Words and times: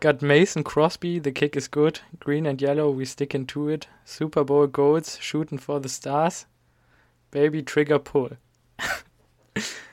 Got 0.00 0.22
Mason 0.22 0.64
Crosby, 0.64 1.18
the 1.18 1.30
kick 1.30 1.54
is 1.56 1.68
good. 1.68 2.00
Green 2.20 2.46
and 2.46 2.60
yellow, 2.60 2.90
we 2.90 3.04
stick 3.04 3.34
into 3.34 3.68
it. 3.68 3.86
Super 4.06 4.42
Bowl 4.42 4.66
goals, 4.66 5.18
shooting 5.20 5.58
for 5.58 5.78
the 5.78 5.90
stars. 5.90 6.46
Baby 7.30 7.62
Trigger 7.62 7.98
Pull. 7.98 8.30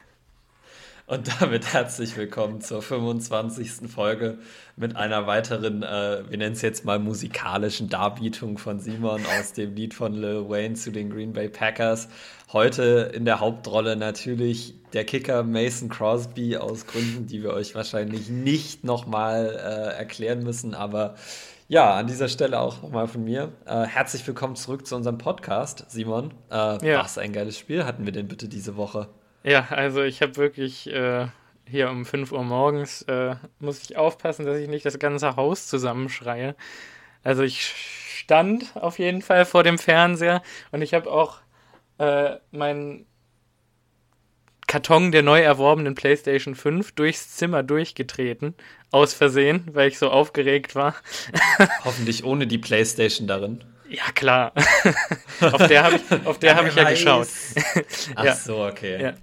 Und 1.09 1.41
damit 1.41 1.71
herzlich 1.71 2.17
willkommen 2.17 2.59
zur 2.59 2.81
25. 2.81 3.89
Folge 3.89 4.39
mit 4.75 4.97
einer 4.97 5.25
weiteren, 5.25 5.81
äh, 5.81 6.29
wir 6.29 6.37
nennen 6.37 6.51
es 6.51 6.61
jetzt 6.61 6.83
mal 6.83 6.99
musikalischen 6.99 7.87
Darbietung 7.87 8.57
von 8.57 8.81
Simon 8.81 9.21
aus 9.39 9.53
dem 9.53 9.73
Lied 9.73 9.93
von 9.93 10.13
Lil 10.13 10.49
Wayne 10.49 10.75
zu 10.75 10.91
den 10.91 11.09
Green 11.09 11.31
Bay 11.31 11.47
Packers. 11.47 12.09
Heute 12.51 13.09
in 13.13 13.23
der 13.23 13.39
Hauptrolle 13.39 13.95
natürlich 13.95 14.75
der 14.91 15.05
Kicker 15.05 15.43
Mason 15.43 15.87
Crosby 15.87 16.57
aus 16.57 16.85
Gründen, 16.87 17.25
die 17.25 17.41
wir 17.41 17.53
euch 17.53 17.73
wahrscheinlich 17.73 18.27
nicht 18.27 18.83
nochmal 18.83 19.55
äh, 19.55 19.97
erklären 19.97 20.43
müssen, 20.43 20.75
aber 20.75 21.15
ja, 21.69 21.95
an 21.95 22.07
dieser 22.07 22.27
Stelle 22.27 22.59
auch 22.59 22.81
nochmal 22.81 23.07
von 23.07 23.23
mir. 23.23 23.53
Äh, 23.65 23.85
herzlich 23.85 24.27
willkommen 24.27 24.57
zurück 24.57 24.85
zu 24.85 24.97
unserem 24.97 25.17
Podcast, 25.17 25.85
Simon. 25.87 26.33
Äh, 26.51 26.85
ja. 26.85 26.99
Was 26.99 27.17
ein 27.17 27.31
geiles 27.31 27.57
Spiel 27.57 27.85
hatten 27.85 28.03
wir 28.03 28.11
denn 28.11 28.27
bitte 28.27 28.49
diese 28.49 28.75
Woche? 28.75 29.07
Ja, 29.47 29.65
also 29.69 30.03
ich 30.03 30.21
habe 30.21 30.35
wirklich 30.35 30.91
äh, 30.91 31.27
hier 31.65 31.89
um 31.89 32.05
5 32.05 32.33
Uhr 32.33 32.43
morgens, 32.43 33.03
äh, 33.03 33.37
muss 33.59 33.81
ich 33.81 33.95
aufpassen, 33.95 34.45
dass 34.45 34.57
ich 34.57 34.67
nicht 34.67 34.85
das 34.85 34.99
ganze 34.99 35.37
Haus 35.37 35.67
zusammenschreie. 35.67 36.53
Also 37.23 37.43
ich 37.43 37.61
stand 37.61 38.75
auf 38.75 38.99
jeden 38.99 39.21
Fall 39.21 39.45
vor 39.45 39.63
dem 39.63 39.77
Fernseher 39.77 40.43
und 40.73 40.81
ich 40.81 40.93
habe 40.93 41.09
auch 41.09 41.39
äh, 41.97 42.35
meinen 42.51 43.05
Karton 44.67 45.13
der 45.13 45.23
neu 45.23 45.39
erworbenen 45.39 45.95
PlayStation 45.95 46.53
5 46.53 46.91
durchs 46.91 47.37
Zimmer 47.37 47.63
durchgetreten, 47.63 48.53
aus 48.91 49.13
Versehen, 49.13 49.63
weil 49.71 49.87
ich 49.87 49.97
so 49.97 50.09
aufgeregt 50.09 50.75
war. 50.75 50.93
Hoffentlich 51.85 52.25
ohne 52.25 52.47
die 52.47 52.57
PlayStation 52.57 53.27
darin. 53.27 53.63
Ja, 53.89 54.11
klar. 54.13 54.53
auf 55.41 55.67
der 55.67 55.83
habe 55.83 55.95
ich, 55.95 56.25
auf 56.25 56.39
der 56.39 56.55
hab 56.55 56.67
ich 56.67 56.75
ja 56.75 56.89
geschaut. 56.89 57.27
Ach 58.15 58.23
ja. 58.23 58.35
so, 58.35 58.65
okay. 58.65 59.01
Ja. 59.01 59.13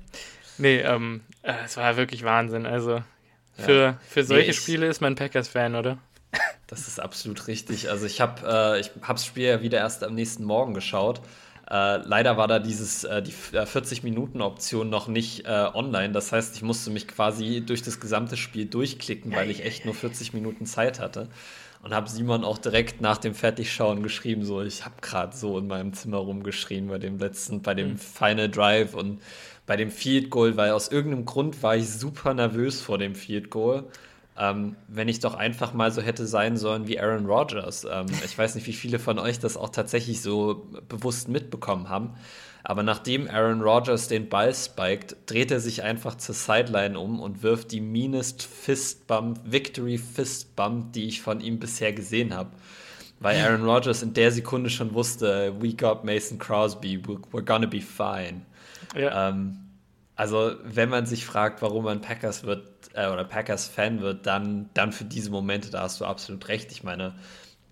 Nee, 0.59 0.81
ähm, 0.81 1.23
äh, 1.43 1.53
es 1.65 1.77
war 1.77 1.97
wirklich 1.97 2.25
Wahnsinn. 2.25 2.67
Also 2.67 3.03
für, 3.57 3.83
ja. 3.83 3.98
für 4.09 4.25
solche 4.25 4.48
nee, 4.48 4.53
Spiele 4.53 4.87
ist 4.87 5.01
man 5.01 5.15
Packers-Fan, 5.15 5.75
oder? 5.75 5.98
Das 6.67 6.89
ist 6.89 6.98
absolut 6.98 7.47
richtig. 7.47 7.91
Also 7.91 8.07
ich 8.07 8.20
habe 8.23 8.42
äh, 8.77 8.81
ich 8.81 8.91
hab 9.03 9.17
das 9.17 9.27
Spiel 9.27 9.45
ja 9.45 9.62
wieder 9.62 9.79
erst 9.79 10.03
am 10.03 10.15
nächsten 10.15 10.45
Morgen 10.45 10.73
geschaut. 10.73 11.20
Äh, 11.70 11.98
leider 11.98 12.37
war 12.37 12.48
da 12.48 12.59
dieses, 12.59 13.05
äh, 13.05 13.23
die 13.23 13.33
40-Minuten-Option 13.33 14.87
äh, 14.87 14.91
noch 14.91 15.07
nicht 15.07 15.47
äh, 15.47 15.69
online. 15.75 16.12
Das 16.12 16.33
heißt, 16.33 16.57
ich 16.57 16.62
musste 16.62 16.91
mich 16.91 17.07
quasi 17.07 17.62
durch 17.65 17.83
das 17.83 18.01
gesamte 18.01 18.37
Spiel 18.37 18.65
durchklicken, 18.65 19.33
weil 19.37 19.51
ich 19.51 19.65
echt 19.65 19.85
nur 19.85 19.95
40 19.95 20.33
Minuten 20.33 20.67
Zeit 20.67 21.01
hatte 21.01 21.29
und 21.85 21.93
habe 21.93 22.09
Simon 22.09 22.45
auch 22.45 22.59
direkt 22.59 23.01
nach 23.01 23.19
dem 23.19 23.35
Fertigschauen 23.35 24.03
geschrieben, 24.03 24.45
so 24.45 24.63
ich 24.63 24.85
habe 24.85 24.95
gerade 25.03 25.37
so 25.37 25.59
in 25.59 25.67
meinem 25.67 25.93
Zimmer 25.93 26.17
rumgeschrien 26.17 26.89
bei 26.89 26.99
dem 26.99 27.19
letzten, 27.19 27.61
bei 27.61 27.75
dem 27.75 27.91
mhm. 27.91 27.99
Final 27.99 28.49
Drive 28.49 28.95
und 28.95 29.21
bei 29.67 29.77
dem 29.77 29.91
Field 29.91 30.31
Goal, 30.31 30.57
weil 30.57 30.73
aus 30.73 30.89
irgendeinem 30.89 31.27
Grund 31.27 31.63
war 31.63 31.77
ich 31.77 31.91
super 31.91 32.33
nervös 32.33 32.81
vor 32.81 32.99
dem 32.99 33.15
Field 33.15 33.51
Goal. 33.51 33.85
Ähm, 34.37 34.77
wenn 34.89 35.09
ich 35.09 35.21
doch 35.21 35.35
einfach 35.35 35.75
mal 35.75 35.93
so 35.93 36.03
hätte 36.03 36.27
sein 36.27 36.57
sollen 36.57 36.89
wie 36.89 36.99
Aaron 36.99 37.27
Rodgers. 37.27 37.87
Ähm, 37.89 38.07
ich 38.25 38.37
weiß 38.37 38.57
nicht, 38.57 38.67
wie 38.67 38.73
viele 38.73 38.98
von 38.98 39.19
euch 39.19 39.39
das 39.39 39.57
auch 39.57 39.69
tatsächlich 39.69 40.23
so 40.23 40.67
bewusst 40.89 41.29
mitbekommen 41.29 41.89
haben. 41.89 42.15
Aber 42.67 42.83
nachdem 42.83 43.29
Aaron 43.29 43.61
Rodgers 43.61 44.09
den 44.09 44.31
Ball 44.31 44.55
spiked, 44.55 45.17
dreht 45.27 45.51
er 45.51 45.61
sich 45.61 45.83
einfach 45.83 46.17
zur 46.17 46.34
Sideline 46.34 46.98
um 46.98 47.20
und 47.20 47.43
wirft 47.43 47.73
die 47.73 47.81
meanest 47.83 48.43
Fistbump, 48.43 49.39
Victory 49.45 49.98
Fistbump, 49.98 50.95
die 50.95 51.05
ich 51.05 51.20
von 51.20 51.42
ihm 51.42 51.59
bisher 51.59 51.92
gesehen 51.92 52.35
habe. 52.35 52.51
Weil 53.20 53.39
Aaron 53.41 53.65
Rodgers 53.65 54.03
in 54.03 54.15
der 54.15 54.33
Sekunde 54.33 54.70
schon 54.70 54.95
wusste, 54.95 55.55
we 55.61 55.75
got 55.75 56.05
Mason 56.05 56.39
Crosby, 56.39 57.03
we're, 57.33 57.42
gonna 57.42 57.67
be 57.67 57.83
fine. 57.83 58.42
Ja. 58.96 59.29
Ähm, 59.29 59.58
also, 60.17 60.52
wenn 60.64 60.89
man 60.89 61.05
sich 61.05 61.27
fragt, 61.27 61.61
warum 61.61 61.85
man 61.85 62.01
Packers 62.01 62.45
wird 62.45 62.67
äh, 62.95 63.08
oder 63.08 63.25
Packers 63.25 63.69
Fan 63.69 64.01
wird, 64.01 64.27
dann, 64.27 64.70
dann 64.73 64.92
für 64.92 65.05
diese 65.05 65.31
Momente, 65.31 65.70
da 65.70 65.83
hast 65.83 66.01
du 66.01 66.07
absolut 66.07 66.48
recht. 66.48 66.73
Ich 66.73 66.83
meine, 66.83 67.14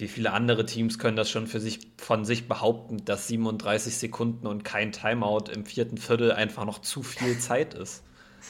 wie 0.03 0.09
viele 0.09 0.33
andere 0.33 0.67
Teams 0.67 0.99
können 0.99 1.17
das 1.17 1.31
schon 1.31 1.47
für 1.47 1.61
sich, 1.61 1.79
von 1.97 2.25
sich 2.25 2.49
behaupten, 2.49 3.05
dass 3.05 3.29
37 3.29 3.97
Sekunden 3.97 4.49
und 4.49 4.65
kein 4.65 4.91
Timeout 4.91 5.45
im 5.55 5.65
vierten 5.65 5.97
Viertel 5.97 6.33
einfach 6.33 6.65
noch 6.65 6.81
zu 6.81 7.05
viel 7.05 7.39
Zeit 7.39 7.75
ist? 7.75 8.03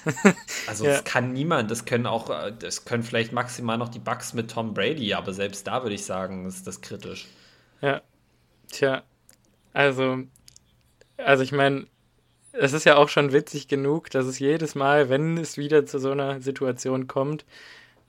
Also 0.67 0.87
ja. 0.87 0.93
das 0.93 1.05
kann 1.05 1.35
niemand, 1.35 1.71
das 1.71 1.85
können 1.85 2.07
auch, 2.07 2.31
das 2.59 2.87
können 2.87 3.03
vielleicht 3.03 3.33
maximal 3.33 3.77
noch 3.77 3.91
die 3.91 3.99
Bugs 3.99 4.33
mit 4.33 4.51
Tom 4.51 4.73
Brady, 4.73 5.13
aber 5.13 5.35
selbst 5.35 5.67
da 5.67 5.83
würde 5.83 5.95
ich 5.95 6.05
sagen, 6.07 6.47
ist 6.47 6.67
das 6.67 6.81
kritisch. 6.81 7.27
Ja. 7.83 8.01
Tja, 8.71 9.03
also, 9.75 10.23
also 11.19 11.43
ich 11.43 11.53
meine, 11.53 11.87
es 12.53 12.73
ist 12.73 12.87
ja 12.87 12.97
auch 12.97 13.11
schon 13.11 13.33
witzig 13.33 13.69
genug, 13.69 14.09
dass 14.09 14.25
es 14.25 14.39
jedes 14.39 14.75
Mal, 14.75 15.11
wenn 15.11 15.37
es 15.37 15.59
wieder 15.59 15.85
zu 15.85 15.99
so 15.99 16.13
einer 16.13 16.41
Situation 16.41 17.07
kommt, 17.07 17.45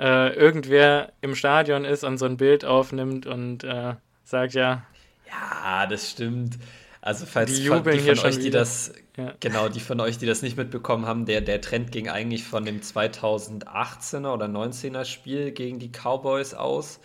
äh, 0.03 0.33
irgendwer 0.33 1.13
im 1.21 1.33
Stadion 1.33 1.85
ist 1.85 2.03
und 2.03 2.17
so 2.17 2.25
ein 2.25 2.35
Bild 2.35 2.65
aufnimmt 2.65 3.25
und 3.25 3.63
äh, 3.63 3.95
sagt 4.25 4.53
ja. 4.53 4.85
Ja, 5.27 5.87
das 5.87 6.11
stimmt. 6.11 6.57
Also 6.99 7.25
falls 7.25 7.55
die, 7.55 7.67
von, 7.67 7.83
die 7.83 7.99
von 7.99 8.19
euch, 8.19 8.39
die 8.39 8.49
das 8.49 8.93
ja. 9.17 9.33
genau, 9.39 9.69
die 9.69 9.79
von 9.79 9.99
euch, 10.01 10.17
die 10.17 10.25
das 10.25 10.41
nicht 10.41 10.57
mitbekommen 10.57 11.05
haben, 11.05 11.25
der, 11.25 11.41
der 11.41 11.61
Trend 11.61 11.91
ging 11.91 12.09
eigentlich 12.09 12.43
von 12.43 12.65
dem 12.65 12.81
2018er 12.81 14.33
oder 14.33 14.45
19er 14.45 15.05
Spiel 15.05 15.51
gegen 15.51 15.79
die 15.79 15.89
Cowboys 15.89 16.53
aus. 16.53 16.99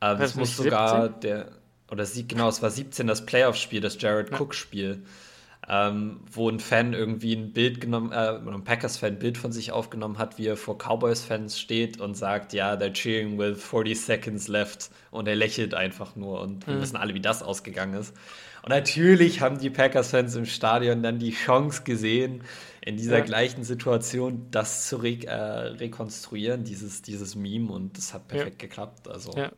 Ähm, 0.00 0.20
es 0.20 0.34
muss 0.34 0.56
sogar 0.56 1.02
17? 1.04 1.20
der 1.20 1.48
oder 1.90 2.06
sie, 2.06 2.26
genau, 2.26 2.48
es 2.48 2.62
war 2.62 2.70
17 2.70 3.06
das 3.06 3.24
Playoff-Spiel, 3.24 3.80
das 3.80 4.00
Jared 4.00 4.30
ja. 4.30 4.36
Ähm, 5.66 6.20
wo 6.30 6.50
ein 6.50 6.60
Fan 6.60 6.92
irgendwie 6.92 7.34
ein 7.34 7.52
Bild 7.52 7.80
genommen, 7.80 8.12
äh, 8.12 8.36
ein 8.36 8.64
Packers-Fan 8.64 9.14
ein 9.14 9.18
Bild 9.18 9.38
von 9.38 9.50
sich 9.50 9.72
aufgenommen 9.72 10.18
hat, 10.18 10.36
wie 10.36 10.46
er 10.46 10.58
vor 10.58 10.76
Cowboys-Fans 10.76 11.58
steht 11.58 12.00
und 12.00 12.16
sagt, 12.16 12.52
ja, 12.52 12.74
they're 12.74 12.92
cheering 12.92 13.38
with 13.38 13.62
40 13.62 13.98
seconds 13.98 14.48
left 14.48 14.90
und 15.10 15.26
er 15.26 15.36
lächelt 15.36 15.72
einfach 15.72 16.16
nur 16.16 16.42
und 16.42 16.66
wir 16.66 16.74
mhm. 16.74 16.82
wissen 16.82 16.96
alle, 16.96 17.14
wie 17.14 17.20
das 17.20 17.42
ausgegangen 17.42 17.94
ist. 17.94 18.14
Und 18.62 18.70
natürlich 18.70 19.40
haben 19.40 19.58
die 19.58 19.70
Packers-Fans 19.70 20.36
im 20.36 20.46
Stadion 20.46 21.02
dann 21.02 21.18
die 21.18 21.32
Chance 21.32 21.82
gesehen, 21.84 22.42
in 22.80 22.96
dieser 22.96 23.18
ja. 23.18 23.24
gleichen 23.24 23.64
Situation 23.64 24.46
das 24.50 24.88
zu 24.88 24.96
re 24.96 25.18
äh, 25.24 25.32
rekonstruieren, 25.32 26.64
dieses, 26.64 27.00
dieses 27.00 27.34
Meme 27.34 27.72
und 27.72 27.96
das 27.96 28.12
hat 28.12 28.28
perfekt 28.28 28.62
ja. 28.62 28.68
geklappt. 28.68 29.08
Also. 29.08 29.32
Ja, 29.36 29.52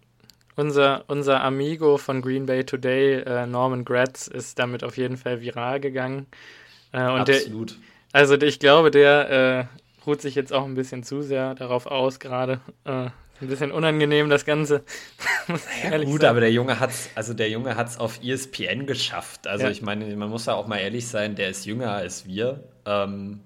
unser, 0.57 1.05
unser 1.07 1.43
Amigo 1.43 1.99
von 1.99 2.23
Green 2.23 2.47
Bay 2.47 2.65
Today, 2.65 3.21
äh, 3.21 3.47
Norman 3.47 3.85
Gratz, 3.85 4.27
ist 4.27 4.59
damit 4.59 4.83
auf 4.83 4.97
jeden 4.97 5.17
Fall 5.17 5.41
viral 5.41 5.81
gegangen. 5.81 6.27
Äh, 6.93 6.99
Absolut. 6.99 7.71
Der, 7.73 7.77
also 8.13 8.35
ich 8.35 8.59
glaube, 8.59 8.91
der 8.91 9.31
äh, 9.31 10.07
ruht 10.07 10.23
sich 10.23 10.35
jetzt 10.35 10.53
auch 10.53 10.65
ein 10.65 10.75
bisschen 10.75 11.03
zu 11.03 11.23
sehr 11.23 11.55
darauf 11.55 11.87
aus 11.87 12.19
gerade. 12.19 12.61
Äh, 12.85 13.11
ein 13.41 13.49
bisschen 13.49 13.71
unangenehm 13.71 14.31
das 14.31 14.47
Ganze. 14.47 14.83
ja, 15.85 15.99
gut, 15.99 16.23
sagen. 16.23 16.31
aber 16.31 16.41
der 16.41 16.53
Junge 16.53 16.81
hat's, 16.81 17.11
also 17.15 17.35
der 17.35 17.51
Junge 17.51 17.77
hat's 17.77 17.99
auf 17.99 18.21
ESPN 18.23 18.87
geschafft. 18.87 19.47
Also 19.47 19.65
ja. 19.65 19.71
ich 19.71 19.83
meine, 19.83 20.17
man 20.17 20.31
muss 20.31 20.47
ja 20.47 20.55
auch 20.55 20.67
mal 20.67 20.79
ehrlich 20.79 21.07
sein, 21.07 21.35
der 21.35 21.51
ist 21.51 21.67
jünger 21.67 21.93
als 21.93 22.27
wir. 22.27 22.65
Ähm, 22.87 23.41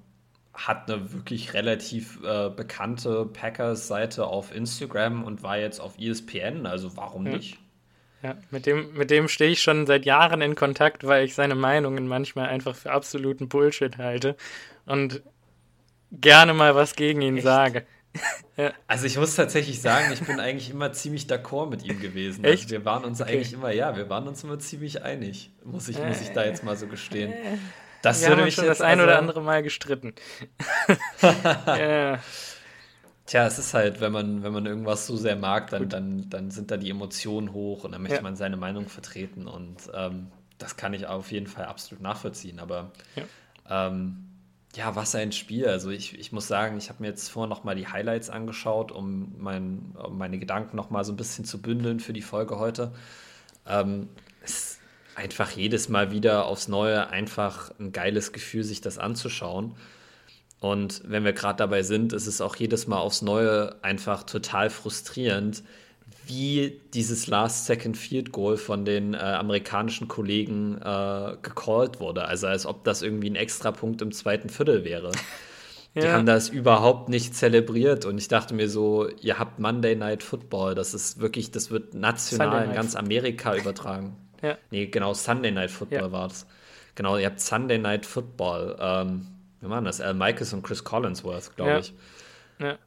hat 0.54 0.90
eine 0.90 1.12
wirklich 1.12 1.54
relativ 1.54 2.22
äh, 2.24 2.50
bekannte 2.50 3.26
Packers-Seite 3.26 4.26
auf 4.26 4.54
Instagram 4.54 5.24
und 5.24 5.42
war 5.42 5.58
jetzt 5.58 5.80
auf 5.80 5.98
ESPN, 5.98 6.66
also 6.66 6.96
warum 6.96 7.26
ja. 7.26 7.36
nicht? 7.36 7.58
Ja, 8.22 8.36
mit 8.50 8.66
dem, 8.66 8.92
mit 8.92 9.10
dem 9.10 9.28
stehe 9.28 9.50
ich 9.50 9.62
schon 9.62 9.86
seit 9.86 10.04
Jahren 10.04 10.42
in 10.42 10.54
Kontakt, 10.54 11.06
weil 11.06 11.24
ich 11.24 11.34
seine 11.34 11.54
Meinungen 11.54 12.06
manchmal 12.06 12.48
einfach 12.48 12.74
für 12.74 12.90
absoluten 12.90 13.48
Bullshit 13.48 13.96
halte 13.96 14.36
und 14.84 15.22
gerne 16.12 16.52
mal 16.52 16.74
was 16.74 16.96
gegen 16.96 17.22
ihn 17.22 17.36
Echt? 17.36 17.44
sage. 17.44 17.86
ja. 18.56 18.72
Also 18.88 19.06
ich 19.06 19.16
muss 19.16 19.36
tatsächlich 19.36 19.80
sagen, 19.80 20.12
ich 20.12 20.20
bin 20.20 20.40
eigentlich 20.40 20.70
immer 20.70 20.92
ziemlich 20.92 21.26
d'accord 21.26 21.70
mit 21.70 21.84
ihm 21.84 21.98
gewesen. 22.00 22.44
Also 22.44 22.52
Echt? 22.52 22.64
Also 22.64 22.72
wir 22.72 22.84
waren 22.84 23.04
uns 23.04 23.22
okay. 23.22 23.32
eigentlich 23.32 23.52
immer, 23.52 23.72
ja, 23.72 23.96
wir 23.96 24.10
waren 24.10 24.28
uns 24.28 24.44
immer 24.44 24.58
ziemlich 24.58 25.02
einig, 25.02 25.50
muss 25.64 25.88
ich, 25.88 25.98
muss 25.98 26.20
ich 26.20 26.30
da 26.30 26.44
jetzt 26.44 26.64
mal 26.64 26.76
so 26.76 26.88
gestehen. 26.88 27.32
Das 28.02 28.22
Wir 28.22 28.30
haben 28.30 28.44
mich 28.44 28.54
schon 28.54 28.66
das 28.66 28.80
ein 28.80 29.00
oder 29.00 29.12
also 29.12 29.20
andere 29.20 29.42
Mal 29.42 29.62
gestritten. 29.62 30.14
ja. 31.22 32.18
Tja, 33.26 33.46
es 33.46 33.58
ist 33.58 33.74
halt, 33.74 34.00
wenn 34.00 34.10
man, 34.10 34.42
wenn 34.42 34.52
man 34.52 34.66
irgendwas 34.66 35.06
so 35.06 35.16
sehr 35.16 35.36
mag, 35.36 35.70
dann, 35.70 35.88
dann, 35.88 36.28
dann 36.30 36.50
sind 36.50 36.70
da 36.70 36.76
die 36.76 36.90
Emotionen 36.90 37.52
hoch 37.52 37.84
und 37.84 37.92
dann 37.92 38.02
möchte 38.02 38.16
ja. 38.16 38.22
man 38.22 38.34
seine 38.34 38.56
Meinung 38.56 38.88
vertreten 38.88 39.46
und 39.46 39.76
ähm, 39.94 40.32
das 40.58 40.76
kann 40.76 40.94
ich 40.94 41.06
auf 41.06 41.30
jeden 41.30 41.46
Fall 41.46 41.66
absolut 41.66 42.02
nachvollziehen. 42.02 42.58
Aber 42.58 42.90
ja, 43.14 43.86
ähm, 43.88 44.24
ja 44.74 44.96
was 44.96 45.14
ein 45.14 45.32
Spiel. 45.32 45.68
Also 45.68 45.90
ich, 45.90 46.18
ich 46.18 46.32
muss 46.32 46.48
sagen, 46.48 46.76
ich 46.76 46.88
habe 46.88 47.02
mir 47.02 47.08
jetzt 47.08 47.28
vorher 47.28 47.48
nochmal 47.48 47.76
die 47.76 47.86
Highlights 47.86 48.30
angeschaut, 48.30 48.92
um, 48.92 49.34
mein, 49.38 49.94
um 49.94 50.18
meine 50.18 50.38
Gedanken 50.38 50.76
nochmal 50.76 51.04
so 51.04 51.12
ein 51.12 51.16
bisschen 51.16 51.44
zu 51.44 51.62
bündeln 51.62 52.00
für 52.00 52.12
die 52.12 52.22
Folge 52.22 52.58
heute. 52.58 52.92
Ähm, 53.66 54.08
einfach 55.14 55.50
jedes 55.50 55.88
Mal 55.88 56.12
wieder 56.12 56.46
aufs 56.46 56.68
Neue 56.68 57.10
einfach 57.10 57.72
ein 57.78 57.92
geiles 57.92 58.32
Gefühl, 58.32 58.64
sich 58.64 58.80
das 58.80 58.98
anzuschauen. 58.98 59.74
Und 60.60 61.02
wenn 61.06 61.24
wir 61.24 61.32
gerade 61.32 61.56
dabei 61.56 61.82
sind, 61.82 62.12
ist 62.12 62.26
es 62.26 62.40
auch 62.40 62.56
jedes 62.56 62.86
Mal 62.86 62.98
aufs 62.98 63.22
Neue 63.22 63.76
einfach 63.82 64.24
total 64.24 64.70
frustrierend, 64.70 65.62
wie 66.26 66.80
dieses 66.94 67.26
Last-Second-Field-Goal 67.26 68.56
von 68.56 68.84
den 68.84 69.14
äh, 69.14 69.18
amerikanischen 69.18 70.06
Kollegen 70.06 70.76
äh, 70.76 71.36
gecallt 71.42 71.98
wurde. 71.98 72.26
Also 72.26 72.46
als 72.46 72.66
ob 72.66 72.84
das 72.84 73.02
irgendwie 73.02 73.30
ein 73.30 73.36
Extrapunkt 73.36 74.02
im 74.02 74.12
zweiten 74.12 74.48
Viertel 74.48 74.84
wäre. 74.84 75.12
Die 75.96 76.00
ja. 76.00 76.12
haben 76.12 76.26
das 76.26 76.48
überhaupt 76.48 77.08
nicht 77.08 77.34
zelebriert 77.34 78.04
und 78.04 78.16
ich 78.16 78.28
dachte 78.28 78.54
mir 78.54 78.68
so, 78.68 79.08
ihr 79.08 79.40
habt 79.40 79.58
Monday 79.58 79.96
Night 79.96 80.22
Football, 80.22 80.76
das 80.76 80.94
ist 80.94 81.18
wirklich, 81.18 81.50
das 81.50 81.72
wird 81.72 81.94
national 81.94 82.66
in 82.66 82.74
ganz 82.74 82.94
Amerika 82.94 83.56
übertragen. 83.56 84.16
Ja. 84.42 84.58
Nee, 84.70 84.86
genau, 84.86 85.14
Sunday 85.14 85.50
Night 85.50 85.70
Football 85.70 86.00
ja. 86.00 86.12
war 86.12 86.26
es. 86.26 86.46
Genau, 86.94 87.16
ihr 87.16 87.26
habt 87.26 87.40
Sunday 87.40 87.78
Night 87.78 88.06
Football. 88.06 88.76
Ähm, 88.80 89.26
wie 89.60 89.68
waren 89.68 89.84
das? 89.84 90.00
Al 90.00 90.14
Michaels 90.14 90.52
und 90.52 90.62
Chris 90.62 90.84
Collinsworth, 90.84 91.54
glaube 91.56 91.70
ja. 91.70 91.78
ich. 91.78 91.94
Ja. 92.58 92.78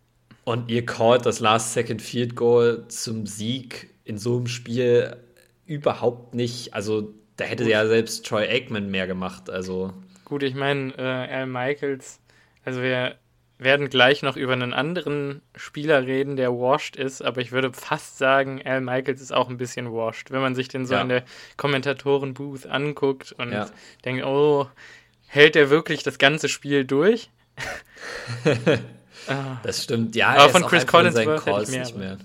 Und 0.43 0.69
ihr 0.69 0.85
callt 0.85 1.25
das 1.25 1.39
Last-Second-Field-Goal 1.39 2.85
zum 2.89 3.25
Sieg 3.25 3.89
in 4.03 4.17
so 4.17 4.37
einem 4.37 4.47
Spiel 4.47 5.15
überhaupt 5.65 6.33
nicht. 6.33 6.73
Also, 6.73 7.13
da 7.37 7.45
hätte 7.45 7.63
Gut. 7.63 7.71
ja 7.71 7.87
selbst 7.87 8.25
Troy 8.25 8.47
Aikman 8.47 8.91
mehr 8.91 9.07
gemacht. 9.07 9.49
Also. 9.49 9.93
Gut, 10.25 10.43
ich 10.43 10.55
meine, 10.55 10.93
äh, 10.97 11.01
Al 11.01 11.47
Michaels, 11.47 12.19
also 12.65 12.81
wir 12.81 13.15
werden 13.63 13.89
gleich 13.89 14.21
noch 14.21 14.35
über 14.35 14.53
einen 14.53 14.73
anderen 14.73 15.41
Spieler 15.55 16.05
reden, 16.05 16.35
der 16.35 16.51
washed 16.51 16.95
ist, 16.95 17.21
aber 17.21 17.41
ich 17.41 17.51
würde 17.51 17.73
fast 17.73 18.17
sagen, 18.17 18.61
Al 18.63 18.81
Michaels 18.81 19.21
ist 19.21 19.33
auch 19.33 19.49
ein 19.49 19.57
bisschen 19.57 19.91
washed, 19.91 20.31
wenn 20.31 20.41
man 20.41 20.55
sich 20.55 20.67
den 20.67 20.85
so 20.85 20.95
ja. 20.95 21.01
in 21.01 21.09
der 21.09 21.23
Kommentatoren-Booth 21.57 22.65
anguckt 22.67 23.33
und 23.33 23.51
ja. 23.51 23.67
denkt, 24.05 24.25
oh, 24.25 24.67
hält 25.27 25.55
er 25.55 25.69
wirklich 25.69 26.03
das 26.03 26.17
ganze 26.17 26.49
Spiel 26.49 26.85
durch? 26.85 27.29
Ah. 29.27 29.57
Das 29.63 29.83
stimmt, 29.83 30.17
ja. 30.17 30.29
Aber 30.29 30.49
von 30.49 30.63
Chris 30.63 30.85
Collins 30.85 31.15
Calls 31.15 31.71
mehr, 31.71 31.79
nicht 31.79 31.97
mehr. 31.97 32.17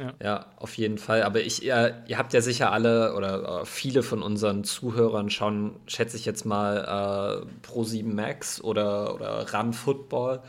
Ja. 0.00 0.14
ja. 0.22 0.46
auf 0.56 0.76
jeden 0.78 0.98
Fall. 0.98 1.22
Aber 1.22 1.40
ich, 1.40 1.62
ihr, 1.62 2.02
ihr, 2.06 2.18
habt 2.18 2.32
ja 2.32 2.40
sicher 2.40 2.72
alle 2.72 3.14
oder 3.14 3.60
äh, 3.60 3.66
viele 3.66 4.02
von 4.02 4.22
unseren 4.22 4.64
Zuhörern 4.64 5.28
schauen, 5.30 5.76
schätze 5.86 6.16
ich 6.16 6.24
jetzt 6.24 6.44
mal, 6.44 7.44
äh, 7.44 7.66
Pro7 7.66 8.04
Max 8.04 8.62
oder, 8.62 9.14
oder 9.14 9.52
Run 9.52 9.72
Football. 9.72 10.42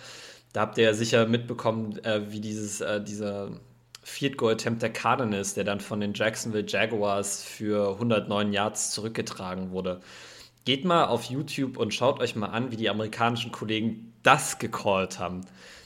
Da 0.53 0.61
habt 0.61 0.77
ihr 0.77 0.85
ja 0.85 0.93
sicher 0.93 1.27
mitbekommen, 1.27 1.97
äh, 2.03 2.31
wie 2.31 2.39
dieses, 2.39 2.81
äh, 2.81 3.03
dieser 3.03 3.49
Field 4.03 4.37
Goal 4.37 4.53
Attempt 4.53 4.81
der 4.81 4.91
Cardinals, 4.91 5.53
der 5.53 5.63
dann 5.63 5.79
von 5.79 5.99
den 5.99 6.13
Jacksonville 6.13 6.65
Jaguars 6.67 7.43
für 7.43 7.93
109 7.93 8.53
Yards 8.53 8.91
zurückgetragen 8.91 9.71
wurde. 9.71 10.01
Geht 10.65 10.85
mal 10.85 11.05
auf 11.05 11.25
YouTube 11.25 11.77
und 11.77 11.93
schaut 11.93 12.19
euch 12.19 12.35
mal 12.35 12.47
an, 12.47 12.71
wie 12.71 12.77
die 12.77 12.89
amerikanischen 12.89 13.51
Kollegen 13.51 14.13
das 14.23 14.59
gecallt 14.59 15.19
haben. 15.19 15.41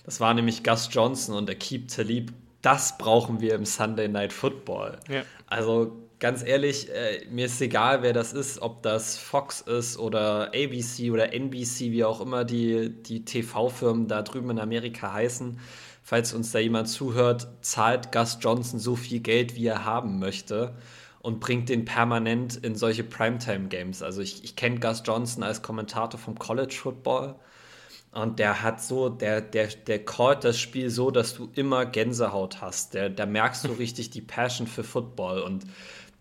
Das 0.05 0.19
war 0.19 0.33
nämlich 0.33 0.63
Gus 0.63 0.89
Johnson 0.91 1.35
und 1.35 1.49
Akib 1.49 1.87
Talib. 1.87 2.31
Das 2.65 2.97
brauchen 2.97 3.41
wir 3.41 3.53
im 3.53 3.63
Sunday 3.63 4.07
Night 4.07 4.33
Football. 4.33 4.97
Ja. 5.07 5.21
Also 5.45 5.91
ganz 6.17 6.43
ehrlich, 6.43 6.89
äh, 6.89 7.23
mir 7.29 7.45
ist 7.45 7.61
egal, 7.61 8.01
wer 8.01 8.11
das 8.11 8.33
ist, 8.33 8.59
ob 8.59 8.81
das 8.81 9.19
Fox 9.19 9.61
ist 9.61 9.99
oder 9.99 10.47
ABC 10.47 11.11
oder 11.11 11.31
NBC, 11.31 11.91
wie 11.91 12.03
auch 12.03 12.21
immer 12.21 12.43
die, 12.43 12.89
die 12.89 13.23
TV-Firmen 13.23 14.07
da 14.07 14.23
drüben 14.23 14.49
in 14.49 14.57
Amerika 14.57 15.13
heißen. 15.13 15.59
Falls 16.01 16.33
uns 16.33 16.51
da 16.51 16.57
jemand 16.57 16.89
zuhört, 16.89 17.47
zahlt 17.61 18.11
Gus 18.11 18.39
Johnson 18.41 18.79
so 18.79 18.95
viel 18.95 19.19
Geld, 19.19 19.55
wie 19.55 19.67
er 19.67 19.85
haben 19.85 20.17
möchte 20.17 20.73
und 21.19 21.39
bringt 21.39 21.69
den 21.69 21.85
permanent 21.85 22.55
in 22.55 22.73
solche 22.73 23.03
Primetime-Games. 23.03 24.01
Also 24.01 24.21
ich, 24.21 24.43
ich 24.43 24.55
kenne 24.55 24.79
Gus 24.79 25.03
Johnson 25.05 25.43
als 25.43 25.61
Kommentator 25.61 26.19
vom 26.19 26.39
College 26.39 26.75
Football 26.81 27.35
und 28.15 28.39
der 28.39 28.63
hat 28.63 28.81
so, 28.81 29.09
der, 29.09 29.41
der, 29.41 29.67
der 29.67 30.05
callt 30.05 30.45
das 30.45 30.57
Spiel 30.57 30.89
so, 30.89 31.11
dass 31.11 31.33
du 31.33 31.51
immer 31.53 31.85
Gänsehaut 31.85 32.61
hast. 32.61 32.93
Der, 32.93 33.09
da 33.09 33.25
merkst 33.25 33.65
du 33.65 33.73
richtig 33.73 34.09
die 34.09 34.21
Passion 34.21 34.67
für 34.67 34.85
Football. 34.85 35.41
Und 35.41 35.65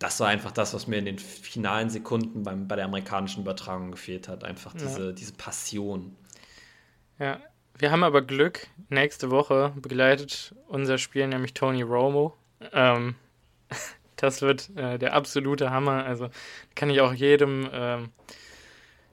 das 0.00 0.18
war 0.18 0.26
einfach 0.26 0.50
das, 0.50 0.74
was 0.74 0.88
mir 0.88 0.96
in 0.96 1.04
den 1.04 1.20
finalen 1.20 1.90
Sekunden 1.90 2.42
beim, 2.42 2.66
bei 2.66 2.74
der 2.74 2.86
amerikanischen 2.86 3.42
Übertragung 3.42 3.92
gefehlt 3.92 4.26
hat. 4.26 4.42
Einfach 4.42 4.72
diese, 4.72 5.06
ja. 5.06 5.12
diese 5.12 5.34
Passion. 5.34 6.16
Ja, 7.20 7.38
wir 7.78 7.92
haben 7.92 8.02
aber 8.02 8.22
Glück. 8.22 8.66
Nächste 8.88 9.30
Woche 9.30 9.72
begleitet 9.76 10.52
unser 10.66 10.98
Spiel 10.98 11.28
nämlich 11.28 11.54
Tony 11.54 11.82
Romo. 11.82 12.36
Ähm, 12.72 13.14
das 14.16 14.42
wird 14.42 14.68
äh, 14.76 14.98
der 14.98 15.12
absolute 15.12 15.70
Hammer. 15.70 16.04
Also 16.04 16.28
kann 16.74 16.90
ich 16.90 17.00
auch 17.00 17.12
jedem, 17.12 17.68
ähm, 17.72 18.08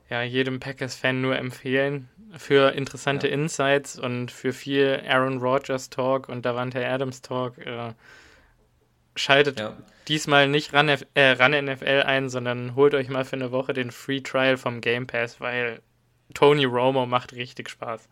ja, 0.09 0.23
jedem 0.23 0.59
Packers-Fan 0.59 1.21
nur 1.21 1.37
empfehlen 1.37 2.09
für 2.37 2.73
interessante 2.73 3.27
ja. 3.27 3.33
Insights 3.33 3.99
und 3.99 4.31
für 4.31 4.53
viel 4.53 5.01
Aaron 5.07 5.39
Rodgers 5.39 5.89
Talk 5.89 6.29
und 6.29 6.45
Davante 6.45 6.85
Adams 6.85 7.21
Talk. 7.21 7.57
Äh, 7.59 7.93
schaltet 9.15 9.59
ja. 9.59 9.77
diesmal 10.07 10.47
nicht 10.47 10.73
ran, 10.73 10.89
äh, 10.89 11.31
ran 11.31 11.51
NFL 11.51 12.03
ein, 12.05 12.29
sondern 12.29 12.75
holt 12.75 12.93
euch 12.93 13.09
mal 13.09 13.25
für 13.25 13.35
eine 13.35 13.51
Woche 13.51 13.73
den 13.73 13.91
Free 13.91 14.21
Trial 14.21 14.57
vom 14.57 14.81
Game 14.81 15.07
Pass, 15.07 15.39
weil 15.39 15.81
Tony 16.33 16.65
Romo 16.65 17.05
macht 17.05 17.33
richtig 17.33 17.69
Spaß. 17.69 18.07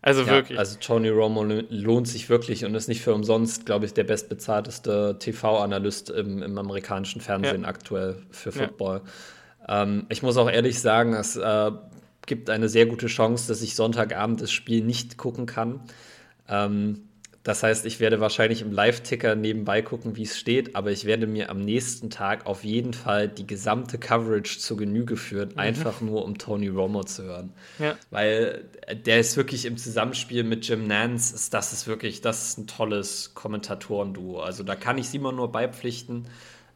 Also 0.00 0.22
ja, 0.22 0.28
wirklich. 0.28 0.58
Also 0.58 0.78
Tony 0.78 1.08
Romo 1.08 1.44
lohnt 1.44 2.06
sich 2.06 2.28
wirklich 2.28 2.64
und 2.64 2.74
ist 2.74 2.88
nicht 2.88 3.02
für 3.02 3.12
umsonst, 3.12 3.66
glaube 3.66 3.84
ich, 3.84 3.94
der 3.94 4.04
bestbezahlteste 4.04 5.16
TV-Analyst 5.18 6.10
im, 6.10 6.42
im, 6.42 6.56
amerikanischen 6.56 7.20
Fernsehen 7.20 7.62
ja. 7.62 7.68
aktuell 7.68 8.22
für 8.30 8.52
Football. 8.52 9.02
Ähm, 9.68 10.06
ich 10.08 10.22
muss 10.22 10.36
auch 10.36 10.48
ehrlich 10.48 10.80
sagen, 10.80 11.14
es 11.14 11.36
äh, 11.36 11.72
gibt 12.28 12.48
eine 12.50 12.68
sehr 12.68 12.86
gute 12.86 13.08
Chance, 13.08 13.48
dass 13.48 13.62
ich 13.62 13.74
Sonntagabend 13.74 14.40
das 14.40 14.52
Spiel 14.52 14.84
nicht 14.84 15.16
gucken 15.16 15.46
kann. 15.46 15.80
Ähm, 16.48 17.08
das 17.48 17.62
heißt, 17.62 17.86
ich 17.86 17.98
werde 17.98 18.20
wahrscheinlich 18.20 18.60
im 18.60 18.72
Live-Ticker 18.72 19.34
nebenbei 19.34 19.80
gucken, 19.80 20.16
wie 20.16 20.24
es 20.24 20.38
steht, 20.38 20.76
aber 20.76 20.90
ich 20.90 21.06
werde 21.06 21.26
mir 21.26 21.48
am 21.48 21.64
nächsten 21.64 22.10
Tag 22.10 22.44
auf 22.44 22.62
jeden 22.62 22.92
Fall 22.92 23.26
die 23.26 23.46
gesamte 23.46 23.96
Coverage 23.96 24.58
zur 24.58 24.76
Genüge 24.76 25.16
führen, 25.16 25.52
mhm. 25.52 25.58
einfach 25.58 26.02
nur 26.02 26.26
um 26.26 26.36
Tony 26.36 26.68
Romo 26.68 27.04
zu 27.04 27.22
hören. 27.22 27.54
Ja. 27.78 27.96
Weil 28.10 28.64
der 29.04 29.18
ist 29.18 29.38
wirklich 29.38 29.64
im 29.64 29.78
Zusammenspiel 29.78 30.44
mit 30.44 30.68
Jim 30.68 30.86
Nance, 30.86 31.50
das 31.50 31.72
ist 31.72 31.86
wirklich, 31.86 32.20
das 32.20 32.48
ist 32.48 32.58
ein 32.58 32.66
tolles 32.66 33.32
Kommentatorenduo. 33.34 34.40
Also 34.40 34.62
da 34.62 34.74
kann 34.74 34.98
ich 34.98 35.08
Simon 35.08 35.36
nur 35.36 35.50
beipflichten. 35.50 36.26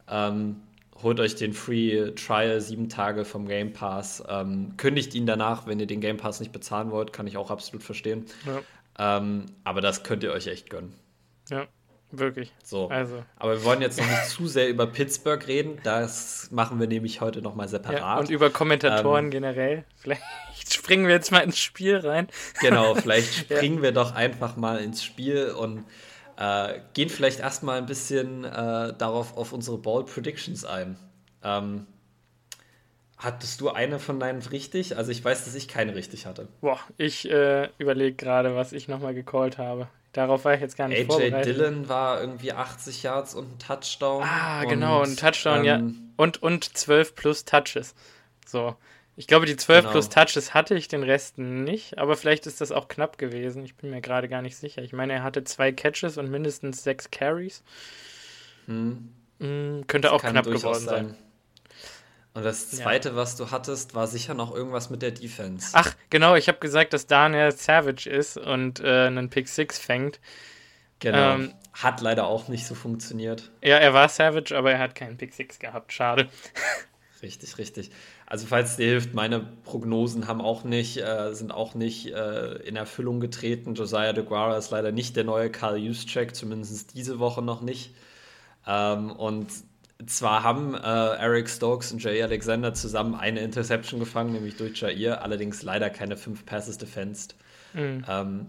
Ähm, 0.09 0.55
holt 1.01 1.19
euch 1.19 1.35
den 1.35 1.53
Free 1.53 2.11
Trial 2.11 2.61
sieben 2.61 2.89
Tage 2.89 3.25
vom 3.25 3.47
Game 3.47 3.73
Pass. 3.73 4.23
Ähm, 4.27 4.73
kündigt 4.77 5.15
ihn 5.15 5.25
danach, 5.25 5.65
wenn 5.65 5.79
ihr 5.79 5.87
den 5.87 6.01
Game 6.01 6.17
Pass 6.17 6.39
nicht 6.39 6.51
bezahlen 6.51 6.91
wollt, 6.91 7.13
kann 7.13 7.27
ich 7.27 7.37
auch 7.37 7.49
absolut 7.49 7.83
verstehen. 7.83 8.25
Ja. 8.45 9.17
Ähm, 9.17 9.45
aber 9.63 9.81
das 9.81 10.03
könnt 10.03 10.23
ihr 10.23 10.31
euch 10.31 10.47
echt 10.47 10.69
gönnen. 10.69 10.93
Ja, 11.49 11.65
wirklich. 12.11 12.53
So. 12.63 12.89
Also. 12.89 13.23
Aber 13.37 13.53
wir 13.53 13.63
wollen 13.63 13.81
jetzt 13.81 13.99
noch 13.99 14.07
nicht 14.07 14.25
zu 14.27 14.47
sehr 14.47 14.69
über 14.69 14.85
Pittsburgh 14.87 15.45
reden. 15.47 15.79
Das 15.83 16.49
machen 16.51 16.79
wir 16.79 16.87
nämlich 16.87 17.21
heute 17.21 17.41
nochmal 17.41 17.67
separat. 17.67 17.99
Ja, 17.99 18.19
und 18.19 18.29
über 18.29 18.49
Kommentatoren 18.49 19.25
ähm, 19.25 19.31
generell. 19.31 19.85
Vielleicht 19.95 20.21
springen 20.73 21.07
wir 21.07 21.13
jetzt 21.13 21.31
mal 21.31 21.39
ins 21.39 21.59
Spiel 21.59 21.97
rein. 21.97 22.27
Genau, 22.61 22.95
vielleicht 22.95 23.33
springen 23.33 23.77
ja. 23.77 23.83
wir 23.83 23.91
doch 23.93 24.13
einfach 24.13 24.57
mal 24.57 24.77
ins 24.79 25.03
Spiel 25.03 25.47
und 25.49 25.85
äh, 26.43 26.81
gehen 26.93 27.07
vielleicht 27.07 27.39
erstmal 27.39 27.77
ein 27.77 27.85
bisschen 27.85 28.43
äh, 28.43 28.93
darauf 28.97 29.37
auf 29.37 29.53
unsere 29.53 29.77
Ball 29.77 30.03
Predictions 30.03 30.65
ein. 30.65 30.97
Ähm, 31.41 31.87
hattest 33.17 33.61
du 33.61 33.69
eine 33.69 33.97
von 33.97 34.19
deinen 34.19 34.41
richtig? 34.41 34.97
Also 34.97 35.11
ich 35.11 35.23
weiß, 35.23 35.45
dass 35.45 35.55
ich 35.55 35.69
keine 35.69 35.95
richtig 35.95 36.25
hatte. 36.25 36.49
Boah, 36.59 36.79
ich 36.97 37.29
äh, 37.31 37.69
überlege 37.77 38.15
gerade, 38.15 38.57
was 38.57 38.73
ich 38.73 38.89
nochmal 38.89 39.13
gecallt 39.13 39.57
habe. 39.57 39.87
Darauf 40.11 40.43
war 40.43 40.53
ich 40.53 40.61
jetzt 40.61 40.75
gar 40.75 40.89
nicht 40.89 40.99
AJ 40.99 41.05
vorbereitet. 41.05 41.33
AJ 41.35 41.53
Dillon 41.53 41.89
war 41.89 42.19
irgendwie 42.19 42.51
80 42.51 43.03
Yards 43.03 43.35
und 43.35 43.53
ein 43.53 43.59
Touchdown. 43.59 44.23
Ah, 44.23 44.65
genau, 44.65 45.01
ein 45.01 45.15
Touchdown, 45.15 45.59
ähm, 45.59 45.65
ja. 45.65 45.81
Und, 46.17 46.43
und 46.43 46.77
12 46.77 47.15
plus 47.15 47.45
Touches. 47.45 47.95
So. 48.45 48.75
Ich 49.15 49.27
glaube, 49.27 49.45
die 49.45 49.55
12 49.55 49.81
genau. 49.81 49.91
plus 49.91 50.09
Touches 50.09 50.53
hatte 50.53 50.75
ich, 50.75 50.87
den 50.87 51.03
Rest 51.03 51.37
nicht, 51.37 51.99
aber 51.99 52.15
vielleicht 52.15 52.47
ist 52.47 52.61
das 52.61 52.71
auch 52.71 52.87
knapp 52.87 53.17
gewesen. 53.17 53.63
Ich 53.63 53.75
bin 53.75 53.91
mir 53.91 54.01
gerade 54.01 54.27
gar 54.27 54.41
nicht 54.41 54.57
sicher. 54.57 54.81
Ich 54.81 54.93
meine, 54.93 55.13
er 55.13 55.23
hatte 55.23 55.43
zwei 55.43 55.71
Catches 55.71 56.17
und 56.17 56.31
mindestens 56.31 56.83
sechs 56.83 57.11
Carries. 57.11 57.63
Hm. 58.65 59.13
Hm, 59.39 59.83
könnte 59.87 60.07
das 60.07 60.11
auch 60.13 60.21
knapp 60.23 60.45
geworden 60.45 60.83
sein. 60.83 61.05
sein. 61.09 61.17
Und 62.33 62.43
das 62.43 62.71
zweite, 62.71 63.09
ja. 63.09 63.15
was 63.15 63.35
du 63.35 63.51
hattest, 63.51 63.93
war 63.93 64.07
sicher 64.07 64.33
noch 64.33 64.55
irgendwas 64.55 64.89
mit 64.89 65.03
der 65.03 65.11
Defense. 65.11 65.69
Ach, 65.73 65.93
genau, 66.09 66.35
ich 66.35 66.47
habe 66.47 66.57
gesagt, 66.57 66.93
dass 66.93 67.05
Daniel 67.05 67.51
Savage 67.51 68.09
ist 68.09 68.37
und 68.37 68.79
äh, 68.79 69.05
einen 69.05 69.29
Pick 69.29 69.47
Six 69.47 69.77
fängt. 69.77 70.19
Genau. 70.97 71.35
Ähm, 71.35 71.53
hat 71.73 72.01
leider 72.01 72.25
auch 72.25 72.47
nicht 72.47 72.65
so 72.65 72.73
funktioniert. 72.73 73.51
Ja, 73.61 73.77
er 73.77 73.93
war 73.93 74.09
Savage, 74.09 74.57
aber 74.57 74.71
er 74.71 74.79
hat 74.79 74.95
keinen 74.95 75.17
Pick 75.17 75.33
Six 75.33 75.59
gehabt. 75.59 75.93
Schade. 75.93 76.27
Richtig, 77.23 77.57
richtig. 77.57 77.89
Also 78.25 78.45
falls 78.45 78.71
es 78.71 78.75
dir 78.75 78.87
hilft, 78.87 79.13
meine 79.13 79.39
Prognosen 79.39 80.27
haben 80.27 80.41
auch 80.41 80.65
nicht, 80.65 80.97
äh, 80.97 81.33
sind 81.33 81.53
auch 81.53 81.73
nicht 81.73 82.07
äh, 82.07 82.55
in 82.67 82.75
Erfüllung 82.75 83.21
getreten. 83.21 83.75
Josiah 83.75 84.11
DeGuara 84.11 84.57
ist 84.57 84.71
leider 84.71 84.91
nicht 84.91 85.15
der 85.15 85.23
neue 85.23 85.49
Carl 85.49 85.77
Juszczyk, 85.77 86.35
zumindest 86.35 86.93
diese 86.95 87.19
Woche 87.19 87.41
noch 87.41 87.61
nicht. 87.61 87.95
Ähm, 88.67 89.11
und 89.11 89.47
zwar 90.05 90.43
haben 90.43 90.75
äh, 90.75 90.77
Eric 90.77 91.49
Stokes 91.49 91.93
und 91.93 92.03
Jay 92.03 92.21
Alexander 92.21 92.73
zusammen 92.73 93.15
eine 93.15 93.39
Interception 93.39 94.01
gefangen, 94.01 94.33
nämlich 94.33 94.57
durch 94.57 94.81
Jair, 94.81 95.23
allerdings 95.23 95.63
leider 95.63 95.89
keine 95.89 96.17
fünf 96.17 96.45
Passes 96.45 96.77
defensed. 96.77 97.35
Mhm. 97.73 98.03
Ähm, 98.07 98.47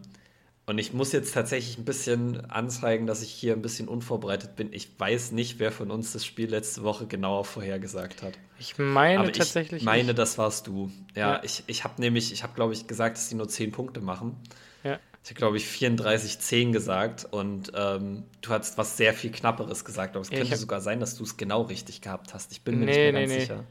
und 0.66 0.78
ich 0.78 0.94
muss 0.94 1.12
jetzt 1.12 1.34
tatsächlich 1.34 1.76
ein 1.76 1.84
bisschen 1.84 2.50
anzeigen, 2.50 3.06
dass 3.06 3.22
ich 3.22 3.30
hier 3.30 3.52
ein 3.52 3.60
bisschen 3.60 3.86
unvorbereitet 3.86 4.56
bin. 4.56 4.72
Ich 4.72 4.88
weiß 4.98 5.32
nicht, 5.32 5.58
wer 5.58 5.70
von 5.70 5.90
uns 5.90 6.12
das 6.12 6.24
Spiel 6.24 6.48
letzte 6.48 6.82
Woche 6.82 7.06
genauer 7.06 7.44
vorhergesagt 7.44 8.22
hat. 8.22 8.32
Ich 8.58 8.78
meine 8.78 9.20
Aber 9.20 9.32
tatsächlich. 9.32 9.82
Ich 9.82 9.86
meine, 9.86 10.04
nicht. 10.04 10.18
das 10.18 10.38
warst 10.38 10.66
du. 10.66 10.90
Ja, 11.14 11.34
ja. 11.34 11.40
ich, 11.44 11.64
ich 11.66 11.84
habe 11.84 12.00
nämlich, 12.00 12.32
ich 12.32 12.42
habe, 12.42 12.54
glaube 12.54 12.72
ich, 12.72 12.86
gesagt, 12.86 13.18
dass 13.18 13.28
die 13.28 13.34
nur 13.34 13.48
10 13.48 13.72
Punkte 13.72 14.00
machen. 14.00 14.36
Ja. 14.84 14.98
Ich 15.22 15.30
habe, 15.30 15.38
glaube 15.38 15.58
ich, 15.58 15.66
34-10 15.66 16.72
gesagt 16.72 17.26
und 17.30 17.72
ähm, 17.74 18.24
du 18.40 18.50
hast 18.50 18.78
was 18.78 18.96
sehr 18.96 19.12
viel 19.12 19.32
Knapperes 19.32 19.84
gesagt. 19.84 20.16
Aber 20.16 20.22
es 20.22 20.30
könnte 20.30 20.50
hab... 20.50 20.58
sogar 20.58 20.80
sein, 20.80 20.98
dass 20.98 21.14
du 21.14 21.24
es 21.24 21.36
genau 21.36 21.62
richtig 21.62 22.00
gehabt 22.00 22.32
hast. 22.32 22.52
Ich 22.52 22.62
bin 22.62 22.78
mir 22.78 22.86
nee, 22.86 22.90
nicht 22.90 22.96
mehr 22.96 23.12
nee, 23.12 23.20
ganz 23.20 23.32
nee. 23.32 23.40
sicher. 23.40 23.64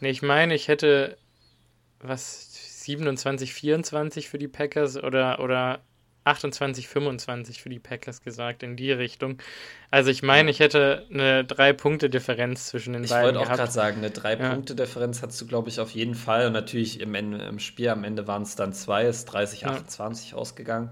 Nee, 0.00 0.10
ich 0.10 0.22
meine, 0.22 0.54
ich 0.54 0.68
hätte 0.68 1.16
was 1.98 2.84
27, 2.84 3.52
24 3.52 4.28
für 4.28 4.38
die 4.38 4.48
Packers 4.48 4.96
oder, 4.96 5.40
oder 5.40 5.80
28, 6.26 6.88
25 6.88 7.62
für 7.62 7.68
die 7.68 7.78
Packers 7.78 8.22
gesagt, 8.22 8.62
in 8.62 8.76
die 8.76 8.92
Richtung. 8.92 9.38
Also 9.90 10.10
ich 10.10 10.22
meine, 10.22 10.50
ich 10.50 10.60
hätte 10.60 11.06
eine 11.12 11.44
Drei-Punkte-Differenz 11.44 12.66
zwischen 12.66 12.92
den 12.92 13.04
ich 13.04 13.10
beiden. 13.10 13.30
Ich 13.30 13.36
wollte 13.36 13.50
auch 13.50 13.56
gerade 13.56 13.70
sagen, 13.70 13.98
eine 13.98 14.10
Drei-Punkte-Differenz 14.10 15.22
hast 15.22 15.40
du, 15.40 15.46
glaube 15.46 15.68
ich, 15.68 15.80
auf 15.80 15.90
jeden 15.90 16.14
Fall. 16.14 16.48
Und 16.48 16.52
natürlich 16.52 17.00
im, 17.00 17.14
Ende, 17.14 17.38
im 17.44 17.58
Spiel 17.58 17.88
am 17.88 18.04
Ende 18.04 18.26
waren 18.26 18.42
es 18.42 18.56
dann 18.56 18.72
zwei, 18.72 19.04
ist 19.04 19.26
30, 19.26 19.62
ja. 19.62 19.68
28 19.68 20.34
ausgegangen. 20.34 20.90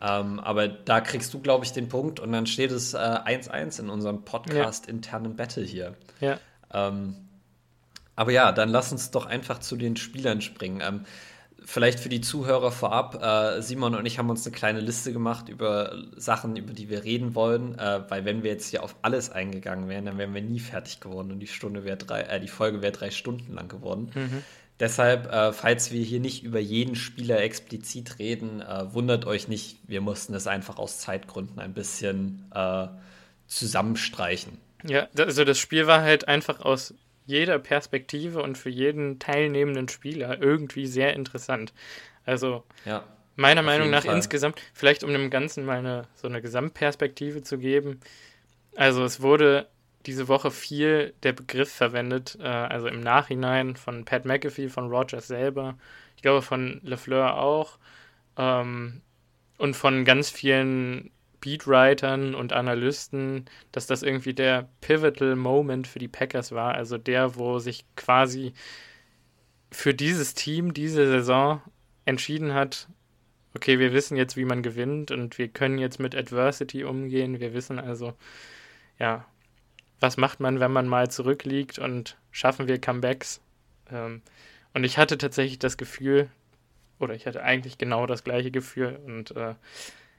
Ähm, 0.00 0.40
aber 0.40 0.68
da 0.68 1.00
kriegst 1.00 1.32
du, 1.32 1.40
glaube 1.40 1.64
ich, 1.64 1.72
den 1.72 1.88
Punkt 1.88 2.18
und 2.18 2.32
dann 2.32 2.46
steht 2.46 2.72
es 2.72 2.96
1-1 2.96 3.78
äh, 3.78 3.82
in 3.82 3.90
unserem 3.90 4.24
Podcast-internen 4.24 5.32
ja. 5.32 5.36
Battle 5.36 5.62
hier. 5.62 5.94
Ja. 6.20 6.38
Ähm, 6.72 7.16
aber 8.16 8.32
ja, 8.32 8.52
dann 8.52 8.68
lass 8.68 8.92
uns 8.92 9.10
doch 9.10 9.26
einfach 9.26 9.60
zu 9.60 9.76
den 9.76 9.96
Spielern 9.96 10.40
springen. 10.40 10.82
Ähm, 10.84 11.04
vielleicht 11.64 12.00
für 12.00 12.08
die 12.08 12.20
Zuhörer 12.20 12.70
vorab, 12.70 13.22
äh, 13.22 13.62
Simon 13.62 13.94
und 13.94 14.06
ich 14.06 14.18
haben 14.18 14.30
uns 14.30 14.46
eine 14.46 14.54
kleine 14.54 14.80
Liste 14.80 15.12
gemacht 15.12 15.48
über 15.48 15.96
Sachen, 16.16 16.56
über 16.56 16.72
die 16.72 16.88
wir 16.88 17.04
reden 17.04 17.34
wollen, 17.34 17.78
äh, 17.78 18.02
weil 18.08 18.24
wenn 18.24 18.42
wir 18.42 18.50
jetzt 18.50 18.70
hier 18.70 18.82
auf 18.82 18.94
alles 19.02 19.30
eingegangen 19.30 19.88
wären, 19.88 20.04
dann 20.04 20.18
wären 20.18 20.34
wir 20.34 20.42
nie 20.42 20.60
fertig 20.60 21.00
geworden 21.00 21.32
und 21.32 21.40
die 21.40 21.46
Stunde 21.46 21.84
wäre 21.84 21.96
drei, 21.96 22.22
äh, 22.22 22.40
die 22.40 22.48
Folge 22.48 22.82
wäre 22.82 22.92
drei 22.92 23.10
Stunden 23.10 23.54
lang 23.54 23.68
geworden. 23.68 24.10
Mhm. 24.14 24.42
Deshalb, 24.80 25.32
äh, 25.32 25.52
falls 25.52 25.92
wir 25.92 26.02
hier 26.02 26.20
nicht 26.20 26.42
über 26.42 26.58
jeden 26.58 26.96
Spieler 26.96 27.40
explizit 27.40 28.18
reden, 28.18 28.60
äh, 28.60 28.92
wundert 28.92 29.24
euch 29.24 29.46
nicht, 29.46 29.78
wir 29.86 30.00
mussten 30.00 30.34
es 30.34 30.46
einfach 30.46 30.78
aus 30.78 30.98
Zeitgründen 30.98 31.60
ein 31.60 31.74
bisschen 31.74 32.50
äh, 32.52 32.88
zusammenstreichen. 33.46 34.58
Ja, 34.86 35.08
also 35.16 35.44
das 35.44 35.58
Spiel 35.58 35.86
war 35.86 36.02
halt 36.02 36.28
einfach 36.28 36.60
aus 36.60 36.92
jeder 37.26 37.58
Perspektive 37.58 38.42
und 38.42 38.58
für 38.58 38.70
jeden 38.70 39.18
teilnehmenden 39.18 39.88
Spieler 39.88 40.40
irgendwie 40.40 40.86
sehr 40.86 41.14
interessant. 41.14 41.72
Also 42.24 42.64
ja, 42.84 43.04
meiner 43.36 43.62
Meinung 43.62 43.90
nach 43.90 44.04
Fall. 44.04 44.16
insgesamt, 44.16 44.60
vielleicht 44.72 45.04
um 45.04 45.12
dem 45.12 45.30
Ganzen 45.30 45.64
mal 45.64 45.78
eine, 45.78 46.06
so 46.14 46.28
eine 46.28 46.42
Gesamtperspektive 46.42 47.42
zu 47.42 47.58
geben. 47.58 48.00
Also 48.76 49.04
es 49.04 49.20
wurde 49.20 49.68
diese 50.06 50.28
Woche 50.28 50.50
viel 50.50 51.14
der 51.22 51.32
Begriff 51.32 51.72
verwendet, 51.72 52.36
äh, 52.40 52.46
also 52.46 52.88
im 52.88 53.00
Nachhinein 53.00 53.76
von 53.76 54.04
Pat 54.04 54.24
McAfee, 54.24 54.68
von 54.68 54.88
Rogers 54.88 55.26
selber, 55.26 55.76
ich 56.16 56.22
glaube 56.22 56.42
von 56.42 56.80
LeFleur 56.82 57.38
auch 57.38 57.78
ähm, 58.36 59.00
und 59.56 59.74
von 59.74 60.04
ganz 60.04 60.30
vielen 60.30 61.10
Beatwritern 61.44 62.34
und 62.34 62.54
Analysten, 62.54 63.44
dass 63.70 63.86
das 63.86 64.02
irgendwie 64.02 64.32
der 64.32 64.68
pivotal 64.80 65.36
Moment 65.36 65.86
für 65.86 65.98
die 65.98 66.08
Packers 66.08 66.52
war, 66.52 66.74
also 66.74 66.96
der, 66.96 67.36
wo 67.36 67.58
sich 67.58 67.84
quasi 67.96 68.54
für 69.70 69.92
dieses 69.92 70.32
Team 70.32 70.72
diese 70.72 71.06
Saison 71.06 71.60
entschieden 72.06 72.54
hat, 72.54 72.88
okay, 73.54 73.78
wir 73.78 73.92
wissen 73.92 74.16
jetzt, 74.16 74.36
wie 74.36 74.46
man 74.46 74.62
gewinnt 74.62 75.10
und 75.10 75.36
wir 75.36 75.48
können 75.48 75.78
jetzt 75.78 76.00
mit 76.00 76.14
Adversity 76.14 76.84
umgehen. 76.84 77.40
Wir 77.40 77.52
wissen 77.52 77.78
also, 77.78 78.14
ja, 78.98 79.26
was 80.00 80.16
macht 80.16 80.40
man, 80.40 80.60
wenn 80.60 80.72
man 80.72 80.88
mal 80.88 81.10
zurückliegt 81.10 81.78
und 81.78 82.16
schaffen 82.30 82.68
wir 82.68 82.80
Comebacks. 82.80 83.40
Ähm, 83.90 84.22
und 84.72 84.84
ich 84.84 84.96
hatte 84.96 85.18
tatsächlich 85.18 85.58
das 85.58 85.76
Gefühl, 85.76 86.28
oder 86.98 87.14
ich 87.14 87.26
hatte 87.26 87.42
eigentlich 87.42 87.78
genau 87.78 88.06
das 88.06 88.24
gleiche 88.24 88.50
Gefühl 88.50 88.98
und 89.06 89.36
äh, 89.36 89.54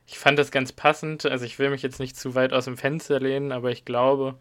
ich 0.07 0.19
fand 0.19 0.37
das 0.37 0.51
ganz 0.51 0.71
passend. 0.71 1.25
Also 1.25 1.45
ich 1.45 1.59
will 1.59 1.69
mich 1.69 1.81
jetzt 1.81 1.99
nicht 1.99 2.15
zu 2.15 2.35
weit 2.35 2.53
aus 2.53 2.65
dem 2.65 2.77
Fenster 2.77 3.19
lehnen, 3.19 3.51
aber 3.51 3.71
ich 3.71 3.85
glaube, 3.85 4.37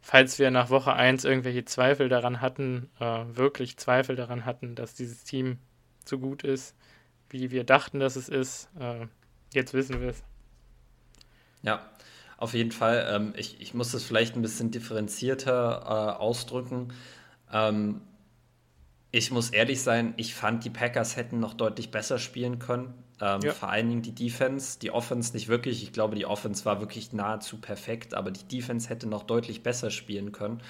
falls 0.00 0.38
wir 0.38 0.50
nach 0.50 0.70
Woche 0.70 0.92
1 0.92 1.24
irgendwelche 1.24 1.64
Zweifel 1.64 2.08
daran 2.08 2.40
hatten, 2.40 2.90
äh, 3.00 3.24
wirklich 3.28 3.76
Zweifel 3.76 4.16
daran 4.16 4.44
hatten, 4.44 4.74
dass 4.74 4.94
dieses 4.94 5.24
Team 5.24 5.58
so 6.04 6.18
gut 6.18 6.42
ist, 6.42 6.74
wie 7.30 7.50
wir 7.50 7.64
dachten, 7.64 8.00
dass 8.00 8.16
es 8.16 8.28
ist, 8.28 8.68
äh, 8.78 9.06
jetzt 9.52 9.74
wissen 9.74 10.00
wir 10.00 10.10
es. 10.10 10.22
Ja, 11.62 11.88
auf 12.36 12.54
jeden 12.54 12.72
Fall. 12.72 13.06
Ähm, 13.10 13.34
ich, 13.36 13.60
ich 13.60 13.74
muss 13.74 13.92
das 13.92 14.04
vielleicht 14.04 14.36
ein 14.36 14.42
bisschen 14.42 14.70
differenzierter 14.70 15.82
äh, 15.82 16.20
ausdrücken. 16.20 16.92
Ähm, 17.52 18.00
ich 19.10 19.30
muss 19.30 19.50
ehrlich 19.50 19.82
sein, 19.82 20.14
ich 20.16 20.34
fand, 20.34 20.64
die 20.64 20.70
Packers 20.70 21.16
hätten 21.16 21.40
noch 21.40 21.54
deutlich 21.54 21.90
besser 21.90 22.18
spielen 22.18 22.58
können. 22.58 22.94
Ähm, 23.20 23.40
ja. 23.42 23.52
Vor 23.52 23.70
allen 23.70 23.88
Dingen 23.88 24.02
die 24.02 24.14
Defense, 24.14 24.78
die 24.78 24.90
Offense 24.90 25.32
nicht 25.32 25.48
wirklich. 25.48 25.82
Ich 25.82 25.92
glaube, 25.92 26.14
die 26.14 26.26
Offense 26.26 26.64
war 26.64 26.80
wirklich 26.80 27.12
nahezu 27.12 27.58
perfekt, 27.58 28.14
aber 28.14 28.30
die 28.30 28.44
Defense 28.44 28.88
hätte 28.88 29.08
noch 29.08 29.24
deutlich 29.24 29.62
besser 29.62 29.90
spielen 29.90 30.32
können. 30.32 30.60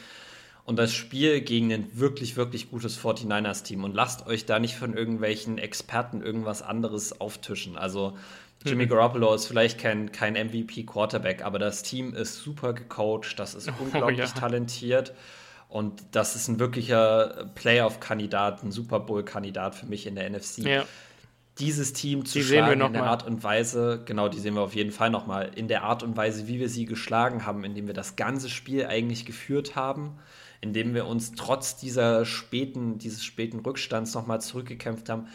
Und 0.64 0.78
das 0.78 0.92
Spiel 0.92 1.40
gegen 1.40 1.72
ein 1.72 1.98
wirklich, 1.98 2.36
wirklich 2.36 2.70
gutes 2.70 2.98
49ers-Team. 3.02 3.84
Und 3.84 3.94
lasst 3.94 4.26
euch 4.26 4.44
da 4.44 4.58
nicht 4.58 4.76
von 4.76 4.94
irgendwelchen 4.94 5.58
Experten 5.58 6.20
irgendwas 6.20 6.62
anderes 6.62 7.20
auftischen. 7.20 7.76
Also 7.76 8.16
Jimmy 8.64 8.84
mhm. 8.84 8.90
Garoppolo 8.90 9.34
ist 9.34 9.46
vielleicht 9.46 9.78
kein, 9.78 10.12
kein 10.12 10.34
MVP-Quarterback, 10.34 11.42
aber 11.42 11.58
das 11.58 11.82
Team 11.82 12.14
ist 12.14 12.42
super 12.42 12.72
gecoacht, 12.72 13.38
das 13.38 13.54
ist 13.54 13.68
oh, 13.80 13.84
unglaublich 13.84 14.18
ja. 14.18 14.26
talentiert. 14.26 15.14
Und 15.68 16.02
das 16.12 16.34
ist 16.34 16.48
ein 16.48 16.58
wirklicher 16.58 17.50
Playoff-Kandidat, 17.54 18.62
ein 18.62 18.72
Super 18.72 19.00
Bowl-Kandidat 19.00 19.74
für 19.74 19.86
mich 19.86 20.06
in 20.06 20.14
der 20.14 20.30
NFC. 20.30 20.58
Ja 20.58 20.84
dieses 21.58 21.92
Team 21.92 22.24
zu 22.24 22.38
die 22.38 22.44
schlagen 22.44 22.80
in 22.80 22.92
der 22.92 23.02
mal. 23.02 23.08
Art 23.08 23.26
und 23.26 23.42
Weise, 23.42 24.02
genau, 24.04 24.28
die 24.28 24.38
sehen 24.38 24.54
wir 24.54 24.62
auf 24.62 24.74
jeden 24.74 24.92
Fall 24.92 25.10
nochmal, 25.10 25.50
in 25.54 25.68
der 25.68 25.82
Art 25.82 26.02
und 26.02 26.16
Weise, 26.16 26.46
wie 26.46 26.60
wir 26.60 26.68
sie 26.68 26.84
geschlagen 26.84 27.46
haben, 27.46 27.64
indem 27.64 27.86
wir 27.86 27.94
das 27.94 28.16
ganze 28.16 28.48
Spiel 28.48 28.86
eigentlich 28.86 29.26
geführt 29.26 29.74
haben, 29.74 30.18
indem 30.60 30.94
wir 30.94 31.06
uns 31.06 31.32
trotz 31.32 31.76
dieser 31.76 32.24
späten, 32.24 32.98
dieses 32.98 33.24
späten 33.24 33.60
Rückstands 33.60 34.14
nochmal 34.14 34.40
zurückgekämpft 34.40 35.08
haben. 35.08 35.26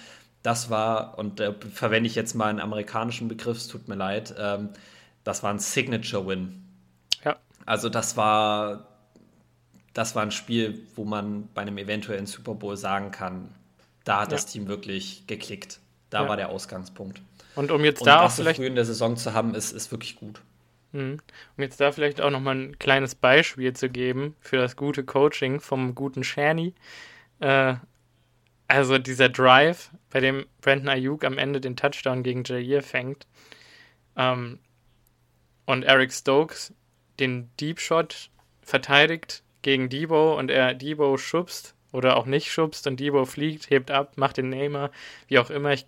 Das 0.43 0.69
war, 0.69 1.17
und 1.17 1.39
da 1.39 1.53
verwende 1.73 2.07
ich 2.07 2.15
jetzt 2.15 2.35
mal 2.35 2.49
einen 2.49 2.59
amerikanischen 2.59 3.27
Begriff, 3.27 3.57
es 3.57 3.67
tut 3.67 3.87
mir 3.87 3.95
leid, 3.95 4.33
ähm, 4.37 4.69
das 5.23 5.43
war 5.43 5.51
ein 5.51 5.59
Signature-Win. 5.59 6.63
Ja. 7.23 7.37
Also 7.65 7.89
das 7.89 8.17
war, 8.17 8.92
das 9.93 10.15
war 10.15 10.23
ein 10.23 10.31
Spiel, 10.31 10.81
wo 10.95 11.05
man 11.05 11.47
bei 11.53 11.61
einem 11.61 11.77
eventuellen 11.77 12.25
Super 12.25 12.55
Bowl 12.55 12.77
sagen 12.77 13.11
kann, 13.11 13.53
da 14.03 14.21
hat 14.21 14.31
ja. 14.31 14.37
das 14.37 14.45
Team 14.45 14.67
wirklich 14.67 15.25
geklickt. 15.27 15.79
Da 16.09 16.23
ja. 16.23 16.29
war 16.29 16.37
der 16.37 16.49
Ausgangspunkt. 16.49 17.21
Und 17.55 17.71
um 17.71 17.83
jetzt 17.83 18.01
Und 18.01 18.07
da 18.07 18.21
auch 18.21 18.31
vielleicht 18.31 18.57
früh 18.57 18.65
in 18.65 18.75
der 18.75 18.85
Saison 18.85 19.15
zu 19.15 19.33
haben, 19.33 19.53
ist, 19.55 19.71
ist 19.71 19.91
wirklich 19.91 20.15
gut. 20.15 20.41
Mhm. 20.91 21.19
Um 21.57 21.63
jetzt 21.63 21.79
da 21.79 21.91
vielleicht 21.91 22.21
auch 22.21 22.31
nochmal 22.31 22.55
ein 22.55 22.79
kleines 22.79 23.15
Beispiel 23.15 23.73
zu 23.73 23.89
geben 23.89 24.35
für 24.39 24.57
das 24.57 24.75
gute 24.75 25.03
Coaching 25.03 25.59
vom 25.59 25.95
guten 25.95 26.23
Shani. 26.23 26.73
Äh, 27.39 27.75
also 28.67 28.97
dieser 28.97 29.29
Drive, 29.29 29.91
bei 30.09 30.19
dem 30.19 30.45
Brandon 30.61 30.89
Ayuk 30.89 31.23
am 31.25 31.37
Ende 31.37 31.61
den 31.61 31.75
Touchdown 31.75 32.23
gegen 32.23 32.43
Jair 32.43 32.81
fängt 32.81 33.27
ähm, 34.15 34.59
und 35.65 35.83
Eric 35.83 36.11
Stokes 36.11 36.73
den 37.19 37.51
Deep 37.59 37.79
Shot 37.79 38.29
verteidigt 38.61 39.42
gegen 39.63 39.89
Debo 39.89 40.37
und 40.37 40.51
er 40.51 40.75
Debo 40.75 41.17
schubst 41.17 41.75
oder 41.91 42.17
auch 42.17 42.25
nicht 42.25 42.51
schubst 42.51 42.85
und 42.85 42.99
Debo 42.99 43.25
fliegt, 43.25 43.69
hebt 43.69 43.89
ab, 43.89 44.13
macht 44.15 44.37
den 44.37 44.49
Namer, 44.49 44.91
wie 45.27 45.39
auch 45.39 45.49
immer. 45.49 45.73
Ich 45.73 45.87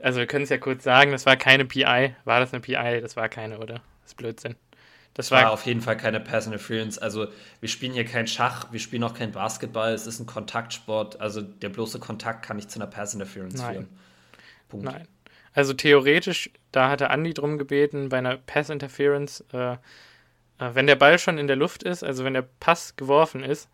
also 0.00 0.20
wir 0.20 0.26
können 0.26 0.44
es 0.44 0.50
ja 0.50 0.58
kurz 0.58 0.84
sagen, 0.84 1.10
das 1.10 1.26
war 1.26 1.36
keine 1.36 1.64
PI. 1.64 2.14
War 2.24 2.40
das 2.40 2.52
eine 2.52 2.60
PI? 2.60 3.00
Das 3.00 3.16
war 3.16 3.28
keine, 3.28 3.58
oder? 3.58 3.74
Das 4.02 4.12
ist 4.12 4.16
Blödsinn. 4.16 4.56
Das 5.14 5.32
war, 5.32 5.42
war 5.42 5.50
auf 5.50 5.66
jeden 5.66 5.80
Fall 5.80 5.96
keine 5.96 6.20
Pass 6.20 6.46
Interference. 6.46 6.96
Also 6.98 7.26
wir 7.58 7.68
spielen 7.68 7.92
hier 7.92 8.04
kein 8.04 8.28
Schach, 8.28 8.70
wir 8.70 8.78
spielen 8.78 9.02
auch 9.02 9.14
kein 9.14 9.32
Basketball, 9.32 9.92
es 9.92 10.06
ist 10.06 10.20
ein 10.20 10.26
Kontaktsport. 10.26 11.20
Also 11.20 11.42
der 11.42 11.70
bloße 11.70 11.98
Kontakt 11.98 12.44
kann 12.46 12.56
nicht 12.56 12.70
zu 12.70 12.78
einer 12.78 12.86
Pass 12.86 13.14
Interference 13.14 13.60
Nein. 13.60 13.72
führen. 13.72 13.88
Punkt. 14.68 14.84
Nein. 14.84 15.08
Also 15.54 15.72
theoretisch, 15.72 16.50
da 16.70 16.88
hatte 16.90 17.06
Andy 17.06 17.34
drum 17.34 17.58
gebeten, 17.58 18.10
bei 18.10 18.18
einer 18.18 18.36
Pass 18.36 18.70
Interference, 18.70 19.44
äh, 19.52 19.76
wenn 20.58 20.86
der 20.86 20.96
Ball 20.96 21.18
schon 21.18 21.38
in 21.38 21.46
der 21.46 21.56
Luft 21.56 21.82
ist, 21.82 22.02
also 22.02 22.24
wenn 22.24 22.34
der 22.34 22.46
Pass 22.60 22.96
geworfen 22.96 23.44
ist 23.44 23.68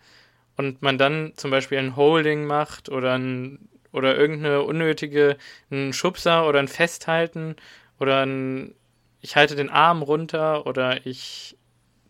und 0.56 0.82
man 0.82 0.98
dann 0.98 1.32
zum 1.36 1.50
Beispiel 1.50 1.78
ein 1.78 1.96
Holding 1.96 2.44
macht 2.44 2.88
oder 2.88 3.14
ein 3.14 3.68
oder 3.92 4.16
irgendeine 4.16 4.62
unnötige, 4.62 5.36
ein 5.70 5.92
Schubser 5.92 6.48
oder 6.48 6.58
ein 6.58 6.68
Festhalten 6.68 7.54
oder 8.00 8.26
ein, 8.26 8.74
ich 9.20 9.36
halte 9.36 9.54
den 9.54 9.70
Arm 9.70 10.02
runter 10.02 10.66
oder 10.66 11.06
ich 11.06 11.56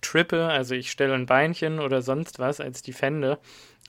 trippe, 0.00 0.46
also 0.46 0.74
ich 0.74 0.90
stelle 0.90 1.14
ein 1.14 1.26
Beinchen 1.26 1.80
oder 1.80 2.00
sonst 2.00 2.38
was 2.38 2.58
als 2.58 2.80
Defender 2.80 3.38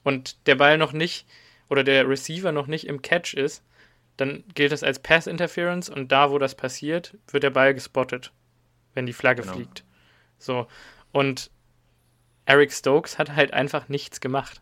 und 0.03 0.45
der 0.45 0.55
Ball 0.55 0.77
noch 0.77 0.91
nicht 0.91 1.25
oder 1.69 1.85
der 1.85 2.07
Receiver 2.07 2.51
noch 2.51 2.67
nicht 2.67 2.85
im 2.85 3.01
Catch 3.01 3.33
ist, 3.33 3.63
dann 4.17 4.43
gilt 4.53 4.73
das 4.73 4.83
als 4.83 4.99
Pass 4.99 5.25
Interference 5.25 5.89
und 5.89 6.11
da, 6.11 6.31
wo 6.31 6.37
das 6.37 6.53
passiert, 6.55 7.17
wird 7.31 7.43
der 7.43 7.49
Ball 7.49 7.73
gespottet, 7.73 8.33
wenn 8.93 9.05
die 9.05 9.13
Flagge 9.13 9.43
genau. 9.43 9.55
fliegt. 9.55 9.84
So. 10.37 10.67
Und 11.11 11.49
Eric 12.45 12.71
Stokes 12.71 13.17
hat 13.17 13.35
halt 13.35 13.53
einfach 13.53 13.89
nichts 13.89 14.21
gemacht. 14.21 14.61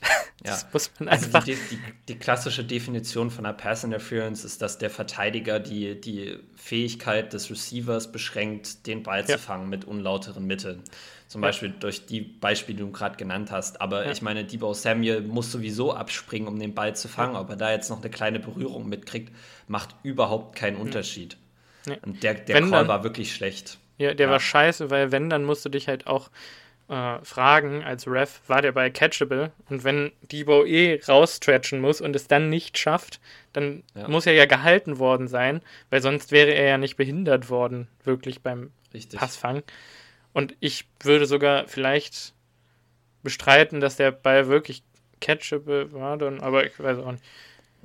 das 0.42 0.62
ja. 0.62 0.68
muss 0.72 0.90
man 0.98 1.08
einfach. 1.08 1.34
Also 1.34 1.52
die, 1.52 1.58
die, 1.70 1.78
die, 2.08 2.18
klassische 2.18 2.64
Definition 2.64 3.30
von 3.30 3.46
einer 3.46 3.54
Pass 3.54 3.84
Interference 3.84 4.44
ist, 4.44 4.60
dass 4.60 4.78
der 4.78 4.90
Verteidiger 4.90 5.60
die, 5.60 5.98
die 5.98 6.38
Fähigkeit 6.56 7.32
des 7.32 7.50
Receivers 7.50 8.12
beschränkt, 8.12 8.86
den 8.86 9.02
Ball 9.02 9.20
ja. 9.20 9.26
zu 9.26 9.38
fangen 9.38 9.70
mit 9.70 9.84
unlauteren 9.84 10.46
Mitteln. 10.46 10.82
Zum 11.26 11.42
ja. 11.42 11.48
Beispiel 11.48 11.72
durch 11.80 12.06
die 12.06 12.20
Beispiele, 12.20 12.76
die 12.76 12.84
du 12.84 12.92
gerade 12.92 13.16
genannt 13.16 13.50
hast. 13.50 13.80
Aber 13.80 14.10
ich 14.10 14.20
meine, 14.20 14.44
Debo 14.44 14.74
Samuel 14.74 15.22
muss 15.22 15.50
sowieso 15.50 15.94
abspringen, 15.94 16.48
um 16.48 16.58
den 16.58 16.74
Ball 16.74 16.94
zu 16.94 17.08
fangen. 17.08 17.36
Ob 17.36 17.48
er 17.48 17.56
da 17.56 17.72
jetzt 17.72 17.88
noch 17.88 18.00
eine 18.00 18.10
kleine 18.10 18.40
Berührung 18.40 18.88
mitkriegt, 18.88 19.34
macht 19.66 19.96
überhaupt 20.02 20.56
keinen 20.56 20.76
Unterschied. 20.76 21.38
Und 22.02 22.22
der, 22.22 22.34
der 22.34 22.60
Call 22.60 22.70
dann, 22.70 22.88
war 22.88 23.04
wirklich 23.04 23.34
schlecht. 23.34 23.78
Ja, 23.98 24.14
der 24.14 24.28
war 24.28 24.40
scheiße, 24.40 24.90
weil 24.90 25.12
wenn, 25.12 25.30
dann 25.30 25.44
musst 25.44 25.64
du 25.64 25.68
dich 25.68 25.88
halt 25.88 26.06
auch 26.06 26.30
äh, 26.88 27.18
fragen 27.22 27.82
als 27.84 28.06
Ref, 28.06 28.40
war 28.46 28.60
der 28.60 28.72
Ball 28.72 28.90
catchable? 28.90 29.52
Und 29.70 29.84
wenn 29.84 30.12
Debo 30.22 30.64
eh 30.64 31.00
rausstretchen 31.06 31.80
muss 31.80 32.00
und 32.00 32.14
es 32.16 32.26
dann 32.26 32.50
nicht 32.50 32.76
schafft, 32.76 33.20
dann 33.52 33.82
ja. 33.94 34.08
muss 34.08 34.26
er 34.26 34.34
ja 34.34 34.46
gehalten 34.46 34.98
worden 34.98 35.28
sein, 35.28 35.62
weil 35.90 36.02
sonst 36.02 36.32
wäre 36.32 36.52
er 36.52 36.68
ja 36.68 36.78
nicht 36.78 36.96
behindert 36.96 37.48
worden, 37.48 37.88
wirklich 38.02 38.42
beim 38.42 38.70
Richtig. 38.92 39.18
Passfang. 39.18 39.62
Und 40.32 40.56
ich 40.60 40.86
würde 41.00 41.26
sogar 41.26 41.66
vielleicht 41.68 42.34
bestreiten, 43.22 43.80
dass 43.80 43.96
der 43.96 44.12
Ball 44.12 44.48
wirklich 44.48 44.82
catchable 45.20 45.92
war, 45.92 46.18
dann, 46.18 46.40
aber 46.40 46.66
ich 46.66 46.78
weiß 46.78 46.98
auch 46.98 47.12
nicht. 47.12 47.24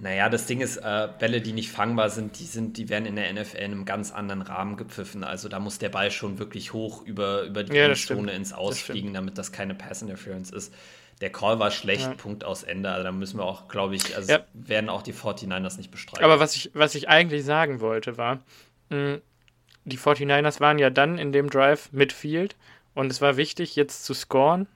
Naja, 0.02 0.30
das 0.30 0.46
Ding 0.46 0.62
ist, 0.62 0.78
äh, 0.78 1.10
Bälle, 1.20 1.42
die 1.42 1.52
nicht 1.52 1.72
fangbar 1.72 2.10
sind, 2.10 2.40
die 2.40 2.46
sind, 2.46 2.78
die 2.78 2.88
werden 2.90 3.06
in 3.06 3.18
der 3.18 3.32
NFL 3.34 3.58
in 3.58 3.72
einem 3.72 3.86
ganz 3.86 4.12
anderen 4.12 4.42
Rahmen 4.42 4.78
gepfiffen. 4.78 5.26
Also 5.26 5.50
da 5.50 5.60
muss 5.60 5.78
der 5.78 5.90
Ball 5.90 6.10
schon 6.10 6.40
wirklich 6.40 6.72
hoch 6.72 7.06
über, 7.06 7.44
über 7.44 7.64
die 7.64 7.76
ja, 7.76 7.94
Zone 7.94 8.32
ins 8.32 8.54
Ausfliegen, 8.54 9.14
damit 9.14 9.38
das 9.38 9.52
keine 9.52 9.76
Pass 9.76 10.02
Interference 10.02 10.52
ist. 10.52 10.74
Der 11.20 11.32
Call 11.32 11.60
war 11.60 11.70
schlecht, 11.70 12.08
ja. 12.08 12.14
Punkt 12.14 12.46
aus 12.46 12.64
Ende. 12.64 12.92
Also 12.92 13.04
da 13.04 13.12
müssen 13.12 13.40
wir 13.40 13.44
auch, 13.44 13.68
glaube 13.68 13.96
ich, 13.96 14.16
also 14.16 14.32
ja. 14.32 14.40
werden 14.54 14.90
auch 14.90 15.02
die 15.02 15.14
49ers 15.14 15.76
nicht 15.76 15.92
bestreiten. 15.92 16.24
Aber 16.24 16.40
was 16.40 16.56
ich, 16.56 16.72
was 16.74 16.96
ich 16.96 17.10
eigentlich 17.10 17.44
sagen 17.44 17.82
wollte, 17.82 18.18
war, 18.18 18.40
mh, 18.90 19.18
die 19.84 19.98
49ers 19.98 20.62
waren 20.62 20.80
ja 20.80 20.90
dann 20.90 21.18
in 21.18 21.34
dem 21.34 21.50
Drive 21.50 21.92
mit 21.92 22.14
Field 22.14 22.56
und 22.94 23.12
es 23.12 23.22
war 23.22 23.36
wichtig, 23.36 23.76
jetzt 23.76 24.06
zu 24.06 24.14
scoren, 24.14 24.68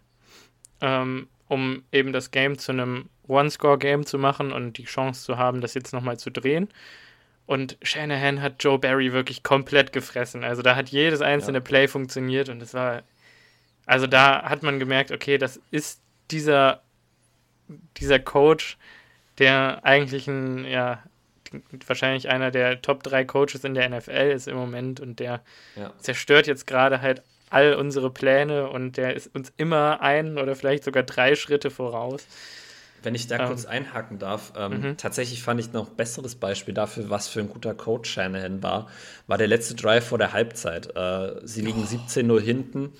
ähm, 0.81 1.27
um 1.53 1.83
eben 1.91 2.11
das 2.13 2.31
Game 2.31 2.57
zu 2.57 2.71
einem 2.71 3.09
One-Score-Game 3.27 4.07
zu 4.07 4.17
machen 4.17 4.51
und 4.51 4.79
die 4.79 4.85
Chance 4.85 5.23
zu 5.23 5.37
haben, 5.37 5.61
das 5.61 5.75
jetzt 5.75 5.93
nochmal 5.93 6.17
zu 6.17 6.31
drehen. 6.31 6.67
Und 7.45 7.77
Shanahan 7.83 8.41
hat 8.41 8.63
Joe 8.63 8.79
Barry 8.79 9.13
wirklich 9.13 9.43
komplett 9.43 9.93
gefressen. 9.93 10.43
Also 10.43 10.63
da 10.63 10.75
hat 10.75 10.89
jedes 10.89 11.21
einzelne 11.21 11.59
ja. 11.59 11.63
Play 11.63 11.87
funktioniert 11.87 12.49
und 12.49 12.61
es 12.61 12.73
war. 12.73 13.03
Also 13.85 14.07
da 14.07 14.43
hat 14.43 14.63
man 14.63 14.79
gemerkt, 14.79 15.11
okay, 15.11 15.37
das 15.37 15.61
ist 15.69 16.01
dieser, 16.31 16.81
dieser 17.97 18.17
Coach, 18.17 18.77
der 19.39 19.81
eigentlich 19.83 20.27
ein, 20.27 20.65
ja, 20.65 21.03
wahrscheinlich 21.85 22.29
einer 22.29 22.49
der 22.49 22.81
Top 22.81 23.03
3 23.03 23.25
Coaches 23.25 23.63
in 23.63 23.75
der 23.75 23.89
NFL 23.89 24.31
ist 24.33 24.47
im 24.47 24.55
Moment 24.55 25.01
und 25.01 25.19
der 25.19 25.41
ja. 25.75 25.93
zerstört 25.99 26.47
jetzt 26.47 26.65
gerade 26.65 27.01
halt 27.01 27.21
all 27.53 27.75
unsere 27.75 28.09
Pläne 28.09 28.69
und 28.69 28.97
der 28.97 29.15
ist 29.15 29.33
uns 29.33 29.53
immer 29.57 30.01
ein 30.01 30.37
oder 30.37 30.55
vielleicht 30.55 30.83
sogar 30.83 31.03
drei 31.03 31.35
Schritte 31.35 31.69
voraus. 31.69 32.25
Wenn 33.03 33.15
ich 33.15 33.27
da 33.27 33.39
ähm, 33.39 33.47
kurz 33.47 33.65
einhaken 33.65 34.17
darf, 34.17 34.53
ähm, 34.57 34.81
mhm. 34.81 34.97
tatsächlich 34.97 35.43
fand 35.43 35.59
ich 35.59 35.73
noch 35.73 35.89
ein 35.89 35.95
besseres 35.95 36.35
Beispiel 36.35 36.73
dafür, 36.73 37.09
was 37.09 37.27
für 37.27 37.41
ein 37.41 37.49
guter 37.49 37.73
Coach 37.73 38.09
Shanahan 38.09 38.63
war, 38.63 38.87
war 39.27 39.37
der 39.37 39.47
letzte 39.47 39.75
Drive 39.75 40.07
vor 40.07 40.17
der 40.17 40.33
Halbzeit. 40.33 40.95
Äh, 40.95 41.41
sie 41.43 41.61
liegen 41.61 41.83
oh. 41.83 41.95
17-0 42.09 42.39
hinten, 42.39 42.93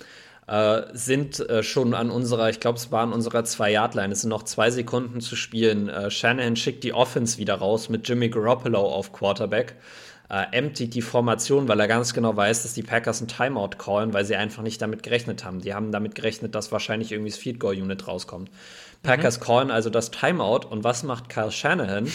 äh, 0.46 0.82
sind 0.92 1.40
äh, 1.48 1.62
schon 1.62 1.94
an 1.94 2.10
unserer, 2.10 2.50
ich 2.50 2.60
glaube, 2.60 2.78
es 2.78 2.92
war 2.92 3.02
an 3.02 3.12
unserer 3.12 3.44
Zwei-Yard-Line. 3.44 4.12
Es 4.12 4.20
sind 4.20 4.30
noch 4.30 4.42
zwei 4.42 4.70
Sekunden 4.70 5.20
zu 5.20 5.36
spielen. 5.36 5.88
Äh, 5.88 6.10
Shanahan 6.10 6.56
schickt 6.56 6.84
die 6.84 6.92
Offense 6.92 7.38
wieder 7.38 7.54
raus 7.54 7.88
mit 7.88 8.06
Jimmy 8.06 8.28
Garoppolo 8.28 8.80
auf 8.80 9.12
Quarterback 9.12 9.74
äh, 10.30 10.44
emptied 10.52 10.94
die 10.94 11.02
Formation, 11.02 11.68
weil 11.68 11.78
er 11.80 11.88
ganz 11.88 12.14
genau 12.14 12.36
weiß, 12.36 12.62
dass 12.62 12.74
die 12.74 12.82
Packers 12.82 13.20
ein 13.20 13.28
Timeout 13.28 13.76
callen, 13.78 14.12
weil 14.12 14.24
sie 14.24 14.36
einfach 14.36 14.62
nicht 14.62 14.80
damit 14.80 15.02
gerechnet 15.02 15.44
haben. 15.44 15.60
Die 15.60 15.74
haben 15.74 15.92
damit 15.92 16.14
gerechnet, 16.14 16.54
dass 16.54 16.72
wahrscheinlich 16.72 17.12
irgendwie 17.12 17.30
das 17.30 17.38
Field 17.38 17.60
Goal 17.60 17.74
Unit 17.74 18.06
rauskommt. 18.08 18.50
Packers 19.02 19.38
mhm. 19.38 19.44
callen 19.44 19.70
also 19.70 19.90
das 19.90 20.10
Timeout 20.10 20.66
und 20.68 20.82
was 20.82 21.02
macht 21.02 21.28
Kyle 21.28 21.52
Shanahan? 21.52 22.10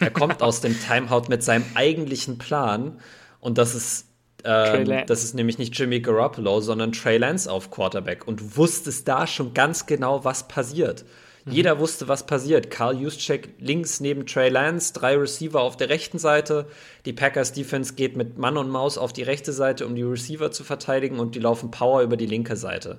er 0.00 0.10
kommt 0.10 0.42
aus 0.42 0.60
dem 0.60 0.76
Timeout 0.78 1.28
mit 1.28 1.42
seinem 1.42 1.64
eigentlichen 1.74 2.38
Plan 2.38 2.98
und 3.40 3.58
das 3.58 3.74
ist 3.74 4.08
ähm, 4.44 5.04
das 5.06 5.22
ist 5.22 5.34
nämlich 5.34 5.58
nicht 5.58 5.78
Jimmy 5.78 6.00
Garoppolo, 6.00 6.60
sondern 6.60 6.90
Trey 6.90 7.16
Lance 7.16 7.50
auf 7.50 7.70
Quarterback 7.70 8.26
und 8.26 8.56
wusstest 8.56 9.06
da 9.06 9.26
schon 9.26 9.54
ganz 9.54 9.86
genau, 9.86 10.24
was 10.24 10.48
passiert. 10.48 11.04
Mhm. 11.44 11.52
Jeder 11.52 11.78
wusste, 11.78 12.08
was 12.08 12.26
passiert. 12.26 12.70
Karl 12.70 13.00
Juszczyk 13.00 13.54
links 13.58 14.00
neben 14.00 14.26
Trey 14.26 14.48
Lance, 14.48 14.92
drei 14.92 15.16
Receiver 15.16 15.60
auf 15.60 15.76
der 15.76 15.88
rechten 15.88 16.18
Seite. 16.18 16.66
Die 17.04 17.12
Packers 17.12 17.52
Defense 17.52 17.94
geht 17.94 18.16
mit 18.16 18.38
Mann 18.38 18.56
und 18.56 18.68
Maus 18.68 18.98
auf 18.98 19.12
die 19.12 19.22
rechte 19.22 19.52
Seite, 19.52 19.86
um 19.86 19.94
die 19.94 20.02
Receiver 20.02 20.50
zu 20.50 20.64
verteidigen 20.64 21.18
und 21.18 21.34
die 21.34 21.40
laufen 21.40 21.70
Power 21.70 22.02
über 22.02 22.16
die 22.16 22.26
linke 22.26 22.56
Seite. 22.56 22.98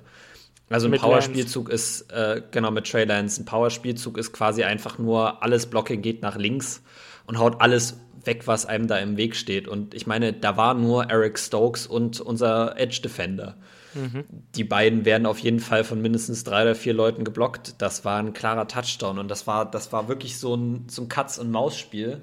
Also 0.70 0.88
ein 0.88 0.98
Powerspielzug 0.98 1.68
ist, 1.68 2.10
äh, 2.10 2.40
genau 2.50 2.70
mit 2.70 2.90
Trey 2.90 3.04
Lance, 3.04 3.42
ein 3.42 3.44
Powerspielzug 3.44 4.16
ist 4.16 4.32
quasi 4.32 4.64
einfach 4.64 4.98
nur, 4.98 5.42
alles 5.42 5.66
Blocking 5.66 6.00
geht 6.00 6.22
nach 6.22 6.36
links 6.36 6.82
und 7.26 7.38
haut 7.38 7.60
alles 7.60 7.98
weg, 8.24 8.46
was 8.46 8.64
einem 8.64 8.86
da 8.86 8.98
im 8.98 9.16
Weg 9.16 9.36
steht. 9.36 9.68
Und 9.68 9.94
ich 9.94 10.06
meine, 10.06 10.32
da 10.32 10.56
war 10.56 10.74
nur 10.74 11.10
Eric 11.10 11.38
Stokes 11.38 11.86
und 11.86 12.20
unser 12.20 12.78
Edge 12.78 13.00
Defender. 13.02 13.56
Mhm. 13.94 14.24
Die 14.54 14.64
beiden 14.64 15.04
werden 15.04 15.26
auf 15.26 15.38
jeden 15.38 15.60
Fall 15.60 15.84
von 15.84 16.00
mindestens 16.02 16.44
drei 16.44 16.62
oder 16.62 16.74
vier 16.74 16.94
Leuten 16.94 17.24
geblockt. 17.24 17.74
Das 17.78 18.04
war 18.04 18.18
ein 18.18 18.32
klarer 18.32 18.68
Touchdown 18.68 19.18
und 19.18 19.28
das 19.28 19.46
war, 19.46 19.70
das 19.70 19.92
war 19.92 20.08
wirklich 20.08 20.38
so 20.38 20.54
ein, 20.54 20.86
so 20.88 21.02
ein 21.02 21.08
Katz-und-Maus-Spiel. 21.08 22.22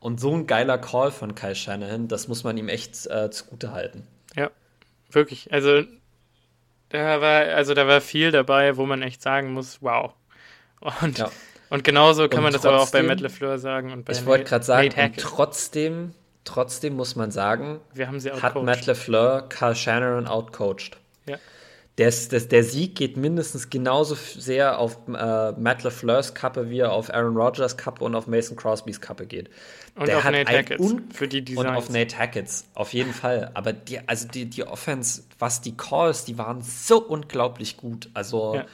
Und 0.00 0.18
so 0.18 0.34
ein 0.34 0.46
geiler 0.46 0.78
Call 0.78 1.10
von 1.10 1.34
Kai 1.34 1.54
Shanahan, 1.54 2.08
das 2.08 2.26
muss 2.26 2.42
man 2.42 2.56
ihm 2.56 2.70
echt 2.70 3.06
äh, 3.06 3.30
zugute 3.30 3.72
halten. 3.72 4.06
Ja, 4.34 4.50
wirklich. 5.10 5.52
Also 5.52 5.82
da 6.88 7.20
war, 7.20 7.42
also 7.54 7.74
da 7.74 7.86
war 7.86 8.00
viel 8.00 8.30
dabei, 8.30 8.76
wo 8.76 8.86
man 8.86 9.02
echt 9.02 9.22
sagen 9.22 9.52
muss, 9.52 9.82
wow. 9.82 10.12
Und, 11.02 11.18
ja. 11.18 11.30
und 11.68 11.84
genauso 11.84 12.28
kann 12.28 12.38
und 12.38 12.44
man 12.44 12.52
trotzdem, 12.52 12.72
das 12.72 12.80
aber 12.80 12.82
auch 12.82 12.90
bei 12.90 13.02
Matt 13.02 13.20
LeFleur 13.20 13.58
sagen. 13.58 13.92
Und 13.92 14.06
bei 14.06 14.12
ich 14.12 14.24
wollte 14.24 14.44
gerade 14.44 14.64
sagen, 14.64 15.12
trotzdem, 15.18 16.14
trotzdem 16.44 16.96
muss 16.96 17.14
man 17.14 17.30
sagen, 17.30 17.80
hat 18.40 18.62
Matt 18.62 18.86
LeFleur 18.86 19.48
Carl 19.50 19.76
Shanahan 19.76 20.26
outcoached. 20.26 20.96
Der, 22.00 22.10
der, 22.10 22.40
der 22.40 22.64
Sieg 22.64 22.94
geht 22.94 23.18
mindestens 23.18 23.68
genauso 23.68 24.14
sehr 24.14 24.78
auf 24.78 24.96
äh, 25.06 25.52
Matt 25.52 25.82
LeFleurs 25.82 26.32
Kappe, 26.32 26.70
wie 26.70 26.78
er 26.78 26.92
auf 26.92 27.12
Aaron 27.12 27.36
Rodgers 27.36 27.76
Kappe 27.76 28.02
und 28.02 28.14
auf 28.14 28.26
Mason 28.26 28.56
Crosbys 28.56 29.02
Kappe 29.02 29.26
geht. 29.26 29.50
Und 29.96 30.08
der 30.08 30.16
auf 30.16 30.24
hat 30.24 30.32
Nate 30.32 30.50
Hackett. 30.50 30.80
Für 31.12 31.28
die 31.28 31.44
Designs. 31.44 31.68
Und 31.68 31.76
auf 31.76 31.90
Nate 31.90 32.16
Hackett, 32.16 32.48
auf 32.72 32.94
jeden 32.94 33.12
Fall. 33.12 33.50
Aber 33.52 33.74
die, 33.74 34.00
also 34.08 34.26
die, 34.26 34.46
die 34.46 34.64
Offense, 34.66 35.24
was 35.38 35.60
die 35.60 35.76
Calls, 35.76 36.24
die 36.24 36.38
waren 36.38 36.62
so 36.62 37.02
unglaublich 37.02 37.76
gut. 37.76 38.08
Also 38.14 38.54
ja. 38.54 38.64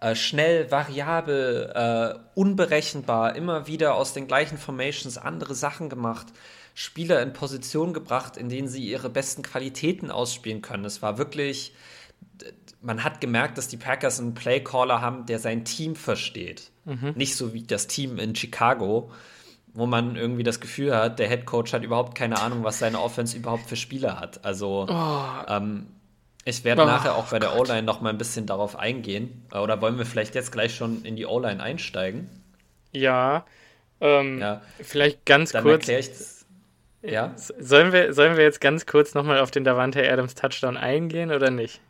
äh, 0.00 0.14
schnell, 0.14 0.70
variabel, 0.70 1.72
äh, 1.74 2.18
unberechenbar, 2.36 3.34
immer 3.34 3.66
wieder 3.66 3.96
aus 3.96 4.12
den 4.12 4.28
gleichen 4.28 4.58
Formations 4.58 5.18
andere 5.18 5.56
Sachen 5.56 5.88
gemacht. 5.88 6.28
Spieler 6.74 7.20
in 7.20 7.32
Position 7.32 7.92
gebracht, 7.92 8.36
in 8.36 8.48
denen 8.48 8.68
sie 8.68 8.84
ihre 8.84 9.10
besten 9.10 9.42
Qualitäten 9.42 10.12
ausspielen 10.12 10.62
können. 10.62 10.84
Es 10.84 11.02
war 11.02 11.18
wirklich 11.18 11.72
man 12.80 13.04
hat 13.04 13.20
gemerkt, 13.20 13.58
dass 13.58 13.68
die 13.68 13.76
Packers 13.76 14.20
einen 14.20 14.34
Playcaller 14.34 15.00
haben, 15.00 15.26
der 15.26 15.38
sein 15.38 15.64
Team 15.64 15.96
versteht. 15.96 16.70
Mhm. 16.84 17.12
Nicht 17.16 17.36
so 17.36 17.52
wie 17.52 17.62
das 17.62 17.86
Team 17.86 18.18
in 18.18 18.34
Chicago, 18.34 19.10
wo 19.74 19.86
man 19.86 20.16
irgendwie 20.16 20.42
das 20.42 20.60
Gefühl 20.60 20.94
hat, 20.94 21.18
der 21.18 21.28
Head 21.28 21.46
Coach 21.46 21.72
hat 21.72 21.82
überhaupt 21.82 22.14
keine 22.14 22.40
Ahnung, 22.40 22.64
was 22.64 22.78
seine 22.78 23.00
Offense 23.00 23.36
überhaupt 23.36 23.68
für 23.68 23.76
Spieler 23.76 24.20
hat. 24.20 24.44
Also 24.44 24.86
oh. 24.88 25.24
ähm, 25.48 25.86
ich 26.44 26.64
werde 26.64 26.82
oh, 26.82 26.86
nachher 26.86 27.16
auch 27.16 27.26
bei 27.26 27.40
der 27.40 27.56
O-Line 27.56 27.82
noch 27.82 28.00
mal 28.00 28.10
ein 28.10 28.18
bisschen 28.18 28.46
darauf 28.46 28.78
eingehen. 28.78 29.44
Oder 29.52 29.80
wollen 29.80 29.98
wir 29.98 30.06
vielleicht 30.06 30.34
jetzt 30.34 30.52
gleich 30.52 30.74
schon 30.76 31.04
in 31.04 31.16
die 31.16 31.26
O-Line 31.26 31.62
einsteigen? 31.62 32.28
Ja, 32.92 33.44
ähm, 34.00 34.38
ja. 34.38 34.62
Vielleicht 34.80 35.24
ganz 35.26 35.52
Dann 35.52 35.64
kurz. 35.64 35.88
Ich 35.88 36.10
ja? 37.02 37.34
Sollen 37.36 37.92
wir, 37.92 38.12
sollen 38.14 38.36
wir 38.36 38.44
jetzt 38.44 38.60
ganz 38.60 38.86
kurz 38.86 39.14
nochmal 39.14 39.40
auf 39.40 39.50
den 39.50 39.64
Davante 39.64 40.10
Adams 40.10 40.34
Touchdown 40.34 40.76
eingehen 40.76 41.30
oder 41.30 41.50
nicht? 41.50 41.80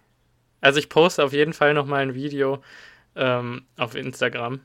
Also 0.60 0.78
ich 0.78 0.88
poste 0.88 1.24
auf 1.24 1.32
jeden 1.32 1.52
Fall 1.52 1.74
noch 1.74 1.86
mal 1.86 2.02
ein 2.02 2.14
Video 2.14 2.62
ähm, 3.14 3.64
auf 3.76 3.94
Instagram 3.94 4.60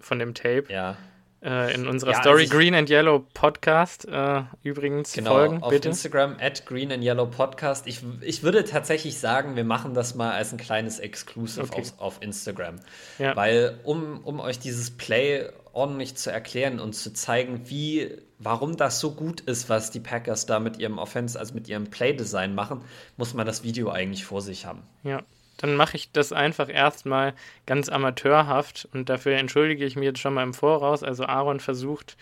von 0.00 0.18
dem 0.18 0.34
Tape. 0.34 0.64
Ja. 0.68 0.96
Äh, 1.42 1.74
in 1.74 1.88
unserer 1.88 2.12
ja, 2.12 2.20
Story 2.20 2.42
also 2.42 2.54
Green 2.54 2.74
and 2.74 2.90
Yellow 2.90 3.24
Podcast 3.32 4.06
äh, 4.06 4.42
übrigens 4.62 5.14
genau, 5.14 5.30
folgen, 5.30 5.62
auf 5.62 5.70
bitte. 5.70 5.88
Instagram 5.88 6.36
at 6.38 6.66
Green 6.66 6.92
and 6.92 7.02
Yellow 7.02 7.24
Podcast. 7.24 7.86
Ich, 7.86 8.02
ich 8.20 8.42
würde 8.42 8.62
tatsächlich 8.64 9.18
sagen, 9.18 9.56
wir 9.56 9.64
machen 9.64 9.94
das 9.94 10.14
mal 10.14 10.32
als 10.32 10.52
ein 10.52 10.58
kleines 10.58 10.98
Exclusive 10.98 11.62
okay. 11.62 11.80
auf, 11.80 11.98
auf 11.98 12.18
Instagram. 12.20 12.76
Ja. 13.18 13.34
Weil 13.36 13.78
um, 13.84 14.20
um 14.22 14.38
euch 14.38 14.58
dieses 14.58 14.90
Play 14.90 15.48
ordentlich 15.72 16.16
zu 16.16 16.30
erklären 16.30 16.80
und 16.80 16.94
zu 16.94 17.12
zeigen, 17.12 17.62
wie, 17.68 18.10
warum 18.38 18.76
das 18.76 19.00
so 19.00 19.12
gut 19.12 19.40
ist, 19.40 19.68
was 19.68 19.90
die 19.90 20.00
Packers 20.00 20.46
da 20.46 20.60
mit 20.60 20.78
ihrem 20.78 20.98
Offense, 20.98 21.38
also 21.38 21.54
mit 21.54 21.68
ihrem 21.68 21.86
Playdesign 21.86 22.54
machen, 22.54 22.80
muss 23.16 23.34
man 23.34 23.46
das 23.46 23.62
Video 23.62 23.90
eigentlich 23.90 24.24
vor 24.24 24.40
sich 24.40 24.66
haben. 24.66 24.82
Ja, 25.02 25.22
dann 25.56 25.76
mache 25.76 25.96
ich 25.96 26.10
das 26.12 26.32
einfach 26.32 26.68
erstmal 26.68 27.34
ganz 27.66 27.88
amateurhaft 27.88 28.88
und 28.92 29.08
dafür 29.08 29.36
entschuldige 29.36 29.84
ich 29.84 29.96
mich 29.96 30.06
jetzt 30.06 30.20
schon 30.20 30.34
mal 30.34 30.42
im 30.42 30.54
Voraus. 30.54 31.02
Also 31.02 31.26
Aaron 31.26 31.60
versucht, 31.60 32.16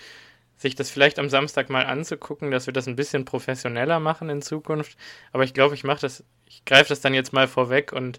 sich 0.57 0.75
das 0.75 0.91
vielleicht 0.91 1.19
am 1.19 1.31
Samstag 1.31 1.71
mal 1.71 1.87
anzugucken, 1.87 2.51
dass 2.51 2.67
wir 2.67 2.73
das 2.73 2.89
ein 2.89 2.97
bisschen 2.97 3.25
professioneller 3.25 4.01
machen 4.01 4.29
in 4.29 4.43
Zukunft. 4.43 4.99
Aber 5.33 5.45
ich 5.45 5.55
glaube, 5.55 5.75
ich 5.75 5.85
mache 5.85 6.01
das, 6.01 6.25
ich 6.47 6.65
greife 6.65 6.89
das 6.89 7.01
dann 7.01 7.15
jetzt 7.15 7.33
mal 7.33 7.47
vorweg 7.47 7.93
und 7.93 8.19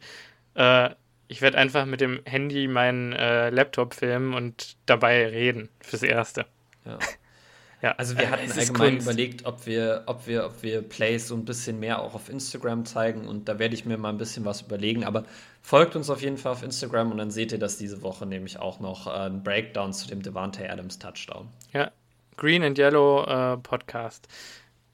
äh, 0.55 0.89
ich 1.29 1.41
werde 1.41 1.57
einfach 1.59 1.85
mit 1.85 2.01
dem 2.01 2.19
Handy 2.25 2.67
meinen 2.67 3.13
äh, 3.13 3.51
Laptop 3.51 3.93
filmen 3.93 4.33
und 4.33 4.75
dabei 4.87 5.27
reden, 5.27 5.69
fürs 5.79 6.01
Erste. 6.01 6.47
Ja. 6.85 6.97
ja 7.83 7.91
also 7.93 8.17
wir 8.17 8.25
äh, 8.25 8.27
hatten 8.27 8.51
allgemein 8.51 8.93
Kunst. 8.93 9.07
überlegt, 9.07 9.45
ob 9.45 9.67
wir, 9.67 10.03
ob 10.07 10.25
wir, 10.25 10.47
ob 10.47 10.63
wir 10.63 10.81
Plays 10.81 11.27
so 11.27 11.35
ein 11.35 11.45
bisschen 11.45 11.79
mehr 11.79 12.01
auch 12.01 12.15
auf 12.15 12.29
Instagram 12.29 12.83
zeigen 12.83 13.27
und 13.27 13.47
da 13.47 13.59
werde 13.59 13.75
ich 13.75 13.85
mir 13.85 13.97
mal 13.97 14.09
ein 14.09 14.17
bisschen 14.17 14.43
was 14.43 14.63
überlegen. 14.63 15.03
Aber 15.03 15.23
folgt 15.61 15.95
uns 15.95 16.09
auf 16.09 16.23
jeden 16.23 16.37
Fall 16.37 16.51
auf 16.51 16.63
Instagram 16.63 17.11
und 17.11 17.19
dann 17.19 17.29
seht 17.29 17.51
ihr 17.51 17.59
das 17.59 17.77
diese 17.77 18.01
Woche 18.01 18.25
nämlich 18.25 18.57
auch 18.57 18.79
noch 18.79 19.05
äh, 19.05 19.11
ein 19.11 19.43
Breakdown 19.43 19.93
zu 19.93 20.07
dem 20.07 20.23
Devante 20.23 20.67
Adams 20.67 20.97
Touchdown. 20.97 21.47
Ja, 21.73 21.91
Green 22.37 22.63
and 22.63 22.79
Yellow 22.79 23.23
äh, 23.25 23.57
Podcast. 23.57 24.27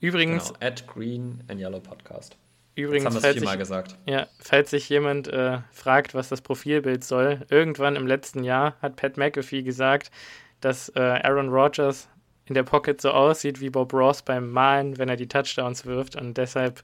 Übrigens. 0.02 0.50
Genau, 0.50 0.60
at 0.60 0.86
Green 0.86 1.42
and 1.48 1.62
Yellow 1.62 1.80
Podcast. 1.80 2.36
Übrigens, 2.76 3.06
Jetzt 3.06 3.16
haben 3.16 3.22
falls, 3.22 3.40
sich, 3.40 3.58
gesagt. 3.58 3.98
Ja, 4.06 4.28
falls 4.40 4.70
sich 4.70 4.90
jemand 4.90 5.30
äh, 5.30 5.60
fragt, 5.72 6.14
was 6.14 6.28
das 6.28 6.42
Profilbild 6.42 7.06
soll, 7.06 7.46
irgendwann 7.50 7.96
im 7.96 8.06
letzten 8.06 8.44
Jahr 8.44 8.76
hat 8.82 8.98
Pat 8.98 9.16
McAfee 9.16 9.64
gesagt, 9.64 10.12
dass 10.60 10.90
äh, 10.90 11.00
Aaron 11.00 11.50
Rodgers 11.50 12.10
in 12.48 12.54
der 12.54 12.64
Pocket 12.64 13.00
so 13.00 13.12
aussieht 13.12 13.62
wie 13.62 13.70
Bob 13.70 13.94
Ross 13.94 14.22
beim 14.22 14.52
Malen, 14.52 14.98
wenn 14.98 15.08
er 15.08 15.16
die 15.16 15.28
Touchdowns 15.28 15.86
wirft 15.86 16.16
und 16.16 16.38
deshalb 16.38 16.84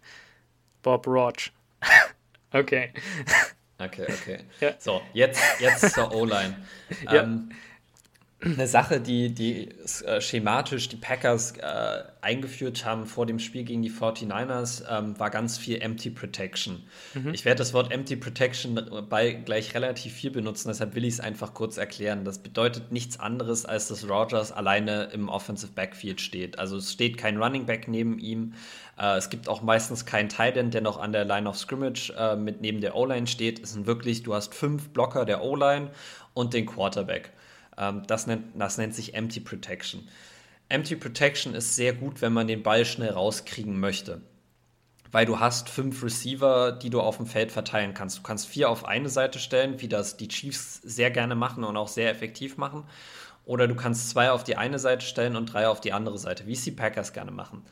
Bob 0.81 1.05
Roach. 1.07 1.51
okay. 2.53 2.93
Okay, 3.77 4.05
okay. 4.07 4.39
Ja. 4.59 4.73
So, 4.77 5.01
jetzt, 5.13 5.41
jetzt 5.59 5.93
zur 5.93 6.13
O-Line. 6.13 6.55
ja. 7.05 7.23
Ähm, 7.23 7.51
eine 8.43 8.67
Sache, 8.67 8.99
die, 8.99 9.33
die 9.33 9.69
äh, 10.05 10.19
schematisch 10.19 10.89
die 10.89 10.95
Packers 10.95 11.53
äh, 11.57 12.03
eingeführt 12.21 12.85
haben 12.85 13.05
vor 13.05 13.25
dem 13.25 13.39
Spiel 13.39 13.63
gegen 13.63 13.81
die 13.83 13.91
49ers, 13.91 14.83
ähm, 14.89 15.19
war 15.19 15.29
ganz 15.29 15.57
viel 15.57 15.81
Empty 15.81 16.09
Protection. 16.09 16.83
Mhm. 17.13 17.33
Ich 17.33 17.45
werde 17.45 17.59
das 17.59 17.73
Wort 17.73 17.91
Empty 17.91 18.15
Protection 18.15 19.05
bei 19.09 19.33
gleich 19.33 19.75
relativ 19.75 20.13
viel 20.13 20.31
benutzen, 20.31 20.69
deshalb 20.69 20.95
will 20.95 21.05
ich 21.05 21.15
es 21.15 21.19
einfach 21.19 21.53
kurz 21.53 21.77
erklären. 21.77 22.25
Das 22.25 22.39
bedeutet 22.39 22.91
nichts 22.91 23.19
anderes, 23.19 23.65
als 23.65 23.87
dass 23.89 24.09
Rogers 24.09 24.51
alleine 24.51 25.05
im 25.13 25.29
Offensive 25.29 25.73
Backfield 25.73 26.19
steht. 26.19 26.57
Also 26.57 26.77
es 26.77 26.91
steht 26.91 27.17
kein 27.17 27.37
Running 27.37 27.65
Back 27.65 27.87
neben 27.87 28.17
ihm. 28.17 28.53
Äh, 28.97 29.17
es 29.17 29.29
gibt 29.29 29.47
auch 29.49 29.61
meistens 29.61 30.05
keinen 30.05 30.29
Tight 30.29 30.57
End, 30.57 30.73
der 30.73 30.81
noch 30.81 30.99
an 30.99 31.11
der 31.11 31.25
Line 31.25 31.47
of 31.47 31.57
Scrimmage 31.57 32.11
äh, 32.17 32.35
mit 32.35 32.61
neben 32.61 32.81
der 32.81 32.95
O-Line 32.95 33.27
steht. 33.27 33.61
Es 33.61 33.73
sind 33.73 33.85
wirklich, 33.85 34.23
du 34.23 34.33
hast 34.33 34.55
fünf 34.55 34.89
Blocker 34.89 35.25
der 35.25 35.43
O-Line 35.43 35.91
und 36.33 36.53
den 36.53 36.65
Quarterback. 36.65 37.31
Ähm, 37.81 38.03
das, 38.07 38.27
nennt, 38.27 38.45
das 38.55 38.77
nennt 38.77 38.95
sich 38.95 39.15
Empty 39.15 39.41
Protection. 39.41 40.07
Empty 40.69 40.95
Protection 40.95 41.53
ist 41.53 41.75
sehr 41.75 41.93
gut, 41.93 42.21
wenn 42.21 42.31
man 42.31 42.47
den 42.47 42.63
Ball 42.63 42.85
schnell 42.85 43.09
rauskriegen 43.09 43.77
möchte. 43.77 44.21
Weil 45.11 45.25
du 45.25 45.41
hast 45.41 45.67
fünf 45.67 46.01
Receiver, 46.01 46.71
die 46.71 46.89
du 46.89 47.01
auf 47.01 47.17
dem 47.17 47.25
Feld 47.25 47.51
verteilen 47.51 47.93
kannst. 47.93 48.19
Du 48.19 48.21
kannst 48.21 48.47
vier 48.47 48.69
auf 48.69 48.85
eine 48.85 49.09
Seite 49.09 49.39
stellen, 49.39 49.81
wie 49.81 49.89
das 49.89 50.15
die 50.15 50.29
Chiefs 50.29 50.75
sehr 50.83 51.11
gerne 51.11 51.35
machen 51.35 51.65
und 51.65 51.75
auch 51.75 51.89
sehr 51.89 52.09
effektiv 52.09 52.55
machen. 52.55 52.85
Oder 53.43 53.67
du 53.67 53.75
kannst 53.75 54.09
zwei 54.09 54.31
auf 54.31 54.45
die 54.45 54.55
eine 54.55 54.79
Seite 54.79 55.05
stellen 55.05 55.35
und 55.35 55.47
drei 55.51 55.67
auf 55.67 55.81
die 55.81 55.91
andere 55.91 56.17
Seite, 56.17 56.47
wie 56.47 56.53
es 56.53 56.63
die 56.63 56.71
Packers 56.71 57.11
gerne 57.11 57.31
machen. 57.31 57.63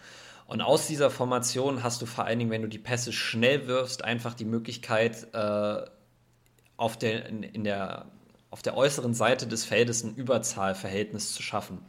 Und 0.48 0.62
aus 0.62 0.88
dieser 0.88 1.12
Formation 1.12 1.84
hast 1.84 2.02
du 2.02 2.08
vor 2.08 2.26
allen 2.26 2.40
Dingen, 2.40 2.52
wenn 2.52 2.64
du 2.64 2.68
die 2.68 2.80
Pässe 2.80 3.14
schnell 3.14 3.68
wirfst, 3.68 4.04
einfach 4.04 4.34
die 4.34 4.46
Möglichkeit, 4.46 5.28
äh, 5.34 5.86
auf 6.76 6.98
der, 6.98 7.28
in, 7.28 7.44
in 7.44 7.64
der 7.64 8.08
auf 8.52 8.62
der 8.62 8.76
äußeren 8.76 9.14
Seite 9.14 9.48
des 9.48 9.66
Feldes 9.66 10.04
ein 10.04 10.16
Überzahlverhältnis 10.16 11.34
zu 11.34 11.44
schaffen. 11.44 11.80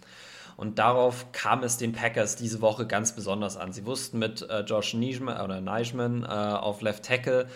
Und 0.56 0.78
darauf 0.78 1.32
kam 1.32 1.62
es 1.62 1.78
den 1.78 1.92
Packers 1.92 2.36
diese 2.36 2.60
Woche 2.60 2.86
ganz 2.86 3.14
besonders 3.14 3.56
an. 3.56 3.72
Sie 3.72 3.86
wussten 3.86 4.18
mit 4.18 4.42
äh, 4.42 4.60
Josh 4.60 4.92
Nijman, 4.92 5.40
oder 5.40 5.60
Nijman 5.60 6.22
äh, 6.22 6.26
auf 6.26 6.82
Left 6.82 7.04
Tackle 7.04 7.48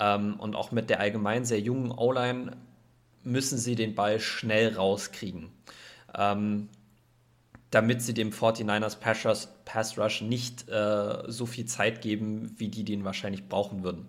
ähm, 0.00 0.40
und 0.40 0.56
auch 0.56 0.72
mit 0.72 0.90
der 0.90 0.98
allgemein 0.98 1.44
sehr 1.44 1.60
jungen 1.60 1.92
O-Line 1.92 2.56
müssen 3.22 3.58
sie 3.58 3.76
den 3.76 3.94
Ball 3.94 4.18
schnell 4.18 4.74
rauskriegen. 4.74 5.50
Ähm, 6.16 6.68
damit 7.70 8.02
sie 8.02 8.14
dem 8.14 8.30
49ers 8.30 8.96
Pass, 9.64 9.98
Rush 9.98 10.22
nicht 10.22 10.68
äh, 10.68 11.22
so 11.26 11.46
viel 11.46 11.66
Zeit 11.66 12.00
geben, 12.00 12.54
wie 12.56 12.68
die 12.68 12.84
den 12.84 13.04
wahrscheinlich 13.04 13.48
brauchen 13.48 13.84
würden. 13.84 14.08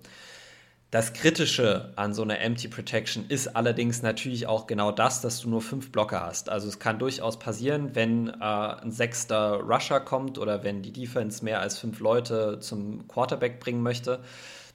Das 0.91 1.13
Kritische 1.13 1.93
an 1.97 2.15
so 2.15 2.23
einer 2.23 2.39
Empty 2.39 2.67
Protection 2.67 3.25
ist 3.30 3.56
allerdings 3.56 4.02
natürlich 4.02 4.47
auch 4.47 4.65
genau 4.65 4.91
das, 4.91 5.21
dass 5.21 5.39
du 5.39 5.47
nur 5.47 5.62
fünf 5.62 5.91
Blocker 5.91 6.21
hast. 6.21 6.49
Also 6.49 6.67
es 6.67 6.80
kann 6.80 6.97
durchaus 6.97 7.38
passieren, 7.38 7.93
wenn 7.93 8.30
äh, 8.30 8.34
ein 8.41 8.91
sechster 8.91 9.60
Rusher 9.60 9.99
kommt 9.99 10.39
oder 10.39 10.63
wenn 10.63 10.82
die 10.82 10.91
Defense 10.91 11.45
mehr 11.45 11.62
als 11.62 11.78
fünf 11.78 11.99
Leute 11.99 12.60
zum 12.60 13.08
Quarterback 13.08 13.60
bringen 13.60 13.84
möchte, 13.84 14.19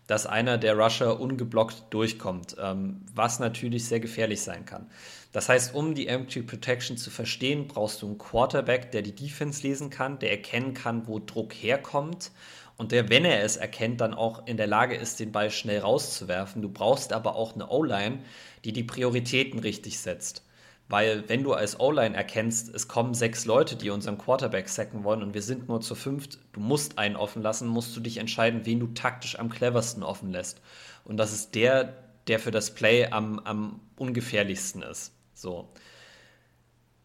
dass 0.07 0.24
einer 0.24 0.57
der 0.57 0.79
Rusher 0.79 1.18
ungeblockt 1.18 1.87
durchkommt, 1.90 2.55
ähm, 2.61 3.00
was 3.12 3.40
natürlich 3.40 3.87
sehr 3.87 3.98
gefährlich 3.98 4.40
sein 4.42 4.64
kann. 4.66 4.87
Das 5.33 5.48
heißt, 5.48 5.74
um 5.74 5.96
die 5.96 6.07
Empty 6.07 6.42
Protection 6.42 6.96
zu 6.96 7.11
verstehen, 7.11 7.66
brauchst 7.66 8.03
du 8.03 8.07
einen 8.07 8.18
Quarterback, 8.18 8.92
der 8.92 9.03
die 9.03 9.16
Defense 9.16 9.66
lesen 9.66 9.90
kann, 9.90 10.20
der 10.20 10.31
erkennen 10.31 10.74
kann, 10.74 11.09
wo 11.09 11.18
Druck 11.18 11.53
herkommt 11.55 12.31
und 12.77 12.93
der, 12.93 13.09
wenn 13.09 13.25
er 13.25 13.43
es 13.45 13.57
erkennt, 13.57 14.01
dann 14.01 14.15
auch 14.15 14.47
in 14.47 14.57
der 14.57 14.67
Lage 14.67 14.97
ist, 14.97 15.21
den 15.21 15.33
Ball 15.33 15.51
schnell 15.51 15.81
rauszuwerfen. 15.81 16.61
Du 16.61 16.69
brauchst 16.69 17.13
aber 17.13 17.37
auch 17.37 17.55
eine 17.55 17.69
O-Line, 17.69 18.21
die 18.65 18.73
die 18.73 18.83
Prioritäten 18.83 19.61
richtig 19.61 20.01
setzt. 20.01 20.45
Weil 20.89 21.29
wenn 21.29 21.45
du 21.45 21.55
als 21.55 21.81
O-Line 21.81 22.15
erkennst, 22.15 22.75
es 22.75 22.89
kommen 22.89 23.15
sechs 23.15 23.47
Leute, 23.47 23.77
die 23.77 23.91
unseren 23.91 24.19
Quarterback 24.19 24.69
sacken 24.69 25.03
wollen 25.05 25.23
und 25.23 25.35
wir 25.35 25.41
sind 25.41 25.69
nur 25.69 25.81
zu 25.81 25.95
fünft, 25.95 26.39
du 26.53 26.61
musst 26.61 26.99
einen 26.99 27.17
offen 27.17 27.43
lassen, 27.43 27.69
musst 27.69 27.97
du 27.97 28.01
dich 28.01 28.19
entscheiden, 28.19 28.67
wen 28.67 28.81
du 28.81 28.89
taktisch 28.89 29.39
am 29.39 29.49
cleversten 29.49 30.03
offen 30.03 30.31
lässt. 30.31 30.61
Und 31.05 31.17
das 31.17 31.33
ist 31.33 31.55
der, 31.55 31.95
der 32.27 32.39
für 32.39 32.51
das 32.51 32.75
Play 32.75 33.07
am, 33.07 33.39
am 33.41 33.81
ungefährlichsten 33.97 34.83
ist. 34.83 35.13
So. 35.33 35.73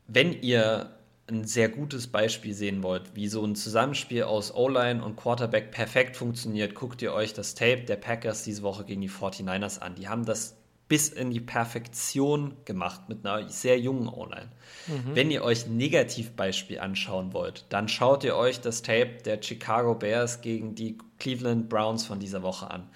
Wenn 0.07 0.41
ihr 0.41 0.98
ein 1.29 1.45
sehr 1.45 1.69
gutes 1.69 2.07
Beispiel 2.07 2.53
sehen 2.53 2.83
wollt, 2.83 3.15
wie 3.15 3.27
so 3.27 3.43
ein 3.45 3.55
Zusammenspiel 3.55 4.23
aus 4.23 4.53
O-Line 4.53 5.03
und 5.03 5.15
Quarterback 5.15 5.71
perfekt 5.71 6.17
funktioniert, 6.17 6.75
guckt 6.75 7.01
ihr 7.01 7.13
euch 7.13 7.33
das 7.33 7.55
Tape 7.55 7.81
der 7.81 7.95
Packers 7.95 8.43
diese 8.43 8.63
Woche 8.63 8.83
gegen 8.85 9.01
die 9.01 9.09
49ers 9.09 9.79
an. 9.79 9.95
Die 9.95 10.07
haben 10.07 10.25
das 10.25 10.55
bis 10.87 11.09
in 11.09 11.29
die 11.29 11.39
Perfektion 11.39 12.55
gemacht 12.65 13.09
mit 13.09 13.25
einer 13.25 13.47
sehr 13.47 13.79
jungen 13.79 14.07
O-Line. 14.07 14.49
Mhm. 14.87 15.15
Wenn 15.15 15.31
ihr 15.31 15.43
euch 15.43 15.67
ein 15.67 15.77
Negativbeispiel 15.77 16.79
anschauen 16.79 17.31
wollt, 17.31 17.65
dann 17.69 17.87
schaut 17.87 18.23
ihr 18.23 18.35
euch 18.35 18.59
das 18.59 18.81
Tape 18.81 19.19
der 19.23 19.41
Chicago 19.41 19.93
Bears 19.93 20.41
gegen 20.41 20.73
die 20.73 20.97
Cleveland 21.19 21.69
Browns 21.69 22.05
von 22.05 22.19
dieser 22.19 22.41
Woche 22.41 22.71
an. 22.71 22.89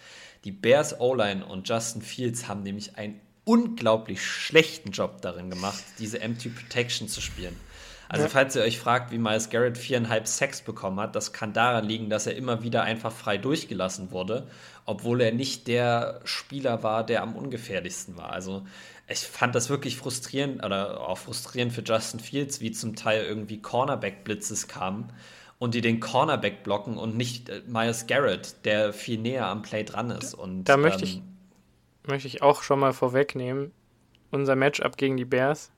Die 0.43 0.51
Bears 0.51 0.99
O-Line 0.99 1.45
und 1.45 1.69
Justin 1.69 2.01
Fields 2.01 2.47
haben 2.47 2.63
nämlich 2.63 2.97
einen 2.97 3.21
unglaublich 3.45 4.25
schlechten 4.25 4.91
Job 4.91 5.21
darin 5.21 5.49
gemacht, 5.49 5.83
diese 5.99 6.19
Empty 6.19 6.49
Protection 6.49 7.07
zu 7.07 7.21
spielen. 7.21 7.55
Also, 8.13 8.27
falls 8.27 8.55
ihr 8.55 8.61
euch 8.61 8.79
fragt, 8.79 9.11
wie 9.11 9.17
Miles 9.17 9.49
Garrett 9.49 9.75
viereinhalb 9.75 10.27
Sex 10.27 10.61
bekommen 10.61 10.99
hat, 10.99 11.15
das 11.15 11.33
kann 11.33 11.51
daran 11.51 11.83
liegen, 11.83 12.11
dass 12.11 12.27
er 12.27 12.35
immer 12.35 12.61
wieder 12.61 12.83
einfach 12.83 13.11
frei 13.11 13.39
durchgelassen 13.39 14.11
wurde, 14.11 14.47
obwohl 14.85 15.19
er 15.19 15.31
nicht 15.31 15.67
der 15.67 16.21
Spieler 16.23 16.83
war, 16.83 17.03
der 17.03 17.23
am 17.23 17.35
ungefährlichsten 17.35 18.15
war. 18.15 18.31
Also, 18.31 18.67
ich 19.07 19.19
fand 19.19 19.55
das 19.55 19.69
wirklich 19.69 19.97
frustrierend 19.97 20.63
oder 20.63 21.01
auch 21.01 21.17
frustrierend 21.17 21.73
für 21.73 21.81
Justin 21.81 22.19
Fields, 22.19 22.61
wie 22.61 22.71
zum 22.71 22.95
Teil 22.95 23.23
irgendwie 23.23 23.59
Cornerback-Blitzes 23.61 24.67
kamen 24.67 25.11
und 25.57 25.73
die 25.73 25.81
den 25.81 25.99
Cornerback 25.99 26.63
blocken 26.63 26.97
und 26.97 27.17
nicht 27.17 27.49
äh, 27.49 27.61
Miles 27.67 28.05
Garrett, 28.05 28.63
der 28.63 28.93
viel 28.93 29.17
näher 29.17 29.47
am 29.47 29.63
Play 29.63 29.83
dran 29.83 30.11
ist. 30.11 30.35
Und, 30.35 30.65
da 30.65 30.77
möchte, 30.77 31.03
ähm, 31.03 31.09
ich, 32.03 32.09
möchte 32.09 32.27
ich 32.27 32.43
auch 32.43 32.61
schon 32.61 32.79
mal 32.79 32.93
vorwegnehmen, 32.93 33.71
unser 34.29 34.55
Matchup 34.55 34.97
gegen 34.97 35.17
die 35.17 35.25
Bears 35.25 35.72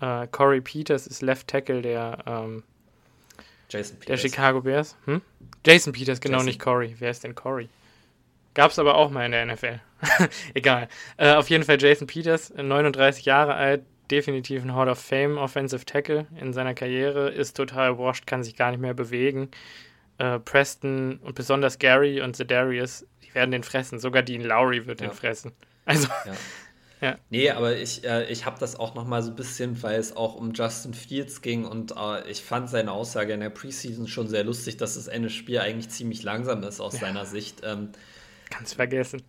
äh, 0.00 0.26
Corey 0.28 0.60
Peters 0.60 1.06
ist 1.06 1.22
Left 1.22 1.48
Tackle 1.48 1.82
der, 1.82 2.18
ähm, 2.26 2.62
der 3.72 4.16
Chicago 4.16 4.60
Bears. 4.60 4.96
Hm? 5.04 5.22
Jason 5.64 5.92
Peters, 5.92 6.20
genau, 6.20 6.38
Jason. 6.38 6.46
nicht 6.46 6.60
Corey. 6.60 6.96
Wer 6.98 7.10
ist 7.10 7.24
denn 7.24 7.34
Corey? 7.34 7.68
Gab 8.54 8.72
es 8.72 8.78
aber 8.78 8.96
auch 8.96 9.10
mal 9.10 9.26
in 9.26 9.32
der 9.32 9.46
NFL. 9.46 9.80
Egal. 10.54 10.88
Äh, 11.16 11.34
auf 11.34 11.50
jeden 11.50 11.64
Fall 11.64 11.80
Jason 11.80 12.06
Peters, 12.06 12.52
39 12.54 13.24
Jahre 13.24 13.54
alt, 13.54 13.84
definitiv 14.10 14.62
ein 14.62 14.74
Hall 14.74 14.88
of 14.88 14.98
Fame 14.98 15.38
Offensive 15.38 15.84
Tackle 15.84 16.26
in 16.40 16.52
seiner 16.52 16.74
Karriere, 16.74 17.30
ist 17.30 17.56
total 17.56 17.98
washed, 17.98 18.26
kann 18.26 18.42
sich 18.42 18.56
gar 18.56 18.70
nicht 18.70 18.80
mehr 18.80 18.94
bewegen. 18.94 19.50
Äh, 20.18 20.40
Preston 20.40 21.18
und 21.18 21.34
besonders 21.34 21.78
Gary 21.78 22.20
und 22.20 22.34
Zedarius, 22.34 23.06
die 23.22 23.34
werden 23.34 23.52
den 23.52 23.62
fressen. 23.62 23.98
Sogar 23.98 24.22
Dean 24.22 24.42
Lowry 24.42 24.86
wird 24.86 25.00
ja. 25.00 25.08
den 25.08 25.14
fressen. 25.14 25.52
Also, 25.84 26.08
ja. 26.26 26.32
Ja. 27.00 27.18
Nee, 27.30 27.50
aber 27.50 27.76
ich, 27.76 28.04
äh, 28.04 28.30
ich 28.30 28.44
habe 28.44 28.58
das 28.60 28.78
auch 28.78 28.94
nochmal 28.94 29.22
so 29.22 29.30
ein 29.30 29.36
bisschen, 29.36 29.82
weil 29.82 29.98
es 29.98 30.14
auch 30.14 30.34
um 30.34 30.52
Justin 30.52 30.92
Fields 30.92 31.40
ging 31.40 31.64
und 31.64 31.94
äh, 31.96 32.28
ich 32.30 32.42
fand 32.42 32.68
seine 32.68 32.92
Aussage 32.92 33.32
in 33.32 33.40
der 33.40 33.50
Preseason 33.50 34.06
schon 34.06 34.28
sehr 34.28 34.44
lustig, 34.44 34.76
dass 34.76 34.94
das 34.94 35.06
Ende 35.08 35.30
Spiel 35.30 35.60
eigentlich 35.60 35.88
ziemlich 35.88 36.22
langsam 36.22 36.62
ist 36.62 36.80
aus 36.80 36.94
ja. 36.94 37.00
seiner 37.00 37.24
Sicht. 37.24 37.62
Ähm, 37.64 37.90
Kannst 38.50 38.74
vergessen. 38.74 39.22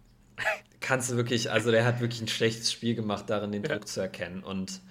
Kannst 0.82 1.12
du 1.12 1.16
wirklich, 1.16 1.52
also 1.52 1.72
der 1.72 1.86
hat 1.86 2.02
wirklich 2.02 2.22
ein 2.22 2.28
schlechtes 2.28 2.72
Spiel 2.72 2.96
gemacht, 2.96 3.26
darin 3.30 3.52
den 3.52 3.64
ja. 3.64 3.70
Druck 3.70 3.88
zu 3.88 4.02
erkennen 4.02 4.44
und 4.44 4.82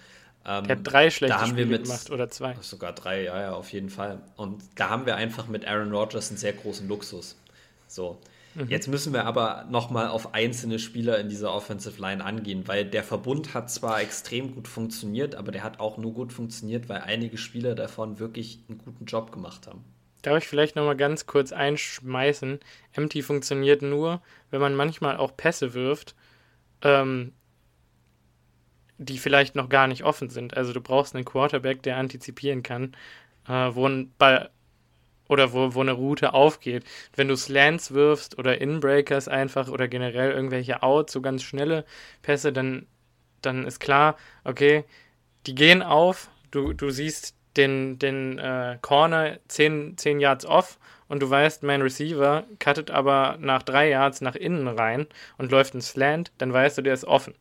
ähm, 0.46 0.64
der 0.64 0.76
hat 0.76 0.80
drei 0.84 1.10
schlechte 1.10 1.36
da 1.36 1.42
haben 1.42 1.50
Spiele 1.50 1.68
wir 1.68 1.78
mit, 1.78 1.86
gemacht 1.86 2.10
oder 2.10 2.30
zwei. 2.30 2.56
Sogar 2.62 2.94
drei, 2.94 3.24
ja, 3.24 3.40
ja, 3.40 3.52
auf 3.52 3.72
jeden 3.72 3.90
Fall. 3.90 4.22
Und 4.36 4.62
da 4.76 4.88
haben 4.88 5.04
wir 5.04 5.16
einfach 5.16 5.48
mit 5.48 5.66
Aaron 5.66 5.92
Rodgers 5.92 6.30
einen 6.30 6.38
sehr 6.38 6.54
großen 6.54 6.88
Luxus. 6.88 7.36
So. 7.86 8.18
Mhm. 8.54 8.68
Jetzt 8.68 8.88
müssen 8.88 9.12
wir 9.12 9.24
aber 9.24 9.66
nochmal 9.70 10.08
auf 10.08 10.34
einzelne 10.34 10.78
Spieler 10.78 11.18
in 11.18 11.28
dieser 11.28 11.52
Offensive 11.52 12.00
Line 12.00 12.24
angehen, 12.24 12.66
weil 12.66 12.84
der 12.84 13.04
Verbund 13.04 13.54
hat 13.54 13.70
zwar 13.70 14.00
extrem 14.00 14.54
gut 14.54 14.68
funktioniert, 14.68 15.34
aber 15.34 15.52
der 15.52 15.62
hat 15.62 15.80
auch 15.80 15.98
nur 15.98 16.12
gut 16.12 16.32
funktioniert, 16.32 16.88
weil 16.88 17.02
einige 17.02 17.38
Spieler 17.38 17.74
davon 17.74 18.18
wirklich 18.18 18.60
einen 18.68 18.78
guten 18.78 19.04
Job 19.04 19.32
gemacht 19.32 19.66
haben. 19.66 19.84
Darf 20.22 20.42
ich 20.42 20.48
vielleicht 20.48 20.76
nochmal 20.76 20.96
ganz 20.96 21.26
kurz 21.26 21.52
einschmeißen? 21.52 22.60
Empty 22.92 23.22
funktioniert 23.22 23.82
nur, 23.82 24.20
wenn 24.50 24.60
man 24.60 24.74
manchmal 24.74 25.16
auch 25.16 25.36
Pässe 25.36 25.72
wirft, 25.72 26.14
ähm, 26.82 27.32
die 28.98 29.18
vielleicht 29.18 29.54
noch 29.54 29.70
gar 29.70 29.86
nicht 29.86 30.04
offen 30.04 30.28
sind. 30.28 30.56
Also 30.56 30.74
du 30.74 30.80
brauchst 30.80 31.14
einen 31.14 31.24
Quarterback, 31.24 31.82
der 31.82 31.96
antizipieren 31.96 32.62
kann, 32.62 32.94
äh, 33.48 33.70
wo 33.72 33.86
ein 33.86 34.12
Ball 34.18 34.50
oder 35.30 35.52
wo, 35.52 35.74
wo 35.74 35.80
eine 35.80 35.92
Route 35.92 36.34
aufgeht. 36.34 36.84
Wenn 37.14 37.28
du 37.28 37.36
Slants 37.36 37.92
wirfst 37.92 38.36
oder 38.36 38.60
Inbreakers 38.60 39.28
einfach 39.28 39.68
oder 39.68 39.86
generell 39.86 40.32
irgendwelche 40.32 40.82
Outs, 40.82 41.12
so 41.12 41.20
ganz 41.22 41.44
schnelle 41.44 41.84
Pässe, 42.22 42.52
dann, 42.52 42.86
dann 43.40 43.64
ist 43.64 43.78
klar, 43.78 44.16
okay, 44.44 44.84
die 45.46 45.54
gehen 45.54 45.82
auf, 45.82 46.28
du, 46.50 46.72
du 46.72 46.90
siehst 46.90 47.36
den, 47.56 47.98
den 47.98 48.38
äh, 48.38 48.78
Corner 48.82 49.38
10, 49.46 49.96
10 49.96 50.18
Yards 50.18 50.46
off 50.46 50.78
und 51.08 51.22
du 51.22 51.30
weißt, 51.30 51.62
mein 51.62 51.82
Receiver 51.82 52.44
cuttet 52.58 52.90
aber 52.90 53.36
nach 53.40 53.62
3 53.62 53.88
Yards 53.88 54.20
nach 54.22 54.34
innen 54.34 54.66
rein 54.66 55.06
und 55.38 55.52
läuft 55.52 55.74
ein 55.74 55.80
Slant, 55.80 56.32
dann 56.38 56.52
weißt 56.52 56.78
du, 56.78 56.82
der 56.82 56.94
ist 56.94 57.04
offen. 57.04 57.34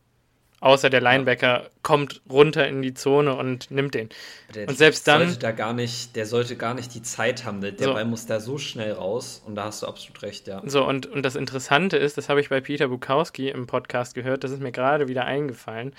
Außer 0.62 0.90
der 0.90 1.00
Linebacker 1.02 1.64
ja. 1.64 1.70
kommt 1.84 2.22
runter 2.30 2.68
in 2.68 2.82
die 2.82 2.94
Zone 2.94 3.36
und 3.36 3.72
nimmt 3.72 3.94
den. 3.94 4.10
Der 4.54 4.68
und 4.68 4.78
selbst 4.78 5.08
dann. 5.08 5.22
Sollte 5.22 5.40
da 5.40 5.52
gar 5.52 5.74
nicht, 5.74 6.16
der 6.16 6.26
sollte 6.26 6.56
gar 6.58 6.74
nicht 6.74 6.94
die 6.94 7.02
Zeit 7.02 7.46
haben. 7.46 7.62
Der, 7.62 7.74
so. 7.78 7.94
Ball 7.94 8.06
muss 8.06 8.26
da 8.26 8.40
so 8.40 8.58
schnell 8.58 8.92
raus 8.92 9.42
und 9.46 9.56
da 9.56 9.66
hast 9.66 9.84
du 9.84 9.88
absolut 9.88 10.22
recht, 10.22 10.48
ja. 10.48 10.62
So, 10.66 10.86
und, 10.86 11.06
und 11.06 11.24
das 11.24 11.36
Interessante 11.36 11.98
ist, 11.98 12.18
das 12.18 12.30
habe 12.30 12.42
ich 12.42 12.50
bei 12.50 12.60
Peter 12.60 12.90
Bukowski 12.90 13.50
im 13.50 13.68
Podcast 13.68 14.16
gehört, 14.16 14.44
das 14.44 14.52
ist 14.52 14.62
mir 14.62 14.72
gerade 14.72 15.08
wieder 15.08 15.26
eingefallen. 15.26 15.94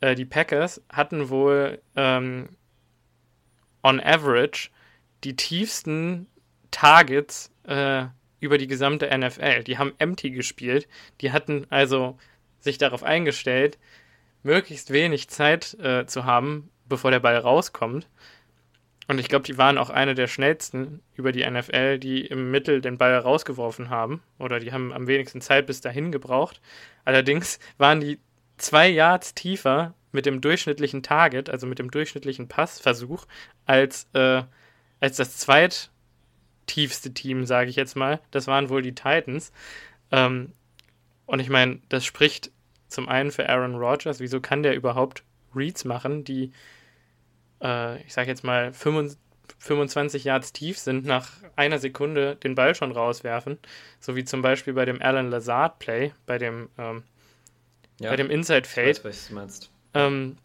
Äh, 0.00 0.14
die 0.14 0.24
Packers 0.24 0.80
hatten 0.88 1.28
wohl 1.28 1.80
ähm, 1.96 2.50
on 3.82 4.00
average 4.00 4.70
die 5.24 5.36
tiefsten 5.36 6.26
Targets 6.70 7.50
äh, 7.66 8.06
über 8.40 8.58
die 8.58 8.66
gesamte 8.66 9.16
NFL. 9.16 9.64
Die 9.64 9.78
haben 9.78 9.92
empty 9.98 10.30
gespielt. 10.30 10.86
Die 11.20 11.32
hatten 11.32 11.66
also 11.70 12.18
sich 12.60 12.78
darauf 12.78 13.02
eingestellt, 13.02 13.78
möglichst 14.44 14.92
wenig 14.92 15.28
Zeit 15.28 15.74
äh, 15.80 16.06
zu 16.06 16.24
haben, 16.24 16.70
bevor 16.88 17.10
der 17.10 17.20
Ball 17.20 17.36
rauskommt. 17.36 18.06
Und 19.06 19.18
ich 19.18 19.28
glaube, 19.28 19.44
die 19.44 19.58
waren 19.58 19.76
auch 19.76 19.90
eine 19.90 20.14
der 20.14 20.28
schnellsten 20.28 21.02
über 21.14 21.32
die 21.32 21.48
NFL, 21.48 21.98
die 21.98 22.24
im 22.24 22.50
Mittel 22.50 22.80
den 22.80 22.96
Ball 22.96 23.16
rausgeworfen 23.16 23.90
haben. 23.90 24.22
Oder 24.38 24.60
die 24.60 24.72
haben 24.72 24.92
am 24.92 25.06
wenigsten 25.06 25.40
Zeit 25.40 25.66
bis 25.66 25.80
dahin 25.80 26.10
gebraucht. 26.10 26.60
Allerdings 27.04 27.58
waren 27.76 28.00
die 28.00 28.18
zwei 28.56 28.88
Yards 28.88 29.34
tiefer 29.34 29.94
mit 30.12 30.26
dem 30.26 30.40
durchschnittlichen 30.40 31.02
Target, 31.02 31.50
also 31.50 31.66
mit 31.66 31.78
dem 31.78 31.90
durchschnittlichen 31.90 32.48
Passversuch, 32.48 33.26
als, 33.66 34.08
äh, 34.14 34.42
als 35.00 35.16
das 35.16 35.36
zweittiefste 35.38 37.12
Team, 37.12 37.44
sage 37.44 37.68
ich 37.68 37.76
jetzt 37.76 37.96
mal. 37.96 38.20
Das 38.30 38.46
waren 38.46 38.70
wohl 38.70 38.80
die 38.80 38.94
Titans. 38.94 39.52
Ähm, 40.12 40.52
und 41.26 41.40
ich 41.40 41.50
meine, 41.50 41.80
das 41.88 42.04
spricht 42.04 42.52
zum 42.94 43.08
einen 43.08 43.30
für 43.30 43.48
Aaron 43.48 43.76
Rodgers. 43.76 44.20
Wieso 44.20 44.40
kann 44.40 44.62
der 44.62 44.74
überhaupt 44.74 45.22
Reads 45.54 45.84
machen, 45.84 46.24
die, 46.24 46.52
äh, 47.62 48.00
ich 48.02 48.14
sage 48.14 48.28
jetzt 48.28 48.44
mal, 48.44 48.72
25 48.72 50.24
Yards 50.24 50.52
tief 50.52 50.78
sind, 50.78 51.04
nach 51.04 51.30
einer 51.56 51.78
Sekunde 51.78 52.36
den 52.36 52.54
Ball 52.54 52.74
schon 52.74 52.92
rauswerfen? 52.92 53.58
So 54.00 54.16
wie 54.16 54.24
zum 54.24 54.42
Beispiel 54.42 54.72
bei 54.72 54.84
dem 54.84 55.00
Alan 55.02 55.30
Lazard 55.30 55.78
Play, 55.78 56.12
bei 56.26 56.38
dem, 56.38 56.68
ähm, 56.78 57.02
ja, 58.00 58.10
bei 58.10 58.16
dem 58.16 58.30
Inside 58.30 58.64
Fade. 58.64 58.90
Ich 58.90 59.04
weiß, 59.04 59.04
was 59.04 59.28
du 59.28 59.34
meinst. 59.34 59.70
Ähm, 59.94 60.36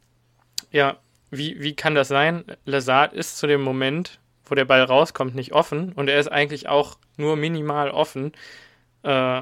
ja, 0.71 0.97
wie, 1.31 1.61
wie 1.61 1.75
kann 1.75 1.95
das 1.95 2.07
sein? 2.07 2.43
Lazard 2.65 3.13
ist 3.13 3.37
zu 3.37 3.47
dem 3.47 3.61
Moment, 3.61 4.19
wo 4.45 4.55
der 4.55 4.65
Ball 4.65 4.83
rauskommt, 4.83 5.35
nicht 5.35 5.53
offen 5.53 5.93
und 5.93 6.09
er 6.09 6.19
ist 6.19 6.31
eigentlich 6.31 6.67
auch 6.67 6.97
nur 7.17 7.35
minimal 7.35 7.91
offen. 7.91 8.33
Äh, 9.03 9.41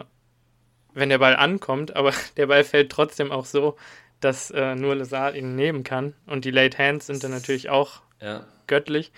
wenn 0.98 1.10
der 1.10 1.20
Ball 1.20 1.36
ankommt, 1.36 1.96
aber 1.96 2.12
der 2.38 2.48
Ball 2.48 2.64
fällt 2.64 2.92
trotzdem 2.92 3.32
auch 3.32 3.46
so, 3.46 3.78
dass 4.20 4.50
äh, 4.52 4.76
nur 4.76 4.96
Lazard 4.96 5.36
ihn 5.36 5.56
nehmen 5.56 5.84
kann. 5.84 6.14
Und 6.26 6.44
die 6.44 6.52
Late 6.52 6.78
Hands 6.78 7.06
sind 7.06 7.24
dann 7.24 7.32
natürlich 7.32 7.70
auch 7.70 8.02
ja. 8.20 8.46
göttlich. 8.66 9.12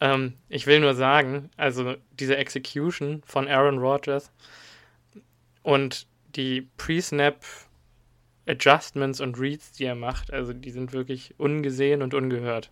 Ähm, 0.00 0.34
ich 0.48 0.66
will 0.66 0.80
nur 0.80 0.94
sagen, 0.94 1.50
also 1.56 1.94
diese 2.12 2.36
Execution 2.36 3.22
von 3.24 3.48
Aaron 3.48 3.78
Rodgers 3.78 4.30
und 5.62 6.06
die 6.36 6.68
Pre-Snap 6.76 7.36
Adjustments 8.46 9.20
und 9.20 9.38
Reads, 9.38 9.72
die 9.72 9.84
er 9.84 9.94
macht, 9.94 10.32
also 10.32 10.52
die 10.52 10.70
sind 10.70 10.92
wirklich 10.92 11.34
ungesehen 11.38 12.02
und 12.02 12.12
ungehört. 12.12 12.70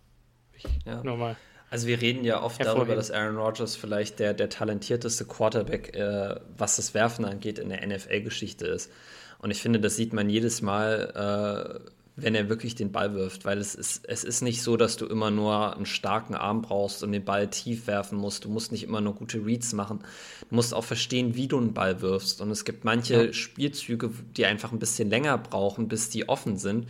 Ich, 0.52 0.64
ja. 0.84 1.02
Nur 1.02 1.16
mal. 1.16 1.36
Also 1.70 1.86
wir 1.86 2.00
reden 2.00 2.24
ja 2.24 2.42
oft 2.42 2.62
darüber, 2.64 2.96
dass 2.96 3.12
Aaron 3.12 3.36
Rodgers 3.36 3.76
vielleicht 3.76 4.18
der, 4.18 4.34
der 4.34 4.48
talentierteste 4.48 5.24
Quarterback, 5.24 5.94
äh, 5.94 6.34
was 6.58 6.76
das 6.76 6.94
Werfen 6.94 7.24
angeht, 7.24 7.60
in 7.60 7.68
der 7.68 7.86
NFL-Geschichte 7.86 8.66
ist. 8.66 8.90
Und 9.38 9.52
ich 9.52 9.62
finde, 9.62 9.78
das 9.78 9.94
sieht 9.94 10.12
man 10.12 10.28
jedes 10.28 10.62
Mal, 10.62 11.80
äh, 11.86 11.90
wenn 12.16 12.34
er 12.34 12.48
wirklich 12.48 12.74
den 12.74 12.92
Ball 12.92 13.14
wirft, 13.14 13.44
weil 13.44 13.58
es 13.58 13.74
ist, 13.74 14.06
es 14.06 14.24
ist 14.24 14.42
nicht 14.42 14.62
so, 14.62 14.76
dass 14.76 14.96
du 14.96 15.06
immer 15.06 15.30
nur 15.30 15.76
einen 15.76 15.86
starken 15.86 16.34
Arm 16.34 16.60
brauchst 16.60 17.02
und 17.02 17.12
den 17.12 17.24
Ball 17.24 17.48
tief 17.48 17.86
werfen 17.86 18.18
musst. 18.18 18.44
Du 18.44 18.48
musst 18.48 18.72
nicht 18.72 18.82
immer 18.82 19.00
nur 19.00 19.14
gute 19.14 19.44
Reads 19.46 19.72
machen. 19.72 20.00
Du 20.48 20.56
musst 20.56 20.74
auch 20.74 20.84
verstehen, 20.84 21.36
wie 21.36 21.46
du 21.46 21.56
einen 21.56 21.72
Ball 21.72 22.02
wirfst. 22.02 22.40
Und 22.40 22.50
es 22.50 22.64
gibt 22.64 22.84
manche 22.84 23.26
ja. 23.26 23.32
Spielzüge, 23.32 24.10
die 24.36 24.44
einfach 24.44 24.72
ein 24.72 24.80
bisschen 24.80 25.08
länger 25.08 25.38
brauchen, 25.38 25.88
bis 25.88 26.10
die 26.10 26.28
offen 26.28 26.58
sind. 26.58 26.88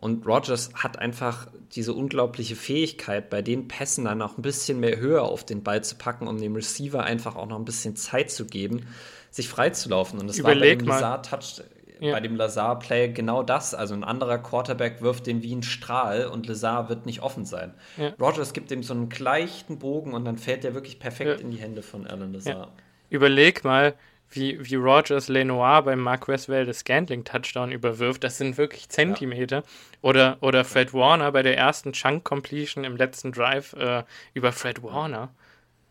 Und 0.00 0.24
Rogers 0.28 0.70
hat 0.74 1.00
einfach 1.00 1.48
diese 1.72 1.92
unglaubliche 1.92 2.54
Fähigkeit, 2.54 3.30
bei 3.30 3.42
den 3.42 3.66
Pässen 3.66 4.04
dann 4.04 4.22
auch 4.22 4.38
ein 4.38 4.42
bisschen 4.42 4.78
mehr 4.78 4.96
Höhe 4.98 5.20
auf 5.20 5.44
den 5.44 5.64
Ball 5.64 5.82
zu 5.82 5.96
packen, 5.96 6.28
um 6.28 6.38
dem 6.38 6.54
Receiver 6.54 7.02
einfach 7.02 7.34
auch 7.34 7.46
noch 7.46 7.58
ein 7.58 7.64
bisschen 7.64 7.96
Zeit 7.96 8.30
zu 8.30 8.46
geben, 8.46 8.86
sich 9.32 9.48
freizulaufen. 9.48 10.20
Und 10.20 10.28
das 10.28 10.38
Überleg 10.38 10.54
war 10.54 10.62
bei 10.62 10.76
dem 10.76 10.86
Lazar-Touch, 10.86 11.62
ja. 11.98 12.12
bei 12.12 12.20
dem 12.20 12.36
Lazar-Play 12.36 13.08
genau 13.08 13.42
das. 13.42 13.74
Also 13.74 13.94
ein 13.94 14.04
anderer 14.04 14.38
Quarterback 14.38 15.02
wirft 15.02 15.26
den 15.26 15.42
wie 15.42 15.52
ein 15.52 15.64
Strahl 15.64 16.28
und 16.28 16.46
Lazar 16.46 16.88
wird 16.88 17.04
nicht 17.04 17.20
offen 17.22 17.44
sein. 17.44 17.74
Ja. 17.96 18.14
Rogers 18.20 18.52
gibt 18.52 18.70
ihm 18.70 18.84
so 18.84 18.94
einen 18.94 19.10
leichten 19.10 19.80
Bogen 19.80 20.14
und 20.14 20.24
dann 20.24 20.38
fällt 20.38 20.62
der 20.62 20.74
wirklich 20.74 21.00
perfekt 21.00 21.40
ja. 21.40 21.44
in 21.44 21.50
die 21.50 21.58
Hände 21.58 21.82
von 21.82 22.06
Alan 22.06 22.32
Lazar. 22.32 22.72
Überleg 23.10 23.64
mal, 23.64 23.96
wie, 24.30 24.58
wie 24.60 24.74
Rogers 24.74 25.28
Lenoir 25.28 25.82
beim 25.82 26.00
Marquez 26.00 26.48
Valdez 26.48 26.80
Scantling 26.80 27.24
Touchdown 27.24 27.72
überwirft, 27.72 28.24
das 28.24 28.38
sind 28.38 28.58
wirklich 28.58 28.88
Zentimeter. 28.88 29.56
Ja. 29.56 29.62
Oder, 30.02 30.38
oder 30.40 30.64
Fred 30.64 30.92
Warner 30.92 31.32
bei 31.32 31.42
der 31.42 31.56
ersten 31.56 31.92
Chunk 31.92 32.24
Completion 32.24 32.84
im 32.84 32.96
letzten 32.96 33.32
Drive 33.32 33.72
äh, 33.74 34.04
über 34.34 34.52
Fred 34.52 34.82
Warner. 34.82 35.30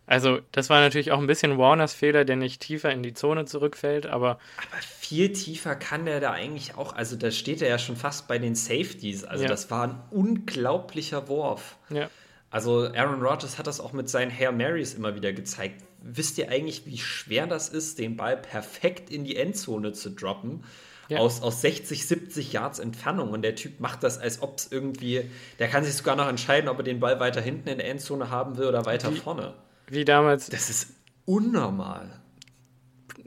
Also, 0.08 0.40
das 0.54 0.70
war 0.70 0.80
natürlich 0.80 1.12
auch 1.12 1.20
ein 1.20 1.28
bisschen 1.28 1.58
Warners 1.58 1.94
Fehler, 1.94 2.24
der 2.24 2.38
nicht 2.38 2.62
tiefer 2.62 2.92
in 2.92 3.04
die 3.04 3.14
Zone 3.14 3.44
zurückfällt, 3.44 4.06
aber. 4.06 4.40
Aber 4.58 4.82
viel 4.82 5.34
tiefer 5.34 5.76
kann 5.76 6.06
der 6.06 6.22
da 6.22 6.32
eigentlich 6.32 6.76
auch. 6.76 6.94
Also, 6.96 7.18
da 7.18 7.30
steht 7.30 7.62
er 7.62 7.68
ja 7.68 7.78
schon 7.78 7.98
fast 7.98 8.30
bei 8.30 8.40
den 8.40 8.56
Safeties. 8.56 9.26
Also, 9.26 9.44
ja. 9.44 9.50
das 9.50 9.70
war 9.70 9.84
ein 9.84 10.02
unglaublicher 10.10 11.28
Wurf. 11.28 11.76
Ja. 11.90 12.10
Also, 12.50 12.88
Aaron 12.94 13.22
Rodgers 13.22 13.58
hat 13.58 13.68
das 13.68 13.80
auch 13.80 13.94
mit 13.94 14.10
seinen 14.10 14.32
Hair 14.32 14.52
Marys 14.52 14.94
immer 14.94 15.16
wieder 15.16 15.34
gezeigt 15.34 15.84
wisst 16.02 16.38
ihr 16.38 16.50
eigentlich, 16.50 16.86
wie 16.86 16.98
schwer 16.98 17.48
das 17.48 17.70
ist, 17.70 18.00
den 18.00 18.16
Ball 18.18 18.38
perfekt 18.38 19.10
in 19.10 19.24
die 19.24 19.36
Endzone 19.36 19.94
zu 19.94 20.12
droppen? 20.12 20.64
Ja. 21.10 21.20
Aus, 21.20 21.42
aus 21.42 21.62
60, 21.62 22.06
70 22.06 22.52
Yards 22.52 22.80
Entfernung. 22.80 23.30
Und 23.30 23.42
der 23.42 23.56
Typ 23.56 23.80
macht 23.80 24.04
das, 24.04 24.18
als 24.18 24.42
ob 24.42 24.58
es 24.58 24.70
irgendwie. 24.70 25.30
Der 25.58 25.70
kann 25.70 25.86
sich 25.86 25.94
sogar 25.94 26.18
noch 26.18 26.28
entscheiden, 26.28 26.70
ob 26.70 26.80
er 26.80 26.84
den 26.84 27.00
Ball 27.00 27.20
weiter 27.22 27.40
hinten 27.40 27.70
in 27.70 27.78
der 27.78 27.90
Endzone 27.90 28.30
haben 28.30 28.58
will 28.58 28.68
oder 28.68 28.86
weiter 28.86 29.14
wie, 29.14 29.18
vorne. 29.18 29.54
Wie 29.88 30.04
damals. 30.04 30.50
Das 30.50 30.70
ist 30.70 30.90
unnormal. 31.24 32.20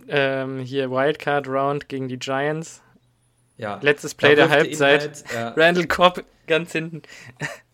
Ähm, 0.09 0.59
hier 0.59 0.91
Wildcard 0.91 1.49
Round 1.49 1.89
gegen 1.89 2.09
die 2.09 2.19
Giants. 2.19 2.83
Ja. 3.57 3.79
Letztes 3.81 4.15
Play 4.15 4.35
der 4.35 4.51
Halbzeit. 4.51 5.01
Halt, 5.01 5.25
ja. 5.35 5.49
Randall 5.57 5.87
Cobb 5.87 6.23
ganz 6.47 6.73
hinten 6.73 7.01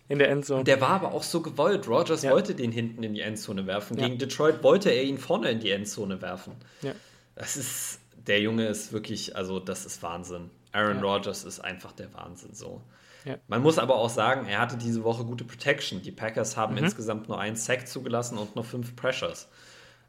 in 0.09 0.19
der 0.19 0.31
Endzone. 0.31 0.65
Der 0.65 0.81
war 0.81 0.91
aber 0.91 1.13
auch 1.13 1.23
so 1.23 1.43
gewollt. 1.43 1.89
Rogers 1.89 2.23
ja. 2.23 2.31
wollte 2.31 2.55
den 2.55 2.73
hinten 2.73 3.03
in 3.03 3.15
die 3.15 3.23
Endzone 3.23 3.67
werfen. 3.67 3.99
Ja. 3.99 4.07
Gegen 4.07 4.19
Detroit 4.19 4.63
wollte 4.63 4.91
er 4.91 5.03
ihn 5.03 5.19
vorne 5.19 5.51
in 5.51 5.61
die 5.61 5.71
Endzone 5.71 6.23
werfen. 6.23 6.55
Ja. 6.83 6.93
Das 7.35 7.57
ist, 7.57 8.01
der 8.27 8.41
Junge 8.41 8.67
ist 8.67 8.93
wirklich, 8.93 9.37
also 9.37 9.59
das 9.59 9.85
ist 9.85 10.03
Wahnsinn. 10.03 10.51
Aaron 10.73 10.99
ja. 10.99 11.03
Rodgers 11.03 11.45
ist 11.45 11.61
einfach 11.61 11.93
der 11.93 12.13
Wahnsinn 12.15 12.55
so. 12.55 12.83
Ja. 13.25 13.37
Man 13.49 13.63
muss 13.63 13.79
aber 13.79 13.97
auch 13.97 14.09
sagen, 14.09 14.47
er 14.47 14.61
hatte 14.61 14.77
diese 14.77 15.03
Woche 15.03 15.25
gute 15.25 15.45
Protection. 15.45 16.01
Die 16.01 16.13
Packers 16.13 16.57
haben 16.57 16.75
mhm. 16.77 16.85
insgesamt 16.85 17.29
nur 17.29 17.41
einen 17.41 17.57
Sack 17.57 17.89
zugelassen 17.89 18.39
und 18.39 18.55
noch 18.55 18.65
fünf 18.65 18.95
Pressures. 18.95 19.49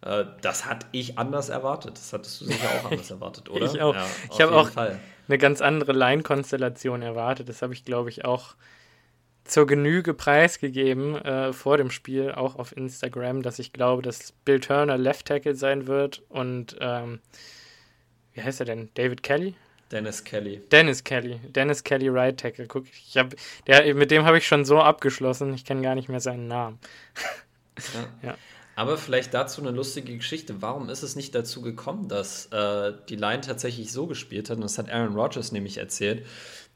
Äh, 0.02 0.26
das 0.42 0.66
hatte 0.66 0.86
ich 0.92 1.18
anders 1.18 1.50
erwartet. 1.50 1.98
Das 1.98 2.14
hattest 2.14 2.42
du 2.42 2.46
sicher 2.46 2.68
auch 2.70 2.86
anders 2.92 3.10
erwartet, 3.10 3.50
oder? 3.50 3.66
ich 3.66 3.82
auch. 3.82 3.96
Ja, 3.96 4.06
ich 4.32 4.42
habe 4.42 4.56
auch 4.56 4.70
Fall. 4.70 5.00
eine 5.28 5.38
ganz 5.40 5.62
andere 5.62 5.94
Line-Konstellation 5.94 7.02
erwartet. 7.02 7.50
Das 7.50 7.64
habe 7.64 7.74
ich, 7.74 7.84
glaube 7.84 8.10
ich, 8.10 8.24
auch 8.24 8.56
zur 9.48 9.68
Genüge 9.68 10.14
preisgegeben 10.14 11.16
äh, 11.16 11.54
vor 11.54 11.78
dem 11.78 11.90
Spiel, 11.90 12.32
auch 12.32 12.56
auf 12.56 12.76
Instagram, 12.76 13.42
dass 13.42 13.60
ich 13.60 13.74
glaube, 13.74 14.02
dass 14.02 14.34
Bill 14.46 14.60
Turner 14.60 14.98
Left 14.98 15.26
Tackle 15.26 15.56
sein 15.56 15.88
wird 15.88 16.24
und 16.30 16.76
ähm, 16.80 17.20
wie 18.34 18.44
heißt 18.44 18.60
er 18.60 18.66
denn? 18.66 18.90
David 18.94 19.24
Kelly? 19.24 19.56
Dennis 19.92 20.24
Kelly. 20.24 20.62
Dennis 20.72 21.04
Kelly. 21.04 21.40
Dennis 21.48 21.84
Kelly 21.84 22.10
Right 22.10 22.38
Tackle. 22.38 22.68
Guck, 22.68 22.86
ich 22.92 23.18
hab, 23.18 23.34
der, 23.68 23.94
mit 23.96 24.12
dem 24.12 24.26
habe 24.26 24.38
ich 24.38 24.46
schon 24.46 24.66
so 24.66 24.80
abgeschlossen, 24.80 25.54
ich 25.54 25.66
kenne 25.66 25.82
gar 25.82 25.96
nicht 25.96 26.10
mehr 26.10 26.20
seinen 26.20 26.48
Namen. 26.48 26.80
Ja. 27.94 28.30
ja. 28.30 28.38
Aber 28.78 28.98
vielleicht 28.98 29.36
dazu 29.36 29.62
eine 29.62 29.70
lustige 29.70 30.16
Geschichte. 30.16 30.64
Warum 30.64 30.90
ist 30.90 31.02
es 31.02 31.16
nicht 31.16 31.34
dazu 31.34 31.62
gekommen, 31.62 32.08
dass 32.08 32.46
äh, 32.48 32.94
die 33.10 33.16
Line 33.16 33.42
tatsächlich 33.42 33.92
so 33.92 34.06
gespielt 34.06 34.50
hat? 34.50 34.58
Und 34.58 34.64
das 34.64 34.78
hat 34.78 34.92
Aaron 34.92 35.16
Rodgers 35.16 35.52
nämlich 35.52 35.78
erzählt. 35.78 36.26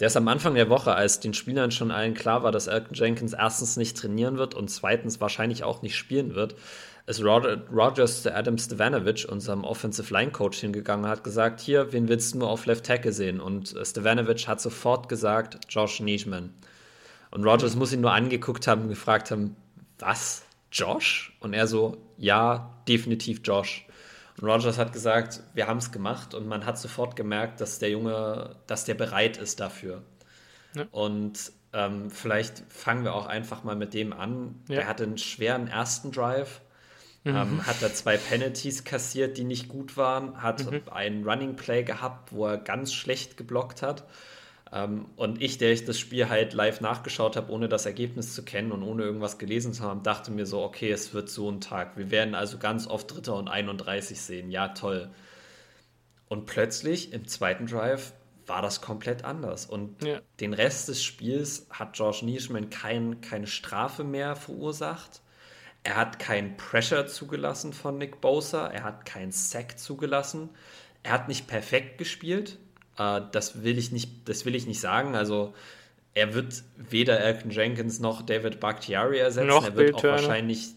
Der 0.01 0.07
ist 0.07 0.17
am 0.17 0.27
Anfang 0.27 0.55
der 0.55 0.67
Woche, 0.67 0.95
als 0.95 1.19
den 1.19 1.35
Spielern 1.35 1.69
schon 1.69 1.91
allen 1.91 2.15
klar 2.15 2.41
war, 2.41 2.51
dass 2.51 2.65
Elton 2.65 2.95
Jenkins 2.95 3.33
erstens 3.33 3.77
nicht 3.77 3.95
trainieren 3.95 4.39
wird 4.39 4.55
und 4.55 4.67
zweitens 4.67 5.21
wahrscheinlich 5.21 5.63
auch 5.63 5.83
nicht 5.83 5.95
spielen 5.95 6.33
wird, 6.33 6.55
ist 7.05 7.23
Rodgers 7.23 8.23
zu 8.23 8.33
Adam 8.33 8.57
Stevanovic, 8.57 9.27
unserem 9.29 9.63
Offensive 9.63 10.11
Line 10.11 10.31
Coach, 10.31 10.57
hingegangen 10.57 11.05
und 11.05 11.11
hat 11.11 11.23
gesagt: 11.23 11.61
Hier, 11.61 11.93
wen 11.93 12.07
willst 12.07 12.33
du 12.33 12.39
nur 12.39 12.49
auf 12.49 12.65
Left 12.65 12.83
Tackle 12.83 13.13
sehen? 13.13 13.39
Und 13.39 13.75
Stevanovic 13.83 14.47
hat 14.47 14.59
sofort 14.59 15.07
gesagt: 15.07 15.59
Josh 15.69 15.99
Nischman. 15.99 16.51
Und 17.29 17.45
Rodgers 17.45 17.75
muss 17.75 17.93
ihn 17.93 18.01
nur 18.01 18.13
angeguckt 18.13 18.65
haben 18.65 18.81
und 18.81 18.89
gefragt 18.89 19.29
haben: 19.29 19.55
Was? 19.99 20.41
Josh? 20.71 21.37
Und 21.41 21.53
er 21.53 21.67
so: 21.67 21.97
Ja, 22.17 22.75
definitiv 22.87 23.41
Josh. 23.43 23.85
Und 24.39 24.47
Rogers 24.47 24.77
hat 24.77 24.93
gesagt, 24.93 25.41
wir 25.53 25.67
haben 25.67 25.77
es 25.77 25.91
gemacht 25.91 26.33
und 26.33 26.47
man 26.47 26.65
hat 26.65 26.77
sofort 26.77 27.15
gemerkt, 27.15 27.61
dass 27.61 27.79
der 27.79 27.89
Junge, 27.89 28.55
dass 28.67 28.85
der 28.85 28.93
bereit 28.93 29.37
ist 29.37 29.59
dafür. 29.59 30.03
Ja. 30.73 30.85
Und 30.91 31.51
ähm, 31.73 32.09
vielleicht 32.09 32.63
fangen 32.69 33.03
wir 33.03 33.13
auch 33.15 33.25
einfach 33.25 33.63
mal 33.63 33.75
mit 33.75 33.93
dem 33.93 34.13
an. 34.13 34.61
Ja. 34.67 34.81
Er 34.81 34.87
hatte 34.87 35.03
einen 35.03 35.17
schweren 35.17 35.67
ersten 35.67 36.11
Drive, 36.11 36.61
mhm. 37.23 37.35
ähm, 37.35 37.67
hat 37.67 37.81
da 37.81 37.93
zwei 37.93 38.17
Penalties 38.17 38.83
kassiert, 38.83 39.37
die 39.37 39.43
nicht 39.43 39.69
gut 39.69 39.97
waren, 39.97 40.41
hat 40.41 40.69
mhm. 40.69 40.81
einen 40.91 41.27
Running 41.27 41.55
Play 41.55 41.83
gehabt, 41.83 42.31
wo 42.33 42.47
er 42.47 42.57
ganz 42.57 42.93
schlecht 42.93 43.37
geblockt 43.37 43.81
hat. 43.81 44.05
Ähm, 44.73 45.05
und 45.15 45.41
ich, 45.41 45.57
der 45.57 45.71
ich 45.71 45.85
das 45.85 45.99
Spiel 45.99 46.29
halt 46.29 46.53
live 46.53 46.81
nachgeschaut 46.81 47.35
habe, 47.35 47.51
ohne 47.51 47.67
das 47.67 47.85
Ergebnis 47.85 48.33
zu 48.33 48.43
kennen 48.43 48.71
und 48.71 48.83
ohne 48.83 49.03
irgendwas 49.03 49.37
gelesen 49.37 49.73
zu 49.73 49.83
haben, 49.83 50.03
dachte 50.03 50.31
mir 50.31 50.45
so, 50.45 50.61
okay, 50.63 50.91
es 50.91 51.13
wird 51.13 51.29
so 51.29 51.49
ein 51.51 51.59
Tag. 51.61 51.97
Wir 51.97 52.11
werden 52.11 52.35
also 52.35 52.57
ganz 52.57 52.87
oft 52.87 53.13
Dritter 53.13 53.35
und 53.35 53.49
31 53.49 54.19
sehen. 54.21 54.49
Ja, 54.49 54.69
toll. 54.69 55.09
Und 56.29 56.45
plötzlich 56.45 57.11
im 57.11 57.27
zweiten 57.27 57.65
Drive 57.65 58.13
war 58.47 58.61
das 58.61 58.81
komplett 58.81 59.25
anders. 59.25 59.65
Und 59.65 60.03
ja. 60.03 60.21
den 60.39 60.53
Rest 60.53 60.87
des 60.87 61.03
Spiels 61.03 61.67
hat 61.69 61.93
George 61.93 62.21
Nischman 62.23 62.69
kein, 62.69 63.21
keine 63.21 63.47
Strafe 63.47 64.03
mehr 64.03 64.35
verursacht. 64.35 65.21
Er 65.83 65.95
hat 65.95 66.19
keinen 66.19 66.57
Pressure 66.57 67.07
zugelassen 67.07 67.73
von 67.73 67.97
Nick 67.97 68.21
Bosa. 68.21 68.67
Er 68.67 68.83
hat 68.83 69.05
keinen 69.05 69.31
Sack 69.31 69.79
zugelassen. 69.79 70.49
Er 71.03 71.13
hat 71.13 71.27
nicht 71.27 71.47
perfekt 71.47 71.97
gespielt. 71.97 72.59
Äh, 72.97 73.21
das, 73.31 73.63
will 73.63 73.77
ich 73.77 73.91
nicht, 73.91 74.27
das 74.29 74.45
will 74.45 74.55
ich 74.55 74.67
nicht 74.67 74.79
sagen. 74.79 75.15
Also 75.15 75.53
er 76.13 76.33
wird 76.33 76.63
weder 76.77 77.19
Elton 77.19 77.51
Jenkins 77.51 77.99
noch 77.99 78.21
David 78.21 78.59
Bakhtiari 78.59 79.19
ersetzen. 79.19 79.47
Noch 79.47 79.65
er 79.65 79.75
wird 79.75 79.87
Bill 79.87 79.95
auch 79.95 80.01
Turner. 80.01 80.17
wahrscheinlich 80.17 80.69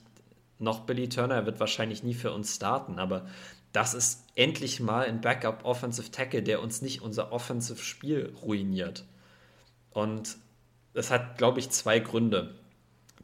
noch 0.59 0.81
Billy 0.81 1.09
Turner. 1.09 1.35
Er 1.37 1.47
wird 1.47 1.61
wahrscheinlich 1.61 2.03
nie 2.03 2.15
für 2.15 2.33
uns 2.33 2.55
starten. 2.55 2.99
Aber 2.99 3.27
das 3.73 3.95
ist 3.95 4.23
endlich 4.37 4.81
mal 4.81 5.07
ein 5.07 5.21
Backup 5.21 5.65
Offensive 5.65 6.11
Tackle, 6.11 6.43
der 6.43 6.63
uns 6.63 6.83
nicht 6.83 7.03
unser 7.03 7.33
Offensive 7.33 7.83
Spiel 7.83 8.33
ruiniert. 8.43 9.05
Und 9.91 10.37
das 10.93 11.11
hat, 11.11 11.39
glaube 11.39 11.59
ich, 11.59 11.71
zwei 11.71 11.99
Gründe. 11.99 12.55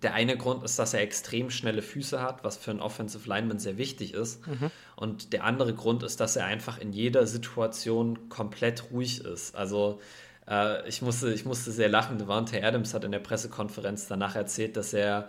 Der 0.02 0.14
eine 0.14 0.36
Grund 0.36 0.64
ist, 0.64 0.78
dass 0.78 0.94
er 0.94 1.02
extrem 1.02 1.50
schnelle 1.50 1.82
Füße 1.82 2.22
hat, 2.22 2.42
was 2.42 2.56
für 2.56 2.70
einen 2.70 2.80
Offensive 2.80 3.28
Lineman 3.28 3.58
sehr 3.58 3.76
wichtig 3.76 4.14
ist. 4.14 4.46
Mhm. 4.46 4.70
Und 4.96 5.32
der 5.32 5.44
andere 5.44 5.74
Grund 5.74 6.02
ist, 6.02 6.20
dass 6.20 6.36
er 6.36 6.46
einfach 6.46 6.78
in 6.78 6.92
jeder 6.92 7.26
Situation 7.26 8.28
komplett 8.28 8.90
ruhig 8.90 9.24
ist. 9.24 9.54
Also 9.54 10.00
äh, 10.48 10.88
ich, 10.88 11.02
musste, 11.02 11.32
ich 11.32 11.44
musste 11.44 11.70
sehr 11.70 11.88
lachen. 11.88 12.18
Devante 12.18 12.62
Adams 12.62 12.94
hat 12.94 13.04
in 13.04 13.12
der 13.12 13.18
Pressekonferenz 13.18 14.08
danach 14.08 14.36
erzählt, 14.36 14.76
dass 14.76 14.92
er 14.92 15.28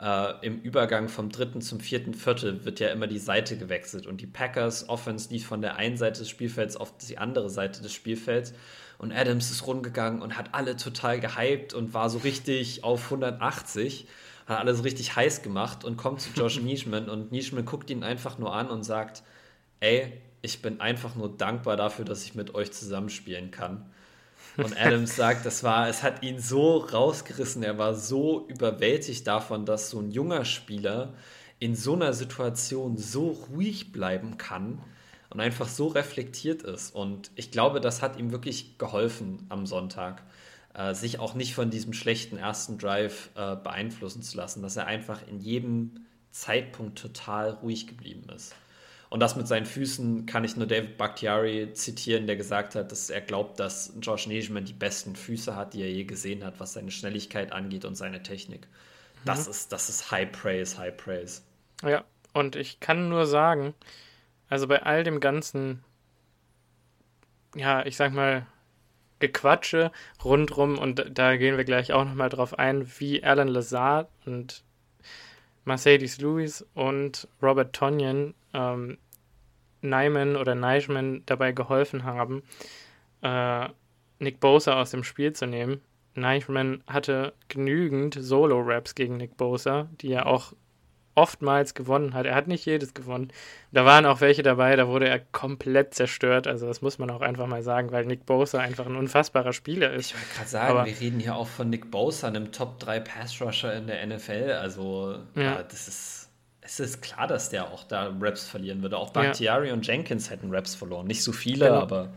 äh, 0.00 0.46
im 0.46 0.60
Übergang 0.60 1.08
vom 1.08 1.30
dritten 1.30 1.60
zum 1.60 1.80
vierten 1.80 2.14
Viertel 2.14 2.64
wird 2.64 2.80
ja 2.80 2.88
immer 2.88 3.06
die 3.06 3.18
Seite 3.18 3.58
gewechselt 3.58 4.06
und 4.06 4.20
die 4.20 4.26
Packers 4.26 4.88
Offense 4.88 5.30
lief 5.30 5.46
von 5.46 5.60
der 5.60 5.76
einen 5.76 5.96
Seite 5.96 6.20
des 6.20 6.30
Spielfelds 6.30 6.76
auf 6.76 6.96
die 6.96 7.18
andere 7.18 7.50
Seite 7.50 7.82
des 7.82 7.92
Spielfelds 7.92 8.54
und 9.00 9.12
Adams 9.12 9.50
ist 9.50 9.66
rumgegangen 9.66 10.20
und 10.20 10.36
hat 10.36 10.52
alle 10.52 10.76
total 10.76 11.20
gehypt 11.20 11.72
und 11.72 11.94
war 11.94 12.10
so 12.10 12.18
richtig 12.18 12.84
auf 12.84 13.04
180, 13.04 14.06
hat 14.46 14.58
alles 14.58 14.84
richtig 14.84 15.16
heiß 15.16 15.40
gemacht 15.40 15.84
und 15.84 15.96
kommt 15.96 16.20
zu 16.20 16.28
Josh 16.34 16.60
Nischman 16.60 17.08
und 17.08 17.32
Nischman 17.32 17.64
guckt 17.64 17.88
ihn 17.88 18.04
einfach 18.04 18.36
nur 18.36 18.54
an 18.54 18.68
und 18.68 18.82
sagt, 18.82 19.22
ey, 19.80 20.12
ich 20.42 20.60
bin 20.60 20.82
einfach 20.82 21.14
nur 21.14 21.34
dankbar 21.34 21.78
dafür, 21.78 22.04
dass 22.04 22.24
ich 22.24 22.34
mit 22.34 22.54
euch 22.54 22.72
zusammenspielen 22.72 23.50
kann. 23.50 23.90
Und 24.58 24.78
Adams 24.78 25.16
sagt, 25.16 25.46
das 25.46 25.64
war, 25.64 25.88
es 25.88 26.02
hat 26.02 26.22
ihn 26.22 26.38
so 26.38 26.76
rausgerissen, 26.76 27.62
er 27.62 27.78
war 27.78 27.94
so 27.94 28.46
überwältigt 28.48 29.26
davon, 29.26 29.64
dass 29.64 29.88
so 29.88 30.00
ein 30.00 30.10
junger 30.10 30.44
Spieler 30.44 31.14
in 31.58 31.74
so 31.74 31.94
einer 31.94 32.12
Situation 32.12 32.98
so 32.98 33.30
ruhig 33.50 33.92
bleiben 33.92 34.36
kann 34.36 34.82
und 35.30 35.40
einfach 35.40 35.68
so 35.68 35.88
reflektiert 35.88 36.62
ist. 36.62 36.94
Und 36.94 37.30
ich 37.36 37.50
glaube, 37.50 37.80
das 37.80 38.02
hat 38.02 38.18
ihm 38.18 38.32
wirklich 38.32 38.78
geholfen 38.78 39.46
am 39.48 39.66
Sonntag, 39.66 40.22
äh, 40.74 40.94
sich 40.94 41.18
auch 41.18 41.34
nicht 41.34 41.54
von 41.54 41.70
diesem 41.70 41.92
schlechten 41.92 42.36
ersten 42.36 42.78
Drive 42.78 43.30
äh, 43.36 43.56
beeinflussen 43.56 44.22
zu 44.22 44.36
lassen, 44.36 44.62
dass 44.62 44.76
er 44.76 44.86
einfach 44.86 45.26
in 45.28 45.40
jedem 45.40 46.06
Zeitpunkt 46.30 46.98
total 46.98 47.50
ruhig 47.50 47.86
geblieben 47.86 48.28
ist. 48.34 48.54
Und 49.08 49.18
das 49.18 49.34
mit 49.34 49.48
seinen 49.48 49.66
Füßen 49.66 50.26
kann 50.26 50.44
ich 50.44 50.56
nur 50.56 50.68
David 50.68 50.96
Bakhtiari 50.96 51.72
zitieren, 51.72 52.28
der 52.28 52.36
gesagt 52.36 52.76
hat, 52.76 52.92
dass 52.92 53.10
er 53.10 53.20
glaubt, 53.20 53.58
dass 53.58 53.92
Josh 54.00 54.28
Negeman 54.28 54.64
die 54.64 54.72
besten 54.72 55.16
Füße 55.16 55.56
hat, 55.56 55.74
die 55.74 55.82
er 55.82 55.90
je 55.90 56.04
gesehen 56.04 56.44
hat, 56.44 56.60
was 56.60 56.74
seine 56.74 56.92
Schnelligkeit 56.92 57.50
angeht 57.50 57.84
und 57.84 57.96
seine 57.96 58.22
Technik. 58.22 58.68
Das, 59.24 59.46
mhm. 59.46 59.50
ist, 59.50 59.72
das 59.72 59.88
ist 59.88 60.12
High 60.12 60.30
Praise, 60.30 60.78
High 60.78 60.96
Praise. 60.96 61.42
Ja, 61.82 62.04
und 62.34 62.54
ich 62.54 62.78
kann 62.78 63.08
nur 63.08 63.26
sagen, 63.26 63.74
also 64.50 64.66
bei 64.66 64.82
all 64.82 65.04
dem 65.04 65.20
ganzen, 65.20 65.82
ja, 67.54 67.86
ich 67.86 67.96
sag 67.96 68.12
mal, 68.12 68.46
Gequatsche 69.20 69.92
rundrum, 70.24 70.78
und 70.78 71.06
da 71.12 71.36
gehen 71.36 71.56
wir 71.56 71.64
gleich 71.64 71.92
auch 71.92 72.04
nochmal 72.04 72.28
drauf 72.30 72.58
ein, 72.58 72.90
wie 72.98 73.22
Alan 73.22 73.48
Lazard 73.48 74.08
und 74.26 74.64
Mercedes 75.64 76.18
Lewis 76.20 76.66
und 76.74 77.28
Robert 77.42 77.74
Tonyan 77.74 78.34
ähm, 78.54 78.98
Nyman 79.82 80.36
oder 80.36 80.54
Neichman 80.54 81.22
dabei 81.26 81.52
geholfen 81.52 82.04
haben, 82.04 82.42
äh, 83.22 83.68
Nick 84.18 84.40
Bosa 84.40 84.80
aus 84.80 84.90
dem 84.90 85.04
Spiel 85.04 85.32
zu 85.32 85.46
nehmen. 85.46 85.80
Neichman 86.14 86.82
hatte 86.86 87.34
genügend 87.48 88.16
Solo-Raps 88.18 88.94
gegen 88.94 89.16
Nick 89.16 89.36
Bosa, 89.36 89.88
die 90.00 90.12
er 90.12 90.26
auch 90.26 90.52
oftmals 91.14 91.74
gewonnen 91.74 92.14
hat. 92.14 92.26
Er 92.26 92.34
hat 92.34 92.46
nicht 92.46 92.64
jedes 92.64 92.94
gewonnen. 92.94 93.32
Da 93.72 93.84
waren 93.84 94.06
auch 94.06 94.20
welche 94.20 94.42
dabei, 94.42 94.76
da 94.76 94.88
wurde 94.88 95.08
er 95.08 95.18
komplett 95.18 95.94
zerstört. 95.94 96.46
Also 96.46 96.66
das 96.66 96.82
muss 96.82 96.98
man 96.98 97.10
auch 97.10 97.20
einfach 97.20 97.46
mal 97.46 97.62
sagen, 97.62 97.92
weil 97.92 98.06
Nick 98.06 98.26
Bosa 98.26 98.58
einfach 98.58 98.86
ein 98.86 98.96
unfassbarer 98.96 99.52
Spieler 99.52 99.92
ist. 99.92 100.10
Ich 100.10 100.14
wollte 100.14 100.34
gerade 100.34 100.48
sagen, 100.48 100.70
Aber, 100.70 100.86
wir 100.86 101.00
reden 101.00 101.20
hier 101.20 101.36
auch 101.36 101.48
von 101.48 101.68
Nick 101.68 101.90
Bosa, 101.90 102.28
einem 102.28 102.52
Top 102.52 102.78
3 102.80 103.00
Pass 103.00 103.40
Rusher 103.40 103.74
in 103.74 103.86
der 103.86 104.06
NFL. 104.06 104.52
Also 104.60 105.16
ja. 105.34 105.42
ja 105.42 105.62
das 105.62 105.88
ist 105.88 106.20
es 106.62 106.78
ist 106.78 107.02
klar, 107.02 107.26
dass 107.26 107.50
der 107.50 107.72
auch 107.72 107.84
da 107.84 108.12
Raps 108.20 108.48
verlieren 108.48 108.82
würde. 108.82 108.96
Auch 108.96 109.10
Bakhtiari 109.10 109.68
ja. 109.68 109.74
und 109.74 109.86
Jenkins 109.86 110.30
hätten 110.30 110.54
Raps 110.54 110.74
verloren. 110.74 111.06
Nicht 111.06 111.24
so 111.24 111.32
viele, 111.32 111.66
genau. 111.66 111.80
aber. 111.80 112.08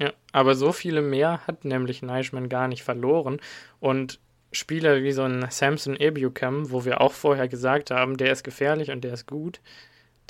Ja, 0.00 0.10
aber 0.32 0.56
so 0.56 0.72
viele 0.72 1.02
mehr 1.02 1.46
hat 1.46 1.64
nämlich 1.64 2.02
Neischmann 2.02 2.48
gar 2.48 2.66
nicht 2.66 2.82
verloren. 2.82 3.38
Und 3.78 4.18
Spieler 4.54 5.02
wie 5.02 5.12
so 5.12 5.22
ein 5.22 5.46
Samson 5.50 5.96
Ebucam, 5.96 6.70
wo 6.70 6.84
wir 6.84 7.00
auch 7.00 7.12
vorher 7.12 7.48
gesagt 7.48 7.90
haben, 7.90 8.16
der 8.16 8.32
ist 8.32 8.44
gefährlich 8.44 8.90
und 8.90 9.02
der 9.02 9.14
ist 9.14 9.26
gut, 9.26 9.60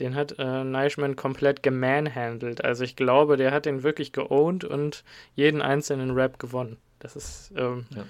den 0.01 0.15
hat 0.15 0.39
äh, 0.39 0.65
Neischmann 0.65 1.17
komplett 1.17 1.63
gemanhandelt. 1.63 2.65
Also 2.65 2.85
ich 2.85 2.97
glaube, 2.97 3.37
der 3.37 3.53
hat 3.53 3.67
den 3.67 3.83
wirklich 3.83 4.13
geowned 4.13 4.65
und 4.65 5.05
jeden 5.35 5.63
einzelnen 5.63 6.11
Rap 6.11 6.39
gewonnen. 6.39 6.79
Das 6.99 7.17
ist 7.17 7.53
ähm, 7.57 7.87
ja. 7.95 8.05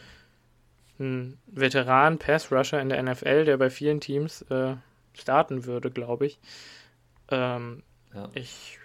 ein 0.98 1.38
Veteran 1.46 2.18
Pass 2.18 2.50
Rusher 2.50 2.80
in 2.80 2.88
der 2.88 3.02
NFL, 3.02 3.44
der 3.44 3.56
bei 3.56 3.70
vielen 3.70 4.00
Teams 4.00 4.42
äh, 4.42 4.76
starten 5.12 5.64
würde, 5.66 5.90
glaube 5.90 6.26
ich. 6.26 6.38
Ähm, 7.30 7.82
ja. 8.14 8.28
Ich 8.34 8.78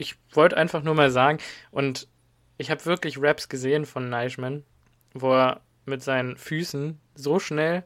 ich 0.00 0.16
wollte 0.32 0.56
einfach 0.56 0.82
nur 0.82 0.94
mal 0.94 1.10
sagen, 1.10 1.38
und 1.70 2.08
ich 2.56 2.70
habe 2.70 2.84
wirklich 2.86 3.20
Raps 3.20 3.48
gesehen 3.48 3.84
von 3.84 4.08
Neichmann, 4.08 4.64
wo 5.12 5.32
er 5.34 5.60
mit 5.84 6.02
seinen 6.02 6.36
Füßen 6.36 6.98
so 7.14 7.38
schnell 7.38 7.84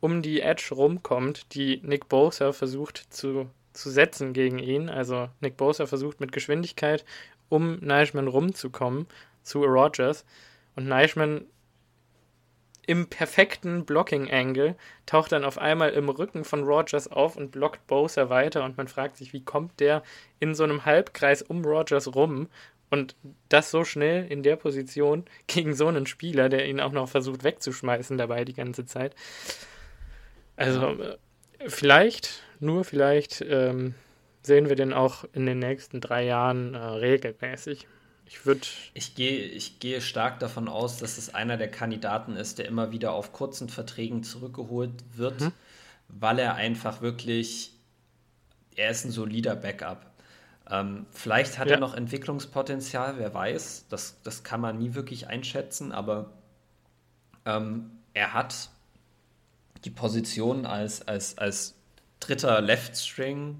um 0.00 0.20
die 0.20 0.40
Edge 0.40 0.74
rumkommt, 0.74 1.54
die 1.54 1.80
Nick 1.84 2.08
Bosa 2.08 2.52
versucht 2.52 3.06
zu, 3.10 3.48
zu 3.72 3.88
setzen 3.88 4.32
gegen 4.32 4.58
ihn. 4.58 4.88
Also 4.88 5.28
Nick 5.40 5.56
Bosa 5.56 5.86
versucht 5.86 6.20
mit 6.20 6.32
Geschwindigkeit 6.32 7.04
um 7.48 7.78
Neichmann 7.80 8.28
rumzukommen 8.28 9.06
zu 9.42 9.62
Rogers. 9.62 10.24
Und 10.74 10.88
Neichmann 10.88 11.44
im 12.86 13.08
perfekten 13.08 13.84
Blocking-Angle 13.84 14.74
taucht 15.06 15.32
dann 15.32 15.44
auf 15.44 15.58
einmal 15.58 15.90
im 15.90 16.08
Rücken 16.08 16.44
von 16.44 16.64
Rogers 16.64 17.08
auf 17.08 17.36
und 17.36 17.52
blockt 17.52 17.86
Bowser 17.86 18.28
weiter 18.28 18.64
und 18.64 18.76
man 18.76 18.88
fragt 18.88 19.18
sich, 19.18 19.32
wie 19.32 19.44
kommt 19.44 19.78
der 19.80 20.02
in 20.40 20.54
so 20.54 20.64
einem 20.64 20.84
Halbkreis 20.84 21.42
um 21.42 21.64
Rogers 21.64 22.14
rum 22.14 22.48
und 22.92 23.16
das 23.48 23.70
so 23.70 23.84
schnell 23.84 24.30
in 24.30 24.42
der 24.42 24.56
Position 24.56 25.24
gegen 25.46 25.74
so 25.74 25.88
einen 25.88 26.06
Spieler, 26.06 26.50
der 26.50 26.68
ihn 26.68 26.78
auch 26.78 26.92
noch 26.92 27.08
versucht 27.08 27.42
wegzuschmeißen 27.42 28.18
dabei 28.18 28.44
die 28.44 28.52
ganze 28.52 28.84
Zeit. 28.84 29.16
Also 30.56 30.88
äh, 31.00 31.16
vielleicht, 31.68 32.42
nur 32.60 32.84
vielleicht 32.84 33.42
ähm, 33.48 33.94
sehen 34.42 34.68
wir 34.68 34.76
den 34.76 34.92
auch 34.92 35.24
in 35.32 35.46
den 35.46 35.58
nächsten 35.58 36.02
drei 36.02 36.26
Jahren 36.26 36.74
äh, 36.74 36.78
regelmäßig. 36.78 37.88
Ich 38.26 38.44
würde. 38.44 38.60
Ich 38.92 39.14
gehe, 39.14 39.40
ich 39.42 39.80
gehe 39.80 40.02
stark 40.02 40.38
davon 40.38 40.68
aus, 40.68 40.98
dass 40.98 41.16
es 41.16 41.34
einer 41.34 41.56
der 41.56 41.70
Kandidaten 41.70 42.36
ist, 42.36 42.58
der 42.58 42.66
immer 42.66 42.92
wieder 42.92 43.12
auf 43.12 43.32
kurzen 43.32 43.70
Verträgen 43.70 44.22
zurückgeholt 44.22 44.92
wird, 45.14 45.40
mhm. 45.40 45.52
weil 46.08 46.38
er 46.38 46.56
einfach 46.56 47.00
wirklich. 47.00 47.72
Er 48.76 48.90
ist 48.90 49.04
ein 49.04 49.10
solider 49.10 49.56
Backup. 49.56 50.11
Ähm, 50.70 51.06
vielleicht 51.10 51.58
hat 51.58 51.68
ja. 51.68 51.74
er 51.74 51.80
noch 51.80 51.94
Entwicklungspotenzial, 51.94 53.18
wer 53.18 53.34
weiß. 53.34 53.86
Das, 53.88 54.20
das 54.22 54.42
kann 54.42 54.60
man 54.60 54.78
nie 54.78 54.94
wirklich 54.94 55.26
einschätzen, 55.26 55.92
aber 55.92 56.30
ähm, 57.44 57.90
er 58.14 58.32
hat 58.32 58.70
die 59.84 59.90
Position 59.90 60.64
als, 60.66 61.06
als, 61.06 61.36
als 61.38 61.74
dritter 62.20 62.60
Left 62.60 62.96
String 62.96 63.58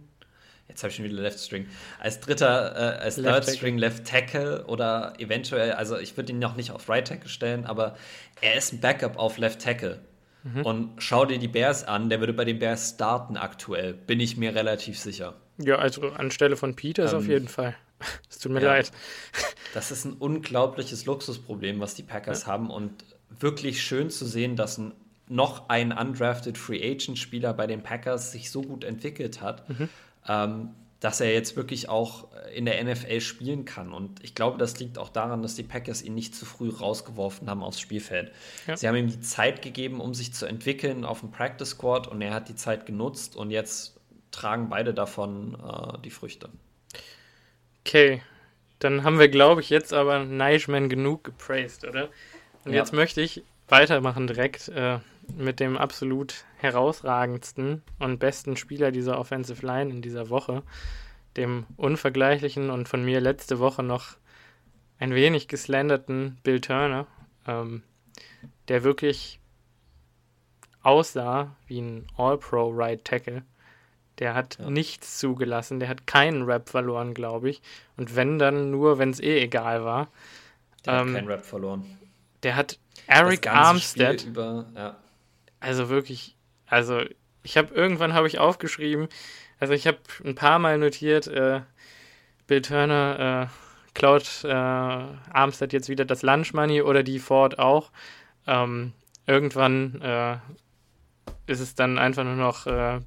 jetzt 0.73 0.83
habe 0.83 0.91
ich 0.91 0.97
schon 0.97 1.05
wieder 1.05 1.21
Left 1.21 1.39
String, 1.39 1.67
als 2.01 2.21
dritter, 2.21 2.75
äh, 2.75 3.03
als 3.03 3.17
Left 3.17 3.47
Third 3.47 3.57
String 3.57 3.79
Left 3.79 4.07
Tackle 4.07 4.65
oder 4.67 5.15
eventuell, 5.19 5.73
also 5.73 5.99
ich 5.99 6.17
würde 6.17 6.33
ihn 6.33 6.39
noch 6.39 6.57
nicht 6.57 6.71
auf 6.71 6.89
Right 6.89 7.07
Tackle 7.07 7.29
stellen, 7.29 7.67
aber 7.67 7.97
er 8.41 8.55
ist 8.55 8.73
ein 8.73 8.81
Backup 8.81 9.17
auf 9.17 9.39
Left 9.39 9.61
Tackle. 9.61 10.01
Mhm. 10.45 10.63
Und 10.63 11.03
schau 11.03 11.25
dir 11.25 11.39
die 11.39 11.49
Bears 11.49 11.85
an, 11.85 12.09
der 12.09 12.21
würde 12.21 12.33
bei 12.33 12.45
den 12.45 12.59
Bears 12.59 12.91
starten 12.91 13.37
aktuell, 13.37 13.95
bin 13.95 14.21
ich 14.21 14.37
mir 14.37 14.55
relativ 14.55 14.99
sicher. 14.99 15.35
Ja, 15.59 15.77
also 15.77 16.11
anstelle 16.11 16.57
von 16.57 16.75
Peters 16.75 17.13
ähm, 17.13 17.19
auf 17.19 17.27
jeden 17.27 17.49
Fall. 17.49 17.75
Es 18.29 18.41
tut 18.41 18.51
mir 18.51 18.61
ja, 18.61 18.75
leid. 18.75 18.91
Das 19.75 19.91
ist 19.91 20.05
ein 20.05 20.15
unglaubliches 20.15 21.07
Luxusproblem, 21.07 21.81
was 21.81 21.95
die 21.95 22.03
Packers 22.03 22.43
ja. 22.43 22.49
haben 22.49 22.69
und 22.69 23.05
wirklich 23.31 23.83
schön 23.83 24.11
zu 24.11 24.27
sehen, 24.27 24.57
dass 24.57 24.77
ein 24.77 24.93
noch 25.29 25.71
ein 25.71 25.93
undrafted 25.93 26.59
Free 26.59 26.83
Agent 26.83 27.19
Spieler 27.19 27.55
bei 27.55 27.67
den 27.67 27.83
Packers 27.83 28.33
sich 28.33 28.51
so 28.51 28.61
gut 28.61 28.85
entwickelt 28.85 29.41
hat. 29.41 29.67
Mhm 29.71 29.89
ähm, 30.29 30.71
dass 31.03 31.21
er 31.21 31.33
jetzt 31.33 31.57
wirklich 31.57 31.89
auch 31.89 32.29
in 32.55 32.65
der 32.65 32.83
NFL 32.83 33.21
spielen 33.21 33.65
kann. 33.65 33.93
Und 33.93 34.23
ich 34.23 34.37
glaube, 34.37 34.57
das 34.57 34.79
liegt 34.79 34.99
auch 34.99 35.09
daran, 35.09 35.43
dass 35.43 35.57
die 35.57 35.65
Packers 35.65 36.01
ihn 36.01 36.15
nicht 36.15 36.33
zu 36.37 36.47
früh 36.47 36.71
rausgeworfen 36.71 37.51
haben 37.51 37.65
aufs 37.65 37.81
Spielfeld. 37.81 38.31
Ja. 38.69 38.77
Sie 38.77 38.87
haben 38.87 38.95
ihm 38.95 39.09
die 39.09 39.21
Zeit 39.21 39.63
gegeben, 39.63 40.01
um 40.01 40.15
sich 40.15 40.33
zu 40.33 40.47
entwickeln 40.47 41.05
auf 41.05 41.19
dem 41.19 41.33
Practice 41.33 41.71
Squad 41.71 42.07
und 42.07 42.23
er 42.23 42.33
hat 42.33 42.49
die 42.49 42.55
Zeit 42.55 42.87
genutzt 42.87 43.35
und 43.35 43.51
jetzt 43.51 43.99
tragen 44.31 44.69
beide 44.69 44.95
davon 44.95 45.57
äh, 45.57 45.99
die 46.05 46.11
Früchte. 46.11 46.51
Okay, 47.85 48.23
dann 48.79 49.03
haben 49.03 49.19
wir, 49.19 49.29
glaube 49.29 49.61
ich, 49.61 49.71
jetzt 49.71 49.93
aber 49.93 50.25
Neichman 50.25 50.89
genug 50.89 51.25
gepraised, 51.25 51.85
oder? 51.85 52.11
Und 52.65 52.75
ja. 52.75 52.79
jetzt 52.79 52.93
möchte 52.93 53.21
ich 53.21 53.43
weitermachen 53.67 54.29
direkt 54.29 54.69
äh, 54.69 55.01
mit 55.37 55.61
dem 55.61 55.77
absolut 55.77 56.45
herausragendsten 56.57 57.83
und 57.99 58.19
besten 58.19 58.57
Spieler 58.57 58.91
dieser 58.91 59.19
Offensive 59.19 59.65
Line 59.65 59.91
in 59.91 60.03
dieser 60.03 60.29
Woche, 60.29 60.63
dem 61.37 61.67
unvergleichlichen 61.77 62.71
und 62.71 62.89
von 62.89 63.05
mir 63.05 63.21
letzte 63.21 63.59
Woche 63.59 63.83
noch 63.83 64.17
ein 64.99 65.15
wenig 65.15 65.49
geslanderten 65.49 66.39
Bill 66.43 66.61
Turner, 66.61 67.07
ähm, 67.47 67.83
der 68.69 68.85
wirklich 68.85 69.41
aussah 70.83 71.57
wie 71.67 71.81
ein 71.81 72.07
All-Pro 72.17 72.71
Right 72.71 73.05
Tackle. 73.05 73.43
Der 74.19 74.35
hat 74.35 74.59
ja. 74.59 74.71
nichts 74.71 75.19
zugelassen, 75.19 75.81
der 75.81 75.89
hat 75.89 76.07
keinen 76.07 76.43
Rap 76.43 76.69
verloren, 76.69 77.15
glaube 77.15 77.51
ich. 77.51 77.63
Und 77.97 78.15
wenn 78.15 78.39
dann 78.39 78.71
nur, 78.71 78.99
wenn 78.99 79.11
es 79.11 79.21
eh 79.21 79.41
egal 79.41 79.85
war. 79.85 80.09
Der 80.85 80.95
ähm, 80.95 81.09
hat 81.09 81.15
keinen 81.15 81.29
Rap 81.29 81.45
verloren. 81.45 81.99
Der 82.43 82.57
hat 82.57 82.79
Eric 83.07 83.49
Armstead. 83.49 84.25
Über, 84.25 84.67
ja. 84.77 84.97
Also 85.63 85.89
wirklich, 85.89 86.37
also 86.67 87.01
ich 87.45 87.57
habe 87.57 87.73
irgendwann 87.73 88.15
habe 88.15 88.27
ich 88.27 88.41
aufgeschrieben, 88.41 89.09
also 89.61 89.75
ich 89.75 89.87
habe 89.87 89.99
ein 90.25 90.35
paar 90.35 90.59
Mal 90.59 90.77
notiert, 90.77 91.29
äh, 91.29 91.61
Bill 92.49 92.63
Turner 92.63 93.49
äh, 93.49 93.95
klaut 93.95 94.43
äh, 94.43 94.49
Armstead 94.49 95.73
jetzt 95.73 95.89
wieder 95.89 96.05
das 96.05 96.23
Lunch 96.23 96.53
Money 96.53 96.83
oder 96.83 97.05
die 97.05 97.21
Ford 97.21 97.61
auch. 97.61 97.93
Ähm, 98.49 98.93
irgendwann 99.29 100.01
äh, 100.03 100.39
ist 101.47 101.61
es 101.61 101.77
dann 101.77 101.97
einfach 101.97 102.25
nur 102.25 102.35
noch 102.35 102.67
äh, 102.67 102.99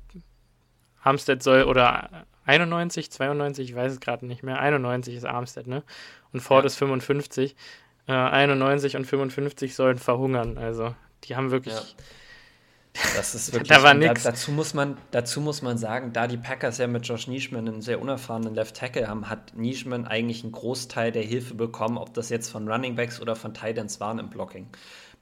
Armstead 1.03 1.43
soll 1.43 1.63
oder 1.63 2.25
91, 2.45 3.11
92, 3.11 3.71
ich 3.71 3.75
weiß 3.75 3.91
es 3.91 3.99
gerade 3.99 4.25
nicht 4.25 4.43
mehr. 4.43 4.59
91 4.59 5.13
ist 5.13 5.25
Armstead, 5.25 5.67
ne? 5.67 5.83
Und 6.31 6.39
Ford 6.39 6.63
ja. 6.63 6.67
ist 6.67 6.75
55. 6.75 7.53
Äh, 8.07 8.13
91 8.13 8.95
und 8.95 9.03
55 9.03 9.75
sollen 9.75 9.97
verhungern. 9.97 10.57
Also 10.57 10.95
die 11.25 11.35
haben 11.35 11.51
wirklich. 11.51 11.73
Ja 11.73 11.83
das 13.15 13.35
ist 13.35 13.53
wirklich. 13.53 13.69
da 13.69 13.83
war 13.83 13.93
nichts. 13.93 14.23
Da, 14.23 14.31
dazu, 14.31 14.51
muss 14.51 14.73
man, 14.73 14.97
dazu 15.11 15.41
muss 15.41 15.61
man 15.61 15.77
sagen, 15.77 16.13
da 16.13 16.27
die 16.27 16.37
Packers 16.37 16.77
ja 16.77 16.87
mit 16.87 17.07
Josh 17.07 17.27
Nischman 17.27 17.67
einen 17.67 17.81
sehr 17.81 18.01
unerfahrenen 18.01 18.55
Left 18.55 18.75
Tackle 18.75 19.07
haben, 19.07 19.29
hat 19.29 19.55
Nischman 19.55 20.05
eigentlich 20.05 20.43
einen 20.43 20.51
Großteil 20.51 21.11
der 21.11 21.23
Hilfe 21.23 21.55
bekommen, 21.55 21.97
ob 21.97 22.13
das 22.13 22.29
jetzt 22.29 22.49
von 22.49 22.67
Running 22.67 22.95
Backs 22.95 23.19
oder 23.21 23.35
von 23.35 23.53
Titans 23.53 23.99
waren 23.99 24.19
im 24.19 24.29
Blocking. 24.29 24.67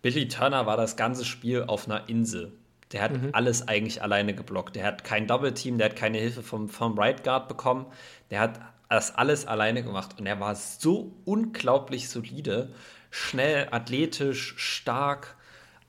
Billy 0.02 0.28
Turner 0.28 0.66
war 0.66 0.78
das 0.78 0.96
ganze 0.96 1.26
Spiel 1.26 1.64
auf 1.64 1.88
einer 1.88 2.10
Insel. 2.10 2.54
Der 2.92 3.02
hat 3.02 3.14
mhm. 3.14 3.30
alles 3.32 3.68
eigentlich 3.68 4.04
alleine 4.04 4.36
geblockt. 4.36 4.76
Der 4.76 4.86
hat 4.86 5.04
kein 5.04 5.26
Double 5.26 5.54
Team, 5.54 5.78
der 5.80 5.90
hat 5.90 5.96
keine 5.96 6.20
Hilfe 6.20 6.44
vom, 6.44 6.70
vom 6.70 6.98
Right 6.98 7.24
Guard 7.24 7.48
bekommen. 7.48 7.88
Der 8.30 8.40
hat 8.40 8.60
das 8.90 9.16
alles 9.16 9.48
alleine 9.48 9.84
gemacht 9.84 10.20
und 10.20 10.28
er 10.28 10.40
war 10.40 10.56
so 10.56 11.14
unglaublich 11.26 12.10
solide, 12.10 12.72
schnell, 13.10 13.68
athletisch, 13.72 14.54
stark 14.58 15.36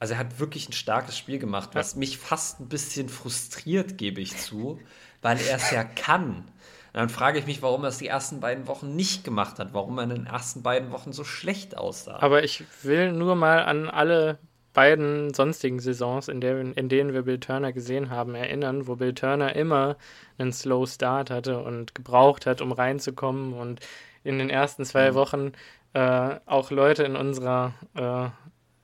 also 0.05 0.13
er 0.13 0.19
hat 0.19 0.39
wirklich 0.39 0.69
ein 0.69 0.75
starkes 0.75 1.17
Spiel 1.17 1.39
gemacht, 1.39 1.71
was 1.73 1.97
mich 1.97 2.19
fast 2.19 2.61
ein 2.61 2.69
bisschen 2.69 3.09
frustriert, 3.09 3.97
gebe 3.97 4.21
ich 4.21 4.37
zu, 4.37 4.79
weil 5.23 5.39
er 5.41 5.57
es 5.57 5.71
ja 5.71 5.83
kann. 5.83 6.35
Und 6.37 6.45
dann 6.93 7.09
frage 7.09 7.39
ich 7.39 7.47
mich, 7.47 7.63
warum 7.63 7.85
er 7.85 7.89
es 7.89 7.97
die 7.97 8.09
ersten 8.09 8.39
beiden 8.39 8.69
Wochen 8.69 8.95
nicht 8.95 9.25
gemacht 9.25 9.59
hat, 9.59 9.73
warum 9.73 9.97
er 9.97 10.05
in 10.05 10.11
den 10.11 10.27
ersten 10.27 10.63
beiden 10.63 10.93
Wochen 10.93 11.15
so 11.15 11.25
schlecht 11.25 11.79
aussah. 11.79 12.19
Aber 12.21 12.45
ich 12.45 12.65
will 12.83 13.13
nur 13.13 13.35
mal 13.35 13.65
an 13.65 13.89
alle 13.89 14.39
beiden 14.75 15.33
sonstigen 15.33 15.81
Saisons, 15.81 16.29
in, 16.29 16.43
der, 16.43 16.61
in 16.61 16.91
denen 16.91 17.15
wir 17.15 17.23
Bill 17.23 17.41
Turner 17.41 17.73
gesehen 17.73 18.11
haben, 18.11 18.35
erinnern, 18.35 18.87
wo 18.87 18.97
Bill 18.97 19.15
Turner 19.15 19.57
immer 19.57 19.97
einen 20.37 20.53
Slow 20.53 20.87
Start 20.87 21.31
hatte 21.31 21.61
und 21.61 21.95
gebraucht 21.95 22.45
hat, 22.45 22.61
um 22.61 22.73
reinzukommen 22.73 23.55
und 23.55 23.81
in 24.23 24.39
den 24.39 24.51
ersten 24.51 24.85
zwei 24.85 25.13
mhm. 25.13 25.15
Wochen 25.15 25.53
äh, 25.95 26.41
auch 26.45 26.71
Leute 26.71 27.05
in 27.05 27.17
unserer 27.17 27.73
äh, 27.95 28.29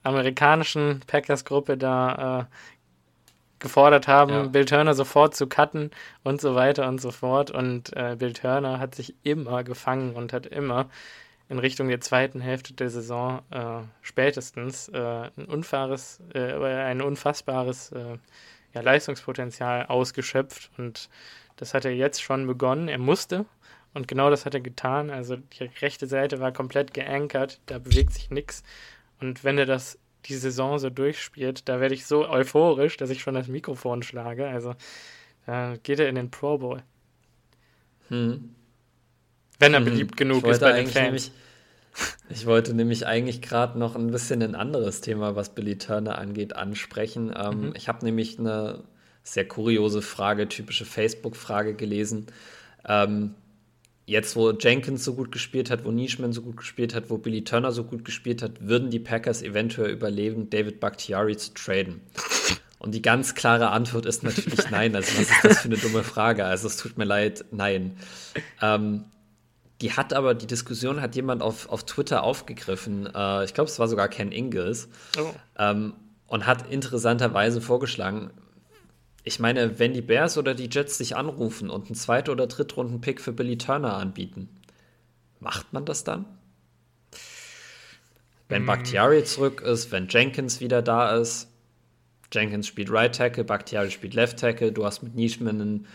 amerikanischen 0.03 1.01
Packers-Gruppe 1.07 1.77
da 1.77 2.41
äh, 2.41 2.45
gefordert 3.61 4.09
haben, 4.09 4.33
ja. 4.33 4.43
Bill 4.45 4.65
Turner 4.65 4.95
sofort 4.95 5.37
zu 5.37 5.47
cutten 5.47 5.91
und 6.25 6.41
so 6.41 6.55
weiter 6.55 6.89
und 6.89 7.01
so 7.01 7.11
fort. 7.11 7.51
Und 7.51 7.95
äh, 7.97 8.17
Bill 8.19 8.33
Turner 8.33 8.81
hat 8.81 8.95
sich 8.95 9.15
immer 9.23 9.63
gefangen 9.63 10.15
und 10.15 10.33
hat 10.33 10.47
immer 10.47 10.89
in 11.49 11.59
Richtung 11.59 11.89
der 11.89 12.01
zweiten 12.01 12.41
Hälfte 12.41 12.73
der 12.73 12.91
Saison 12.91 13.43
äh, 13.51 13.83
spätestens 14.03 14.89
äh, 14.89 15.31
ein, 15.37 15.45
unfahres, 15.47 16.21
äh, 16.33 16.55
ein 16.55 17.03
unfassbares 17.03 17.93
äh, 17.93 18.19
ja, 18.73 18.81
Leistungspotenzial 18.81 19.87
ausgeschöpft. 19.87 20.71
Und 20.79 21.11
das 21.57 21.75
hat 21.75 21.85
er 21.85 21.93
jetzt 21.93 22.23
schon 22.23 22.47
begonnen. 22.47 22.89
Er 22.89 22.99
musste. 22.99 23.45
Und 23.93 24.09
genau 24.09 24.31
das 24.31 24.47
hat 24.47 24.55
er 24.55 24.61
getan. 24.61 25.11
Also 25.11 25.37
die 25.37 25.65
rechte 25.83 26.07
Seite 26.07 26.41
war 26.41 26.53
komplett 26.53 26.95
geankert. 26.95 27.61
Da 27.67 27.79
bewegt 27.79 28.15
sich 28.15 28.31
nichts. 28.31 28.63
Und 29.21 29.45
wenn 29.45 29.59
er 29.59 29.67
das 29.67 29.99
die 30.27 30.35
Saison 30.35 30.79
so 30.79 30.91
durchspielt, 30.91 31.69
da 31.69 31.81
werde 31.81 31.95
ich 31.95 32.07
so 32.07 32.29
euphorisch, 32.29 32.97
dass 32.97 33.11
ich 33.11 33.23
schon 33.23 33.35
das 33.35 33.49
Mikrofon 33.49 34.03
schlage. 34.03 34.47
Also 34.47 34.75
da 35.47 35.77
geht 35.83 35.99
er 35.99 36.09
in 36.09 36.15
den 36.15 36.31
Pro 36.31 36.59
Bowl. 36.59 36.83
Hm. 38.09 38.55
Wenn 39.59 39.75
er 39.75 39.81
hm. 39.81 39.85
beliebt 39.85 40.17
genug 40.17 40.47
ist 40.47 40.61
bei 40.61 40.73
den 40.73 40.87
Fans. 40.87 41.05
Nämlich, 41.05 41.33
ich 42.29 42.47
wollte 42.47 42.75
nämlich 42.75 43.07
eigentlich 43.07 43.43
gerade 43.43 43.79
noch 43.79 43.97
ein 43.97 44.11
bisschen 44.11 44.43
ein 44.43 44.55
anderes 44.55 45.01
Thema, 45.01 45.37
was 45.37 45.55
Billy 45.55 45.79
Turner 45.79 46.19
angeht, 46.19 46.55
ansprechen. 46.55 47.35
Ähm, 47.37 47.61
mhm. 47.61 47.73
Ich 47.77 47.89
habe 47.89 48.05
nämlich 48.05 48.39
eine 48.39 48.85
sehr 49.23 49.47
kuriose 49.47 50.03
Frage, 50.03 50.49
typische 50.49 50.85
Facebook-Frage 50.85 51.75
gelesen. 51.75 52.27
Ähm, 52.87 53.35
jetzt, 54.07 54.37
wo 54.37 54.51
Jenkins 54.51 55.05
so 55.05 55.15
gut 55.15 55.33
gespielt 55.33 55.71
hat, 55.71 55.85
wo 55.85 55.91
Nishman 55.91 56.33
so 56.33 56.43
gut 56.43 56.57
gespielt 56.57 56.95
hat, 56.95 57.11
wo 57.11 57.19
Billy 57.19 57.45
Turner 57.45 57.73
so 57.73 57.85
gut 57.85 58.05
gespielt 58.05 58.43
hat, 58.43 58.67
würden 58.67 58.91
die 58.91 58.99
Packers 58.99 59.43
eventuell 59.43 59.91
überleben, 59.91 60.51
David 60.51 60.81
Bakhtiari 60.81 61.37
zu 61.37 61.55
traden? 61.55 62.01
Und 62.79 62.95
die 62.95 63.03
ganz 63.03 63.35
klare 63.35 63.71
Antwort 63.71 64.07
ist 64.07 64.23
natürlich 64.23 64.71
nein. 64.71 64.97
Also, 64.97 65.13
was 65.19 65.31
ist 65.31 65.45
das 65.45 65.59
für 65.61 65.69
eine 65.69 65.77
dumme 65.77 66.03
Frage? 66.03 66.45
Also, 66.45 66.67
es 66.67 66.77
tut 66.77 66.97
mir 66.97 67.05
leid, 67.05 67.45
nein. 67.51 67.97
Ähm, 68.63 69.05
die 69.81 69.93
hat 69.93 70.13
aber, 70.13 70.35
die 70.35 70.47
Diskussion 70.47 71.01
hat 71.01 71.15
jemand 71.15 71.43
auf, 71.43 71.69
auf 71.69 71.85
Twitter 71.85 72.23
aufgegriffen. 72.23 73.09
Äh, 73.15 73.45
ich 73.45 73.55
glaube, 73.55 73.71
es 73.71 73.79
war 73.79 73.87
sogar 73.87 74.09
Ken 74.09 74.33
Ingles. 74.33 74.89
Oh. 75.19 75.33
Ähm, 75.59 75.95
und 76.27 76.47
hat 76.47 76.71
interessanterweise 76.71 77.61
vorgeschlagen, 77.61 78.31
ich 79.23 79.39
meine, 79.39 79.79
wenn 79.79 79.93
die 79.93 80.03
Bears 80.03 80.39
oder 80.39 80.55
die 80.55 80.69
Jets 80.71 80.99
sich 80.99 81.17
anrufen 81.17 81.71
und 81.71 81.87
einen 81.87 81.95
Zweit- 81.95 82.29
oder 82.29 82.47
Drittrunden-Pick 82.47 83.21
für 83.21 83.33
Billy 83.33 83.59
Turner 83.59 83.95
anbieten, 83.95 84.49
macht 85.41 85.73
man 85.73 85.85
das 85.85 86.05
dann? 86.05 86.25
Wenn 88.49 88.65
mm. 88.65 88.67
Bakhtiari 88.67 89.25
zurück 89.25 89.61
ist, 89.61 89.93
wenn 89.93 90.09
Jenkins 90.09 90.61
wieder 90.61 90.83
da 90.83 91.17
ist, 91.17 91.49
Jenkins 92.33 92.67
spielt 92.67 92.91
Right 92.91 93.15
Tackle, 93.15 93.45
Bakhtiari 93.45 93.91
spielt 93.91 94.15
Left 94.15 94.39
Tackle, 94.39 94.73
du 94.73 94.85
hast 94.85 95.03
mit 95.03 95.15
Nischman 95.15 95.61
einen, 95.61 95.87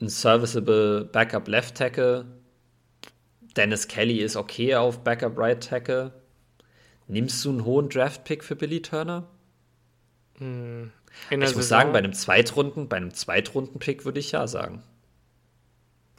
einen 0.00 0.10
serviceable 0.10 1.04
Backup 1.04 1.48
Left 1.48 1.76
Tackle, 1.76 2.26
Dennis 3.56 3.88
Kelly 3.88 4.18
ist 4.18 4.36
okay 4.36 4.76
auf 4.76 5.02
Backup 5.02 5.36
Right 5.36 5.62
Tackle. 5.62 6.12
Nimmst 7.08 7.44
du 7.44 7.50
einen 7.50 7.64
hohen 7.64 7.88
Draft-Pick 7.88 8.44
für 8.44 8.54
Billy 8.54 8.82
Turner? 8.82 9.28
Mm, 10.38 10.84
ich 11.30 11.38
muss 11.38 11.50
Saison, 11.50 11.62
sagen, 11.62 11.92
bei 11.92 11.98
einem 11.98 12.12
Zweitrunden, 12.12 12.88
bei 12.88 12.96
einem 12.96 13.12
Zweitrunden-Pick 13.12 14.04
würde 14.04 14.20
ich 14.20 14.32
ja 14.32 14.46
sagen. 14.46 14.82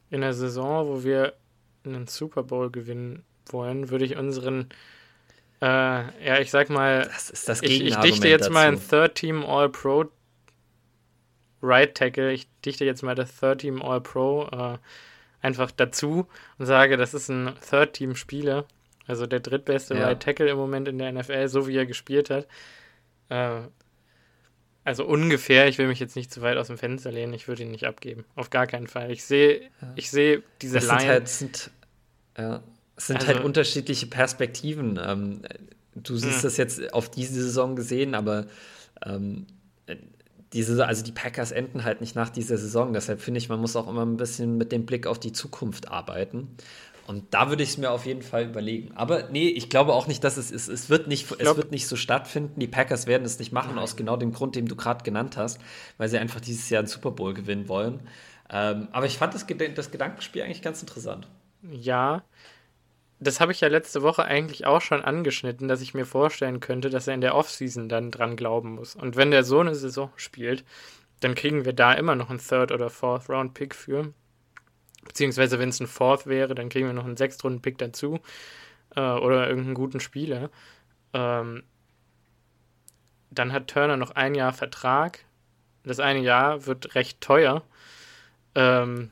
In 0.09 0.21
der 0.21 0.33
Saison, 0.33 0.87
wo 0.87 1.03
wir 1.03 1.33
einen 1.85 2.07
Super 2.07 2.43
Bowl 2.43 2.69
gewinnen 2.69 3.23
wollen, 3.47 3.89
würde 3.89 4.05
ich 4.05 4.17
unseren, 4.17 4.69
äh, 5.61 5.65
ja, 5.65 6.39
ich 6.39 6.51
sag 6.51 6.69
mal, 6.69 7.05
das 7.05 7.29
ist 7.29 7.49
das 7.49 7.61
ich, 7.61 7.83
ich 7.83 7.95
dichte 7.97 8.27
jetzt 8.27 8.43
dazu. 8.43 8.53
mal 8.53 8.67
ein 8.67 8.79
Third 8.79 9.15
Team 9.15 9.43
All 9.45 9.69
Pro 9.69 10.05
Right 11.61 11.93
Tackle. 11.95 12.31
Ich 12.31 12.47
dichte 12.65 12.85
jetzt 12.85 13.03
mal 13.03 13.15
das 13.15 13.35
Third 13.39 13.61
Team 13.61 13.81
All 13.81 14.01
Pro 14.01 14.47
äh, 14.51 14.77
einfach 15.41 15.71
dazu 15.71 16.27
und 16.57 16.65
sage, 16.65 16.97
das 16.97 17.13
ist 17.13 17.29
ein 17.29 17.53
Third 17.67 17.93
Team 17.93 18.15
Spieler, 18.15 18.65
also 19.07 19.25
der 19.25 19.39
drittbeste 19.39 19.95
ja. 19.95 20.07
Right 20.07 20.21
Tackle 20.21 20.49
im 20.49 20.57
Moment 20.57 20.87
in 20.87 20.97
der 20.97 21.11
NFL, 21.11 21.47
so 21.47 21.67
wie 21.67 21.77
er 21.77 21.85
gespielt 21.85 22.29
hat. 22.29 22.47
Äh, 23.29 23.61
also 24.83 25.05
ungefähr, 25.05 25.67
ich 25.67 25.77
will 25.77 25.87
mich 25.87 25.99
jetzt 25.99 26.15
nicht 26.15 26.33
zu 26.33 26.41
weit 26.41 26.57
aus 26.57 26.67
dem 26.67 26.77
Fenster 26.77 27.11
lehnen, 27.11 27.33
ich 27.33 27.47
würde 27.47 27.63
ihn 27.63 27.71
nicht 27.71 27.85
abgeben. 27.85 28.25
Auf 28.35 28.49
gar 28.49 28.65
keinen 28.65 28.87
Fall. 28.87 29.11
Ich 29.11 29.23
sehe, 29.23 29.61
ja. 29.61 29.69
ich 29.95 30.09
sehe 30.09 30.43
diese 30.61 30.75
das 30.75 30.87
Line. 30.87 30.99
Sind 30.99 31.09
halt, 31.09 31.27
sind, 31.27 31.71
ja, 32.37 32.63
es 32.95 33.07
sind 33.07 33.17
halt 33.17 33.27
also, 33.27 33.37
halt 33.37 33.45
unterschiedliche 33.45 34.07
Perspektiven. 34.07 34.99
Ähm, 35.03 35.41
du 35.95 36.15
siehst 36.17 36.37
mh. 36.37 36.41
das 36.41 36.57
jetzt 36.57 36.93
auf 36.93 37.11
diese 37.11 37.41
Saison 37.43 37.75
gesehen, 37.75 38.15
aber 38.15 38.47
ähm, 39.05 39.45
diese, 40.53 40.85
also 40.85 41.03
die 41.03 41.11
Packers 41.11 41.51
enden 41.51 41.83
halt 41.83 42.01
nicht 42.01 42.15
nach 42.15 42.29
dieser 42.29 42.57
Saison. 42.57 42.91
Deshalb 42.93 43.21
finde 43.21 43.37
ich, 43.37 43.49
man 43.49 43.59
muss 43.59 43.75
auch 43.75 43.87
immer 43.87 44.05
ein 44.05 44.17
bisschen 44.17 44.57
mit 44.57 44.71
dem 44.71 44.85
Blick 44.85 45.07
auf 45.07 45.19
die 45.19 45.31
Zukunft 45.31 45.89
arbeiten. 45.89 46.57
Und 47.07 47.33
da 47.33 47.49
würde 47.49 47.63
ich 47.63 47.69
es 47.69 47.77
mir 47.77 47.91
auf 47.91 48.05
jeden 48.05 48.21
Fall 48.21 48.45
überlegen. 48.45 48.91
Aber 48.95 49.29
nee, 49.29 49.49
ich 49.49 49.69
glaube 49.69 49.93
auch 49.93 50.07
nicht, 50.07 50.23
dass 50.23 50.37
es 50.37 50.51
ist. 50.51 50.67
Es 50.67 50.89
wird 50.89 51.07
nicht, 51.07 51.27
glaub, 51.27 51.39
es 51.39 51.57
wird 51.57 51.71
nicht 51.71 51.87
so 51.87 51.95
stattfinden. 51.95 52.59
Die 52.59 52.67
Packers 52.67 53.07
werden 53.07 53.25
es 53.25 53.39
nicht 53.39 53.51
machen, 53.51 53.77
aus 53.79 53.95
genau 53.95 54.17
dem 54.17 54.31
Grund, 54.31 54.55
den 54.55 54.67
du 54.67 54.75
gerade 54.75 55.03
genannt 55.03 55.37
hast, 55.37 55.59
weil 55.97 56.09
sie 56.09 56.19
einfach 56.19 56.39
dieses 56.39 56.69
Jahr 56.69 56.79
einen 56.79 56.87
Super 56.87 57.11
Bowl 57.11 57.33
gewinnen 57.33 57.67
wollen. 57.67 58.01
Ähm, 58.49 58.87
aber 58.91 59.05
ich 59.05 59.17
fand 59.17 59.33
das, 59.33 59.45
das 59.75 59.91
Gedankenspiel 59.91 60.43
eigentlich 60.43 60.61
ganz 60.61 60.81
interessant. 60.81 61.27
Ja, 61.63 62.23
das 63.21 63.39
habe 63.39 63.51
ich 63.51 63.61
ja 63.61 63.67
letzte 63.67 64.01
Woche 64.01 64.25
eigentlich 64.25 64.65
auch 64.65 64.81
schon 64.81 65.01
angeschnitten, 65.03 65.67
dass 65.67 65.81
ich 65.81 65.93
mir 65.93 66.05
vorstellen 66.05 66.59
könnte, 66.59 66.89
dass 66.89 67.07
er 67.07 67.13
in 67.13 67.21
der 67.21 67.35
Offseason 67.35 67.87
dann 67.87 68.09
dran 68.09 68.35
glauben 68.35 68.73
muss. 68.73 68.95
Und 68.95 69.15
wenn 69.15 69.31
der 69.31 69.43
so 69.43 69.59
eine 69.59 69.75
Saison 69.75 70.11
spielt, 70.15 70.65
dann 71.19 71.35
kriegen 71.35 71.63
wir 71.63 71.73
da 71.73 71.93
immer 71.93 72.15
noch 72.15 72.31
einen 72.31 72.39
Third- 72.39 72.71
oder 72.71 72.89
Fourth-Round-Pick 72.89 73.75
für. 73.75 74.13
Beziehungsweise, 75.03 75.59
wenn 75.59 75.69
es 75.69 75.79
ein 75.79 75.87
Fourth 75.87 76.27
wäre, 76.27 76.55
dann 76.55 76.69
kriegen 76.69 76.87
wir 76.87 76.93
noch 76.93 77.05
einen 77.05 77.17
Sechstrunden-Pick 77.17 77.77
dazu. 77.77 78.19
Äh, 78.95 79.01
oder 79.01 79.47
irgendeinen 79.47 79.75
guten 79.75 79.99
Spieler. 79.99 80.49
Ähm, 81.13 81.63
dann 83.29 83.53
hat 83.53 83.67
Turner 83.67 83.97
noch 83.97 84.11
ein 84.11 84.35
Jahr 84.35 84.53
Vertrag. 84.53 85.25
Das 85.83 85.99
eine 85.99 86.19
Jahr 86.19 86.65
wird 86.65 86.95
recht 86.95 87.21
teuer. 87.21 87.63
Ähm, 88.55 89.09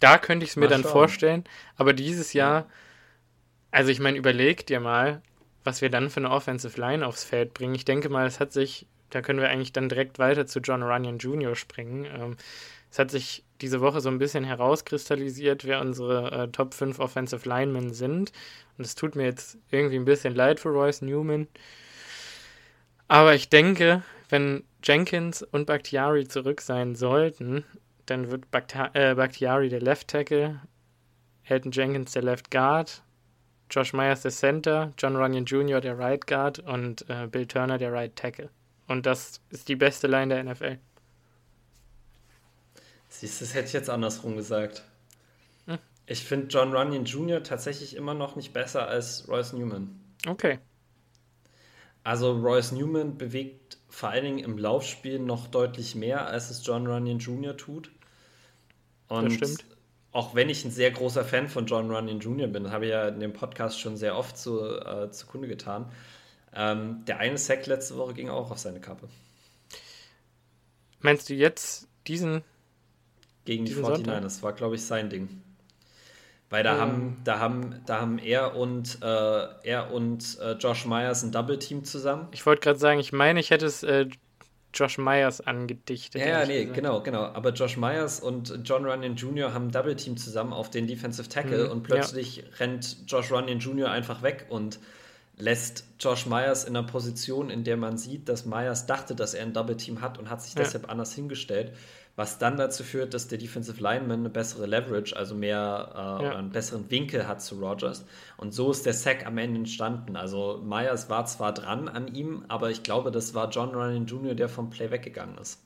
da 0.00 0.18
könnte 0.18 0.44
ich 0.44 0.50
es 0.50 0.56
mir 0.56 0.68
dann 0.68 0.82
vorstellen. 0.82 1.44
Aber 1.76 1.92
dieses 1.92 2.32
Jahr, 2.32 2.66
also 3.70 3.90
ich 3.90 4.00
meine, 4.00 4.18
überleg 4.18 4.66
dir 4.66 4.80
mal, 4.80 5.22
was 5.64 5.80
wir 5.80 5.90
dann 5.90 6.10
für 6.10 6.20
eine 6.20 6.30
Offensive 6.30 6.80
Line 6.80 7.06
aufs 7.06 7.22
Feld 7.22 7.54
bringen. 7.54 7.74
Ich 7.74 7.84
denke 7.84 8.08
mal, 8.08 8.26
es 8.26 8.40
hat 8.40 8.52
sich, 8.52 8.86
da 9.10 9.22
können 9.22 9.40
wir 9.40 9.48
eigentlich 9.48 9.72
dann 9.72 9.88
direkt 9.88 10.18
weiter 10.18 10.46
zu 10.46 10.58
John 10.58 10.82
Runyon 10.82 11.18
Jr. 11.18 11.54
springen. 11.54 12.06
Ähm, 12.06 12.36
es 12.90 12.98
hat 12.98 13.10
sich 13.10 13.44
diese 13.62 13.80
Woche 13.80 14.00
so 14.00 14.08
ein 14.10 14.18
bisschen 14.18 14.44
herauskristallisiert, 14.44 15.64
wer 15.64 15.80
unsere 15.80 16.32
äh, 16.32 16.48
Top 16.48 16.74
5 16.74 16.98
Offensive 16.98 17.48
Linemen 17.48 17.94
sind. 17.94 18.32
Und 18.76 18.84
es 18.84 18.94
tut 18.94 19.16
mir 19.16 19.24
jetzt 19.24 19.56
irgendwie 19.70 19.96
ein 19.96 20.04
bisschen 20.04 20.34
leid 20.34 20.60
für 20.60 20.68
Royce 20.68 21.02
Newman. 21.02 21.48
Aber 23.08 23.34
ich 23.34 23.48
denke, 23.48 24.02
wenn 24.28 24.64
Jenkins 24.82 25.42
und 25.42 25.66
Bakhtiari 25.66 26.26
zurück 26.26 26.60
sein 26.60 26.94
sollten, 26.94 27.64
dann 28.06 28.30
wird 28.30 28.44
äh, 28.94 29.14
Bakhtiari 29.14 29.68
der 29.68 29.80
Left 29.80 30.08
Tackle, 30.08 30.60
Elton 31.44 31.72
Jenkins 31.72 32.12
der 32.12 32.22
Left 32.22 32.50
Guard, 32.50 33.02
Josh 33.70 33.92
Myers 33.92 34.22
der 34.22 34.30
Center, 34.30 34.92
John 34.98 35.16
Runyon 35.16 35.44
Jr. 35.44 35.80
der 35.80 35.98
Right 35.98 36.26
Guard 36.26 36.58
und 36.58 37.08
äh, 37.08 37.26
Bill 37.26 37.46
Turner 37.46 37.78
der 37.78 37.92
Right 37.92 38.14
Tackle. 38.16 38.50
Und 38.88 39.06
das 39.06 39.40
ist 39.50 39.68
die 39.68 39.76
beste 39.76 40.06
Line 40.08 40.34
der 40.34 40.44
NFL. 40.44 40.78
Siehst 43.12 43.40
du, 43.40 43.44
das 43.44 43.54
hätte 43.54 43.66
ich 43.66 43.72
jetzt 43.74 43.90
andersrum 43.90 44.36
gesagt. 44.36 44.82
Hm. 45.66 45.78
Ich 46.06 46.24
finde 46.24 46.46
John 46.46 46.74
Runyon 46.74 47.04
Jr. 47.04 47.42
tatsächlich 47.42 47.94
immer 47.94 48.14
noch 48.14 48.36
nicht 48.36 48.54
besser 48.54 48.88
als 48.88 49.28
Royce 49.28 49.52
Newman. 49.52 50.00
Okay. 50.26 50.58
Also 52.04 52.32
Royce 52.32 52.72
Newman 52.72 53.18
bewegt 53.18 53.76
vor 53.90 54.08
allen 54.08 54.24
Dingen 54.24 54.38
im 54.38 54.56
Laufspiel 54.56 55.18
noch 55.18 55.46
deutlich 55.46 55.94
mehr, 55.94 56.26
als 56.26 56.50
es 56.50 56.66
John 56.66 56.86
Runyon 56.86 57.18
Jr. 57.18 57.56
tut. 57.56 57.92
Und 59.08 59.26
das 59.26 59.34
stimmt. 59.34 59.66
Auch 60.10 60.34
wenn 60.34 60.48
ich 60.48 60.64
ein 60.64 60.70
sehr 60.70 60.90
großer 60.90 61.24
Fan 61.24 61.48
von 61.48 61.66
John 61.66 61.90
Runyon 61.90 62.20
Jr. 62.20 62.48
bin, 62.48 62.70
habe 62.70 62.86
ich 62.86 62.90
ja 62.92 63.08
in 63.08 63.20
dem 63.20 63.34
Podcast 63.34 63.78
schon 63.78 63.96
sehr 63.96 64.16
oft 64.16 64.38
zu, 64.38 64.64
äh, 64.64 65.10
zukunde 65.10 65.48
getan. 65.48 65.92
Ähm, 66.54 67.04
der 67.06 67.18
eine 67.18 67.36
Sack 67.36 67.66
letzte 67.66 67.96
Woche 67.98 68.14
ging 68.14 68.30
auch 68.30 68.50
auf 68.50 68.58
seine 68.58 68.80
Kappe. 68.80 69.08
Meinst 71.00 71.28
du 71.28 71.34
jetzt 71.34 71.88
diesen 72.06 72.42
gegen 73.44 73.64
die 73.64 73.74
49ers. 73.74 74.20
Das 74.20 74.42
war, 74.42 74.52
glaube 74.52 74.76
ich, 74.76 74.84
sein 74.84 75.10
Ding. 75.10 75.28
Weil 76.50 76.62
da, 76.62 76.74
um. 76.74 76.80
haben, 76.80 77.20
da, 77.24 77.38
haben, 77.38 77.80
da 77.86 78.00
haben 78.00 78.18
er 78.18 78.54
und, 78.56 78.98
äh, 79.02 79.06
er 79.06 79.90
und 79.90 80.38
äh, 80.40 80.52
Josh 80.52 80.84
Myers 80.84 81.22
ein 81.22 81.32
Double-Team 81.32 81.84
zusammen. 81.84 82.28
Ich 82.32 82.44
wollte 82.44 82.60
gerade 82.60 82.78
sagen, 82.78 83.00
ich 83.00 83.12
meine, 83.12 83.40
ich 83.40 83.50
hätte 83.50 83.64
es 83.64 83.82
äh, 83.82 84.06
Josh 84.74 84.98
Myers 84.98 85.40
angedichtet. 85.40 86.20
Ja, 86.20 86.44
nee, 86.44 86.60
gesagt. 86.60 86.74
genau, 86.74 87.02
genau. 87.02 87.22
Aber 87.24 87.50
Josh 87.52 87.76
Myers 87.76 88.20
und 88.20 88.60
John 88.64 88.84
Runyon 88.84 89.16
Jr. 89.16 89.54
haben 89.54 89.68
ein 89.68 89.70
Double-Team 89.70 90.16
zusammen 90.16 90.52
auf 90.52 90.70
den 90.70 90.86
Defensive 90.86 91.28
Tackle 91.28 91.66
mhm, 91.66 91.70
und 91.70 91.82
plötzlich 91.84 92.36
ja. 92.36 92.42
rennt 92.58 92.98
Josh 93.06 93.30
Runyon 93.32 93.58
Jr. 93.58 93.90
einfach 93.90 94.22
weg 94.22 94.46
und 94.50 94.78
lässt 95.38 95.84
Josh 95.98 96.26
Myers 96.26 96.64
in 96.64 96.76
einer 96.76 96.86
Position, 96.86 97.50
in 97.50 97.64
der 97.64 97.76
man 97.76 97.96
sieht, 97.96 98.28
dass 98.28 98.44
Myers 98.44 98.86
dachte, 98.86 99.14
dass 99.14 99.34
er 99.34 99.44
ein 99.44 99.52
Double-Team 99.52 100.00
hat 100.00 100.18
und 100.18 100.30
hat 100.30 100.42
sich 100.42 100.54
ja. 100.54 100.62
deshalb 100.62 100.90
anders 100.90 101.14
hingestellt 101.14 101.72
was 102.14 102.38
dann 102.38 102.56
dazu 102.56 102.84
führt, 102.84 103.14
dass 103.14 103.28
der 103.28 103.38
Defensive 103.38 103.82
Lineman 103.82 104.20
eine 104.20 104.28
bessere 104.28 104.66
Leverage, 104.66 105.16
also 105.16 105.34
mehr 105.34 106.18
äh, 106.20 106.24
ja. 106.24 106.36
einen 106.36 106.50
besseren 106.50 106.90
Winkel 106.90 107.26
hat 107.26 107.40
zu 107.40 107.58
Rogers. 107.58 108.04
Und 108.36 108.52
so 108.52 108.70
ist 108.70 108.84
der 108.84 108.92
Sack 108.92 109.24
am 109.26 109.38
Ende 109.38 109.60
entstanden. 109.60 110.16
Also 110.16 110.60
Myers 110.62 111.08
war 111.08 111.24
zwar 111.24 111.54
dran 111.54 111.88
an 111.88 112.14
ihm, 112.14 112.44
aber 112.48 112.70
ich 112.70 112.82
glaube, 112.82 113.10
das 113.10 113.34
war 113.34 113.48
John 113.48 113.70
Ryan 113.70 114.06
Jr., 114.06 114.34
der 114.34 114.48
vom 114.48 114.68
Play 114.68 114.90
weggegangen 114.90 115.38
ist. 115.38 115.60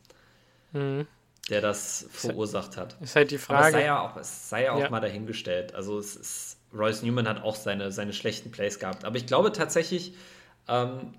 Mhm. 0.72 1.06
Der 1.50 1.60
das 1.60 2.06
verursacht 2.10 2.76
hat. 2.76 2.96
Ist 3.00 3.16
halt 3.16 3.30
die 3.30 3.38
Frage. 3.38 3.58
Aber 3.58 3.68
es 3.68 3.72
sei 3.72 3.84
ja 3.84 4.00
auch, 4.00 4.16
es 4.16 4.48
sei 4.48 4.64
ja 4.64 4.72
auch 4.72 4.80
ja. 4.80 4.90
mal 4.90 5.00
dahingestellt. 5.00 5.74
Also 5.74 5.98
es 5.98 6.14
ist, 6.14 6.58
Royce 6.72 7.02
Newman 7.02 7.28
hat 7.28 7.42
auch 7.42 7.56
seine, 7.56 7.90
seine 7.90 8.12
schlechten 8.12 8.50
Plays 8.50 8.78
gehabt. 8.78 9.04
Aber 9.04 9.16
ich 9.16 9.26
glaube 9.26 9.52
tatsächlich, 9.52 10.14
ähm, 10.68 11.14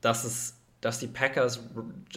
dass 0.00 0.24
es 0.24 0.56
dass 0.82 0.98
die 0.98 1.06
Packers 1.06 1.60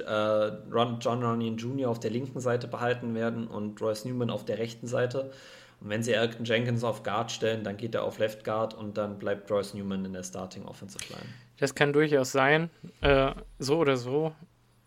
äh, 0.06 0.12
Ron, 0.12 1.00
John 1.00 1.24
Runyon 1.24 1.56
Jr. 1.56 1.90
auf 1.90 2.02
der 2.02 2.12
linken 2.12 2.42
Seite 2.42 2.68
behalten 2.68 3.16
werden 3.16 3.48
und 3.48 3.82
Royce 3.82 4.04
Newman 4.04 4.30
auf 4.30 4.44
der 4.44 4.58
rechten 4.58 4.88
Seite. 4.88 5.32
Und 5.80 5.90
wenn 5.90 6.04
sie 6.04 6.12
Elton 6.12 6.44
Jenkins 6.46 6.84
auf 6.84 7.04
Guard 7.04 7.32
stellen, 7.32 7.64
dann 7.64 7.78
geht 7.78 7.96
er 7.96 8.04
auf 8.04 8.20
Left 8.20 8.44
Guard 8.44 8.74
und 8.74 8.98
dann 8.98 9.18
bleibt 9.20 9.50
Royce 9.50 9.76
Newman 9.76 10.04
in 10.04 10.14
der 10.14 10.24
Starting 10.24 10.66
Offensive 10.66 11.06
Line. 11.14 11.30
Das 11.60 11.76
kann 11.76 11.94
durchaus 11.94 12.34
sein. 12.34 12.70
Äh, 13.00 13.32
so 13.60 13.78
oder 13.78 13.96
so, 13.96 14.36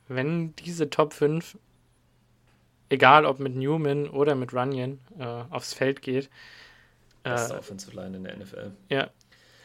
wenn 0.08 0.54
diese 0.56 0.90
Top 0.90 1.14
5 1.14 1.56
egal 2.88 3.26
ob 3.26 3.38
mit 3.38 3.54
Newman 3.54 4.08
oder 4.08 4.34
mit 4.34 4.52
Runyon, 4.52 4.98
äh, 5.18 5.24
aufs 5.50 5.74
Feld 5.74 6.02
geht. 6.02 6.30
Beste 7.22 7.54
äh, 7.54 7.58
Offensive 7.58 7.94
Line 7.94 8.16
in 8.16 8.24
der 8.24 8.36
NFL. 8.36 8.72
Ja. 8.88 9.08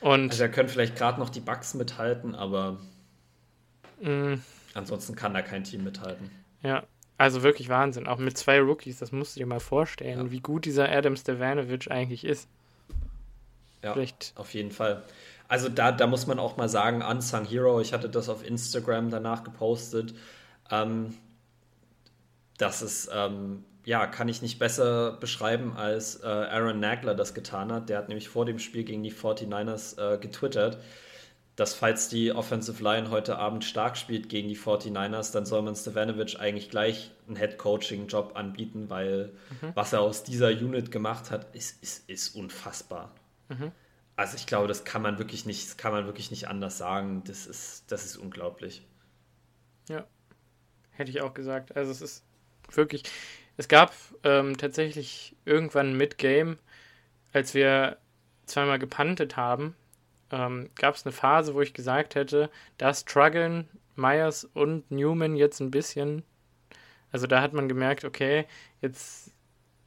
Und 0.02 0.32
also 0.32 0.44
er 0.44 0.50
können 0.50 0.70
vielleicht 0.70 0.96
gerade 0.96 1.20
noch 1.20 1.30
die 1.30 1.40
Bucks 1.40 1.74
mithalten, 1.74 2.36
aber 2.36 2.80
mh. 4.04 4.40
ansonsten 4.74 5.16
kann 5.16 5.34
da 5.34 5.42
kein 5.42 5.64
Team 5.64 5.84
mithalten. 5.84 6.30
Ja, 6.62 6.84
also 7.18 7.44
wirklich 7.44 7.70
Wahnsinn. 7.70 8.08
Auch 8.08 8.18
mit 8.18 8.38
zwei 8.38 8.60
Rookies, 8.60 9.00
das 9.00 9.12
musst 9.12 9.36
du 9.36 9.40
dir 9.40 9.46
mal 9.46 9.60
vorstellen, 9.60 10.26
ja. 10.26 10.32
wie 10.32 10.40
gut 10.40 10.66
dieser 10.66 10.90
Adam 10.90 11.16
Stevanovic 11.16 11.90
eigentlich 11.90 12.26
ist. 12.26 12.48
Ja, 13.82 13.94
Vielleicht. 13.94 14.34
auf 14.36 14.54
jeden 14.54 14.72
Fall. 14.72 15.04
Also 15.48 15.70
da, 15.70 15.92
da 15.92 16.08
muss 16.08 16.26
man 16.26 16.40
auch 16.40 16.58
mal 16.58 16.70
sagen, 16.70 17.02
Unsung 17.02 17.46
Hero, 17.46 17.80
ich 17.82 17.94
hatte 17.94 18.10
das 18.10 18.30
auf 18.30 18.48
Instagram 18.48 19.10
danach 19.10 19.44
gepostet. 19.44 20.16
Ähm, 20.72 21.14
das 22.58 22.82
ist, 22.82 23.10
ähm, 23.14 23.64
ja, 23.86 24.08
kann 24.08 24.30
ich 24.30 24.42
nicht 24.42 24.58
besser 24.58 25.14
beschreiben, 25.14 25.76
als 25.76 26.24
äh, 26.24 26.28
Aaron 26.28 26.80
Nagler 26.80 27.14
das 27.14 27.34
getan 27.34 27.72
hat. 27.72 27.90
Der 27.90 27.98
hat 27.98 28.08
nämlich 28.08 28.30
vor 28.30 28.46
dem 28.46 28.60
Spiel 28.60 28.84
gegen 28.84 29.04
die 29.04 29.12
49ers 29.12 30.00
äh, 30.00 30.18
getwittert, 30.18 30.78
dass 31.56 31.76
falls 31.76 32.10
die 32.10 32.32
Offensive 32.32 32.84
Line 32.84 33.12
heute 33.12 33.38
Abend 33.38 33.64
stark 33.64 33.96
spielt 33.98 34.28
gegen 34.28 34.48
die 34.48 34.58
49ers, 34.58 35.32
dann 35.32 35.46
soll 35.46 35.62
man 35.62 35.76
Stevanovic 35.76 36.40
eigentlich 36.40 36.70
gleich 36.70 37.12
einen 37.28 37.36
Head-Coaching-Job 37.36 38.32
anbieten, 38.36 38.90
weil 38.90 39.34
mhm. 39.62 39.72
was 39.76 39.94
er 39.94 40.02
aus 40.02 40.24
dieser 40.24 40.50
Unit 40.50 40.92
gemacht 40.92 41.30
hat, 41.30 41.56
ist, 41.56 41.82
ist, 41.84 42.10
ist 42.10 42.36
unfassbar. 42.36 43.12
Mhm. 43.50 43.72
Also 44.16 44.36
ich 44.36 44.46
glaube, 44.46 44.68
das 44.68 44.84
kann 44.84 45.02
man 45.02 45.18
wirklich 45.20 45.46
nicht, 45.46 45.68
das 45.68 45.78
kann 45.78 45.92
man 45.92 46.06
wirklich 46.06 46.32
nicht 46.32 46.48
anders 46.48 46.78
sagen. 46.78 47.24
Das 47.26 47.46
ist, 47.46 47.92
das 47.92 48.06
ist 48.06 48.18
unglaublich. 48.18 48.86
Ja, 49.90 50.06
hätte 50.92 51.12
ich 51.12 51.22
auch 51.22 51.34
gesagt. 51.34 51.76
Also 51.76 51.92
es 51.92 52.02
ist 52.02 52.24
wirklich. 52.72 53.04
Es 53.58 53.68
gab 53.68 53.94
ähm, 54.24 54.58
tatsächlich 54.58 55.36
irgendwann 55.46 55.96
mit 55.96 56.18
Game, 56.18 56.58
als 57.32 57.54
wir 57.54 57.98
zweimal 58.46 58.80
gepantet 58.80 59.38
haben, 59.38 59.76
ähm, 60.34 60.70
gab 60.76 60.96
es 60.96 61.06
eine 61.06 61.14
Phase, 61.14 61.54
wo 61.54 61.62
ich 61.62 61.74
gesagt 61.74 62.16
hätte, 62.16 62.50
da 62.78 62.94
struggeln 62.94 63.70
Myers 63.96 64.44
und 64.54 64.90
Newman 64.90 65.36
jetzt 65.36 65.60
ein 65.60 65.72
bisschen. 65.72 66.24
Also 67.12 67.28
da 67.28 67.42
hat 67.42 67.54
man 67.54 67.70
gemerkt, 67.70 68.04
okay, 68.04 68.46
jetzt, 68.82 69.32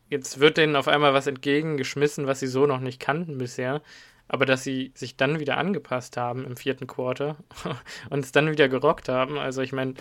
jetzt 0.08 0.38
wird 0.38 0.56
denen 0.56 0.76
auf 0.76 0.86
einmal 0.86 1.12
was 1.12 1.26
entgegengeschmissen, 1.26 2.28
was 2.28 2.38
sie 2.38 2.46
so 2.46 2.66
noch 2.66 2.80
nicht 2.80 3.00
kannten 3.00 3.38
bisher. 3.38 3.82
Aber 4.28 4.46
dass 4.46 4.62
sie 4.62 4.92
sich 4.94 5.16
dann 5.16 5.40
wieder 5.40 5.56
angepasst 5.56 6.16
haben 6.16 6.44
im 6.44 6.56
vierten 6.56 6.86
Quarter 6.86 7.36
und 8.10 8.24
es 8.24 8.32
dann 8.32 8.50
wieder 8.50 8.68
gerockt 8.68 9.08
haben. 9.08 9.38
Also 9.38 9.62
ich 9.62 9.72
meine, 9.72 9.94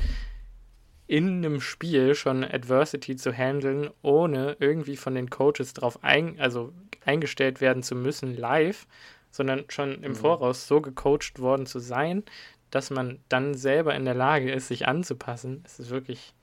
in 1.07 1.43
einem 1.43 1.61
Spiel 1.61 2.13
schon 2.13 2.43
Adversity 2.43 3.15
zu 3.15 3.31
handeln, 3.31 3.89
ohne 4.03 4.57
irgendwie 4.59 4.97
von 4.97 5.15
den 5.15 5.29
Coaches 5.31 5.73
darauf 5.73 6.03
ein, 6.03 6.39
also 6.39 6.71
eingestellt 7.03 7.61
werden 7.61 7.83
zu 7.83 7.95
müssen 7.95 8.35
live, 8.35 8.87
sondern 9.35 9.65
schon 9.67 10.01
im 10.01 10.13
mhm. 10.13 10.15
Voraus 10.15 10.65
so 10.65 10.79
gecoacht 10.79 11.39
worden 11.39 11.65
zu 11.65 11.79
sein, 11.79 12.23
dass 12.71 12.89
man 12.89 13.19
dann 13.27 13.53
selber 13.53 13.93
in 13.93 14.05
der 14.05 14.13
Lage 14.13 14.49
ist, 14.49 14.69
sich 14.69 14.87
anzupassen, 14.87 15.61
es 15.65 15.77
ist 15.77 15.89
wirklich 15.89 16.33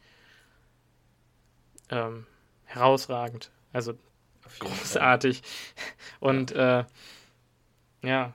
ähm, 1.89 2.27
herausragend. 2.65 3.51
Also 3.73 3.95
großartig. 4.59 5.41
Fall. 5.41 6.19
Und 6.21 6.51
ja. 6.51 6.81
Äh, 6.81 6.85
ja, 8.05 8.35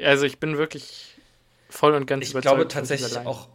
also 0.00 0.24
ich 0.24 0.38
bin 0.38 0.56
wirklich 0.56 1.20
voll 1.68 1.94
und 1.94 2.06
ganz 2.06 2.26
ich 2.26 2.30
überzeugt. 2.30 2.52
Ich 2.52 2.56
glaube 2.56 2.68
tatsächlich 2.68 3.18
auch, 3.26 3.48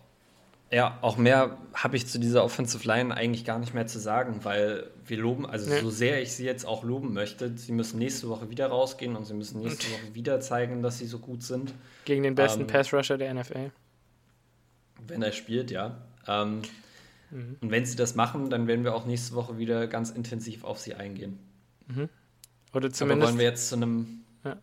ja, 0.71 0.99
auch 1.01 1.17
mehr 1.17 1.57
habe 1.73 1.95
ich 1.95 2.07
zu 2.07 2.19
dieser 2.19 2.43
Offensive 2.43 2.87
Line 2.87 3.15
eigentlich 3.15 3.43
gar 3.43 3.57
nicht 3.57 3.73
mehr 3.73 3.87
zu 3.87 3.99
sagen, 3.99 4.43
weil 4.43 4.87
wir 5.05 5.17
loben, 5.17 5.45
also 5.47 5.71
ja. 5.71 5.81
so 5.81 5.89
sehr 5.89 6.21
ich 6.21 6.33
sie 6.33 6.45
jetzt 6.45 6.65
auch 6.65 6.83
loben 6.83 7.13
möchte, 7.13 7.57
sie 7.57 7.71
müssen 7.71 7.97
nächste 7.97 8.29
Woche 8.29 8.49
wieder 8.51 8.67
rausgehen 8.67 9.15
und 9.15 9.25
sie 9.25 9.33
müssen 9.33 9.61
nächste 9.61 9.87
Woche 9.91 10.13
wieder 10.13 10.39
zeigen, 10.41 10.83
dass 10.83 10.99
sie 10.99 11.07
so 11.07 11.17
gut 11.17 11.41
sind. 11.41 11.73
Gegen 12.05 12.21
den 12.23 12.35
besten 12.35 12.61
ähm, 12.61 12.67
Pass-Rusher 12.67 13.17
der 13.17 13.33
NFL. 13.33 13.71
Wenn 15.07 15.23
er 15.23 15.31
spielt, 15.31 15.71
ja. 15.71 15.97
Ähm, 16.27 16.61
mhm. 17.31 17.57
Und 17.61 17.71
wenn 17.71 17.85
sie 17.85 17.95
das 17.95 18.13
machen, 18.13 18.51
dann 18.51 18.67
werden 18.67 18.83
wir 18.83 18.93
auch 18.93 19.05
nächste 19.05 19.33
Woche 19.33 19.57
wieder 19.57 19.87
ganz 19.87 20.11
intensiv 20.11 20.63
auf 20.63 20.77
sie 20.77 20.93
eingehen. 20.93 21.39
Mhm. 21.87 22.09
Oder 22.73 22.91
zumindest. 22.91 23.01
Aber 23.01 23.31
wollen 23.31 23.39
wir 23.39 23.45
jetzt 23.45 23.69
zu 23.69 23.75
einem. 23.75 24.23
Ja 24.43 24.57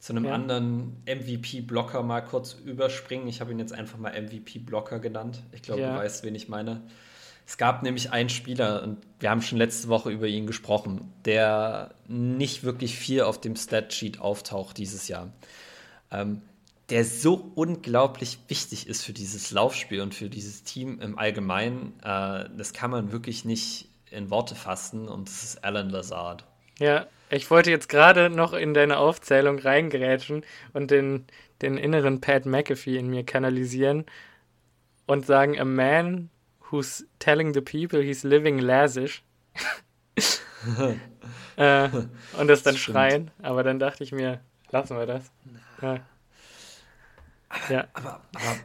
zu 0.00 0.14
einem 0.14 0.24
ja. 0.24 0.34
anderen 0.34 1.02
MVP-Blocker 1.06 2.02
mal 2.02 2.22
kurz 2.22 2.54
überspringen. 2.54 3.28
Ich 3.28 3.42
habe 3.42 3.52
ihn 3.52 3.58
jetzt 3.58 3.74
einfach 3.74 3.98
mal 3.98 4.10
MVP-Blocker 4.20 4.98
genannt. 4.98 5.42
Ich 5.52 5.62
glaube, 5.62 5.82
ja. 5.82 5.92
du 5.92 5.98
weißt, 5.98 6.24
wen 6.24 6.34
ich 6.34 6.48
meine. 6.48 6.82
Es 7.46 7.58
gab 7.58 7.82
nämlich 7.82 8.10
einen 8.10 8.30
Spieler, 8.30 8.82
und 8.82 8.98
wir 9.18 9.28
haben 9.28 9.42
schon 9.42 9.58
letzte 9.58 9.88
Woche 9.88 10.10
über 10.10 10.26
ihn 10.26 10.46
gesprochen, 10.46 11.12
der 11.26 11.94
nicht 12.08 12.64
wirklich 12.64 12.96
viel 12.96 13.22
auf 13.22 13.40
dem 13.40 13.56
Statsheet 13.56 14.20
auftaucht 14.20 14.78
dieses 14.78 15.08
Jahr. 15.08 15.32
Ähm, 16.10 16.40
der 16.88 17.04
so 17.04 17.52
unglaublich 17.54 18.38
wichtig 18.48 18.86
ist 18.88 19.04
für 19.04 19.12
dieses 19.12 19.50
Laufspiel 19.50 20.00
und 20.00 20.14
für 20.14 20.30
dieses 20.30 20.64
Team 20.64 20.98
im 21.00 21.18
Allgemeinen. 21.18 21.92
Äh, 22.02 22.48
das 22.56 22.72
kann 22.72 22.90
man 22.90 23.12
wirklich 23.12 23.44
nicht 23.44 23.88
in 24.10 24.30
Worte 24.30 24.54
fassen 24.54 25.08
und 25.08 25.28
das 25.28 25.44
ist 25.44 25.64
Alan 25.64 25.90
Lazard. 25.90 26.44
Ja, 26.78 27.06
ich 27.30 27.50
wollte 27.50 27.70
jetzt 27.70 27.88
gerade 27.88 28.28
noch 28.28 28.52
in 28.52 28.74
deine 28.74 28.98
Aufzählung 28.98 29.58
reingerätschen 29.58 30.44
und 30.72 30.90
den, 30.90 31.26
den 31.62 31.76
inneren 31.76 32.20
Pat 32.20 32.44
McAfee 32.44 32.96
in 32.96 33.08
mir 33.08 33.24
kanalisieren 33.24 34.04
und 35.06 35.26
sagen, 35.26 35.58
a 35.58 35.64
man 35.64 36.30
who's 36.70 37.06
telling 37.18 37.54
the 37.54 37.60
people 37.60 38.02
he's 38.02 38.22
living 38.22 38.58
lazish. 38.58 39.22
äh, 41.56 41.88
und 42.38 42.48
das 42.48 42.62
dann 42.62 42.74
das 42.74 42.78
schreien, 42.78 43.30
aber 43.42 43.62
dann 43.62 43.78
dachte 43.78 44.04
ich 44.04 44.12
mir, 44.12 44.40
lassen 44.70 44.96
wir 44.96 45.06
das. 45.06 45.30
Ja. 45.80 46.00
Aber, 47.48 47.72
ja. 47.74 47.84
aber, 47.94 48.20
aber 48.34 48.56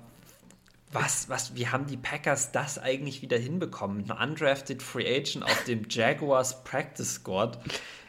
was, 0.92 1.30
was, 1.30 1.56
wie 1.56 1.68
haben 1.68 1.88
die 1.88 1.98
Packers 1.98 2.52
das 2.52 2.80
eigentlich 2.80 3.22
wieder 3.22 3.38
hinbekommen? 3.38 4.10
Ein 4.10 4.30
undrafted 4.30 4.82
Free 4.82 5.08
Agent 5.08 5.44
auf 5.44 5.64
dem 5.66 5.84
Jaguars 5.90 6.64
Practice 6.64 7.16
Squad 7.16 7.60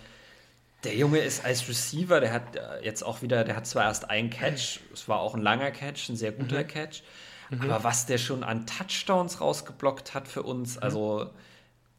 der 0.84 0.96
Junge 0.96 1.18
ist 1.18 1.44
als 1.44 1.68
Receiver, 1.68 2.20
der 2.20 2.32
hat 2.32 2.56
äh, 2.56 2.80
jetzt 2.82 3.02
auch 3.02 3.20
wieder, 3.22 3.44
der 3.44 3.56
hat 3.56 3.66
zwar 3.66 3.84
erst 3.84 4.10
einen 4.10 4.30
Catch, 4.30 4.80
es 4.92 5.08
war 5.08 5.20
auch 5.20 5.34
ein 5.34 5.42
langer 5.42 5.70
Catch, 5.70 6.08
ein 6.08 6.16
sehr 6.16 6.32
guter 6.32 6.64
mhm. 6.64 6.68
Catch, 6.68 7.02
mhm. 7.50 7.60
aber 7.62 7.84
was 7.84 8.06
der 8.06 8.18
schon 8.18 8.42
an 8.42 8.66
Touchdowns 8.66 9.40
rausgeblockt 9.40 10.14
hat 10.14 10.26
für 10.28 10.42
uns, 10.42 10.78
also 10.78 11.30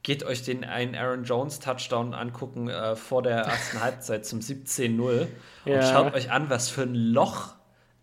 geht 0.03 0.23
euch 0.23 0.43
den 0.43 0.63
einen 0.65 0.95
Aaron 0.95 1.23
Jones 1.23 1.59
Touchdown 1.59 2.13
angucken 2.13 2.69
äh, 2.69 2.97
vor 2.97 3.23
der 3.23 3.37
ersten 3.37 3.79
Halbzeit 3.79 4.25
zum 4.25 4.41
17-0 4.41 5.27
ja. 5.65 5.75
und 5.75 5.83
schaut 5.83 6.13
euch 6.13 6.29
an, 6.29 6.49
was 6.49 6.69
für 6.69 6.81
ein 6.81 6.93
Loch 6.93 7.53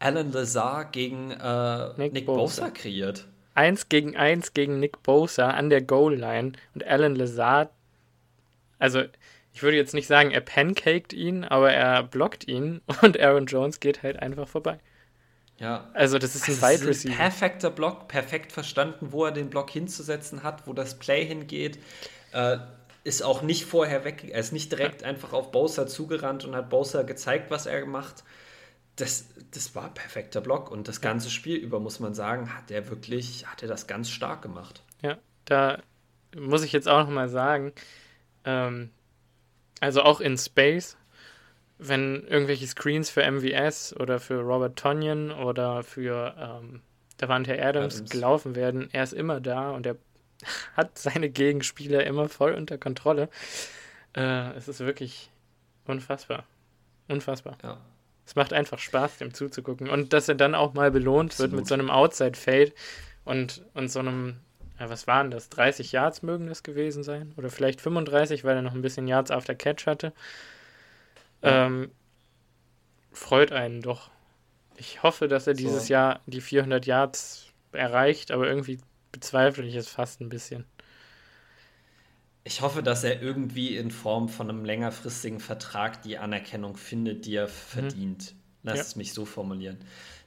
Alan 0.01 0.32
Lazar 0.32 0.86
gegen 0.86 1.30
äh, 1.30 1.88
Nick, 1.96 2.14
Nick 2.14 2.26
Bosa. 2.26 2.40
Bosa 2.62 2.70
kreiert. 2.70 3.28
Eins 3.55 3.88
gegen 3.88 4.16
eins 4.16 4.55
gegen 4.55 4.80
Nick 4.80 5.03
Bosa 5.03 5.51
an 5.51 5.70
der 5.70 5.82
Goal-Line 5.82 6.53
und 6.74 6.86
Alan 6.86 7.14
Lazar, 7.14 7.70
also 8.78 9.03
ich 9.53 9.62
würde 9.62 9.76
jetzt 9.76 9.94
nicht 9.94 10.07
sagen, 10.07 10.30
er 10.30 10.40
pancaked 10.40 11.12
ihn, 11.12 11.44
aber 11.44 11.72
er 11.72 12.03
blockt 12.03 12.48
ihn 12.48 12.80
und 13.03 13.20
Aaron 13.20 13.46
Jones 13.46 13.80
geht 13.80 14.03
halt 14.03 14.18
einfach 14.18 14.48
vorbei. 14.48 14.78
Ja. 15.59 15.90
Also 15.92 16.18
das 16.18 16.34
ist 16.34 16.48
ein 16.48 16.55
also 16.62 16.66
Wide 16.66 16.88
Receiver. 16.88 17.14
Perfekter 17.14 17.70
Block, 17.70 18.09
perfekt 18.09 18.53
verstanden, 18.53 19.09
wo 19.11 19.26
er 19.26 19.32
den 19.32 19.51
Block 19.51 19.70
hinzusetzen 19.70 20.42
hat, 20.42 20.66
wo 20.66 20.72
das 20.72 20.98
Play 20.98 21.26
hingeht. 21.26 21.78
Äh, 22.32 22.59
ist 23.05 23.22
auch 23.22 23.42
nicht 23.42 23.64
vorher 23.64 24.05
weg, 24.05 24.28
er 24.30 24.40
ist 24.40 24.53
nicht 24.53 24.72
direkt 24.72 25.03
ja. 25.03 25.09
einfach 25.09 25.34
auf 25.34 25.51
Bosa 25.51 25.86
zugerannt 25.86 26.44
und 26.44 26.55
hat 26.55 26.70
Bosa 26.70 27.03
gezeigt, 27.03 27.51
was 27.51 27.66
er 27.66 27.84
macht 27.84 28.24
das, 29.01 29.28
das 29.53 29.74
war 29.74 29.92
perfekter 29.92 30.40
Block 30.40 30.70
und 30.70 30.88
das 30.88 31.01
ganze 31.01 31.30
Spiel 31.30 31.57
über, 31.57 31.80
muss 31.80 32.01
man 32.01 32.14
sagen, 32.14 32.55
hat 32.55 32.70
er 32.70 32.88
wirklich, 32.88 33.46
hat 33.46 33.62
er 33.62 33.68
das 33.68 33.86
ganz 33.86 34.11
stark 34.11 34.42
gemacht. 34.42 34.82
Ja, 35.03 35.18
da 35.44 35.82
muss 36.36 36.62
ich 36.62 36.72
jetzt 36.72 36.88
auch 36.88 37.05
nochmal 37.05 37.28
sagen, 37.28 37.72
ähm, 38.44 38.90
also 39.80 40.03
auch 40.03 40.20
in 40.20 40.36
Space, 40.36 40.96
wenn 41.78 42.26
irgendwelche 42.26 42.66
Screens 42.66 43.11
für 43.11 43.28
MVS 43.28 43.96
oder 43.96 44.20
für 44.20 44.40
Robert 44.40 44.78
Tonyan 44.78 45.30
oder 45.30 45.82
für 45.82 46.34
ähm, 46.38 46.82
Davante 47.16 47.53
Adams, 47.53 47.96
Adams 47.96 48.11
gelaufen 48.11 48.55
werden, 48.55 48.88
er 48.92 49.03
ist 49.03 49.12
immer 49.12 49.40
da 49.40 49.70
und 49.70 49.86
er 49.86 49.96
hat 50.76 50.98
seine 50.98 51.30
Gegenspieler 51.30 52.05
immer 52.07 52.28
voll 52.28 52.53
unter 52.53 52.78
Kontrolle. 52.78 53.28
Äh, 54.14 54.53
es 54.53 54.68
ist 54.68 54.80
wirklich 54.80 55.30
unfassbar. 55.86 56.44
Unfassbar. 57.09 57.57
Ja. 57.62 57.78
Es 58.31 58.37
macht 58.37 58.53
einfach 58.53 58.78
Spaß, 58.78 59.18
dem 59.18 59.35
zuzugucken. 59.35 59.91
Und 59.91 60.12
dass 60.12 60.28
er 60.28 60.37
dann 60.37 60.55
auch 60.55 60.72
mal 60.72 60.93
belohnt 60.93 61.33
Absolut. 61.33 61.51
wird 61.51 61.61
mit 61.62 61.66
so 61.66 61.74
einem 61.74 61.91
Outside-Fade 61.91 62.72
und, 63.24 63.64
und 63.74 63.91
so 63.91 63.99
einem, 63.99 64.37
ja, 64.78 64.89
was 64.89 65.09
waren 65.09 65.33
das? 65.33 65.49
30 65.49 65.91
Yards 65.91 66.22
mögen 66.22 66.47
das 66.47 66.62
gewesen 66.62 67.03
sein? 67.03 67.35
Oder 67.37 67.51
vielleicht 67.51 67.81
35, 67.81 68.45
weil 68.45 68.55
er 68.55 68.62
noch 68.62 68.72
ein 68.72 68.83
bisschen 68.83 69.09
Yards 69.09 69.33
after 69.33 69.57
Catch 69.57 69.89
hatte. 69.89 70.12
Ja. 71.43 71.66
Ähm, 71.66 71.91
freut 73.11 73.51
einen 73.51 73.83
doch. 73.83 74.12
Ich 74.76 75.03
hoffe, 75.03 75.26
dass 75.26 75.49
er 75.49 75.55
dieses 75.55 75.89
so. 75.89 75.95
Jahr 75.95 76.20
die 76.26 76.41
400 76.41 76.87
Yards 76.87 77.49
erreicht, 77.72 78.31
aber 78.31 78.47
irgendwie 78.47 78.78
bezweifle 79.11 79.64
ich 79.64 79.74
es 79.74 79.89
fast 79.89 80.20
ein 80.20 80.28
bisschen. 80.28 80.66
Ich 82.43 82.62
hoffe, 82.62 82.82
dass 82.82 83.05
er 83.05 83.20
irgendwie 83.20 83.76
in 83.76 83.91
Form 83.91 84.28
von 84.28 84.49
einem 84.49 84.64
längerfristigen 84.64 85.41
Vertrag 85.41 86.03
die 86.03 86.18
Anerkennung 86.18 86.76
findet, 86.76 87.26
die 87.26 87.34
er 87.34 87.47
mhm. 87.47 87.51
verdient. 87.51 88.34
Lass 88.62 88.76
ja. 88.76 88.82
es 88.82 88.97
mich 88.97 89.12
so 89.12 89.24
formulieren. 89.24 89.78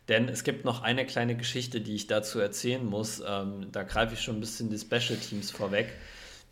Denn 0.10 0.28
es 0.28 0.44
gibt 0.44 0.66
noch 0.66 0.82
eine 0.84 1.06
kleine 1.06 1.36
Geschichte, 1.36 1.80
die 1.80 1.96
ich 1.96 2.08
dazu 2.08 2.40
erzählen 2.40 2.86
muss. 2.86 3.24
Ähm, 3.26 3.72
da 3.72 3.84
greife 3.84 4.16
ich 4.16 4.22
schon 4.22 4.38
ein 4.38 4.42
bisschen 4.42 4.70
die 4.70 4.78
Special 4.78 5.18
Teams 5.18 5.50
vorweg, 5.50 5.94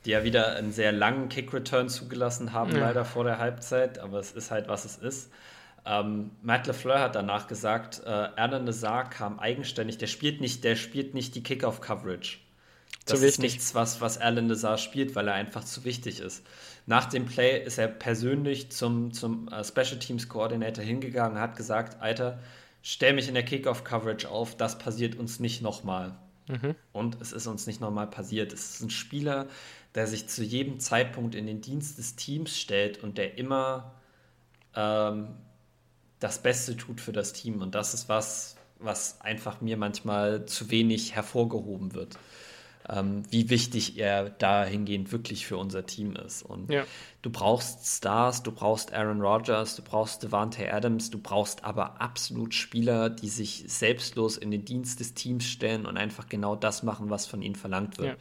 die 0.06 0.12
ja 0.12 0.24
wieder 0.24 0.56
einen 0.56 0.72
sehr 0.72 0.92
langen 0.92 1.28
Kick-Return 1.28 1.90
zugelassen 1.90 2.54
haben, 2.54 2.72
ja. 2.72 2.80
leider 2.80 3.04
vor 3.04 3.26
der 3.26 3.40
Halbzeit. 3.40 4.00
Aber 4.00 4.20
es 4.20 4.32
ist 4.32 4.52
halt, 4.52 4.68
was 4.68 4.86
es 4.86 4.98
ist. 4.98 5.32
Ähm, 5.86 6.32
Matt 6.42 6.68
LeFleur 6.68 7.00
hat 7.00 7.16
danach 7.16 7.48
gesagt, 7.48 8.02
äh, 8.06 8.10
Alan 8.10 8.66
Lazar 8.66 9.10
kam 9.10 9.40
eigenständig, 9.40 9.98
der 9.98 10.08
spielt 10.08 10.40
nicht, 10.40 10.64
der 10.64 10.76
spielt 10.76 11.14
nicht 11.14 11.36
die 11.36 11.44
Kickoff-Coverage. 11.44 12.38
Das 13.06 13.22
ist 13.22 13.40
nichts, 13.40 13.74
was, 13.74 14.00
was 14.00 14.18
Alan 14.20 14.48
Lazar 14.48 14.78
spielt, 14.78 15.16
weil 15.16 15.28
er 15.28 15.34
einfach 15.34 15.64
zu 15.64 15.84
wichtig 15.84 16.20
ist. 16.20 16.44
Nach 16.86 17.06
dem 17.06 17.26
Play 17.26 17.64
ist 17.64 17.78
er 17.78 17.88
persönlich 17.88 18.72
zum, 18.72 19.12
zum 19.12 19.48
uh, 19.48 19.64
Special 19.64 20.00
Teams 20.00 20.30
Coordinator 20.30 20.84
hingegangen 20.84 21.38
und 21.38 21.42
hat 21.42 21.56
gesagt, 21.56 22.02
Alter, 22.02 22.40
stell 22.82 23.14
mich 23.14 23.28
in 23.28 23.34
der 23.34 23.44
Kickoff-Coverage 23.44 24.30
auf, 24.30 24.56
das 24.56 24.78
passiert 24.78 25.16
uns 25.16 25.40
nicht 25.40 25.62
nochmal. 25.62 26.18
Mhm. 26.48 26.76
Und 26.92 27.22
es 27.22 27.32
ist 27.32 27.48
uns 27.48 27.68
nicht 27.68 27.82
nochmal 27.82 28.08
passiert. 28.08 28.54
Es 28.54 28.76
ist 28.76 28.82
ein 28.82 28.90
Spieler, 28.90 29.48
der 29.96 30.08
sich 30.08 30.28
zu 30.28 30.44
jedem 30.44 30.80
Zeitpunkt 30.80 31.36
in 31.36 31.46
den 31.46 31.62
Dienst 31.62 31.98
des 31.98 32.16
Teams 32.16 32.58
stellt 32.58 33.04
und 33.04 33.18
der 33.18 33.38
immer 33.38 33.94
ähm, 34.76 35.30
das 36.20 36.42
Beste 36.42 36.78
tut 36.78 37.02
für 37.02 37.12
das 37.12 37.34
Team. 37.34 37.62
Und 37.62 37.76
das 37.76 37.94
ist 37.94 38.10
was, 38.10 38.56
was 38.80 39.22
einfach 39.22 39.62
mir 39.62 39.78
manchmal 39.78 40.46
zu 40.46 40.70
wenig 40.72 41.16
hervorgehoben 41.16 41.94
wird. 41.94 42.18
Ähm, 42.94 43.24
wie 43.30 43.50
wichtig 43.50 43.98
er 43.98 44.30
dahingehend 44.30 45.14
wirklich 45.14 45.48
für 45.48 45.56
unser 45.56 45.86
Team 45.86 46.14
ist. 46.18 46.44
Und 46.44 46.70
ja. 46.70 46.84
du 47.22 47.30
brauchst 47.30 47.86
Stars, 47.86 48.44
du 48.44 48.52
brauchst 48.52 48.94
Aaron 48.94 49.22
Rodgers, 49.22 49.78
du 49.78 49.82
brauchst 49.82 50.24
Devante 50.24 50.74
Adams, 50.74 51.10
du 51.10 51.18
brauchst 51.18 51.64
aber 51.64 52.02
absolut 52.02 52.54
Spieler, 52.54 53.10
die 53.10 53.30
sich 53.30 53.64
selbstlos 53.68 54.36
in 54.36 54.52
den 54.52 54.66
Dienst 54.66 55.00
des 55.00 55.14
Teams 55.14 55.46
stellen 55.46 55.86
und 55.86 55.96
einfach 55.96 56.28
genau 56.28 56.58
das 56.58 56.84
machen, 56.84 57.10
was 57.10 57.28
von 57.28 57.42
ihnen 57.42 57.56
verlangt 57.56 57.98
wird. 57.98 58.10
Ja. 58.10 58.16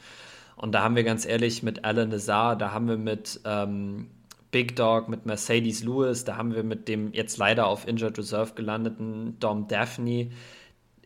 Und 0.54 0.72
da 0.72 0.82
haben 0.82 0.94
wir 0.94 1.04
ganz 1.04 1.26
ehrlich 1.26 1.64
mit 1.64 1.84
Alan 1.84 2.10
Lazar, 2.10 2.54
da 2.54 2.70
haben 2.70 2.86
wir 2.86 2.98
mit 2.98 3.40
ähm, 3.44 4.08
Big 4.50 4.76
Dog, 4.76 5.08
mit 5.08 5.26
Mercedes 5.26 5.82
Lewis, 5.82 6.24
da 6.24 6.36
haben 6.36 6.54
wir 6.54 6.62
mit 6.62 6.86
dem 6.86 7.12
jetzt 7.12 7.38
leider 7.38 7.66
auf 7.66 7.88
Injured 7.88 8.18
Reserve 8.18 8.52
gelandeten 8.54 9.36
Dom 9.40 9.66
Daphne 9.66 10.30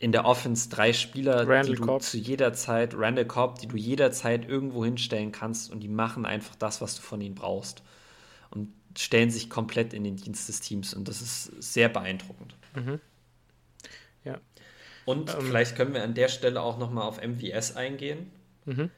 in 0.04 0.12
der 0.12 0.26
Offense 0.26 0.68
drei 0.68 0.92
Spieler, 0.92 1.48
Randall 1.48 1.64
die 1.64 1.74
du 1.76 1.86
Cobb. 1.86 2.02
zu 2.02 2.18
jeder 2.18 2.52
Zeit, 2.52 2.92
Randall 2.94 3.24
Cobb, 3.24 3.58
die 3.60 3.66
du 3.66 3.78
jederzeit 3.78 4.46
irgendwo 4.46 4.84
hinstellen 4.84 5.32
kannst 5.32 5.72
und 5.72 5.80
die 5.80 5.88
machen 5.88 6.26
einfach 6.26 6.54
das, 6.56 6.82
was 6.82 6.96
du 6.96 7.00
von 7.00 7.22
ihnen 7.22 7.34
brauchst. 7.34 7.82
Und 8.50 8.68
stellen 8.98 9.30
sich 9.30 9.48
komplett 9.48 9.94
in 9.94 10.04
den 10.04 10.16
Dienst 10.16 10.46
des 10.46 10.60
Teams 10.60 10.92
und 10.92 11.08
das 11.08 11.22
ist 11.22 11.44
sehr 11.62 11.88
beeindruckend. 11.88 12.54
Mhm. 12.74 13.00
Ja. 14.24 14.38
Und 15.06 15.32
ähm, 15.32 15.40
vielleicht 15.40 15.74
können 15.74 15.94
wir 15.94 16.02
an 16.02 16.12
der 16.12 16.28
Stelle 16.28 16.60
auch 16.60 16.76
nochmal 16.76 17.04
auf 17.04 17.22
MVS 17.22 17.74
eingehen. 17.74 18.30
Mhm 18.66 18.90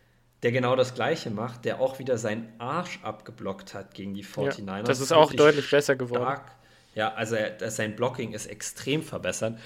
der 0.43 0.53
genau 0.53 0.77
das 0.77 0.95
Gleiche 0.95 1.31
macht, 1.31 1.65
der 1.65 1.81
auch 1.81 1.99
wieder 1.99 2.19
seinen 2.19 2.53
Arsch 2.59 3.01
abgeblockt 3.03 3.73
hat 3.73 3.95
gegen 3.95 4.13
die 4.13 4.23
49ers. 4.23 4.77
Ja, 4.77 4.83
das 4.83 5.01
ist 5.01 5.11
auch 5.11 5.33
deutlich 5.33 5.69
besser 5.71 5.97
geworden. 5.97 6.23
Stark. 6.23 6.57
Ja, 6.97 7.13
also 7.13 7.35
er, 7.35 7.71
sein 7.71 7.95
Blocking 7.95 8.33
ist 8.33 8.47
extrem 8.47 9.03
verbessert. 9.03 9.59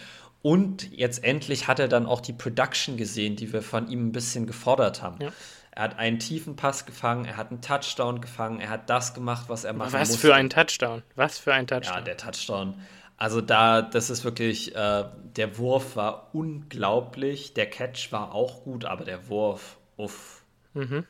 Und 0.42 0.90
jetzt 0.92 1.22
endlich 1.22 1.68
hat 1.68 1.78
er 1.78 1.88
dann 1.88 2.06
auch 2.06 2.20
die 2.20 2.32
Production 2.32 2.96
gesehen, 2.96 3.36
die 3.36 3.52
wir 3.52 3.62
von 3.62 3.88
ihm 3.88 4.08
ein 4.08 4.12
bisschen 4.12 4.46
gefordert 4.46 5.02
haben. 5.02 5.18
Ja. 5.22 5.32
Er 5.72 5.84
hat 5.84 5.98
einen 5.98 6.18
tiefen 6.18 6.56
Pass 6.56 6.86
gefangen, 6.86 7.24
er 7.26 7.36
hat 7.36 7.50
einen 7.50 7.60
Touchdown 7.60 8.20
gefangen, 8.20 8.60
er 8.60 8.70
hat 8.70 8.90
das 8.90 9.14
gemacht, 9.14 9.44
was 9.48 9.64
er 9.64 9.72
machen 9.72 9.92
was 9.92 10.08
musste. 10.08 10.14
Was 10.14 10.20
für 10.20 10.34
ein 10.34 10.50
Touchdown? 10.50 11.02
Was 11.14 11.38
für 11.38 11.54
ein 11.54 11.66
Touchdown? 11.66 11.94
Ja, 11.94 12.00
der 12.00 12.16
Touchdown. 12.16 12.74
Also 13.16 13.42
da, 13.42 13.82
das 13.82 14.08
ist 14.08 14.24
wirklich, 14.24 14.74
äh, 14.74 15.04
der 15.36 15.58
Wurf 15.58 15.94
war 15.94 16.30
unglaublich, 16.32 17.52
der 17.52 17.68
Catch 17.68 18.12
war 18.12 18.34
auch 18.34 18.64
gut, 18.64 18.86
aber 18.86 19.04
der 19.04 19.28
Wurf, 19.28 19.76
uff. 19.96 20.42
Mhm. 20.72 21.04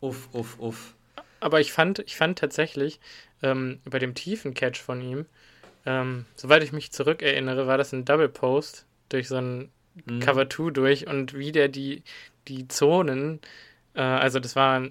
Uff, 0.00 0.30
uff, 0.32 0.58
uff. 0.58 0.94
Aber 1.40 1.60
ich 1.60 1.72
fand, 1.72 1.98
ich 1.98 2.16
fand 2.16 2.38
tatsächlich 2.38 3.00
ähm, 3.42 3.80
bei 3.84 3.98
dem 3.98 4.14
tiefen 4.14 4.54
Catch 4.54 4.78
von 4.78 5.02
ihm, 5.02 5.26
ähm, 5.86 6.26
soweit 6.34 6.62
ich 6.62 6.72
mich 6.72 6.92
zurückerinnere, 6.92 7.66
war 7.66 7.78
das 7.78 7.92
ein 7.92 8.04
Double 8.04 8.28
Post 8.28 8.86
durch 9.08 9.28
so 9.28 9.36
ein 9.36 9.70
mhm. 10.04 10.20
Cover 10.20 10.48
2 10.48 10.70
durch 10.70 11.06
und 11.06 11.34
wie 11.34 11.52
der 11.52 11.68
die, 11.68 12.02
die 12.48 12.68
Zonen, 12.68 13.40
äh, 13.94 14.02
also 14.02 14.40
das 14.40 14.56
war 14.56 14.82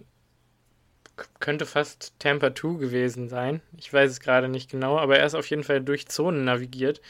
könnte 1.40 1.66
fast 1.66 2.14
Tampa 2.20 2.54
2 2.54 2.78
gewesen 2.78 3.30
sein. 3.30 3.62
Ich 3.78 3.94
weiß 3.94 4.12
es 4.12 4.20
gerade 4.20 4.50
nicht 4.50 4.70
genau, 4.70 4.98
aber 4.98 5.18
er 5.18 5.26
ist 5.26 5.36
auf 5.36 5.50
jeden 5.50 5.64
Fall 5.64 5.82
durch 5.82 6.08
Zonen 6.08 6.44
navigiert 6.44 7.02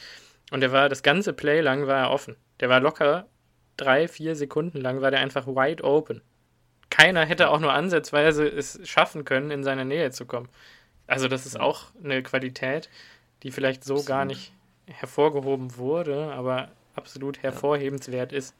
und 0.52 0.62
er 0.62 0.70
war 0.70 0.88
das 0.88 1.02
ganze 1.02 1.32
Play 1.32 1.60
lang 1.60 1.86
war 1.86 1.98
er 1.98 2.10
offen. 2.10 2.36
Der 2.60 2.68
war 2.68 2.80
locker 2.80 3.26
drei, 3.76 4.06
vier 4.06 4.36
Sekunden 4.36 4.80
lang 4.80 5.00
war 5.00 5.10
der 5.10 5.20
einfach 5.20 5.46
wide 5.46 5.82
open 5.82 6.22
keiner 6.90 7.26
hätte 7.26 7.50
auch 7.50 7.60
nur 7.60 7.72
ansatzweise 7.72 8.48
es 8.48 8.80
schaffen 8.84 9.24
können, 9.24 9.50
in 9.50 9.64
seine 9.64 9.84
Nähe 9.84 10.10
zu 10.12 10.24
kommen. 10.26 10.48
Also 11.06 11.28
das 11.28 11.46
ist 11.46 11.58
auch 11.58 11.86
eine 12.02 12.22
Qualität, 12.22 12.88
die 13.42 13.50
vielleicht 13.50 13.84
so 13.84 13.94
absolut. 13.94 14.08
gar 14.08 14.24
nicht 14.24 14.52
hervorgehoben 14.86 15.76
wurde, 15.76 16.32
aber 16.32 16.70
absolut 16.94 17.42
hervorhebenswert 17.42 18.32
ist. 18.32 18.54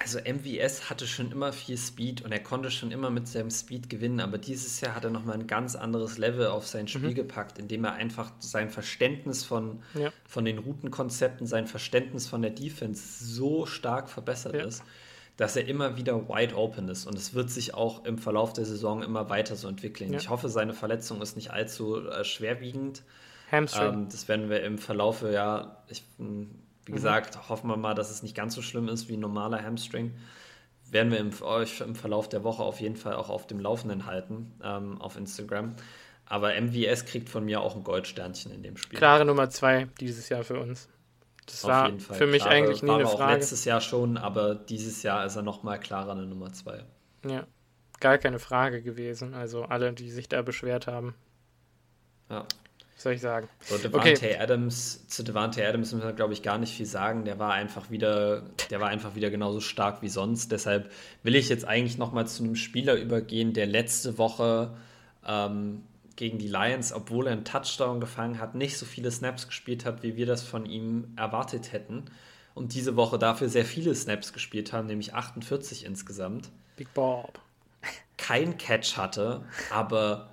Also 0.00 0.20
MVS 0.20 0.90
hatte 0.90 1.08
schon 1.08 1.32
immer 1.32 1.52
viel 1.52 1.76
Speed 1.76 2.22
und 2.22 2.30
er 2.30 2.38
konnte 2.38 2.70
schon 2.70 2.92
immer 2.92 3.10
mit 3.10 3.26
seinem 3.26 3.50
Speed 3.50 3.90
gewinnen, 3.90 4.20
aber 4.20 4.38
dieses 4.38 4.80
Jahr 4.80 4.94
hat 4.94 5.02
er 5.04 5.10
nochmal 5.10 5.34
ein 5.34 5.48
ganz 5.48 5.74
anderes 5.74 6.18
Level 6.18 6.46
auf 6.46 6.68
sein 6.68 6.86
Spiel 6.86 7.10
mhm. 7.10 7.14
gepackt, 7.14 7.58
indem 7.58 7.84
er 7.84 7.94
einfach 7.94 8.30
sein 8.38 8.70
Verständnis 8.70 9.44
von, 9.44 9.82
ja. 9.94 10.12
von 10.24 10.44
den 10.44 10.58
Routenkonzepten, 10.58 11.48
sein 11.48 11.66
Verständnis 11.66 12.28
von 12.28 12.42
der 12.42 12.52
Defense 12.52 13.24
so 13.24 13.66
stark 13.66 14.08
verbessert 14.08 14.54
ja. 14.54 14.64
ist 14.64 14.84
dass 15.38 15.54
er 15.54 15.68
immer 15.68 15.96
wieder 15.96 16.28
wide 16.28 16.56
open 16.56 16.88
ist 16.88 17.06
und 17.06 17.16
es 17.16 17.32
wird 17.32 17.48
sich 17.48 17.72
auch 17.72 18.04
im 18.04 18.18
Verlauf 18.18 18.52
der 18.52 18.64
Saison 18.64 19.04
immer 19.04 19.30
weiter 19.30 19.54
so 19.54 19.68
entwickeln. 19.68 20.12
Ja. 20.12 20.18
Ich 20.18 20.30
hoffe, 20.30 20.48
seine 20.48 20.74
Verletzung 20.74 21.22
ist 21.22 21.36
nicht 21.36 21.52
allzu 21.52 22.04
äh, 22.08 22.24
schwerwiegend. 22.24 23.04
Hamstring. 23.50 23.92
Ähm, 23.92 24.08
das 24.10 24.28
werden 24.28 24.50
wir 24.50 24.62
im 24.62 24.78
Verlauf, 24.78 25.22
ja, 25.22 25.82
ich, 25.88 26.04
hm, 26.18 26.50
wie 26.84 26.92
mhm. 26.92 26.94
gesagt, 26.94 27.48
hoffen 27.48 27.68
wir 27.68 27.76
mal, 27.76 27.94
dass 27.94 28.10
es 28.10 28.22
nicht 28.22 28.36
ganz 28.36 28.54
so 28.54 28.62
schlimm 28.62 28.88
ist 28.88 29.08
wie 29.08 29.16
ein 29.16 29.20
normaler 29.20 29.62
Hamstring. 29.62 30.14
Werden 30.90 31.12
wir 31.12 31.18
im, 31.18 31.30
euch 31.42 31.80
im 31.80 31.94
Verlauf 31.94 32.28
der 32.28 32.44
Woche 32.44 32.62
auf 32.62 32.80
jeden 32.80 32.96
Fall 32.96 33.14
auch 33.14 33.28
auf 33.28 33.46
dem 33.46 33.60
Laufenden 33.60 34.06
halten 34.06 34.52
ähm, 34.62 35.00
auf 35.00 35.16
Instagram. 35.16 35.74
Aber 36.24 36.58
MVS 36.60 37.06
kriegt 37.06 37.28
von 37.28 37.44
mir 37.44 37.60
auch 37.60 37.74
ein 37.74 37.84
Goldsternchen 37.84 38.52
in 38.52 38.62
dem 38.62 38.76
Spiel. 38.76 38.98
Klare 38.98 39.24
Nummer 39.24 39.48
zwei 39.48 39.88
dieses 39.98 40.28
Jahr 40.28 40.44
für 40.44 40.60
uns. 40.60 40.88
Das 41.46 41.64
Auf 41.64 41.70
war 41.70 41.98
für 41.98 42.26
mich 42.26 42.42
Klare, 42.42 42.56
eigentlich 42.56 42.82
nie 42.82 42.90
eine 42.90 43.06
Frage. 43.06 43.24
Auch 43.24 43.30
letztes 43.30 43.64
Jahr 43.64 43.80
schon, 43.80 44.18
aber 44.18 44.54
dieses 44.54 45.02
Jahr 45.02 45.24
ist 45.24 45.36
er 45.36 45.42
noch 45.42 45.62
mal 45.62 45.78
klarer 45.78 46.12
eine 46.12 46.26
Nummer 46.26 46.52
zwei. 46.52 46.84
Ja, 47.26 47.46
gar 48.00 48.18
keine 48.18 48.38
Frage 48.38 48.82
gewesen. 48.82 49.32
Also 49.32 49.64
alle, 49.64 49.94
die 49.94 50.10
sich 50.10 50.28
da 50.28 50.42
beschwert 50.42 50.86
haben. 50.86 51.14
Ja. 52.28 52.44
Soll 52.98 53.12
ich 53.12 53.20
sagen? 53.20 53.48
So, 53.60 53.78
Devante 53.78 54.10
okay. 54.10 54.36
Adams, 54.36 55.06
zu 55.06 55.22
Devante 55.22 55.64
Adams 55.64 55.92
müssen 55.92 56.04
wir, 56.04 56.12
glaube 56.12 56.32
ich, 56.32 56.42
gar 56.42 56.58
nicht 56.58 56.74
viel 56.74 56.84
sagen. 56.84 57.24
Der 57.24 57.38
war 57.38 57.52
einfach 57.52 57.90
wieder, 57.90 58.42
der 58.70 58.80
war 58.80 58.88
einfach 58.88 59.14
wieder 59.14 59.30
genauso 59.30 59.60
stark 59.60 60.02
wie 60.02 60.08
sonst. 60.08 60.50
Deshalb 60.50 60.90
will 61.22 61.36
ich 61.36 61.48
jetzt 61.48 61.64
eigentlich 61.64 61.96
noch 61.96 62.10
mal 62.10 62.26
zu 62.26 62.42
einem 62.42 62.56
Spieler 62.56 62.96
übergehen, 62.96 63.52
der 63.52 63.66
letzte 63.66 64.18
Woche 64.18 64.76
ähm, 65.24 65.84
gegen 66.16 66.38
die 66.38 66.48
Lions, 66.48 66.92
obwohl 66.92 67.28
er 67.28 67.34
einen 67.34 67.44
Touchdown 67.44 68.00
gefangen 68.00 68.40
hat, 68.40 68.56
nicht 68.56 68.76
so 68.76 68.84
viele 68.84 69.12
Snaps 69.12 69.46
gespielt 69.46 69.84
hat, 69.84 70.02
wie 70.02 70.16
wir 70.16 70.26
das 70.26 70.42
von 70.42 70.66
ihm 70.66 71.12
erwartet 71.14 71.70
hätten. 71.72 72.06
Und 72.56 72.74
diese 72.74 72.96
Woche 72.96 73.16
dafür 73.16 73.48
sehr 73.48 73.64
viele 73.64 73.94
Snaps 73.94 74.32
gespielt 74.32 74.72
haben, 74.72 74.88
nämlich 74.88 75.14
48 75.14 75.84
insgesamt. 75.86 76.50
Big 76.74 76.92
Bob. 76.94 77.38
Kein 78.16 78.58
Catch 78.58 78.96
hatte, 78.96 79.44
aber 79.70 80.30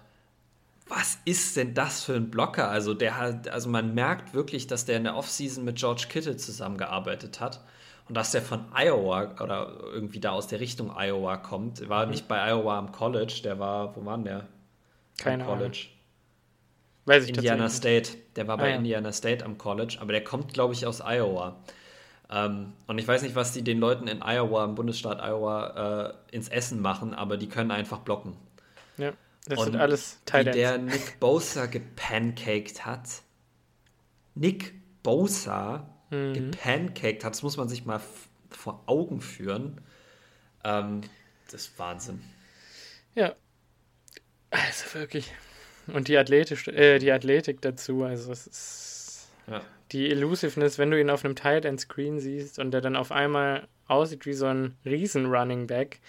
was 0.88 1.18
ist 1.26 1.58
denn 1.58 1.74
das 1.74 2.04
für 2.04 2.14
ein 2.14 2.30
Blocker? 2.30 2.70
Also 2.70 2.94
der 2.94 3.18
hat, 3.18 3.48
also 3.48 3.70
man 3.70 3.94
merkt 3.96 4.34
wirklich, 4.34 4.68
dass 4.68 4.86
der 4.86 4.98
in 4.98 5.06
der 5.06 5.16
Offseason 5.16 5.64
mit 5.66 5.78
George 5.78 6.06
Kittle 6.10 6.38
zusammengearbeitet 6.38 7.40
hat 7.40 7.62
und 8.08 8.16
dass 8.16 8.32
der 8.32 8.44
von 8.44 8.66
Iowa 8.76 9.34
oder 9.42 9.74
irgendwie 9.92 10.20
da 10.20 10.32
aus 10.32 10.48
der 10.48 10.60
Richtung 10.60 10.92
Iowa 10.96 11.38
kommt. 11.38 11.82
Er 11.82 11.90
war 11.90 12.06
mhm. 12.06 12.12
nicht 12.12 12.28
bei 12.28 12.40
Iowa 12.52 12.78
am 12.78 12.92
College, 12.92 13.42
der 13.44 13.58
war, 13.58 13.96
wo 13.96 14.06
war 14.06 14.18
der? 14.20 14.48
Keine 15.18 15.46
College. 15.46 15.66
Ahnung. 15.66 15.96
Weiß 17.06 17.24
ich 17.24 17.30
Indiana 17.30 17.70
State. 17.70 18.12
Der 18.36 18.48
war 18.48 18.58
bei 18.58 18.66
ah, 18.66 18.70
ja. 18.70 18.76
Indiana 18.76 19.12
State 19.12 19.46
am 19.46 19.58
College, 19.58 19.98
aber 20.00 20.12
der 20.12 20.24
kommt, 20.24 20.54
glaube 20.54 20.74
ich, 20.74 20.86
aus 20.86 21.02
Iowa. 21.02 21.56
Ähm, 22.32 22.74
und 22.88 22.98
ich 22.98 23.08
weiß 23.08 23.22
nicht, 23.22 23.36
was 23.36 23.54
die 23.54 23.64
den 23.64 23.80
Leuten 23.80 24.08
in 24.08 24.22
Iowa, 24.24 24.66
im 24.66 24.76
Bundesstaat 24.76 25.20
Iowa, 25.20 26.16
äh, 26.32 26.36
ins 26.36 26.50
Essen 26.50 26.82
machen, 26.82 27.14
aber 27.14 27.38
die 27.38 27.48
können 27.48 27.72
einfach 27.72 28.00
blocken. 28.00 28.36
Ja, 28.98 29.14
das 29.46 29.60
und 29.60 29.66
sind 29.66 29.76
alles 29.76 30.20
Teile. 30.26 30.52
Wie 30.52 30.58
der 30.58 30.78
Nick 30.78 31.20
Bosa 31.20 31.68
gepancaked 31.68 32.86
hat. 32.86 33.22
Nick 34.34 34.74
Bosa 35.04 35.90
mhm. 36.10 36.34
gepancaked 36.34 37.24
hat. 37.24 37.34
Das 37.34 37.44
muss 37.44 37.58
man 37.58 37.70
sich 37.70 37.86
mal 37.86 38.02
vor 38.50 38.84
Augen 38.88 39.22
führen. 39.22 39.82
Ähm, 40.64 41.02
das 41.46 41.68
ist 41.68 41.80
Wahnsinn. 41.80 42.22
Ja. 43.14 43.36
Also 44.50 44.94
wirklich. 44.94 45.32
Und 45.88 46.08
die, 46.08 46.18
Athletisch, 46.18 46.68
äh, 46.68 46.98
die 46.98 47.12
Athletik 47.12 47.62
dazu, 47.62 48.04
also 48.04 48.32
es 48.32 48.48
ist 48.48 49.28
ja. 49.48 49.62
die 49.92 50.10
Elusiveness, 50.10 50.80
wenn 50.80 50.90
du 50.90 51.00
ihn 51.00 51.10
auf 51.10 51.24
einem 51.24 51.36
Tight 51.36 51.66
End 51.66 51.80
Screen 51.80 52.20
siehst 52.20 52.58
und 52.58 52.72
der 52.72 52.82
dann 52.82 52.96
auf 52.96 53.12
einmal 53.12 53.68
aussieht 53.88 54.26
wie 54.26 54.34
so 54.34 54.48
ein 54.48 54.76
riesen 54.84 55.28
Running 55.28 55.68
Back. 55.68 56.00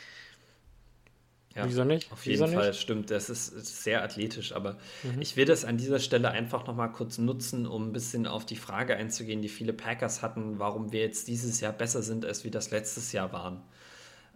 Ja, 1.56 1.64
Wieso 1.66 1.84
nicht? 1.84 2.12
Auf 2.12 2.26
jeden 2.26 2.44
Wieso 2.44 2.54
Fall, 2.54 2.68
nicht? 2.68 2.80
stimmt. 2.80 3.10
Das 3.10 3.30
ist, 3.30 3.82
sehr 3.82 4.02
athletisch, 4.02 4.52
aber 4.52 4.76
mhm. 5.02 5.20
ich 5.20 5.36
will 5.36 5.46
das 5.46 5.64
an 5.64 5.78
dieser 5.78 5.98
Stelle 5.98 6.30
einfach 6.30 6.66
nochmal 6.66 6.92
kurz 6.92 7.16
nutzen, 7.16 7.66
um 7.66 7.88
ein 7.88 7.92
bisschen 7.92 8.26
auf 8.26 8.44
die 8.44 8.56
Frage 8.56 8.94
einzugehen, 8.96 9.40
die 9.40 9.48
viele 9.48 9.72
Packers 9.72 10.20
hatten, 10.20 10.58
warum 10.58 10.92
wir 10.92 11.00
jetzt 11.00 11.28
dieses 11.28 11.60
Jahr 11.60 11.72
besser 11.72 12.02
sind, 12.02 12.26
als 12.26 12.44
wir 12.44 12.50
das 12.50 12.70
letztes 12.70 13.12
Jahr 13.12 13.32
waren. 13.32 13.62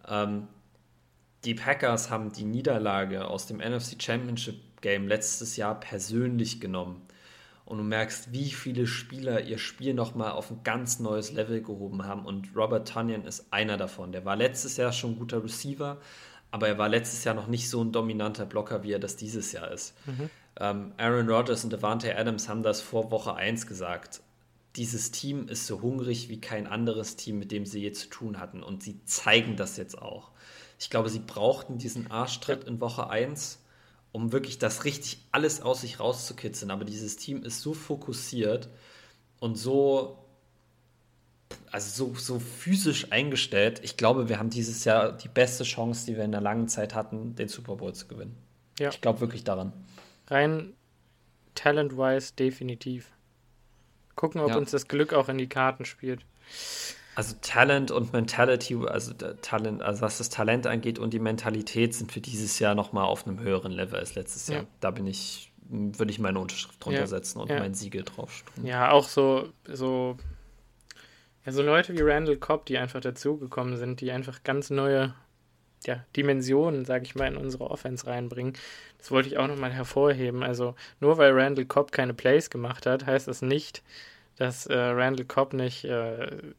Ähm, 0.07 0.47
die 1.45 1.53
Packers 1.53 2.09
haben 2.09 2.31
die 2.31 2.43
Niederlage 2.43 3.27
aus 3.27 3.45
dem 3.45 3.57
NFC 3.57 4.01
Championship 4.01 4.81
Game 4.81 5.07
letztes 5.07 5.57
Jahr 5.57 5.79
persönlich 5.79 6.59
genommen. 6.59 7.03
Und 7.65 7.77
du 7.77 7.83
merkst, 7.83 8.33
wie 8.33 8.49
viele 8.49 8.85
Spieler 8.85 9.43
ihr 9.43 9.57
Spiel 9.57 9.93
nochmal 9.93 10.31
auf 10.31 10.51
ein 10.51 10.61
ganz 10.63 10.99
neues 10.99 11.31
Level 11.31 11.61
gehoben 11.61 12.05
haben. 12.05 12.25
Und 12.25 12.49
Robert 12.55 12.87
Tunyon 12.87 13.23
ist 13.23 13.53
einer 13.53 13.77
davon. 13.77 14.11
Der 14.11 14.25
war 14.25 14.35
letztes 14.35 14.77
Jahr 14.77 14.91
schon 14.91 15.11
ein 15.11 15.19
guter 15.19 15.43
Receiver, 15.43 15.97
aber 16.51 16.67
er 16.67 16.77
war 16.77 16.89
letztes 16.89 17.23
Jahr 17.23 17.33
noch 17.33 17.47
nicht 17.47 17.69
so 17.69 17.83
ein 17.83 17.91
dominanter 17.91 18.45
Blocker, 18.45 18.83
wie 18.83 18.91
er 18.91 18.99
das 18.99 19.15
dieses 19.15 19.53
Jahr 19.53 19.71
ist. 19.71 19.95
Mhm. 20.05 20.29
Ähm, 20.59 20.93
Aaron 20.97 21.29
Rodgers 21.29 21.63
und 21.63 21.71
Devante 21.71 22.15
Adams 22.15 22.49
haben 22.49 22.61
das 22.61 22.81
vor 22.81 23.09
Woche 23.09 23.35
1 23.35 23.67
gesagt. 23.67 24.21
Dieses 24.75 25.11
Team 25.11 25.47
ist 25.47 25.65
so 25.65 25.81
hungrig 25.81 26.29
wie 26.29 26.39
kein 26.39 26.67
anderes 26.67 27.15
Team, 27.15 27.39
mit 27.39 27.51
dem 27.51 27.65
sie 27.65 27.81
je 27.81 27.91
zu 27.93 28.09
tun 28.09 28.39
hatten. 28.39 28.61
Und 28.61 28.83
sie 28.83 29.03
zeigen 29.05 29.55
das 29.55 29.77
jetzt 29.77 29.97
auch. 29.97 30.31
Ich 30.79 30.89
glaube, 30.89 31.09
sie 31.09 31.19
brauchten 31.19 31.77
diesen 31.77 32.11
Arschtritt 32.11 32.65
in 32.65 32.81
Woche 32.81 33.09
1, 33.09 33.59
um 34.11 34.31
wirklich 34.31 34.59
das 34.59 34.83
richtig 34.83 35.25
alles 35.31 35.61
aus 35.61 35.81
sich 35.81 35.99
rauszukitzeln. 35.99 36.71
Aber 36.71 36.85
dieses 36.85 37.15
Team 37.15 37.43
ist 37.43 37.61
so 37.61 37.73
fokussiert 37.73 38.69
und 39.39 39.55
so, 39.55 40.25
also 41.71 42.13
so, 42.13 42.19
so 42.19 42.39
physisch 42.39 43.11
eingestellt. 43.11 43.81
Ich 43.83 43.97
glaube, 43.97 44.29
wir 44.29 44.39
haben 44.39 44.49
dieses 44.49 44.83
Jahr 44.83 45.11
die 45.11 45.27
beste 45.27 45.63
Chance, 45.63 46.05
die 46.05 46.17
wir 46.17 46.23
in 46.23 46.31
der 46.31 46.41
langen 46.41 46.67
Zeit 46.67 46.95
hatten, 46.95 47.35
den 47.35 47.47
Super 47.47 47.75
Bowl 47.75 47.93
zu 47.93 48.07
gewinnen. 48.07 48.35
Ja. 48.79 48.89
Ich 48.89 49.01
glaube 49.01 49.21
wirklich 49.21 49.43
daran. 49.43 49.73
Rein 50.27 50.73
talent-wise 51.55 52.33
definitiv. 52.37 53.11
Gucken, 54.15 54.41
ob 54.41 54.49
ja. 54.49 54.57
uns 54.57 54.71
das 54.71 54.87
Glück 54.87 55.13
auch 55.13 55.29
in 55.29 55.37
die 55.37 55.47
Karten 55.47 55.85
spielt. 55.85 56.25
Also 57.15 57.35
Talent 57.41 57.91
und 57.91 58.13
Mentality, 58.13 58.77
also 58.87 59.13
Talent, 59.13 59.81
also 59.81 60.01
was 60.01 60.17
das 60.17 60.29
Talent 60.29 60.65
angeht 60.65 60.97
und 60.97 61.13
die 61.13 61.19
Mentalität 61.19 61.93
sind 61.93 62.11
für 62.11 62.21
dieses 62.21 62.59
Jahr 62.59 62.73
nochmal 62.73 63.05
auf 63.05 63.27
einem 63.27 63.39
höheren 63.39 63.71
Level 63.71 63.99
als 63.99 64.15
letztes 64.15 64.47
ja. 64.47 64.55
Jahr. 64.55 64.65
Da 64.79 64.91
bin 64.91 65.07
ich, 65.07 65.51
würde 65.69 66.11
ich 66.11 66.19
meine 66.19 66.39
Unterschrift 66.39 66.83
drunter 66.83 67.01
ja. 67.01 67.07
setzen 67.07 67.39
und 67.39 67.49
mein 67.49 67.73
Siegel 67.73 68.03
draufstellen. 68.03 68.65
Ja, 68.65 68.91
auch 68.91 69.07
so, 69.07 69.49
so, 69.65 70.17
ja, 71.45 71.51
so 71.51 71.61
Leute 71.61 71.93
wie 71.93 72.01
Randall 72.01 72.37
Cobb, 72.37 72.65
die 72.65 72.77
einfach 72.77 73.01
dazugekommen 73.01 73.77
sind, 73.77 74.01
die 74.01 74.11
einfach 74.11 74.43
ganz 74.43 74.69
neue 74.69 75.13
ja, 75.85 76.05
Dimensionen, 76.15 76.85
sage 76.85 77.05
ich 77.05 77.15
mal, 77.15 77.27
in 77.27 77.37
unsere 77.37 77.69
Offense 77.69 78.05
reinbringen. 78.05 78.53
Das 78.97 79.11
wollte 79.11 79.29
ich 79.29 79.37
auch 79.37 79.47
nochmal 79.47 79.71
hervorheben. 79.71 80.43
Also 80.43 80.75
nur 80.99 81.17
weil 81.17 81.31
Randall 81.31 81.65
Cobb 81.65 81.91
keine 81.91 82.13
Plays 82.13 82.49
gemacht 82.49 82.85
hat, 82.85 83.05
heißt 83.05 83.27
das 83.27 83.41
nicht, 83.41 83.81
dass 84.37 84.67
äh, 84.67 84.77
Randall 84.77 85.25
Cobb 85.25 85.53
nicht 85.53 85.85
äh, 85.85 86.53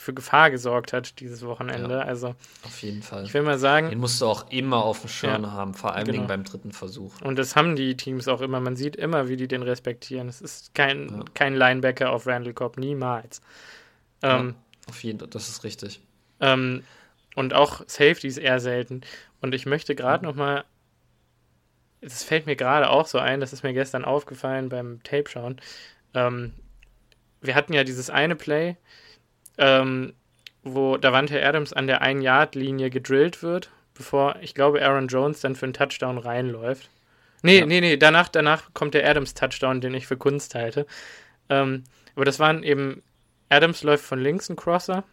für 0.00 0.14
Gefahr 0.14 0.50
gesorgt 0.50 0.92
hat 0.92 1.20
dieses 1.20 1.44
Wochenende. 1.44 1.96
Ja, 1.96 2.00
also 2.00 2.34
auf 2.62 2.82
jeden 2.82 3.02
Fall. 3.02 3.24
Ich 3.24 3.34
will 3.34 3.42
mal 3.42 3.58
sagen, 3.58 3.90
den 3.90 3.98
musst 3.98 4.20
du 4.20 4.26
auch 4.26 4.50
immer 4.50 4.84
auf 4.84 5.00
dem 5.00 5.08
Schirm 5.08 5.44
ja, 5.44 5.52
haben, 5.52 5.74
vor 5.74 5.94
allem 5.94 6.06
genau. 6.06 6.26
beim 6.26 6.44
dritten 6.44 6.72
Versuch. 6.72 7.20
Und 7.22 7.36
das 7.38 7.56
haben 7.56 7.76
die 7.76 7.96
Teams 7.96 8.28
auch 8.28 8.40
immer. 8.40 8.60
Man 8.60 8.76
sieht 8.76 8.96
immer, 8.96 9.28
wie 9.28 9.36
die 9.36 9.48
den 9.48 9.62
respektieren. 9.62 10.28
Es 10.28 10.40
ist 10.40 10.74
kein, 10.74 11.08
ja. 11.08 11.24
kein 11.34 11.54
Linebacker 11.54 12.10
auf 12.10 12.26
Randall 12.26 12.54
Cobb, 12.54 12.78
niemals. 12.78 13.40
Ähm, 14.22 14.54
auf 14.88 15.02
jeden 15.02 15.18
Fall, 15.18 15.28
das 15.28 15.48
ist 15.48 15.64
richtig. 15.64 16.00
Ähm, 16.40 16.82
und 17.34 17.54
auch 17.54 17.82
Safeties 17.86 18.38
eher 18.38 18.60
selten. 18.60 19.02
Und 19.40 19.54
ich 19.54 19.66
möchte 19.66 19.94
gerade 19.94 20.24
mhm. 20.24 20.30
noch 20.30 20.36
mal 20.36 20.64
es 22.00 22.22
fällt 22.22 22.46
mir 22.46 22.56
gerade 22.56 22.90
auch 22.90 23.06
so 23.06 23.18
ein, 23.18 23.40
das 23.40 23.52
ist 23.52 23.62
mir 23.62 23.72
gestern 23.72 24.04
aufgefallen 24.04 24.68
beim 24.68 25.02
Tape 25.02 25.28
schauen. 25.28 25.60
Ähm, 26.14 26.52
wir 27.40 27.54
hatten 27.54 27.72
ja 27.72 27.84
dieses 27.84 28.10
eine 28.10 28.36
Play, 28.36 28.76
ähm, 29.58 30.14
wo 30.62 30.96
Davante 30.96 31.44
Adams 31.44 31.72
an 31.72 31.86
der 31.86 32.02
1-Yard-Linie 32.02 32.90
gedrillt 32.90 33.42
wird, 33.42 33.70
bevor, 33.94 34.36
ich 34.40 34.54
glaube, 34.54 34.84
Aaron 34.84 35.08
Jones 35.08 35.40
dann 35.40 35.56
für 35.56 35.66
einen 35.66 35.72
Touchdown 35.72 36.18
reinläuft. 36.18 36.90
Nee, 37.42 37.60
ja. 37.60 37.66
nee, 37.66 37.80
nee, 37.80 37.96
danach, 37.96 38.28
danach 38.28 38.74
kommt 38.74 38.94
der 38.94 39.08
Adams-Touchdown, 39.08 39.80
den 39.80 39.94
ich 39.94 40.06
für 40.06 40.16
Kunst 40.16 40.54
halte. 40.54 40.86
Ähm, 41.48 41.84
aber 42.14 42.24
das 42.24 42.38
waren 42.38 42.62
eben, 42.62 43.02
Adams 43.48 43.82
läuft 43.82 44.04
von 44.04 44.18
links 44.18 44.48
ein 44.48 44.56
Crosser 44.56 45.04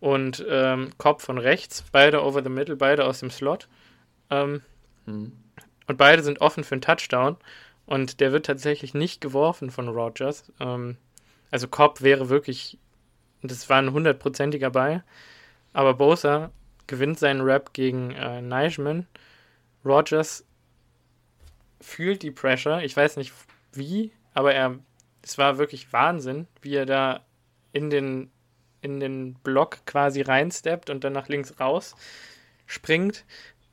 und 0.00 0.44
ähm, 0.48 0.90
Cobb 0.98 1.22
von 1.22 1.38
rechts, 1.38 1.84
beide 1.92 2.22
over 2.22 2.42
the 2.42 2.48
middle, 2.48 2.76
beide 2.76 3.04
aus 3.04 3.20
dem 3.20 3.30
Slot. 3.30 3.68
Ähm, 4.30 4.62
hm. 5.06 5.32
Und 5.86 5.98
beide 5.98 6.22
sind 6.22 6.40
offen 6.40 6.64
für 6.64 6.74
einen 6.74 6.82
Touchdown. 6.82 7.36
Und 7.86 8.20
der 8.20 8.32
wird 8.32 8.46
tatsächlich 8.46 8.94
nicht 8.94 9.20
geworfen 9.20 9.70
von 9.70 9.88
Rogers. 9.88 10.50
Ähm, 10.60 10.96
also 11.50 11.68
Cobb 11.68 12.00
wäre 12.00 12.28
wirklich 12.28 12.78
das 13.50 13.68
war 13.68 13.78
ein 13.78 13.92
hundertprozentiger 13.92 14.70
Ball. 14.70 15.04
Aber 15.72 15.94
Bosa 15.94 16.50
gewinnt 16.86 17.18
seinen 17.18 17.40
Rap 17.40 17.72
gegen 17.72 18.10
äh, 18.12 18.42
Nijman. 18.42 19.06
Rogers 19.84 20.44
fühlt 21.80 22.22
die 22.22 22.30
Pressure. 22.30 22.82
Ich 22.82 22.96
weiß 22.96 23.16
nicht 23.16 23.32
wie, 23.72 24.12
aber 24.34 24.54
er, 24.54 24.78
es 25.22 25.38
war 25.38 25.58
wirklich 25.58 25.92
Wahnsinn, 25.92 26.46
wie 26.60 26.74
er 26.76 26.86
da 26.86 27.24
in 27.72 27.90
den, 27.90 28.30
in 28.80 29.00
den 29.00 29.34
Block 29.34 29.84
quasi 29.86 30.22
reinsteppt 30.22 30.90
und 30.90 31.04
dann 31.04 31.12
nach 31.12 31.28
links 31.28 31.58
raus 31.58 31.96
springt. 32.66 33.24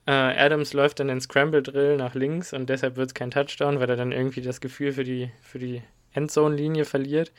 Äh, 0.05 0.11
Adams 0.11 0.73
läuft 0.73 0.99
dann 0.99 1.09
den 1.09 1.21
Scramble 1.21 1.61
Drill 1.61 1.97
nach 1.97 2.15
links 2.15 2.53
und 2.53 2.69
deshalb 2.69 2.95
wird 2.95 3.09
es 3.09 3.13
kein 3.13 3.31
Touchdown, 3.31 3.79
weil 3.79 3.89
er 3.89 3.95
dann 3.95 4.11
irgendwie 4.11 4.41
das 4.41 4.61
Gefühl 4.61 4.93
für 4.93 5.03
die, 5.03 5.31
für 5.41 5.59
die 5.59 5.83
Endzone-Linie 6.13 6.85
verliert. 6.85 7.31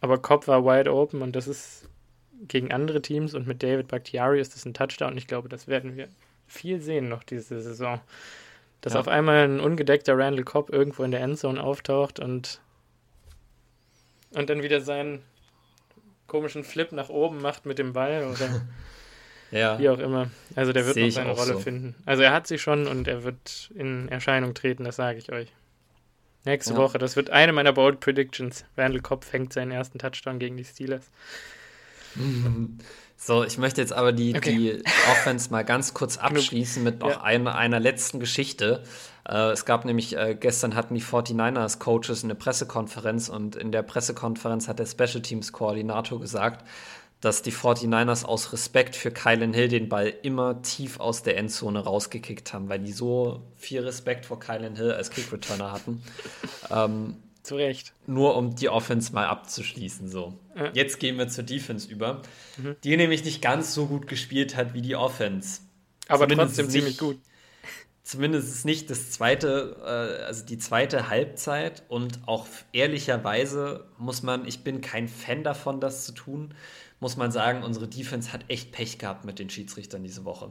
Aber 0.00 0.18
Cobb 0.18 0.46
war 0.48 0.64
wide 0.64 0.92
open 0.92 1.22
und 1.22 1.34
das 1.34 1.48
ist 1.48 1.88
gegen 2.46 2.72
andere 2.72 3.02
Teams 3.02 3.34
und 3.34 3.46
mit 3.46 3.62
David 3.62 3.88
Bakhtiari 3.88 4.40
ist 4.40 4.54
das 4.54 4.64
ein 4.64 4.74
Touchdown. 4.74 5.16
Ich 5.16 5.26
glaube, 5.26 5.48
das 5.48 5.66
werden 5.66 5.96
wir 5.96 6.08
viel 6.46 6.80
sehen 6.80 7.08
noch 7.08 7.24
diese 7.24 7.60
Saison. 7.60 8.00
Dass 8.80 8.94
ja. 8.94 9.00
auf 9.00 9.08
einmal 9.08 9.44
ein 9.44 9.60
ungedeckter 9.60 10.16
Randall 10.16 10.44
Cobb 10.44 10.70
irgendwo 10.70 11.02
in 11.02 11.10
der 11.10 11.20
Endzone 11.20 11.62
auftaucht 11.62 12.20
und, 12.20 12.60
und 14.34 14.48
dann 14.48 14.62
wieder 14.62 14.80
seinen 14.80 15.22
komischen 16.28 16.62
Flip 16.62 16.92
nach 16.92 17.08
oben 17.08 17.40
macht 17.40 17.66
mit 17.66 17.78
dem 17.78 17.92
Ball 17.92 18.24
oder 18.24 18.62
ja. 19.50 19.78
wie 19.78 19.88
auch 19.88 19.98
immer. 19.98 20.30
Also 20.54 20.72
der 20.72 20.86
wird 20.86 20.96
noch 20.96 21.10
seine 21.10 21.32
Rolle 21.32 21.54
so. 21.54 21.58
finden. 21.58 21.96
Also 22.06 22.22
er 22.22 22.32
hat 22.32 22.46
sie 22.46 22.58
schon 22.58 22.86
und 22.86 23.08
er 23.08 23.24
wird 23.24 23.70
in 23.74 24.08
Erscheinung 24.08 24.54
treten, 24.54 24.84
das 24.84 24.96
sage 24.96 25.18
ich 25.18 25.32
euch. 25.32 25.52
Nächste 26.48 26.72
ja. 26.72 26.78
Woche. 26.78 26.96
Das 26.96 27.14
wird 27.14 27.28
eine 27.28 27.52
meiner 27.52 27.74
Bold 27.74 28.00
Predictions. 28.00 28.64
Randall 28.74 29.02
Cobb 29.02 29.22
fängt 29.24 29.52
seinen 29.52 29.70
ersten 29.70 29.98
Touchdown 29.98 30.38
gegen 30.38 30.56
die 30.56 30.64
Steelers. 30.64 31.10
So, 33.20 33.42
ich 33.42 33.58
möchte 33.58 33.80
jetzt 33.80 33.92
aber 33.92 34.12
die, 34.12 34.36
okay. 34.36 34.52
die 34.52 34.82
Offense 35.10 35.50
mal 35.50 35.64
ganz 35.64 35.92
kurz 35.92 36.18
abschließen 36.18 36.84
mit 36.84 37.00
noch 37.00 37.10
ja. 37.10 37.20
einer, 37.22 37.56
einer 37.56 37.80
letzten 37.80 38.20
Geschichte. 38.20 38.84
Äh, 39.28 39.50
es 39.50 39.64
gab 39.64 39.84
nämlich, 39.84 40.16
äh, 40.16 40.36
gestern 40.38 40.76
hatten 40.76 40.94
die 40.94 41.02
49ers 41.02 41.80
Coaches 41.80 42.22
eine 42.22 42.36
Pressekonferenz 42.36 43.28
und 43.28 43.56
in 43.56 43.72
der 43.72 43.82
Pressekonferenz 43.82 44.68
hat 44.68 44.78
der 44.78 44.86
Special 44.86 45.20
Teams 45.20 45.52
Koordinator 45.52 46.20
gesagt, 46.20 46.64
dass 47.20 47.42
die 47.42 47.52
49ers 47.52 48.24
aus 48.24 48.52
Respekt 48.52 48.94
für 48.94 49.10
Kylan 49.10 49.52
Hill 49.52 49.68
den 49.68 49.88
Ball 49.88 50.12
immer 50.22 50.62
tief 50.62 51.00
aus 51.00 51.22
der 51.22 51.36
Endzone 51.36 51.80
rausgekickt 51.80 52.52
haben, 52.52 52.68
weil 52.68 52.78
die 52.78 52.92
so 52.92 53.42
viel 53.56 53.80
Respekt 53.80 54.26
vor 54.26 54.38
Kylan 54.38 54.76
Hill 54.76 54.92
als 54.92 55.10
Kick-Returner 55.10 55.72
hatten. 55.72 56.02
ähm, 56.70 57.16
Zu 57.42 57.56
Recht. 57.56 57.92
Nur 58.06 58.36
um 58.36 58.54
die 58.54 58.68
Offense 58.68 59.12
mal 59.12 59.26
abzuschließen. 59.26 60.08
So. 60.08 60.38
Ja. 60.56 60.70
Jetzt 60.74 61.00
gehen 61.00 61.18
wir 61.18 61.28
zur 61.28 61.44
Defense 61.44 61.90
über, 61.90 62.22
mhm. 62.56 62.76
die 62.84 62.96
nämlich 62.96 63.24
nicht 63.24 63.42
ganz 63.42 63.74
so 63.74 63.86
gut 63.86 64.06
gespielt 64.06 64.54
hat 64.54 64.74
wie 64.74 64.82
die 64.82 64.94
Offense. 64.94 65.62
Aber 66.06 66.24
Zumindest 66.28 66.56
trotzdem 66.56 66.70
ziemlich 66.70 66.98
gut. 66.98 67.18
Zumindest 68.08 68.48
ist 68.48 68.64
nicht 68.64 68.88
das 68.88 69.10
zweite, 69.10 69.76
äh, 69.84 70.24
also 70.24 70.46
die 70.46 70.56
zweite 70.56 71.10
Halbzeit 71.10 71.82
und 71.88 72.20
auch 72.26 72.46
ehrlicherweise 72.72 73.84
muss 73.98 74.22
man, 74.22 74.46
ich 74.46 74.64
bin 74.64 74.80
kein 74.80 75.08
Fan 75.08 75.44
davon, 75.44 75.78
das 75.78 76.06
zu 76.06 76.12
tun, 76.12 76.54
muss 77.00 77.16
man 77.16 77.30
sagen, 77.30 77.62
unsere 77.62 77.88
Defense 77.88 78.32
hat 78.32 78.44
echt 78.48 78.72
Pech 78.72 78.98
gehabt 78.98 79.24
mit 79.24 79.38
den 79.38 79.50
Schiedsrichtern 79.50 80.02
diese 80.02 80.24
Woche. 80.24 80.50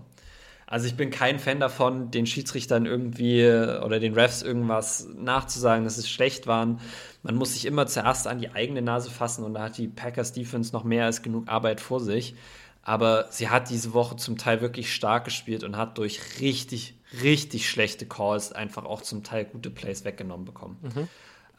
Also 0.70 0.86
ich 0.86 0.98
bin 0.98 1.12
kein 1.12 1.40
Fan 1.40 1.62
davon, 1.62 2.12
den 2.12 2.26
Schiedsrichtern 2.26 2.86
irgendwie 2.86 3.40
äh, 3.40 3.80
oder 3.82 4.02
den 4.02 4.14
Refs 4.14 4.42
irgendwas 4.42 5.08
nachzusagen, 5.16 5.86
dass 5.86 5.98
es 5.98 6.10
schlecht 6.10 6.46
waren. 6.46 6.82
Man 7.24 7.36
muss 7.36 7.54
sich 7.54 7.66
immer 7.66 7.88
zuerst 7.88 8.28
an 8.28 8.40
die 8.40 8.52
eigene 8.52 8.82
Nase 8.82 9.10
fassen 9.10 9.46
und 9.46 9.54
da 9.54 9.64
hat 9.64 9.78
die 9.78 9.88
Packers 9.88 10.34
Defense 10.34 10.74
noch 10.74 10.84
mehr 10.84 11.06
als 11.06 11.22
genug 11.22 11.48
Arbeit 11.48 11.80
vor 11.80 12.02
sich. 12.02 12.36
Aber 12.84 13.28
sie 13.32 13.50
hat 13.50 13.70
diese 13.70 13.94
Woche 13.94 14.18
zum 14.18 14.38
Teil 14.38 14.60
wirklich 14.60 14.94
stark 14.94 15.26
gespielt 15.26 15.64
und 15.64 15.78
hat 15.78 15.98
durch 15.98 16.40
richtig, 16.42 16.96
richtig 17.22 17.70
schlechte 17.70 18.06
Calls 18.06 18.52
einfach 18.52 18.84
auch 18.84 19.02
zum 19.02 19.24
Teil 19.24 19.46
gute 19.46 19.70
Plays 19.70 20.04
weggenommen 20.04 20.46
bekommen. 20.46 20.78
Mhm. 20.82 21.08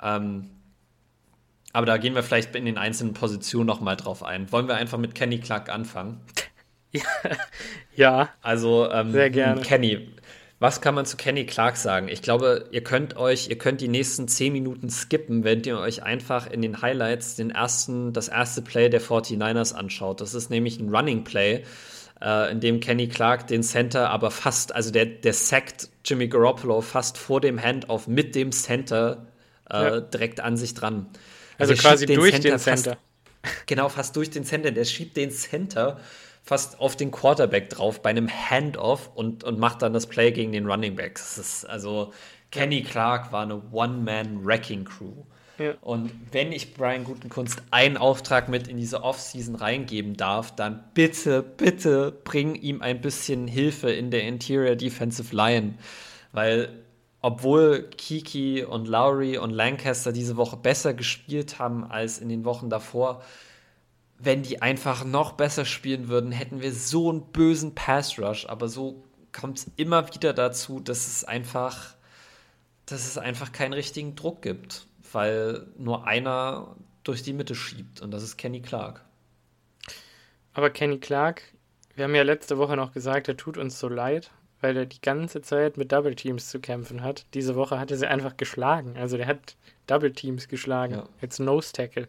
Ähm, 0.02 0.50
aber 1.72 1.86
da 1.86 1.96
gehen 1.96 2.14
wir 2.14 2.22
vielleicht 2.22 2.54
in 2.56 2.64
den 2.64 2.78
einzelnen 2.78 3.14
Positionen 3.14 3.66
noch 3.66 3.80
mal 3.80 3.96
drauf 3.96 4.22
ein. 4.22 4.50
Wollen 4.52 4.68
wir 4.68 4.76
einfach 4.76 4.98
mit 4.98 5.14
Kenny 5.14 5.38
Clark 5.38 5.68
anfangen? 5.68 6.20
ja. 7.94 8.30
Also, 8.42 8.90
ähm, 8.90 9.12
sehr 9.12 9.30
gerne. 9.30 9.60
Kenny, 9.60 10.08
was 10.60 10.80
kann 10.80 10.94
man 10.94 11.06
zu 11.06 11.16
Kenny 11.16 11.46
Clark 11.46 11.76
sagen? 11.76 12.08
Ich 12.08 12.22
glaube, 12.22 12.66
ihr 12.72 12.82
könnt 12.82 13.16
euch, 13.16 13.48
ihr 13.48 13.58
könnt 13.58 13.80
die 13.80 13.88
nächsten 13.88 14.26
zehn 14.26 14.52
Minuten 14.52 14.90
skippen, 14.90 15.44
wenn 15.44 15.62
ihr 15.62 15.78
euch 15.78 16.02
einfach 16.02 16.50
in 16.50 16.62
den 16.62 16.82
Highlights 16.82 17.36
den 17.36 17.50
ersten, 17.50 18.12
das 18.12 18.28
erste 18.28 18.62
Play 18.62 18.88
der 18.88 19.00
49ers 19.00 19.74
anschaut. 19.74 20.20
Das 20.20 20.34
ist 20.34 20.50
nämlich 20.50 20.80
ein 20.80 20.88
Running 20.88 21.22
Play, 21.22 21.64
äh, 22.20 22.50
in 22.50 22.60
dem 22.60 22.80
Kenny 22.80 23.08
Clark 23.08 23.46
den 23.46 23.62
Center 23.62 24.10
aber 24.10 24.30
fast, 24.30 24.74
also 24.74 24.90
der, 24.90 25.06
der 25.06 25.32
sackt 25.32 25.90
Jimmy 26.04 26.26
Garoppolo 26.26 26.80
fast 26.80 27.18
vor 27.18 27.40
dem 27.40 27.62
Handoff 27.62 28.08
mit 28.08 28.34
dem 28.34 28.50
Center 28.50 29.26
äh, 29.70 29.76
ja. 29.76 30.00
direkt 30.00 30.40
an 30.40 30.56
sich 30.56 30.74
dran. 30.74 31.06
Also, 31.58 31.72
also 31.72 31.82
quasi 31.82 32.06
den 32.06 32.16
durch 32.16 32.32
Center 32.32 32.50
den 32.50 32.58
Center. 32.58 32.96
Fast, 33.42 33.66
genau, 33.66 33.88
fast 33.88 34.16
durch 34.16 34.30
den 34.30 34.44
Center. 34.44 34.70
Der 34.70 34.84
schiebt 34.84 35.16
den 35.16 35.30
Center 35.30 36.00
fast 36.48 36.80
auf 36.80 36.96
den 36.96 37.10
Quarterback 37.10 37.68
drauf 37.68 38.00
bei 38.00 38.08
einem 38.08 38.28
Handoff 38.28 39.10
und, 39.14 39.44
und 39.44 39.58
macht 39.58 39.82
dann 39.82 39.92
das 39.92 40.06
Play 40.06 40.32
gegen 40.32 40.52
den 40.52 40.66
Running 40.66 40.96
Back. 40.96 41.20
Also 41.66 42.12
Kenny 42.50 42.82
Clark 42.82 43.32
war 43.32 43.42
eine 43.42 43.60
One-Man-Wrecking-Crew. 43.70 45.24
Ja. 45.58 45.74
Und 45.82 46.10
wenn 46.32 46.52
ich 46.52 46.72
Brian 46.72 47.04
Gutenkunst 47.04 47.60
einen 47.70 47.96
Auftrag 47.96 48.48
mit 48.48 48.68
in 48.68 48.78
diese 48.78 49.02
Offseason 49.02 49.56
reingeben 49.56 50.16
darf, 50.16 50.54
dann 50.54 50.84
bitte, 50.94 51.42
bitte 51.42 52.12
bring 52.24 52.54
ihm 52.54 52.80
ein 52.80 53.00
bisschen 53.00 53.46
Hilfe 53.46 53.90
in 53.90 54.10
der 54.10 54.22
Interior 54.22 54.76
Defensive 54.76 55.34
Line. 55.34 55.74
Weil, 56.32 56.70
obwohl 57.20 57.90
Kiki 57.96 58.64
und 58.64 58.86
Lowry 58.86 59.38
und 59.38 59.50
Lancaster 59.50 60.12
diese 60.12 60.36
Woche 60.36 60.56
besser 60.56 60.94
gespielt 60.94 61.58
haben 61.58 61.84
als 61.84 62.18
in 62.18 62.28
den 62.28 62.44
Wochen 62.44 62.70
davor, 62.70 63.22
wenn 64.18 64.42
die 64.42 64.62
einfach 64.62 65.04
noch 65.04 65.32
besser 65.32 65.64
spielen 65.64 66.08
würden, 66.08 66.32
hätten 66.32 66.60
wir 66.60 66.72
so 66.72 67.10
einen 67.10 67.22
bösen 67.32 67.74
Pass 67.74 68.18
Rush. 68.18 68.46
Aber 68.46 68.68
so 68.68 69.04
kommt 69.32 69.58
es 69.58 69.70
immer 69.76 70.14
wieder 70.14 70.32
dazu, 70.32 70.80
dass 70.80 71.06
es 71.06 71.24
einfach, 71.24 71.94
dass 72.86 73.06
es 73.06 73.18
einfach 73.18 73.52
keinen 73.52 73.72
richtigen 73.72 74.14
Druck 74.16 74.42
gibt, 74.42 74.86
weil 75.12 75.66
nur 75.76 76.06
einer 76.06 76.76
durch 77.04 77.22
die 77.22 77.32
Mitte 77.32 77.54
schiebt 77.54 78.00
und 78.00 78.10
das 78.10 78.22
ist 78.22 78.36
Kenny 78.36 78.60
Clark. 78.60 79.04
Aber 80.52 80.70
Kenny 80.70 80.98
Clark, 80.98 81.42
wir 81.94 82.04
haben 82.04 82.14
ja 82.14 82.22
letzte 82.22 82.58
Woche 82.58 82.76
noch 82.76 82.92
gesagt, 82.92 83.28
er 83.28 83.36
tut 83.36 83.56
uns 83.56 83.78
so 83.78 83.88
leid, 83.88 84.30
weil 84.60 84.76
er 84.76 84.86
die 84.86 85.00
ganze 85.00 85.40
Zeit 85.42 85.76
mit 85.76 85.92
Double 85.92 86.14
Teams 86.14 86.48
zu 86.48 86.60
kämpfen 86.60 87.02
hat. 87.02 87.26
Diese 87.34 87.54
Woche 87.54 87.78
hat 87.78 87.90
er 87.90 87.96
sie 87.96 88.06
einfach 88.06 88.36
geschlagen. 88.36 88.96
Also 88.96 89.16
der 89.16 89.26
hat 89.26 89.56
Double 89.86 90.12
Teams 90.12 90.48
geschlagen 90.48 90.94
ja. 90.94 91.08
als 91.22 91.38
Nose 91.38 91.72
Tackle. 91.72 92.08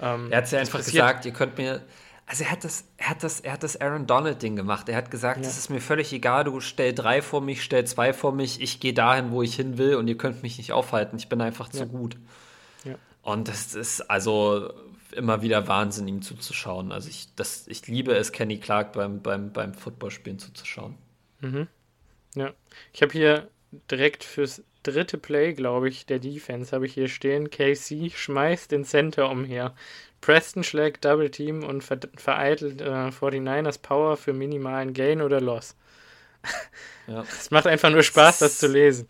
Ähm, 0.00 0.28
er 0.30 0.38
hat 0.38 0.50
ja 0.50 0.60
einfach 0.60 0.84
gesagt, 0.84 1.26
ihr 1.26 1.32
könnt 1.32 1.58
mir. 1.58 1.82
Also 2.26 2.44
er 2.44 2.52
hat 2.52 2.62
das, 2.62 2.84
er 2.96 3.10
hat 3.10 3.24
das, 3.24 3.40
er 3.40 3.52
hat 3.54 3.62
das 3.64 3.80
Aaron 3.80 4.06
Donald-Ding 4.06 4.54
gemacht. 4.54 4.88
Er 4.88 4.96
hat 4.96 5.10
gesagt, 5.10 5.40
es 5.40 5.46
ja. 5.48 5.58
ist 5.58 5.68
mir 5.68 5.80
völlig 5.80 6.12
egal, 6.12 6.44
du 6.44 6.60
stell 6.60 6.94
drei 6.94 7.22
vor 7.22 7.40
mich, 7.40 7.64
stell 7.64 7.84
zwei 7.86 8.12
vor 8.12 8.32
mich, 8.32 8.60
ich 8.60 8.78
gehe 8.78 8.94
dahin, 8.94 9.32
wo 9.32 9.42
ich 9.42 9.56
hin 9.56 9.78
will 9.78 9.96
und 9.96 10.06
ihr 10.06 10.16
könnt 10.16 10.44
mich 10.44 10.56
nicht 10.58 10.72
aufhalten. 10.72 11.16
Ich 11.16 11.28
bin 11.28 11.40
einfach 11.40 11.68
zu 11.68 11.86
gut. 11.86 12.16
Ja. 12.84 12.94
Und 13.22 13.48
das 13.48 13.74
ist 13.74 14.08
also 14.08 14.72
immer 15.12 15.42
wieder 15.42 15.66
Wahnsinn, 15.66 16.06
ihm 16.06 16.22
zuzuschauen. 16.22 16.92
Also 16.92 17.08
ich, 17.08 17.34
das, 17.34 17.66
ich 17.66 17.88
liebe 17.88 18.14
es, 18.14 18.30
Kenny 18.30 18.58
Clark 18.58 18.92
beim, 18.92 19.22
beim, 19.22 19.52
beim 19.52 19.74
Footballspielen 19.74 20.38
zuzuschauen. 20.38 20.94
Mhm. 21.40 21.68
Ja. 22.34 22.52
Ich 22.92 23.02
habe 23.02 23.12
hier 23.12 23.48
direkt 23.90 24.24
fürs 24.24 24.62
dritte 24.82 25.18
Play, 25.18 25.52
glaube 25.52 25.88
ich, 25.88 26.06
der 26.06 26.18
Defense 26.18 26.72
habe 26.72 26.86
ich 26.86 26.94
hier 26.94 27.08
stehen. 27.08 27.50
KC 27.50 28.12
schmeißt 28.14 28.70
den 28.70 28.84
Center 28.84 29.30
umher. 29.30 29.74
Preston 30.20 30.64
schlägt 30.64 31.04
Double 31.04 31.30
Team 31.30 31.64
und 31.64 31.82
ver 31.82 31.98
vereitelt 32.16 32.80
äh, 32.80 33.08
49ers 33.08 33.80
Power 33.80 34.16
für 34.16 34.32
minimalen 34.32 34.92
Gain 34.92 35.22
oder 35.22 35.40
Loss. 35.40 35.76
Ja. 37.06 37.24
Es 37.38 37.50
macht 37.50 37.66
einfach 37.66 37.90
nur 37.90 38.02
Spaß, 38.02 38.38
das, 38.38 38.52
das 38.52 38.58
zu 38.58 38.68
lesen. 38.68 39.08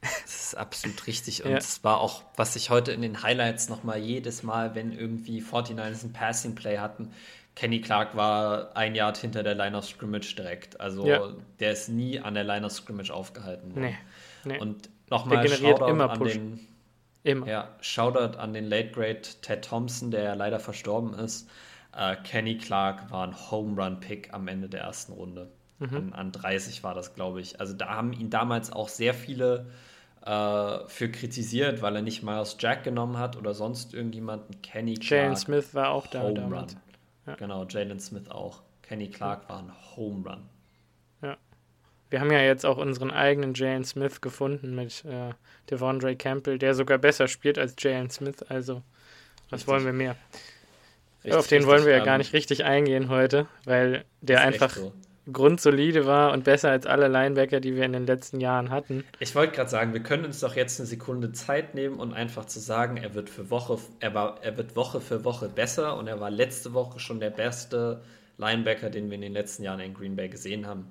Das 0.00 0.42
ist 0.42 0.54
absolut 0.56 1.06
richtig. 1.06 1.44
Und 1.44 1.52
es 1.52 1.78
ja. 1.78 1.84
war 1.84 2.00
auch, 2.00 2.22
was 2.36 2.54
ich 2.56 2.70
heute 2.70 2.92
in 2.92 3.02
den 3.02 3.22
Highlights 3.22 3.68
nochmal 3.68 3.98
jedes 3.98 4.42
Mal, 4.42 4.74
wenn 4.74 4.92
irgendwie 4.92 5.42
49ers 5.42 6.04
ein 6.04 6.12
Passing 6.12 6.54
Play 6.54 6.78
hatten, 6.78 7.12
Kenny 7.58 7.80
Clark 7.80 8.14
war 8.14 8.76
ein 8.76 8.94
Yard 8.94 9.16
hinter 9.16 9.42
der 9.42 9.56
Line 9.56 9.76
of 9.76 9.84
Scrimmage 9.84 10.36
direkt. 10.36 10.80
Also 10.80 11.04
ja. 11.04 11.32
der 11.58 11.72
ist 11.72 11.88
nie 11.88 12.20
an 12.20 12.34
der 12.34 12.44
Line 12.44 12.64
of 12.64 12.70
Scrimmage 12.70 13.10
aufgehalten 13.10 13.74
worden. 13.74 13.96
Nee, 14.44 14.52
nee. 14.52 14.60
Und 14.60 14.88
nochmal 15.10 15.48
Shoutout 15.48 15.86
immer 15.86 16.10
an 16.10 16.22
den 16.22 16.68
immer. 17.24 17.48
Ja, 17.48 17.68
Shoutout 17.80 18.38
an 18.38 18.52
den 18.54 18.66
Late 18.66 18.92
Great 18.92 19.42
Ted 19.42 19.64
Thompson, 19.64 20.12
der 20.12 20.22
ja 20.22 20.34
leider 20.34 20.60
verstorben 20.60 21.14
ist. 21.14 21.50
Uh, 21.92 22.14
Kenny 22.22 22.58
Clark 22.58 23.10
war 23.10 23.26
ein 23.26 23.34
Home 23.50 23.82
Run 23.82 23.98
Pick 23.98 24.32
am 24.32 24.46
Ende 24.46 24.68
der 24.68 24.82
ersten 24.82 25.14
Runde. 25.14 25.48
Mhm. 25.80 25.96
An, 25.96 26.12
an 26.12 26.32
30 26.32 26.84
war 26.84 26.94
das, 26.94 27.14
glaube 27.14 27.40
ich. 27.40 27.58
Also 27.58 27.74
da 27.74 27.88
haben 27.88 28.12
ihn 28.12 28.30
damals 28.30 28.70
auch 28.70 28.88
sehr 28.88 29.14
viele 29.14 29.66
uh, 30.24 30.86
für 30.86 31.10
kritisiert, 31.10 31.82
weil 31.82 31.96
er 31.96 32.02
nicht 32.02 32.22
Miles 32.22 32.56
Jack 32.60 32.84
genommen 32.84 33.18
hat 33.18 33.36
oder 33.36 33.52
sonst 33.52 33.94
irgendjemanden. 33.94 34.62
Kenny 34.62 34.94
Clark. 34.94 35.10
Jalen 35.10 35.36
Smith 35.36 35.74
war 35.74 35.90
auch 35.90 36.06
da 36.06 36.22
Home 36.22 36.34
damals. 36.34 36.74
Run. 36.74 36.82
Ja. 37.28 37.34
Genau, 37.34 37.66
Jalen 37.66 38.00
Smith 38.00 38.30
auch. 38.30 38.62
Kenny 38.82 39.10
Clark 39.10 39.48
war 39.50 39.58
ein 39.58 39.72
Home 39.96 40.28
Run. 40.28 40.48
Ja. 41.20 41.36
Wir 42.08 42.20
haben 42.20 42.32
ja 42.32 42.40
jetzt 42.40 42.64
auch 42.64 42.78
unseren 42.78 43.10
eigenen 43.10 43.52
Jalen 43.52 43.84
Smith 43.84 44.22
gefunden 44.22 44.74
mit 44.74 45.04
äh, 45.04 45.34
Devondre 45.70 46.16
Campbell, 46.16 46.58
der 46.58 46.74
sogar 46.74 46.96
besser 46.96 47.28
spielt 47.28 47.58
als 47.58 47.74
Jalen 47.78 48.08
Smith. 48.08 48.42
Also, 48.48 48.82
was 49.50 49.60
richtig. 49.60 49.66
wollen 49.68 49.84
wir 49.84 49.92
mehr? 49.92 50.16
Richtig, 51.22 51.34
Auf 51.34 51.48
den 51.48 51.66
wollen 51.66 51.84
wir 51.84 51.92
ja 51.92 52.02
gar 52.02 52.14
ähm, 52.14 52.20
nicht 52.20 52.32
richtig 52.32 52.64
eingehen 52.64 53.10
heute, 53.10 53.46
weil 53.64 54.06
der 54.22 54.40
einfach 54.40 54.70
so. 54.70 54.94
Grundsolide 55.32 56.06
war 56.06 56.32
und 56.32 56.44
besser 56.44 56.70
als 56.70 56.86
alle 56.86 57.08
Linebacker, 57.08 57.60
die 57.60 57.74
wir 57.74 57.84
in 57.84 57.92
den 57.92 58.06
letzten 58.06 58.40
Jahren 58.40 58.70
hatten. 58.70 59.04
Ich 59.20 59.34
wollte 59.34 59.54
gerade 59.54 59.70
sagen, 59.70 59.92
wir 59.92 60.02
können 60.02 60.24
uns 60.24 60.40
doch 60.40 60.56
jetzt 60.56 60.80
eine 60.80 60.86
Sekunde 60.86 61.32
Zeit 61.32 61.74
nehmen 61.74 61.98
und 62.00 62.12
einfach 62.12 62.46
zu 62.46 62.60
sagen, 62.60 62.96
er 62.96 63.14
wird 63.14 63.30
für 63.30 63.50
Woche, 63.50 63.78
er 64.00 64.14
war, 64.14 64.42
er 64.42 64.56
wird 64.56 64.76
Woche 64.76 65.00
für 65.00 65.24
Woche 65.24 65.48
besser 65.48 65.96
und 65.96 66.06
er 66.06 66.20
war 66.20 66.30
letzte 66.30 66.72
Woche 66.74 66.98
schon 66.98 67.20
der 67.20 67.30
beste 67.30 68.02
Linebacker, 68.38 68.90
den 68.90 69.10
wir 69.10 69.16
in 69.16 69.22
den 69.22 69.32
letzten 69.32 69.64
Jahren 69.64 69.80
in 69.80 69.94
Green 69.94 70.16
Bay 70.16 70.28
gesehen 70.28 70.66
haben. 70.66 70.86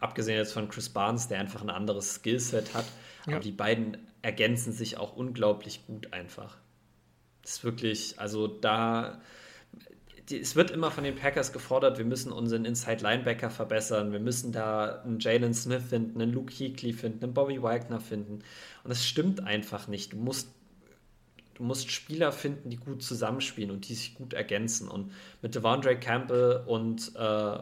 Abgesehen 0.00 0.38
jetzt 0.38 0.52
von 0.52 0.68
Chris 0.68 0.88
Barnes, 0.88 1.28
der 1.28 1.40
einfach 1.40 1.62
ein 1.62 1.70
anderes 1.70 2.14
Skillset 2.14 2.74
hat. 2.74 2.84
Ja. 3.26 3.34
Aber 3.34 3.42
die 3.42 3.52
beiden 3.52 3.96
ergänzen 4.22 4.72
sich 4.72 4.96
auch 4.96 5.16
unglaublich 5.16 5.86
gut 5.86 6.12
einfach. 6.12 6.56
Das 7.42 7.52
ist 7.52 7.64
wirklich, 7.64 8.18
also 8.18 8.46
da, 8.46 9.20
die, 10.28 10.40
es 10.40 10.56
wird 10.56 10.70
immer 10.70 10.90
von 10.90 11.04
den 11.04 11.16
Packers 11.16 11.52
gefordert, 11.52 11.98
wir 11.98 12.04
müssen 12.04 12.32
unseren 12.32 12.64
Inside 12.64 13.02
Linebacker 13.02 13.50
verbessern, 13.50 14.12
wir 14.12 14.20
müssen 14.20 14.52
da 14.52 15.02
einen 15.02 15.20
Jalen 15.20 15.54
Smith 15.54 15.82
finden, 15.88 16.20
einen 16.20 16.32
Luke 16.32 16.52
Kuechly 16.52 16.92
finden, 16.92 17.24
einen 17.24 17.34
Bobby 17.34 17.62
Wagner 17.62 18.00
finden. 18.00 18.34
Und 18.82 18.88
das 18.88 19.04
stimmt 19.04 19.44
einfach 19.44 19.88
nicht. 19.88 20.12
Du 20.12 20.16
musst 20.16 20.48
du 21.54 21.62
musst 21.62 21.90
Spieler 21.90 22.32
finden, 22.32 22.70
die 22.70 22.76
gut 22.76 23.02
zusammenspielen 23.02 23.70
und 23.70 23.88
die 23.88 23.94
sich 23.94 24.14
gut 24.14 24.32
ergänzen. 24.32 24.88
Und 24.88 25.12
mit 25.40 25.54
Devondre 25.54 25.96
Campbell 25.96 26.64
und 26.66 27.12
äh, 27.16 27.58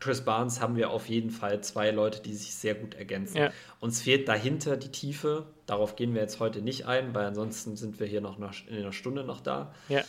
Chris 0.00 0.22
Barnes 0.22 0.60
haben 0.60 0.74
wir 0.74 0.90
auf 0.90 1.08
jeden 1.08 1.30
Fall 1.30 1.60
zwei 1.62 1.92
Leute, 1.92 2.20
die 2.20 2.34
sich 2.34 2.54
sehr 2.54 2.74
gut 2.74 2.94
ergänzen. 2.94 3.36
Ja. 3.36 3.52
Uns 3.78 4.02
fehlt 4.02 4.26
dahinter 4.26 4.76
die 4.76 4.90
Tiefe. 4.90 5.46
Darauf 5.66 5.94
gehen 5.94 6.14
wir 6.14 6.20
jetzt 6.20 6.40
heute 6.40 6.60
nicht 6.60 6.86
ein, 6.86 7.14
weil 7.14 7.26
ansonsten 7.26 7.76
sind 7.76 8.00
wir 8.00 8.08
hier 8.08 8.20
noch 8.20 8.36
in 8.38 8.76
einer 8.76 8.92
Stunde 8.92 9.22
noch 9.22 9.40
da. 9.40 9.72
Ja. 9.88 10.02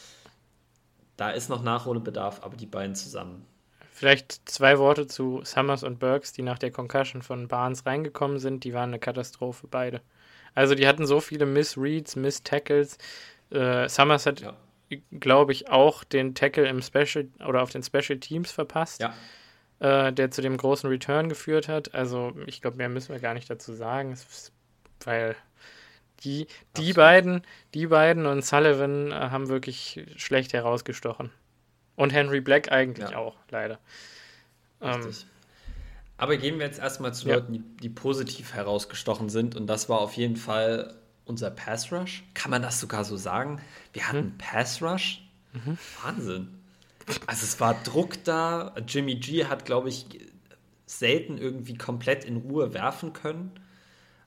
Da 1.18 1.32
ist 1.32 1.50
noch 1.50 1.64
Nachholbedarf, 1.64 2.42
aber 2.44 2.58
die 2.58 2.66
beiden 2.66 2.96
zusammen. 2.96 3.46
Vielleicht 3.92 4.50
zwei 4.50 4.80
Worte 4.80 5.08
zu 5.08 5.42
Summers 5.44 5.84
und 5.84 6.00
Burks, 6.00 6.34
die 6.34 6.42
nach 6.42 6.58
der 6.58 6.72
Concussion 6.72 7.22
von 7.22 7.48
Barnes 7.48 7.86
reingekommen 7.86 8.40
sind. 8.40 8.64
Die 8.64 8.74
waren 8.74 8.90
eine 8.90 9.00
Katastrophe, 9.00 9.68
beide. 9.70 10.02
Also 10.56 10.76
die 10.76 10.88
hatten 10.88 11.06
so 11.06 11.20
viele 11.20 11.46
Missreads, 11.46 12.16
Miss-Tackles. 12.16 12.98
Äh, 13.52 13.88
Summers 13.88 14.26
hat, 14.26 14.42
ja. 14.42 14.56
glaube 15.20 15.52
ich, 15.52 15.70
auch 15.70 16.04
den 16.04 16.34
Tackle 16.34 16.68
im 16.68 16.82
Special 16.82 17.28
oder 17.48 17.62
auf 17.62 17.70
den 17.70 17.84
Special 17.84 18.20
Teams 18.20 18.52
verpasst. 18.52 19.02
Ja 19.02 19.14
äh, 19.84 20.14
der 20.14 20.32
zu 20.32 20.42
dem 20.42 20.56
großen 20.56 20.90
Return 20.90 21.30
geführt 21.30 21.68
hat. 21.68 21.94
Also 21.94 22.34
ich 22.48 22.62
glaube, 22.62 22.78
mehr 22.78 22.90
müssen 22.90 23.14
wir 23.14 23.20
gar 23.20 23.34
nicht 23.34 23.50
dazu 23.50 23.74
sagen, 23.74 24.18
weil 25.04 25.36
die, 26.24 26.48
die 26.78 26.94
beiden, 26.94 27.42
die 27.74 27.88
beiden 27.88 28.26
und 28.26 28.46
Sullivan 28.46 29.12
äh, 29.12 29.16
haben 29.16 29.50
wirklich 29.50 30.06
schlecht 30.16 30.54
herausgestochen. 30.54 31.32
Und 31.96 32.12
Henry 32.12 32.42
Black 32.42 32.72
eigentlich 32.72 33.12
ja. 33.12 33.18
auch, 33.18 33.36
leider. 33.50 33.80
Ähm, 34.82 35.14
Aber 36.18 36.38
gehen 36.38 36.58
wir 36.60 36.66
jetzt 36.66 36.80
erstmal 36.80 37.14
zu 37.14 37.28
ja. 37.28 37.36
Leuten, 37.36 37.54
die, 37.54 37.60
die 37.82 37.90
positiv 37.90 38.54
herausgestochen 38.54 39.30
sind. 39.30 39.56
Und 39.56 39.68
das 39.68 39.90
war 39.90 40.00
auf 40.00 40.14
jeden 40.14 40.36
Fall 40.36 40.96
unser 41.26 41.52
Pass 41.52 41.92
Rush. 41.92 42.24
Kann 42.34 42.52
man 42.52 42.62
das 42.62 42.80
sogar 42.80 43.06
so 43.06 43.16
sagen? 43.16 43.62
Wir 43.94 44.08
hatten 44.08 44.26
mhm. 44.26 44.38
Pass 44.38 44.82
Rush. 44.82 45.24
Mhm. 45.54 45.78
Wahnsinn. 46.04 46.60
Also 47.28 47.44
es 47.44 47.60
war 47.60 47.76
Druck 47.84 48.24
da. 48.24 48.74
Jimmy 48.88 49.16
G 49.16 49.46
hat, 49.46 49.66
glaube 49.66 49.90
ich, 49.90 50.06
selten 50.86 51.38
irgendwie 51.38 51.76
komplett 51.76 52.26
in 52.26 52.38
Ruhe 52.38 52.74
werfen 52.74 53.14
können. 53.14 53.52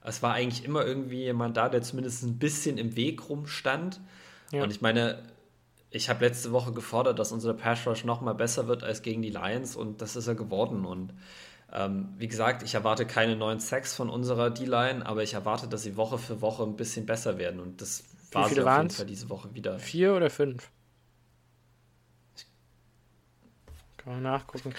Es 0.07 0.23
war 0.23 0.35
eigentlich 0.35 0.65
immer 0.65 0.85
irgendwie 0.85 1.23
jemand 1.23 1.57
da, 1.57 1.69
der 1.69 1.83
zumindest 1.83 2.23
ein 2.23 2.39
bisschen 2.39 2.79
im 2.79 2.97
Weg 2.97 3.29
rumstand. 3.29 4.01
Ja. 4.53 4.63
Und 4.63 4.71
ich 4.71 4.81
meine, 4.81 5.23
ich 5.91 6.09
habe 6.09 6.25
letzte 6.25 6.53
Woche 6.53 6.73
gefordert, 6.73 7.19
dass 7.19 7.33
unser 7.33 7.55
Pass 7.55 7.87
Rush 7.87 8.05
noch 8.05 8.21
mal 8.21 8.35
besser 8.35 8.69
wird 8.69 8.85
als 8.85 9.03
gegen 9.03 9.23
die 9.23 9.31
Lions 9.31 9.77
und 9.77 10.03
das 10.03 10.17
ist 10.17 10.27
er 10.27 10.35
geworden. 10.35 10.85
Und 10.85 11.13
ähm, 11.73 12.15
wie 12.19 12.29
gesagt, 12.29 12.63
ich 12.63 12.75
erwarte 12.75 13.07
keine 13.07 13.37
neuen 13.37 13.61
Sacks 13.61 13.95
von 13.95 14.09
unserer 14.09 14.51
D-Line, 14.51 15.05
aber 15.05 15.23
ich 15.23 15.35
erwarte, 15.35 15.69
dass 15.69 15.83
sie 15.83 15.97
Woche 15.97 16.19
für 16.19 16.41
Woche 16.41 16.63
ein 16.63 16.77
bisschen 16.77 17.07
besser 17.07 17.39
werden 17.39 17.61
und 17.61 17.81
das 17.81 18.05
war 18.33 18.49
sie 18.49 18.61
auf 18.61 18.77
jeden 18.77 18.91
Fall 18.91 19.07
diese 19.07 19.29
Woche 19.29 19.55
wieder. 19.55 19.79
Vier 19.79 20.15
oder 20.15 20.31
fünf? 20.31 20.71
Kann 23.97 24.15
man 24.15 24.23
nachgucken. 24.23 24.73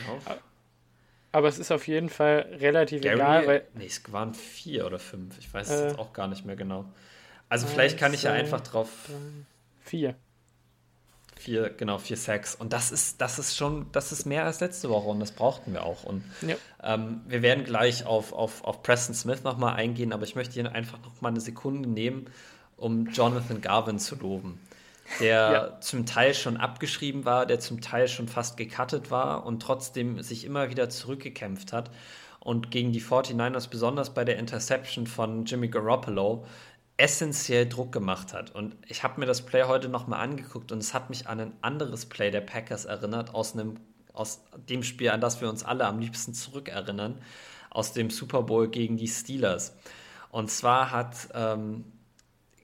Aber 1.31 1.47
es 1.47 1.59
ist 1.59 1.71
auf 1.71 1.87
jeden 1.87 2.09
Fall 2.09 2.47
relativ 2.59 3.01
Gary, 3.01 3.15
egal, 3.15 3.47
weil. 3.47 3.67
Nee, 3.75 3.85
es 3.85 4.01
waren 4.11 4.33
vier 4.33 4.85
oder 4.85 4.99
fünf. 4.99 5.37
Ich 5.39 5.53
weiß 5.53 5.69
es 5.69 5.79
äh, 5.81 5.87
jetzt 5.87 5.99
auch 5.99 6.13
gar 6.13 6.27
nicht 6.27 6.45
mehr 6.45 6.55
genau. 6.55 6.85
Also 7.49 7.67
vielleicht 7.67 7.97
kann 7.97 8.13
ich 8.13 8.23
ja 8.23 8.33
einfach 8.33 8.61
drauf. 8.61 8.89
Vier. 9.81 10.15
Vier, 11.35 11.69
genau, 11.69 11.99
vier 11.99 12.17
Sacks. 12.17 12.55
Und 12.55 12.73
das 12.73 12.91
ist, 12.91 13.21
das 13.21 13.37
ist 13.37 13.55
schon, 13.55 13.91
das 13.91 14.11
ist 14.11 14.25
mehr 14.25 14.45
als 14.45 14.59
letzte 14.59 14.89
Woche 14.89 15.07
und 15.07 15.19
das 15.19 15.31
brauchten 15.31 15.71
wir 15.73 15.83
auch. 15.83 16.03
Und 16.03 16.23
ja. 16.41 16.55
ähm, 16.83 17.21
wir 17.27 17.41
werden 17.41 17.63
gleich 17.63 18.05
auf, 18.05 18.33
auf, 18.33 18.63
auf 18.63 18.81
Preston 18.81 19.13
Smith 19.13 19.43
nochmal 19.43 19.75
eingehen, 19.75 20.13
aber 20.13 20.23
ich 20.23 20.35
möchte 20.35 20.55
hier 20.55 20.71
einfach 20.71 20.99
nochmal 21.03 21.31
eine 21.31 21.39
Sekunde 21.39 21.87
nehmen, 21.87 22.25
um 22.75 23.07
Jonathan 23.11 23.61
Garvin 23.61 23.99
zu 23.99 24.15
loben. 24.15 24.59
Der 25.19 25.51
ja. 25.51 25.81
zum 25.81 26.05
Teil 26.05 26.33
schon 26.33 26.57
abgeschrieben 26.57 27.25
war, 27.25 27.45
der 27.45 27.59
zum 27.59 27.81
Teil 27.81 28.07
schon 28.07 28.27
fast 28.27 28.57
gecuttet 28.57 29.09
war 29.09 29.45
und 29.45 29.61
trotzdem 29.61 30.21
sich 30.21 30.45
immer 30.45 30.69
wieder 30.69 30.89
zurückgekämpft 30.89 31.73
hat 31.73 31.91
und 32.39 32.71
gegen 32.71 32.91
die 32.91 33.01
49ers, 33.01 33.69
besonders 33.69 34.13
bei 34.13 34.23
der 34.23 34.37
Interception 34.37 35.07
von 35.07 35.45
Jimmy 35.45 35.69
Garoppolo, 35.69 36.45
essentiell 36.97 37.67
Druck 37.67 37.91
gemacht 37.91 38.33
hat. 38.33 38.53
Und 38.53 38.75
ich 38.87 39.03
habe 39.03 39.19
mir 39.19 39.25
das 39.25 39.45
Play 39.45 39.63
heute 39.63 39.89
nochmal 39.89 40.19
angeguckt 40.19 40.71
und 40.71 40.79
es 40.79 40.93
hat 40.93 41.09
mich 41.09 41.27
an 41.27 41.39
ein 41.39 41.53
anderes 41.61 42.07
Play 42.07 42.31
der 42.31 42.41
Packers 42.41 42.85
erinnert, 42.85 43.33
aus, 43.33 43.53
einem, 43.53 43.75
aus 44.13 44.41
dem 44.55 44.83
Spiel, 44.83 45.09
an 45.09 45.21
das 45.21 45.41
wir 45.41 45.49
uns 45.49 45.63
alle 45.63 45.85
am 45.85 45.99
liebsten 45.99 46.33
zurückerinnern, 46.33 47.21
aus 47.69 47.93
dem 47.93 48.09
Super 48.09 48.43
Bowl 48.43 48.67
gegen 48.67 48.97
die 48.97 49.07
Steelers. 49.07 49.75
Und 50.31 50.49
zwar 50.49 50.91
hat, 50.91 51.29
ähm, 51.33 51.85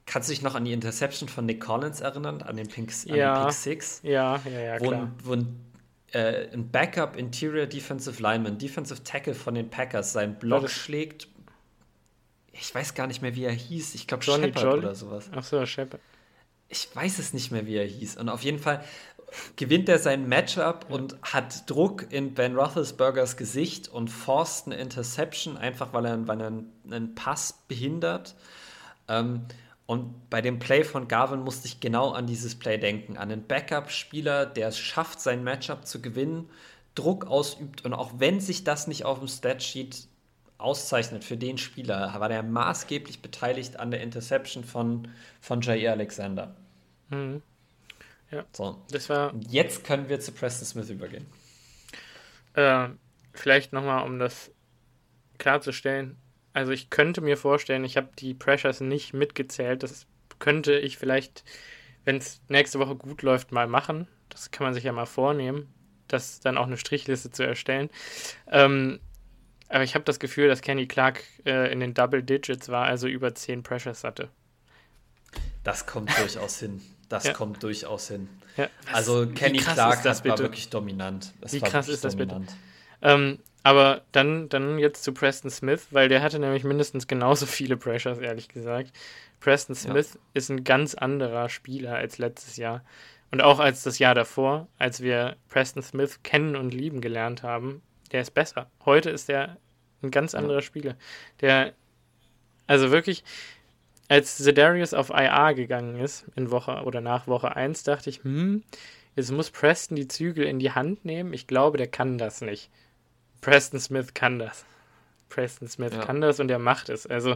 kannst 0.06 0.30
du 0.30 0.34
dich 0.34 0.41
noch 0.41 0.56
an 0.56 0.66
die 0.66 0.74
Interception 0.74 1.30
von 1.30 1.45
Nick 1.45 1.62
Collins 1.62 2.01
erinnern, 2.01 2.41
an 2.41 2.56
den 2.56 2.68
Pink, 2.68 2.91
an 3.10 3.16
ja. 3.16 3.45
Pick 3.45 3.54
Six? 3.54 4.01
Ja, 4.04 4.41
ja, 4.45 4.60
ja, 4.60 4.80
wo, 4.80 4.88
klar. 4.88 5.12
Wo 5.24 5.34
ein, 5.34 5.60
äh, 6.12 6.49
ein 6.54 6.70
Backup 6.70 7.16
Interior 7.16 7.66
Defensive 7.66 8.22
Lineman, 8.22 8.58
Defensive 8.58 9.04
Tackle 9.04 9.36
von 9.36 9.56
den 9.56 9.70
Packers, 9.70 10.14
seinen 10.14 10.38
Block 10.39 10.70
schlägt 10.70 11.28
ich 12.54 12.74
weiß 12.74 12.93
gar 12.93 13.08
nicht 13.08 13.22
mehr, 13.22 13.36
wie 13.36 13.43
er 13.43 13.51
hieß. 13.51 13.95
Ich 13.95 14.08
glaube 14.08 14.24
Shepard 14.24 14.62
Jolly? 14.62 14.80
oder 14.80 14.95
sowas. 14.95 15.30
Ach 15.36 15.43
so, 15.43 15.66
Shepard. 15.66 16.01
Ich 16.70 16.95
weiß 16.95 17.20
es 17.20 17.34
nicht 17.34 17.51
mehr, 17.51 17.66
wie 17.66 17.76
er 17.76 17.86
hieß. 17.86 18.18
Und 18.18 18.30
auf 18.30 18.43
jeden 18.43 18.60
Fall 18.60 18.84
gewinnt 19.56 19.89
er 19.89 19.97
sein 19.97 20.28
Matchup 20.30 20.86
ja. 20.88 20.95
und 20.95 21.18
hat 21.24 21.70
Druck 21.70 22.12
in 22.12 22.36
Ben 22.36 22.56
Roethlisbergers 22.56 23.38
Gesicht 23.38 23.88
und 23.88 24.10
forst 24.10 24.68
eine 24.68 24.76
Interception, 24.76 25.58
einfach 25.58 25.93
weil 25.93 26.06
er, 26.06 26.28
weil 26.28 26.41
er 26.41 26.47
einen, 26.47 27.16
Pass 27.16 27.64
behindert. 27.68 28.36
Ähm, 29.08 29.45
und 29.86 30.29
bei 30.29 30.41
dem 30.41 30.59
Play 30.59 30.84
von 30.84 31.07
Garvin 31.07 31.41
musste 31.41 31.67
ich 31.67 31.79
genau 31.79 32.11
an 32.11 32.25
dieses 32.25 32.55
Play 32.57 32.77
denken. 32.77 33.17
An 33.17 33.31
einen 33.31 33.45
Backup-Spieler, 33.45 34.45
der 34.45 34.69
es 34.69 34.79
schafft, 34.79 35.19
sein 35.19 35.43
Matchup 35.43 35.86
zu 35.86 36.01
gewinnen, 36.01 36.49
Druck 36.95 37.25
ausübt 37.25 37.84
und 37.84 37.93
auch 37.93 38.13
wenn 38.17 38.39
sich 38.39 38.63
das 38.63 38.88
nicht 38.88 39.03
auf 39.03 39.19
dem 39.19 39.27
Statsheet 39.27 40.07
auszeichnet 40.57 41.23
für 41.23 41.36
den 41.36 41.57
Spieler, 41.57 42.13
war 42.19 42.29
der 42.29 42.43
maßgeblich 42.43 43.21
beteiligt 43.21 43.79
an 43.79 43.91
der 43.91 44.01
Interception 44.01 44.63
von, 44.63 45.09
von 45.41 45.61
Jair 45.61 45.91
Alexander. 45.91 46.55
Mhm. 47.09 47.41
Ja, 48.31 48.45
so. 48.51 48.81
das 48.89 49.09
war. 49.09 49.34
Jetzt 49.49 49.84
können 49.84 50.09
wir 50.09 50.19
zu 50.19 50.31
Preston 50.31 50.65
Smith 50.65 50.89
übergehen. 50.89 51.25
Äh, 52.53 52.89
vielleicht 53.34 53.73
nochmal, 53.73 54.05
um 54.05 54.17
das 54.19 54.51
klarzustellen. 55.38 56.17
Also 56.54 56.72
ich 56.72 56.89
könnte 56.89 57.22
mir 57.22 57.38
vorstellen, 57.38 57.84
ich 57.84 57.97
habe 57.97 58.10
die 58.18 58.34
Pressures 58.34 58.80
nicht 58.80 59.14
mitgezählt. 59.14 59.84
Das 59.84 60.06
könnte 60.39 60.78
ich 60.78 60.97
vielleicht, 60.97 61.43
wenn 62.06 62.18
es 62.18 62.41
nächste 62.47 62.80
Woche 62.80 62.95
gut 62.95 63.24
läuft, 63.24 63.51
mal 63.51 63.68
machen. 63.68 64.08
Das 64.30 64.51
kann 64.51 64.66
man 64.66 64.74
sich 64.74 64.84
ja 64.84 64.93
mal 64.93 65.06
vornehmen, 65.06 65.74
das 66.08 66.39
dann 66.39 66.58
auch 66.58 66.68
eine 66.68 66.78
Strichliste 66.78 67.32
zu 67.32 67.43
erstellen. 67.43 67.89
Ähm, 68.47 68.99
aber 69.70 69.84
ich 69.84 69.95
habe 69.95 70.06
das 70.06 70.20
Gefühl, 70.20 70.47
dass 70.47 70.62
Kenny 70.62 70.88
Clark 70.88 71.24
äh, 71.45 71.72
in 71.72 71.80
den 71.80 71.95
Double 71.95 72.22
Digits 72.22 72.70
war, 72.70 72.86
also 72.86 73.08
über 73.08 73.34
10 73.34 73.64
Pressures 73.64 74.04
hatte. 74.04 74.30
Das 75.64 75.88
kommt 75.88 76.16
durchaus 76.20 76.60
hin. 76.60 76.82
Das 77.10 77.24
ja. 77.24 77.34
kommt 77.34 77.64
durchaus 77.64 78.10
hin. 78.10 78.30
Ja. 78.58 78.70
Also 78.91 79.26
Kenny 79.28 79.58
Clark 79.58 80.04
das, 80.04 80.24
war 80.24 80.38
wirklich 80.38 80.70
dominant. 80.70 81.34
Das 81.41 81.54
Wie 81.54 81.60
krass 81.60 81.88
ist 81.88 82.04
das 82.04 82.16
dominant. 82.16 82.47
bitte? 82.47 82.58
Ähm, 83.01 83.39
aber 83.64 84.01
dann, 84.11 84.49
dann 84.49 84.78
jetzt 84.78 85.03
zu 85.03 85.14
Preston 85.14 85.49
Smith, 85.49 85.88
weil 85.91 86.09
der 86.09 86.22
hatte 86.22 86.38
nämlich 86.38 86.66
mindestens 86.66 87.07
genauso 87.07 87.45
viele 87.45 87.78
Pressures, 87.78 88.20
ehrlich 88.20 88.49
gesagt. 88.49 88.91
Preston 89.39 89.76
Smith 89.76 90.14
ja. 90.16 90.20
ist 90.34 90.49
ein 90.49 90.66
ganz 90.66 90.95
anderer 90.95 91.47
Spieler 91.49 91.95
als 91.95 92.18
letztes 92.18 92.57
Jahr. 92.57 92.84
Und 93.32 93.41
auch 93.41 93.59
als 93.59 93.84
das 93.84 93.99
Jahr 93.99 94.14
davor, 94.14 94.68
als 94.78 95.01
wir 95.01 95.38
Preston 95.49 95.82
Smith 95.82 96.20
kennen 96.24 96.55
und 96.55 96.74
lieben 96.74 97.01
gelernt 97.01 97.41
haben. 97.41 97.82
Der 98.11 98.22
ist 98.22 98.32
besser. 98.32 98.70
Heute 98.86 99.09
ist 99.09 99.30
er 99.30 99.57
ein 100.03 100.11
ganz 100.11 100.36
anderer 100.36 100.59
ja. 100.59 100.61
Spieler. 100.61 100.95
Der, 101.41 101.74
also 102.68 102.91
wirklich, 102.91 103.24
als 104.07 104.38
Zedarius 104.38 104.93
auf 104.93 105.09
IA 105.09 105.53
gegangen 105.53 105.99
ist, 105.99 106.26
in 106.36 106.51
Woche 106.51 106.84
oder 106.84 107.01
nach 107.01 107.28
Woche 107.28 107.55
1, 107.55 107.84
dachte 107.84 108.09
ich, 108.09 108.24
hm, 108.24 108.64
jetzt 109.16 109.32
muss 109.32 109.49
Preston 109.49 109.95
die 109.95 110.07
Zügel 110.07 110.45
in 110.45 110.59
die 110.59 110.72
Hand 110.72 111.05
nehmen. 111.05 111.34
Ich 111.34 111.47
glaube, 111.47 111.78
der 111.78 111.88
kann 111.88 112.18
das 112.18 112.41
nicht. 112.41 112.70
Preston 113.43 113.79
Smith 113.79 114.13
kann 114.13 114.39
das. 114.39 114.65
Preston 115.29 115.67
Smith 115.67 115.93
ja. 115.93 116.05
kann 116.05 116.21
das 116.21 116.39
und 116.39 116.49
er 116.49 116.59
macht 116.59 116.89
es. 116.89 117.05
Also 117.07 117.35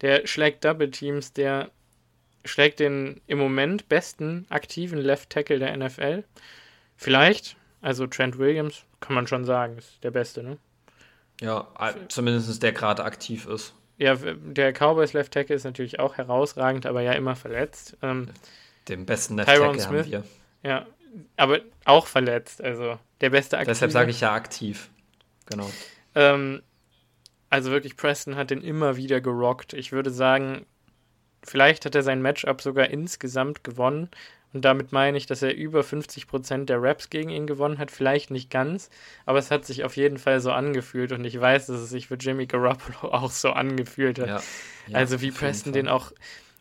der 0.00 0.26
schlägt 0.26 0.64
Double 0.64 0.90
Teams, 0.90 1.32
der 1.32 1.70
schlägt 2.44 2.80
den 2.80 3.20
im 3.26 3.38
Moment 3.38 3.88
besten 3.88 4.46
aktiven 4.50 4.98
Left 4.98 5.30
Tackle 5.30 5.58
der 5.58 5.76
NFL. 5.76 6.24
Vielleicht, 6.96 7.56
also 7.80 8.06
Trent 8.06 8.38
Williams, 8.38 8.84
kann 9.00 9.14
man 9.14 9.26
schon 9.26 9.44
sagen, 9.44 9.78
ist 9.78 10.02
der 10.02 10.10
beste, 10.10 10.42
ne? 10.42 10.58
Ja, 11.40 11.68
zumindest 12.08 12.62
der 12.62 12.72
gerade 12.72 13.04
aktiv 13.04 13.46
ist. 13.46 13.74
Ja, 13.96 14.14
der 14.14 14.72
Cowboys 14.72 15.12
Left 15.12 15.32
Tackle 15.32 15.56
ist 15.56 15.64
natürlich 15.64 15.98
auch 16.00 16.16
herausragend, 16.16 16.86
aber 16.86 17.00
ja 17.00 17.12
immer 17.12 17.36
verletzt. 17.36 17.96
Ähm, 18.02 18.28
Den 18.88 19.06
besten 19.06 19.36
Left 19.36 19.48
Tackle 19.48 19.80
Smith, 19.80 19.86
haben 19.86 20.12
wir. 20.12 20.24
Ja, 20.62 20.86
aber 21.36 21.60
auch 21.84 22.06
verletzt, 22.06 22.62
also 22.62 22.98
der 23.20 23.30
beste 23.30 23.56
aktiv. 23.56 23.72
Deshalb 23.72 23.92
sage 23.92 24.10
ich 24.10 24.20
ja 24.20 24.32
aktiv. 24.32 24.90
Genau. 25.48 25.70
Ähm, 26.14 26.62
also 27.50 27.70
wirklich, 27.70 27.96
Preston 27.96 28.36
hat 28.36 28.50
den 28.50 28.62
immer 28.62 28.96
wieder 28.96 29.20
gerockt. 29.20 29.72
Ich 29.72 29.92
würde 29.92 30.10
sagen, 30.10 30.66
vielleicht 31.42 31.84
hat 31.84 31.94
er 31.94 32.02
sein 32.02 32.22
Matchup 32.22 32.60
sogar 32.60 32.90
insgesamt 32.90 33.64
gewonnen. 33.64 34.10
Und 34.54 34.64
damit 34.64 34.92
meine 34.92 35.18
ich, 35.18 35.26
dass 35.26 35.42
er 35.42 35.54
über 35.54 35.82
50% 35.82 36.64
der 36.64 36.82
Raps 36.82 37.10
gegen 37.10 37.28
ihn 37.28 37.46
gewonnen 37.46 37.78
hat. 37.78 37.90
Vielleicht 37.90 38.30
nicht 38.30 38.50
ganz, 38.50 38.88
aber 39.26 39.38
es 39.38 39.50
hat 39.50 39.66
sich 39.66 39.84
auf 39.84 39.96
jeden 39.96 40.16
Fall 40.16 40.40
so 40.40 40.52
angefühlt. 40.52 41.12
Und 41.12 41.24
ich 41.24 41.38
weiß, 41.38 41.66
dass 41.66 41.80
es 41.80 41.90
sich 41.90 42.08
für 42.08 42.14
Jimmy 42.14 42.46
Garoppolo 42.46 42.98
auch 43.12 43.30
so 43.30 43.50
angefühlt 43.50 44.18
hat. 44.18 44.28
Ja, 44.28 44.42
ja, 44.86 44.96
also 44.96 45.20
wie 45.20 45.30
Preston 45.30 45.72
den 45.72 45.88
auch, 45.88 46.12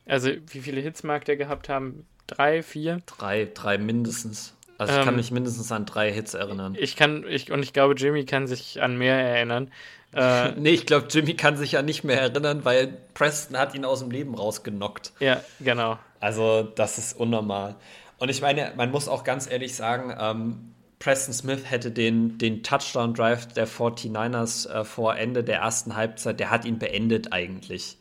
also 0.05 0.31
wie 0.47 0.59
viele 0.59 0.81
Hits 0.81 1.03
mag 1.03 1.23
der 1.25 1.37
gehabt 1.37 1.69
haben? 1.69 2.05
Drei, 2.27 2.61
vier? 2.61 3.01
Drei, 3.05 3.49
drei 3.53 3.77
mindestens. 3.77 4.56
Also 4.77 4.93
ich 4.93 4.99
ähm, 4.99 5.05
kann 5.05 5.15
mich 5.15 5.31
mindestens 5.31 5.71
an 5.71 5.85
drei 5.85 6.11
Hits 6.11 6.33
erinnern. 6.33 6.75
Ich 6.79 6.95
kann, 6.95 7.25
ich, 7.27 7.51
und 7.51 7.63
ich 7.63 7.73
glaube, 7.73 7.95
Jimmy 7.95 8.25
kann 8.25 8.47
sich 8.47 8.81
an 8.81 8.97
mehr 8.97 9.15
erinnern. 9.15 9.71
Äh, 10.13 10.53
nee, 10.55 10.69
ich 10.69 10.85
glaube, 10.85 11.07
Jimmy 11.09 11.35
kann 11.35 11.57
sich 11.57 11.73
ja 11.73 11.81
nicht 11.81 12.05
mehr 12.05 12.19
erinnern, 12.19 12.63
weil 12.63 12.97
Preston 13.13 13.57
hat 13.57 13.75
ihn 13.75 13.83
aus 13.83 13.99
dem 13.99 14.09
Leben 14.09 14.35
rausgenockt. 14.35 15.11
Ja, 15.19 15.43
genau. 15.59 15.99
Also, 16.21 16.63
das 16.63 16.97
ist 16.97 17.19
unnormal. 17.19 17.75
Und 18.17 18.29
ich 18.29 18.41
meine, 18.41 18.71
man 18.77 18.89
muss 18.89 19.09
auch 19.09 19.25
ganz 19.25 19.51
ehrlich 19.51 19.75
sagen, 19.75 20.15
ähm, 20.17 20.73
Preston 20.99 21.33
Smith 21.33 21.59
hätte 21.65 21.91
den, 21.91 22.37
den 22.37 22.63
Touchdown-Drive 22.63 23.47
der 23.53 23.67
49ers 23.67 24.69
äh, 24.69 24.83
vor 24.85 25.15
Ende 25.17 25.43
der 25.43 25.59
ersten 25.59 25.95
Halbzeit, 25.95 26.39
der 26.39 26.49
hat 26.49 26.65
ihn 26.65 26.79
beendet 26.79 27.33
eigentlich. 27.33 27.97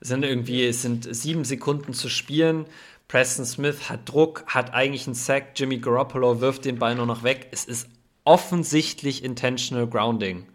Es 0.00 0.08
sind 0.08 0.24
irgendwie, 0.24 0.64
es 0.64 0.82
sind 0.82 1.12
sieben 1.12 1.44
Sekunden 1.44 1.92
zu 1.92 2.08
spielen. 2.08 2.66
Preston 3.08 3.46
Smith 3.46 3.88
hat 3.88 4.08
Druck, 4.08 4.44
hat 4.46 4.74
eigentlich 4.74 5.06
einen 5.06 5.14
Sack. 5.14 5.52
Jimmy 5.56 5.78
Garoppolo 5.78 6.40
wirft 6.40 6.66
den 6.66 6.78
Ball 6.78 6.94
nur 6.94 7.06
noch 7.06 7.22
weg. 7.22 7.48
Es 7.52 7.64
ist 7.64 7.88
offensichtlich 8.24 9.24
intentional 9.24 9.86
grounding. 9.86 10.46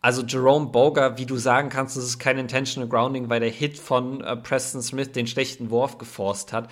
Also 0.00 0.22
Jerome 0.22 0.68
Boger, 0.68 1.18
wie 1.18 1.26
du 1.26 1.36
sagen 1.36 1.68
kannst, 1.68 1.98
das 1.98 2.04
ist 2.04 2.18
kein 2.18 2.38
Intentional 2.38 2.88
Grounding, 2.88 3.28
weil 3.28 3.40
der 3.40 3.50
Hit 3.50 3.78
von 3.78 4.22
äh, 4.22 4.34
Preston 4.34 4.80
Smith 4.80 5.12
den 5.12 5.26
schlechten 5.26 5.68
Wurf 5.68 5.98
geforst 5.98 6.54
hat. 6.54 6.70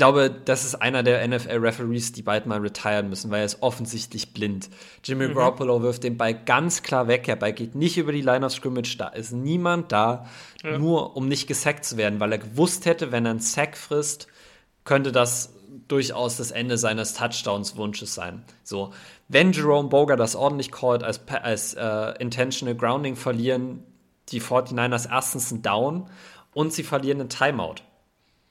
Ich 0.00 0.02
glaube, 0.02 0.30
das 0.30 0.64
ist 0.64 0.76
einer 0.76 1.02
der 1.02 1.28
NFL-Referees, 1.28 2.12
die 2.12 2.22
bald 2.22 2.46
mal 2.46 2.58
retiren 2.58 3.10
müssen, 3.10 3.30
weil 3.30 3.40
er 3.40 3.44
ist 3.44 3.60
offensichtlich 3.60 4.32
blind. 4.32 4.70
Jimmy 5.04 5.28
mhm. 5.28 5.34
Garoppolo 5.34 5.82
wirft 5.82 6.04
den 6.04 6.16
Ball 6.16 6.32
ganz 6.32 6.82
klar 6.82 7.06
weg. 7.06 7.24
Der 7.24 7.36
Ball 7.36 7.52
geht 7.52 7.74
nicht 7.74 7.98
über 7.98 8.10
die 8.10 8.22
Line 8.22 8.46
of 8.46 8.50
Scrimmage. 8.50 8.96
Da 8.96 9.08
ist 9.08 9.32
niemand 9.32 9.92
da, 9.92 10.24
ja. 10.64 10.78
nur 10.78 11.18
um 11.18 11.28
nicht 11.28 11.46
gesackt 11.48 11.84
zu 11.84 11.98
werden, 11.98 12.18
weil 12.18 12.32
er 12.32 12.38
gewusst 12.38 12.86
hätte, 12.86 13.12
wenn 13.12 13.26
er 13.26 13.32
einen 13.32 13.40
Sack 13.40 13.76
frisst, 13.76 14.26
könnte 14.84 15.12
das 15.12 15.52
durchaus 15.86 16.38
das 16.38 16.50
Ende 16.50 16.78
seines 16.78 17.12
Touchdowns-Wunsches 17.12 18.14
sein. 18.14 18.42
So, 18.64 18.94
wenn 19.28 19.52
Jerome 19.52 19.90
Boger 19.90 20.16
das 20.16 20.34
ordentlich 20.34 20.72
callt, 20.72 21.02
als, 21.02 21.20
als 21.28 21.74
äh, 21.74 22.14
Intentional 22.18 22.74
Grounding 22.74 23.16
verlieren 23.16 23.82
die 24.30 24.40
49ers 24.40 25.10
erstens 25.10 25.52
einen 25.52 25.60
Down 25.60 26.08
und 26.54 26.72
sie 26.72 26.84
verlieren 26.84 27.20
einen 27.20 27.28
Timeout. 27.28 27.82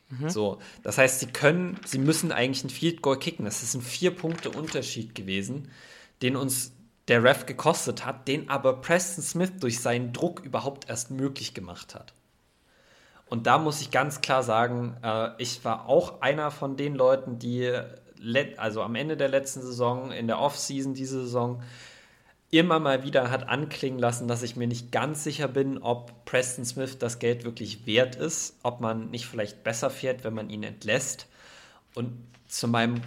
Mhm. 0.09 0.29
So, 0.29 0.59
das 0.83 0.97
heißt, 0.97 1.19
sie 1.19 1.27
können, 1.27 1.79
sie 1.85 1.99
müssen 1.99 2.31
eigentlich 2.31 2.63
ein 2.63 2.69
Field 2.69 3.01
Goal 3.01 3.19
kicken. 3.19 3.45
Das 3.45 3.63
ist 3.63 3.75
ein 3.75 3.81
vier 3.81 4.11
Punkte 4.11 4.49
Unterschied 4.49 5.15
gewesen, 5.15 5.69
den 6.21 6.35
uns 6.35 6.73
der 7.07 7.23
Ref 7.23 7.45
gekostet 7.45 8.05
hat, 8.05 8.27
den 8.27 8.49
aber 8.49 8.81
Preston 8.81 9.23
Smith 9.23 9.53
durch 9.59 9.79
seinen 9.79 10.13
Druck 10.13 10.41
überhaupt 10.41 10.89
erst 10.89 11.11
möglich 11.11 11.53
gemacht 11.53 11.95
hat. 11.95 12.13
Und 13.25 13.45
da 13.45 13.57
muss 13.57 13.81
ich 13.81 13.91
ganz 13.91 14.21
klar 14.21 14.43
sagen, 14.43 14.97
äh, 15.03 15.29
ich 15.37 15.63
war 15.63 15.87
auch 15.87 16.21
einer 16.21 16.51
von 16.51 16.77
den 16.77 16.95
Leuten, 16.95 17.37
die 17.39 17.71
also 18.57 18.81
am 18.81 18.95
Ende 18.95 19.15
der 19.15 19.29
letzten 19.29 19.61
Saison, 19.61 20.11
in 20.11 20.27
der 20.27 20.39
Offseason 20.39 20.93
diese 20.93 21.21
Saison, 21.21 21.61
immer 22.51 22.79
mal 22.79 23.03
wieder 23.03 23.29
hat 23.29 23.47
anklingen 23.47 23.99
lassen, 23.99 24.27
dass 24.27 24.41
ich 24.41 24.55
mir 24.55 24.67
nicht 24.67 24.91
ganz 24.91 25.23
sicher 25.23 25.47
bin, 25.47 25.77
ob 25.77 26.25
Preston 26.25 26.65
Smith 26.65 26.97
das 26.97 27.19
Geld 27.19 27.43
wirklich 27.43 27.85
wert 27.85 28.15
ist, 28.15 28.57
ob 28.63 28.81
man 28.81 29.09
nicht 29.11 29.27
vielleicht 29.27 29.63
besser 29.63 29.89
fährt, 29.89 30.23
wenn 30.23 30.33
man 30.33 30.49
ihn 30.49 30.63
entlässt. 30.63 31.27
Und 31.93 32.13
zu 32.47 32.67
meinem, 32.67 33.01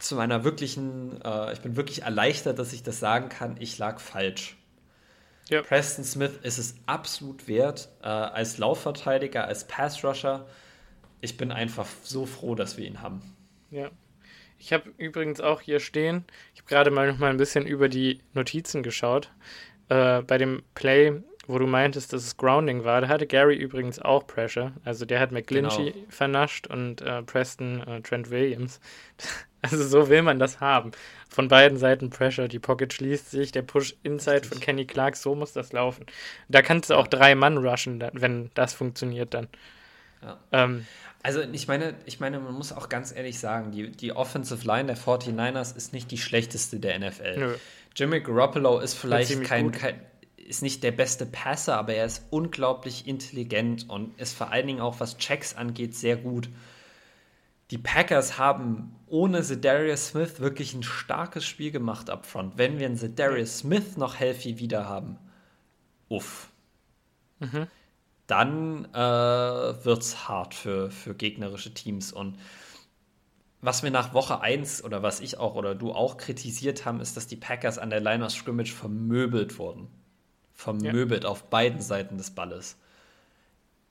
zu 0.00 0.14
meiner 0.14 0.44
wirklichen, 0.44 1.20
äh, 1.22 1.52
ich 1.52 1.60
bin 1.60 1.76
wirklich 1.76 2.02
erleichtert, 2.02 2.58
dass 2.58 2.72
ich 2.72 2.82
das 2.82 2.98
sagen 2.98 3.28
kann, 3.28 3.56
ich 3.58 3.76
lag 3.76 4.00
falsch. 4.00 4.56
Ja. 5.48 5.62
Preston 5.62 6.04
Smith 6.04 6.32
ist 6.42 6.58
es 6.58 6.74
absolut 6.86 7.46
wert, 7.46 7.88
äh, 8.02 8.06
als 8.08 8.58
Laufverteidiger, 8.58 9.44
als 9.44 9.66
Pass-Rusher. 9.66 10.46
Ich 11.20 11.36
bin 11.36 11.52
einfach 11.52 11.86
so 12.02 12.26
froh, 12.26 12.54
dass 12.54 12.78
wir 12.78 12.86
ihn 12.86 13.02
haben. 13.02 13.22
Ja. 13.70 13.90
Ich 14.58 14.72
habe 14.72 14.92
übrigens 14.96 15.40
auch 15.40 15.60
hier 15.60 15.80
stehen, 15.80 16.24
ich 16.54 16.60
habe 16.60 16.68
gerade 16.68 16.90
mal 16.90 17.08
noch 17.08 17.18
mal 17.18 17.30
ein 17.30 17.36
bisschen 17.36 17.66
über 17.66 17.88
die 17.88 18.20
Notizen 18.34 18.82
geschaut. 18.82 19.30
Äh, 19.88 20.22
bei 20.22 20.38
dem 20.38 20.62
Play, 20.74 21.22
wo 21.46 21.58
du 21.58 21.66
meintest, 21.66 22.12
dass 22.12 22.24
es 22.24 22.36
Grounding 22.36 22.84
war, 22.84 23.00
da 23.00 23.08
hatte 23.08 23.26
Gary 23.26 23.54
übrigens 23.54 24.00
auch 24.00 24.26
Pressure. 24.26 24.72
Also 24.84 25.04
der 25.04 25.20
hat 25.20 25.30
McGlinchey 25.30 25.92
genau. 25.92 26.06
vernascht 26.08 26.66
und 26.66 27.02
äh, 27.02 27.22
Preston 27.22 27.86
äh, 27.86 28.00
Trent 28.02 28.30
Williams. 28.30 28.80
Also 29.62 29.84
so 29.84 30.08
will 30.08 30.22
man 30.22 30.38
das 30.38 30.60
haben. 30.60 30.92
Von 31.28 31.48
beiden 31.48 31.76
Seiten 31.76 32.08
Pressure, 32.10 32.46
die 32.46 32.60
Pocket 32.60 32.92
schließt 32.92 33.32
sich, 33.32 33.50
der 33.50 33.62
Push 33.62 33.96
Inside 34.04 34.34
Richtig. 34.34 34.50
von 34.50 34.60
Kenny 34.60 34.84
Clark, 34.84 35.16
so 35.16 35.34
muss 35.34 35.54
das 35.54 35.72
laufen. 35.72 36.06
Da 36.48 36.62
kannst 36.62 36.90
du 36.90 36.94
auch 36.94 37.08
drei 37.08 37.34
Mann 37.34 37.56
rushen, 37.58 38.04
wenn 38.12 38.50
das 38.54 38.74
funktioniert 38.74 39.34
dann. 39.34 39.48
Ja. 40.22 40.38
Ähm, 40.52 40.86
also 41.22 41.40
ich 41.40 41.66
meine, 41.66 41.94
ich 42.04 42.20
meine, 42.20 42.38
man 42.38 42.54
muss 42.54 42.72
auch 42.72 42.88
ganz 42.88 43.14
ehrlich 43.14 43.38
sagen, 43.38 43.72
die, 43.72 43.90
die 43.90 44.12
Offensive 44.12 44.66
Line 44.66 44.86
der 44.86 44.96
49ers 44.96 45.76
ist 45.76 45.92
nicht 45.92 46.10
die 46.10 46.18
schlechteste 46.18 46.78
der 46.78 46.98
NFL. 46.98 47.38
Nö. 47.38 47.54
Jimmy 47.96 48.20
Garoppolo 48.20 48.78
ist 48.78 48.94
vielleicht 48.94 49.42
kein, 49.42 49.72
kein, 49.72 50.00
ist 50.36 50.62
nicht 50.62 50.82
der 50.82 50.92
beste 50.92 51.26
Passer, 51.26 51.78
aber 51.78 51.94
er 51.94 52.06
ist 52.06 52.24
unglaublich 52.30 53.06
intelligent 53.06 53.88
und 53.88 54.18
ist 54.20 54.34
vor 54.34 54.52
allen 54.52 54.66
Dingen 54.66 54.80
auch, 54.80 55.00
was 55.00 55.16
Checks 55.16 55.56
angeht, 55.56 55.94
sehr 55.94 56.16
gut. 56.16 56.48
Die 57.72 57.78
Packers 57.78 58.38
haben 58.38 58.94
ohne 59.08 59.42
Zedarius 59.42 60.08
Smith 60.08 60.38
wirklich 60.38 60.74
ein 60.74 60.84
starkes 60.84 61.44
Spiel 61.44 61.72
gemacht 61.72 62.10
up 62.10 62.26
front. 62.26 62.58
Wenn 62.58 62.78
wir 62.78 62.86
einen 62.86 62.96
Zedarius 62.96 63.58
Smith 63.58 63.96
noch 63.96 64.20
healthy 64.20 64.58
wieder 64.58 64.88
haben, 64.88 65.18
uff. 66.08 66.50
Mhm 67.40 67.66
dann 68.26 68.86
äh, 68.92 68.98
wird 69.84 70.02
es 70.02 70.28
hart 70.28 70.54
für, 70.54 70.90
für 70.90 71.14
gegnerische 71.14 71.72
Teams. 71.72 72.12
Und 72.12 72.38
was 73.60 73.82
wir 73.82 73.90
nach 73.90 74.14
Woche 74.14 74.40
1 74.40 74.82
oder 74.84 75.02
was 75.02 75.20
ich 75.20 75.38
auch 75.38 75.54
oder 75.54 75.74
du 75.74 75.92
auch 75.92 76.16
kritisiert 76.16 76.84
haben, 76.84 77.00
ist, 77.00 77.16
dass 77.16 77.26
die 77.26 77.36
Packers 77.36 77.78
an 77.78 77.90
der 77.90 78.00
Line 78.00 78.24
of 78.24 78.32
Scrimmage 78.32 78.72
vermöbelt 78.72 79.58
wurden. 79.58 79.88
Vermöbelt 80.54 81.24
ja. 81.24 81.30
auf 81.30 81.44
beiden 81.44 81.80
Seiten 81.80 82.18
des 82.18 82.30
Balles. 82.30 82.76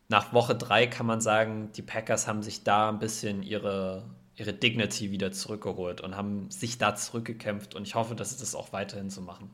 Nach 0.07 0.33
Woche 0.33 0.55
3 0.55 0.87
kann 0.87 1.05
man 1.05 1.21
sagen, 1.21 1.71
die 1.73 1.81
Packers 1.81 2.27
haben 2.27 2.43
sich 2.43 2.63
da 2.63 2.89
ein 2.89 2.99
bisschen 2.99 3.41
ihre, 3.41 4.03
ihre 4.35 4.53
Dignity 4.53 5.11
wieder 5.11 5.31
zurückgeholt 5.31 6.01
und 6.01 6.15
haben 6.15 6.51
sich 6.51 6.77
da 6.77 6.95
zurückgekämpft. 6.95 7.73
Und 7.73 7.87
ich 7.87 7.95
hoffe, 7.95 8.15
dass 8.15 8.31
sie 8.31 8.39
das 8.39 8.53
auch 8.53 8.73
weiterhin 8.73 9.09
so 9.09 9.21
machen. 9.21 9.49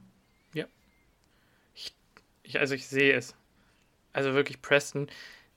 Ja. 0.53 0.65
Ich, 1.75 1.93
ich, 2.43 2.59
also 2.59 2.73
ich 2.73 2.87
sehe 2.87 3.13
es 3.13 3.35
also 4.13 4.33
wirklich 4.33 4.61
Preston, 4.61 5.07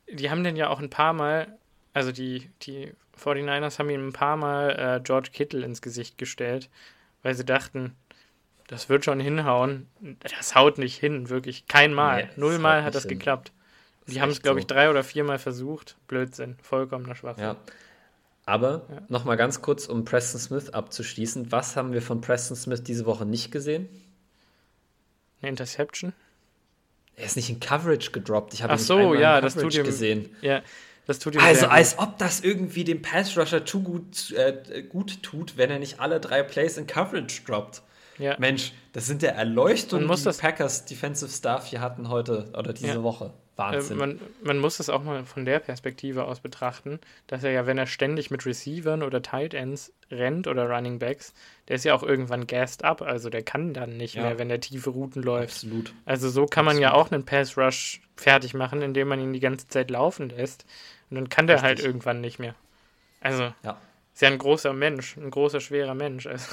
die 0.09 0.31
haben 0.31 0.45
den 0.45 0.57
ja 0.57 0.69
auch 0.69 0.81
ein 0.81 0.91
paar 0.91 1.13
Mal, 1.13 1.59
also 1.93 2.13
die, 2.13 2.51
die 2.63 2.93
49ers 3.19 3.79
haben 3.79 3.91
ihm 3.91 4.09
ein 4.09 4.13
paar 4.13 4.37
Mal 4.37 4.71
äh, 4.71 5.01
George 5.03 5.31
Kittle 5.33 5.65
ins 5.65 5.83
Gesicht 5.83 6.19
gestellt, 6.19 6.69
weil 7.23 7.35
sie 7.35 7.45
dachten, 7.45 7.95
das 8.67 8.89
wird 8.89 9.05
schon 9.05 9.21
hinhauen. 9.21 9.89
Das 10.21 10.55
haut 10.55 10.79
nicht 10.79 10.99
hin, 10.99 11.29
wirklich. 11.29 11.67
Kein 11.67 11.93
Mal. 11.93 12.25
Nee, 12.25 12.31
Null 12.37 12.59
Mal 12.59 12.83
hat 12.83 12.95
das 12.95 13.05
hin. 13.05 13.19
geklappt. 13.19 13.53
Die 14.07 14.21
haben 14.21 14.31
es, 14.31 14.43
glaube 14.43 14.61
ich, 14.61 14.67
drei 14.67 14.91
oder 14.91 15.03
viermal 15.03 15.39
versucht. 15.39 15.97
Blödsinn. 16.09 16.57
Vollkommener 16.63 17.15
Schwachsinn. 17.15 17.45
Ja. 17.45 17.57
Aber 18.47 18.83
ja. 18.91 19.03
nochmal 19.09 19.39
ganz 19.39 19.63
kurz, 19.63 19.87
um 19.87 20.05
Preston 20.05 20.41
Smith 20.41 20.71
abzuschließen. 20.71 21.51
Was 21.51 21.77
haben 21.77 21.93
wir 21.93 22.03
von 22.03 22.21
Preston 22.21 22.57
Smith 22.57 22.83
diese 22.83 23.07
Woche 23.07 23.25
nicht 23.25 23.51
gesehen? 23.51 23.89
Eine 25.41 25.51
Interception? 25.51 26.13
Er 27.17 27.27
ist 27.27 27.37
nicht 27.37 27.51
in 27.51 27.61
Coverage 27.61 28.11
gedroppt. 28.11 28.55
Ich 28.55 28.63
habe 28.63 28.75
ihn 28.75 28.79
so, 28.79 29.15
ja, 29.15 29.41
das 29.41 29.55
tut 29.55 29.75
ihm, 29.75 29.85
gesehen. 29.85 30.35
Ja, 30.41 30.63
das 31.07 31.19
tut 31.19 31.35
ihm 31.35 31.41
Also 31.41 31.67
als 31.67 31.99
ob 31.99 32.19
das 32.19 32.41
irgendwie 32.41 32.85
dem 32.85 33.03
Pass 33.03 33.37
Rusher 33.37 33.65
zu 33.65 33.83
gut, 33.83 34.33
äh, 34.33 34.83
gut 34.83 35.23
tut, 35.23 35.57
wenn 35.57 35.71
er 35.71 35.79
nicht 35.79 36.01
alle 36.01 36.21
drei 36.21 36.43
Plays 36.43 36.77
in 36.77 36.87
Coverage 36.87 37.43
droppt. 37.47 37.83
Ja. 38.19 38.37
Mensch, 38.39 38.73
das 38.93 39.07
sind 39.07 39.23
der 39.23 39.35
Erleuchtung, 39.35 40.09
die 40.09 40.33
Packers 40.33 40.85
Defensive 40.85 41.31
Staff 41.31 41.67
hier 41.67 41.81
hatten 41.81 42.09
heute 42.09 42.53
oder 42.57 42.73
diese 42.73 42.89
ja. 42.89 43.03
Woche. 43.03 43.33
Wahnsinn. 43.57 43.97
Äh, 43.97 44.01
man, 44.01 44.21
man, 44.43 44.59
muss 44.59 44.79
das 44.79 44.91
auch 44.91 45.03
mal 45.03 45.25
von 45.25 45.45
der 45.45 45.61
Perspektive 45.61 46.25
aus 46.25 46.41
betrachten, 46.41 46.99
dass 47.27 47.45
er 47.45 47.53
ja, 47.53 47.67
wenn 47.67 47.79
er 47.79 47.87
ständig 47.87 48.31
mit 48.31 48.45
Receivern 48.47 49.03
oder 49.03 49.23
Tight 49.23 49.55
Ends 49.55 49.93
rennt 50.11 50.47
oder 50.47 50.69
Running 50.69 50.99
Backs, 50.99 51.35
der 51.69 51.77
ist 51.77 51.85
ja 51.85 51.95
auch 51.95 52.03
irgendwann 52.03 52.47
gassed 52.47 52.85
up, 52.85 53.03
also 53.03 53.31
der 53.31 53.43
kann 53.43 53.73
dann 53.73 53.97
nicht 53.97 54.15
ja. 54.15 54.23
mehr, 54.23 54.39
wenn 54.39 54.51
er 54.51 54.61
tiefe 54.61 54.91
Routen 54.91 55.23
läuft. 55.23 55.55
Absolut. 55.55 55.95
Also 56.05 56.29
so 56.29 56.47
kann 56.47 56.65
man 56.65 56.79
ja 56.79 56.93
auch 56.93 57.11
einen 57.11 57.25
Pass 57.25 57.57
Rush 57.57 58.01
fertig 58.17 58.55
machen, 58.55 58.83
indem 58.83 59.09
man 59.09 59.21
ihn 59.21 59.33
die 59.33 59.41
ganze 59.41 59.69
Zeit 59.69 59.91
laufen 59.91 60.31
lässt. 60.31 60.65
Und 61.11 61.17
dann 61.17 61.29
kann 61.29 61.47
der 61.47 61.63
halt 61.63 61.73
Richtig. 61.73 61.85
halt 61.85 61.95
irgendwann 61.95 62.21
nicht 62.21 62.39
mehr. 62.39 62.55
Also. 63.21 63.53
Ja. 63.63 63.79
Ist 64.15 64.23
ja 64.23 64.29
ein 64.29 64.39
großer 64.39 64.73
Mensch, 64.73 65.17
ein 65.17 65.29
großer, 65.29 65.61
schwerer 65.61 65.95
Mensch. 65.95 66.29
Also. 66.29 66.47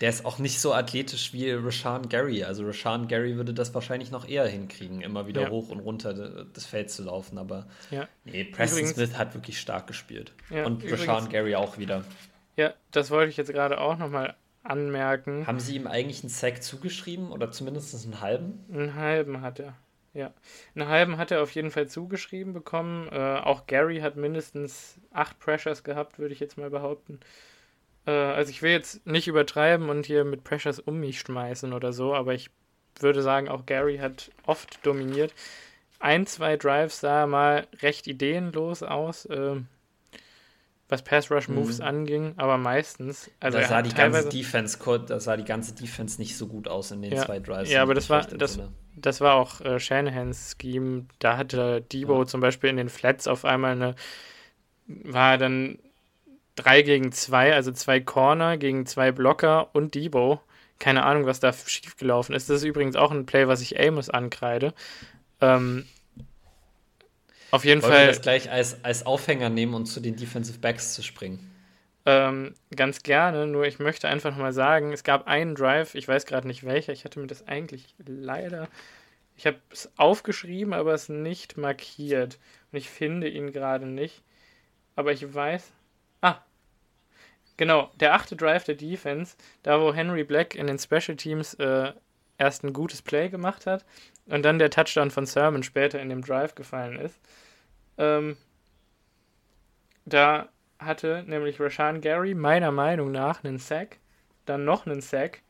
Der 0.00 0.08
ist 0.08 0.24
auch 0.24 0.38
nicht 0.38 0.58
so 0.58 0.72
athletisch 0.72 1.34
wie 1.34 1.50
Rashawn 1.50 2.08
Gary. 2.08 2.44
Also 2.44 2.64
Rashawn 2.64 3.08
Gary 3.08 3.36
würde 3.36 3.52
das 3.52 3.74
wahrscheinlich 3.74 4.10
noch 4.10 4.26
eher 4.26 4.46
hinkriegen, 4.46 5.02
immer 5.02 5.26
wieder 5.26 5.42
ja. 5.42 5.50
hoch 5.50 5.68
und 5.68 5.80
runter 5.80 6.44
des 6.44 6.64
Felds 6.64 6.96
zu 6.96 7.04
laufen. 7.04 7.36
Aber 7.36 7.66
ja. 7.90 8.08
nee, 8.24 8.44
Preston 8.44 8.78
übrigens, 8.78 8.94
Smith 8.96 9.18
hat 9.18 9.34
wirklich 9.34 9.60
stark 9.60 9.86
gespielt. 9.86 10.32
Ja, 10.48 10.64
und 10.64 10.82
übrigens, 10.82 11.06
Rashawn 11.06 11.28
Gary 11.28 11.54
auch 11.56 11.76
wieder. 11.76 12.06
Ja, 12.56 12.72
das 12.90 13.10
wollte 13.10 13.28
ich 13.28 13.36
jetzt 13.36 13.52
gerade 13.52 13.78
auch 13.82 13.98
nochmal 13.98 14.34
anmerken. 14.62 15.46
Haben 15.46 15.60
Sie 15.60 15.76
ihm 15.76 15.86
eigentlich 15.86 16.22
einen 16.22 16.30
Sack 16.30 16.62
zugeschrieben 16.62 17.32
oder 17.32 17.50
zumindest 17.50 18.02
einen 18.02 18.22
halben? 18.22 18.64
Einen 18.72 18.94
halben 18.94 19.42
hat 19.42 19.60
er. 19.60 19.76
Ja, 20.14 20.32
einen 20.76 20.88
halben 20.88 21.18
hat 21.18 21.32
er 21.32 21.42
auf 21.42 21.50
jeden 21.50 21.72
Fall 21.72 21.88
zugeschrieben 21.88 22.52
bekommen. 22.52 23.08
Äh, 23.10 23.40
auch 23.42 23.66
Gary 23.66 23.98
hat 23.98 24.14
mindestens 24.14 24.96
acht 25.12 25.40
Pressures 25.40 25.82
gehabt, 25.82 26.20
würde 26.20 26.32
ich 26.32 26.40
jetzt 26.40 26.56
mal 26.56 26.70
behaupten. 26.70 27.18
Äh, 28.06 28.12
also 28.12 28.50
ich 28.50 28.62
will 28.62 28.70
jetzt 28.70 29.04
nicht 29.06 29.26
übertreiben 29.26 29.88
und 29.88 30.06
hier 30.06 30.24
mit 30.24 30.44
Pressures 30.44 30.78
um 30.78 31.00
mich 31.00 31.18
schmeißen 31.18 31.72
oder 31.72 31.92
so, 31.92 32.14
aber 32.14 32.32
ich 32.32 32.50
würde 33.00 33.22
sagen, 33.22 33.48
auch 33.48 33.66
Gary 33.66 33.98
hat 33.98 34.30
oft 34.46 34.86
dominiert. 34.86 35.34
Ein, 35.98 36.26
zwei 36.26 36.56
Drives 36.56 37.00
sah 37.00 37.26
mal 37.26 37.66
recht 37.82 38.06
ideenlos 38.06 38.84
aus. 38.84 39.26
Äh, 39.26 39.56
was 40.88 41.02
Pass 41.02 41.30
Rush 41.30 41.48
Moves 41.48 41.78
mhm. 41.78 41.84
anging, 41.84 42.34
aber 42.36 42.58
meistens. 42.58 43.30
Also 43.40 43.58
da 43.58 43.66
sah 43.66 43.82
die 43.82 43.94
ganze 43.94 44.28
Defense, 44.28 44.78
da 45.06 45.18
sah 45.18 45.36
die 45.36 45.44
ganze 45.44 45.74
Defense 45.74 46.20
nicht 46.20 46.36
so 46.36 46.46
gut 46.46 46.68
aus 46.68 46.90
in 46.90 47.02
den 47.02 47.14
ja, 47.14 47.24
zwei 47.24 47.40
Drives. 47.40 47.70
Ja, 47.70 47.82
aber 47.82 47.94
das 47.94 48.10
war 48.10 48.22
das, 48.22 48.60
das 48.96 49.20
war 49.20 49.34
auch 49.34 49.60
äh, 49.60 49.78
Shanahans 49.78 50.56
Scheme. 50.60 51.06
Da 51.18 51.36
hatte 51.36 51.82
Debo 51.92 52.20
ja. 52.20 52.26
zum 52.26 52.40
Beispiel 52.40 52.70
in 52.70 52.76
den 52.76 52.88
Flats 52.88 53.26
auf 53.26 53.44
einmal 53.44 53.72
eine 53.72 53.94
war 54.86 55.38
dann 55.38 55.78
drei 56.56 56.82
gegen 56.82 57.10
zwei, 57.10 57.54
also 57.54 57.72
zwei 57.72 58.00
Corner 58.00 58.58
gegen 58.58 58.86
zwei 58.86 59.12
Blocker 59.12 59.74
und 59.74 59.94
Debo 59.94 60.40
keine 60.78 61.04
Ahnung, 61.04 61.26
was 61.26 61.40
da 61.40 61.52
schiefgelaufen 61.52 62.34
ist. 62.34 62.50
Das 62.50 62.58
ist 62.58 62.64
übrigens 62.64 62.96
auch 62.96 63.10
ein 63.10 63.26
Play, 63.26 63.48
was 63.48 63.60
ich 63.60 63.80
Amos 63.80 64.10
ankreide. 64.10 64.74
Ähm, 65.40 65.86
auf 67.50 67.64
jeden 67.64 67.82
Wollen 67.82 67.92
Fall. 67.92 68.02
wir 68.02 68.08
das 68.08 68.20
gleich 68.20 68.50
als, 68.50 68.82
als 68.84 69.06
Aufhänger 69.06 69.48
nehmen 69.48 69.74
und 69.74 69.86
zu 69.86 70.00
den 70.00 70.16
Defensive 70.16 70.58
Backs 70.58 70.94
zu 70.94 71.02
springen? 71.02 71.53
Ähm, 72.06 72.54
ganz 72.74 73.02
gerne, 73.02 73.46
nur 73.46 73.64
ich 73.64 73.78
möchte 73.78 74.08
einfach 74.08 74.36
mal 74.36 74.52
sagen, 74.52 74.92
es 74.92 75.04
gab 75.04 75.26
einen 75.26 75.54
Drive, 75.54 75.94
ich 75.94 76.06
weiß 76.06 76.26
gerade 76.26 76.46
nicht 76.46 76.64
welcher, 76.64 76.92
ich 76.92 77.04
hatte 77.04 77.18
mir 77.18 77.26
das 77.26 77.48
eigentlich 77.48 77.94
leider, 78.04 78.68
ich 79.36 79.46
habe 79.46 79.56
es 79.70 79.90
aufgeschrieben, 79.96 80.74
aber 80.74 80.92
es 80.92 81.08
nicht 81.08 81.56
markiert. 81.56 82.38
Und 82.70 82.78
ich 82.78 82.90
finde 82.90 83.28
ihn 83.28 83.52
gerade 83.52 83.86
nicht, 83.86 84.22
aber 84.96 85.12
ich 85.12 85.34
weiß, 85.34 85.72
ah, 86.20 86.38
genau, 87.56 87.90
der 88.00 88.14
achte 88.14 88.36
Drive 88.36 88.64
der 88.64 88.74
Defense, 88.74 89.36
da 89.62 89.80
wo 89.80 89.94
Henry 89.94 90.24
Black 90.24 90.54
in 90.54 90.66
den 90.66 90.78
Special 90.78 91.16
Teams 91.16 91.54
äh, 91.54 91.92
erst 92.36 92.64
ein 92.64 92.74
gutes 92.74 93.00
Play 93.00 93.30
gemacht 93.30 93.66
hat 93.66 93.84
und 94.26 94.42
dann 94.42 94.58
der 94.58 94.70
Touchdown 94.70 95.10
von 95.10 95.24
Sermon 95.24 95.62
später 95.62 96.00
in 96.00 96.10
dem 96.10 96.22
Drive 96.22 96.54
gefallen 96.54 96.98
ist, 96.98 97.18
ähm, 97.96 98.36
da 100.04 100.48
hatte 100.78 101.24
nämlich 101.26 101.60
Rashan 101.60 102.00
Gary 102.00 102.34
meiner 102.34 102.70
Meinung 102.70 103.10
nach 103.10 103.44
einen 103.44 103.58
Sack, 103.58 103.98
dann 104.46 104.64
noch 104.64 104.86
einen 104.86 105.00
Sack. 105.00 105.42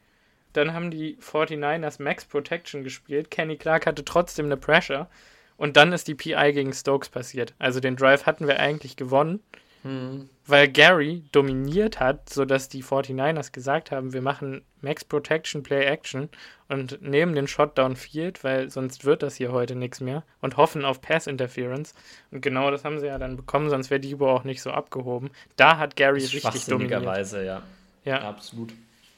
Dann 0.52 0.72
haben 0.72 0.90
die 0.90 1.16
49ers 1.16 2.00
Max 2.02 2.24
Protection 2.24 2.84
gespielt. 2.84 3.30
Kenny 3.30 3.56
Clark 3.56 3.86
hatte 3.86 4.04
trotzdem 4.04 4.46
eine 4.46 4.56
Pressure. 4.56 5.08
Und 5.56 5.76
dann 5.76 5.92
ist 5.92 6.08
die 6.08 6.14
PI 6.14 6.52
gegen 6.52 6.72
Stokes 6.72 7.08
passiert. 7.08 7.54
Also 7.58 7.80
den 7.80 7.96
Drive 7.96 8.26
hatten 8.26 8.46
wir 8.46 8.60
eigentlich 8.60 8.96
gewonnen, 8.96 9.40
hm. 9.84 10.30
weil 10.46 10.68
Gary 10.68 11.24
dominiert 11.30 12.00
hat, 12.00 12.30
sodass 12.30 12.70
die 12.70 12.82
49ers 12.82 13.52
gesagt 13.52 13.90
haben, 13.90 14.14
wir 14.14 14.22
machen 14.22 14.62
Max 14.80 15.04
Protection, 15.04 15.62
Play 15.62 15.84
Action 15.84 16.30
und 16.68 17.02
nehmen 17.02 17.34
den 17.34 17.46
Shot 17.46 17.76
downfield, 17.76 18.42
weil 18.44 18.70
sonst 18.70 19.04
wird 19.04 19.22
das 19.22 19.36
hier 19.36 19.52
heute 19.52 19.76
nichts 19.76 20.00
mehr 20.00 20.24
und 20.40 20.56
hoffen 20.56 20.86
auf 20.86 21.02
Pass 21.02 21.26
Interference. 21.26 21.94
Und 22.30 22.40
genau 22.40 22.70
das 22.70 22.84
haben 22.84 22.98
sie 22.98 23.06
ja 23.06 23.18
dann 23.18 23.36
bekommen, 23.36 23.68
sonst 23.68 23.90
wäre 23.90 24.00
Debo 24.00 24.30
auch 24.30 24.44
nicht 24.44 24.62
so 24.62 24.70
abgehoben. 24.70 25.30
Da 25.56 25.76
hat 25.76 25.96
Gary 25.96 26.24
richtig 26.24 26.64
dominiert. 26.64 27.04
Weise, 27.04 27.44
ja. 27.44 27.62
ja. 28.04 28.22
Absolut. 28.22 28.72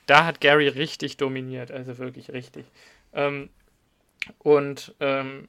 Da 0.06 0.24
hat 0.24 0.40
Gary 0.40 0.66
richtig 0.66 1.16
dominiert, 1.16 1.70
also 1.70 1.98
wirklich 1.98 2.32
richtig. 2.32 2.66
Ähm, 3.12 3.50
und 4.38 4.94
ähm, 4.98 5.48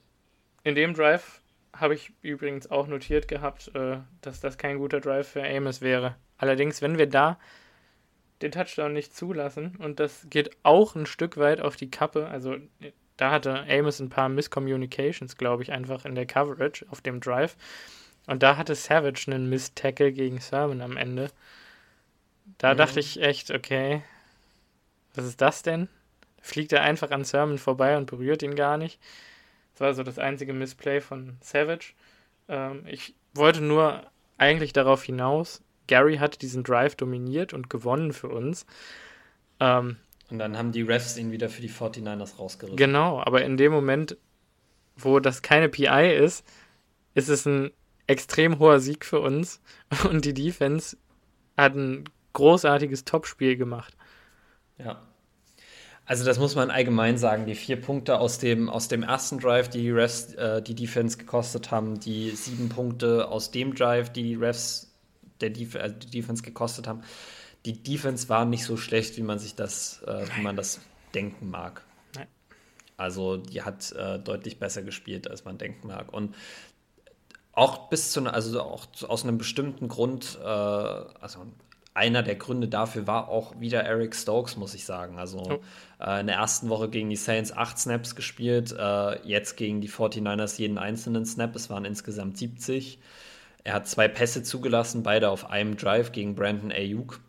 in 0.64 0.76
dem 0.76 0.94
Drive 0.94 1.41
habe 1.80 1.95
ich 1.95 2.14
übrigens 2.22 2.70
auch 2.70 2.88
notiert 2.88 3.28
gehabt, 3.28 3.72
äh, 3.76 3.98
dass 4.22 4.40
das 4.40 4.58
kein 4.58 4.78
guter 4.78 4.99
Drive 4.99 5.30
für 5.30 5.44
Amos 5.44 5.82
wäre. 5.82 6.16
Allerdings, 6.38 6.82
wenn 6.82 6.98
wir 6.98 7.08
da 7.08 7.38
den 8.41 8.52
Touchdown 8.52 8.94
nicht 8.94 9.16
zulassen. 9.16 9.76
Und 9.78 9.99
das 9.99 10.28
geht 10.30 10.52
auch 10.64 10.95
ein 10.95 11.06
Stück 11.06 11.38
weit 11.38 11.62
auf 11.62 11.76
die 11.76 11.90
Kappe. 11.90 12.28
Also 12.28 12.58
da 13.18 13.32
hatte 13.32 13.66
Amos 13.70 13.99
ein 13.99 14.10
paar 14.10 14.30
Miscommunications, 14.30 15.38
glaube 15.38 15.64
ich, 15.64 15.72
einfach 15.72 16.06
in 16.06 16.16
der 16.16 16.26
Coverage 16.26 16.86
auf 16.90 17.02
dem 17.02 17.20
Drive. 17.20 17.56
Und 18.28 18.44
da 18.44 18.58
hatte 18.58 18.76
Savage 18.76 19.26
einen 19.28 19.49
Miss-Tackle 19.49 20.12
gegen 20.12 20.40
Sermon 20.40 20.82
am 20.82 20.98
Ende. 20.98 21.32
Da 22.58 22.74
mhm. 22.74 22.78
dachte 22.78 22.99
ich 22.99 23.22
echt, 23.22 23.52
okay, 23.52 24.04
was 25.16 25.26
ist 25.26 25.41
das 25.41 25.64
denn? 25.64 25.90
Fliegt 26.41 26.74
er 26.74 26.84
einfach 26.84 27.12
an 27.12 27.26
Sermon 27.26 27.58
vorbei 27.58 27.98
und 27.98 28.06
berührt 28.06 28.44
ihn 28.44 28.56
gar 28.56 28.78
nicht. 28.78 28.99
Das 29.78 29.82
war 29.82 29.94
so 29.94 30.02
das 30.02 30.18
einzige 30.18 30.54
Missplay 30.54 31.02
von 31.02 31.38
Savage. 31.40 31.94
Ähm, 32.48 32.84
ich 32.88 33.14
wollte 33.36 33.62
nur 33.62 34.10
eigentlich 34.40 34.74
darauf 34.74 35.04
hinaus, 35.04 35.62
Gary 35.86 36.18
hat 36.18 36.41
diesen 36.41 36.64
Drive 36.64 36.95
dominiert 36.95 37.54
und 37.54 37.70
gewonnen 37.70 38.12
für 38.12 38.30
uns. 38.30 38.66
Ähm, 39.60 39.98
und 40.32 40.40
dann 40.40 40.58
haben 40.58 40.72
die 40.72 40.82
Refs 40.82 41.16
ihn 41.16 41.32
wieder 41.32 41.48
für 41.48 41.62
die 41.62 41.70
49ers 41.70 42.40
rausgerissen. 42.40 42.76
Genau, 42.76 43.22
aber 43.22 43.45
in 43.45 43.56
dem 43.56 43.72
Moment, 43.72 44.18
wo 44.95 45.20
das 45.20 45.44
keine 45.44 45.70
PI 45.70 46.16
ist, 46.16 46.44
ist 47.14 47.30
es 47.30 47.45
ein 47.45 47.70
extrem 48.08 48.58
hoher 48.58 48.80
Sieg 48.80 49.06
für 49.06 49.20
uns 49.20 49.62
und 50.10 50.26
die 50.26 50.34
Defense 50.34 50.98
hat 51.56 51.76
ein 51.76 52.06
großartiges 52.34 53.06
Topspiel 53.06 53.58
gemacht. 53.58 53.95
Ja. 54.80 55.04
Also 56.08 56.24
das 56.24 56.40
muss 56.40 56.56
man 56.56 56.72
allgemein 56.72 57.18
sagen. 57.18 57.46
Die 57.46 57.54
vier 57.54 57.80
Punkte 57.80 58.20
aus 58.20 58.40
dem, 58.40 58.70
aus 58.70 58.88
dem 58.88 59.04
ersten 59.04 59.40
Drive, 59.40 59.68
die 59.70 59.82
die 59.82 59.92
Refs 59.92 60.34
äh, 60.36 60.62
die 60.62 60.74
Defense 60.74 61.18
gekostet 61.18 61.70
haben, 61.70 62.00
die 62.00 62.32
sieben 62.32 62.70
Punkte 62.70 63.28
aus 63.28 63.52
dem 63.52 63.76
Drive, 63.76 64.10
die 64.12 64.24
die 64.24 64.36
Refs 64.36 64.90
der 65.42 65.50
Def 65.50 65.76
also 65.76 65.94
die 65.96 66.10
Defense 66.10 66.44
gekostet 66.44 66.88
haben. 66.88 67.04
Die 67.66 67.84
Defense 67.84 68.30
war 68.30 68.46
nicht 68.46 68.64
so 68.64 68.78
schlecht, 68.78 69.18
wie 69.18 69.22
man 69.22 69.38
sich 69.38 69.56
das, 69.56 70.02
äh, 70.04 70.26
wie 70.36 70.42
man 70.42 70.56
das 70.56 70.80
denken 71.14 71.50
mag. 71.50 71.84
Nein. 72.16 72.28
Also 72.96 73.36
die 73.36 73.64
hat 73.64 73.92
äh, 73.92 74.18
deutlich 74.18 74.60
besser 74.60 74.84
gespielt, 74.84 75.30
als 75.30 75.44
man 75.44 75.58
denken 75.58 75.90
mag. 75.90 76.14
Und 76.14 76.36
auch 77.52 77.90
bis 77.90 78.12
zu, 78.12 78.24
also 78.24 78.62
auch 78.62 78.88
aus 79.08 79.24
einem 79.24 79.38
bestimmten 79.38 79.90
Grund, 79.90 80.40
äh, 80.42 80.48
also 80.48 81.46
einer 81.98 82.22
der 82.22 82.36
Gründe 82.36 82.68
dafür 82.68 83.07
war 83.07 83.28
auch 83.28 83.60
wieder 83.60 83.84
Eric 83.84 84.15
Stokes, 84.15 84.56
muss 84.56 84.76
ich 84.76 84.86
sagen. 84.86 85.18
Also 85.18 85.40
oh. 85.40 86.03
äh, 86.03 86.19
in 86.19 86.28
der 86.28 86.38
ersten 86.38 86.69
Woche 86.69 86.90
gegen 86.90 87.10
die 87.10 87.15
Saints 87.15 87.52
acht 87.52 87.80
Snaps 87.80 88.15
gespielt, 88.15 88.74
äh, 88.78 89.28
jetzt 89.28 89.57
gegen 89.57 89.82
die 89.82 89.90
49ers 89.90 90.60
jeden 90.60 90.78
einzelnen 90.78 91.26
Snap. 91.26 91.56
Es 91.56 91.69
waren 91.69 91.86
insgesamt 91.86 92.38
70. 92.38 92.99
Er 93.64 93.74
hat 93.74 93.88
zwei 93.88 94.07
Pässe 94.07 94.44
zugelassen, 94.44 95.02
beide 95.03 95.30
auf 95.30 95.49
einem 95.49 95.76
Drive 95.76 96.11
gegen 96.11 96.36
Brandon 96.36 96.72
Ayuk. 96.72 97.19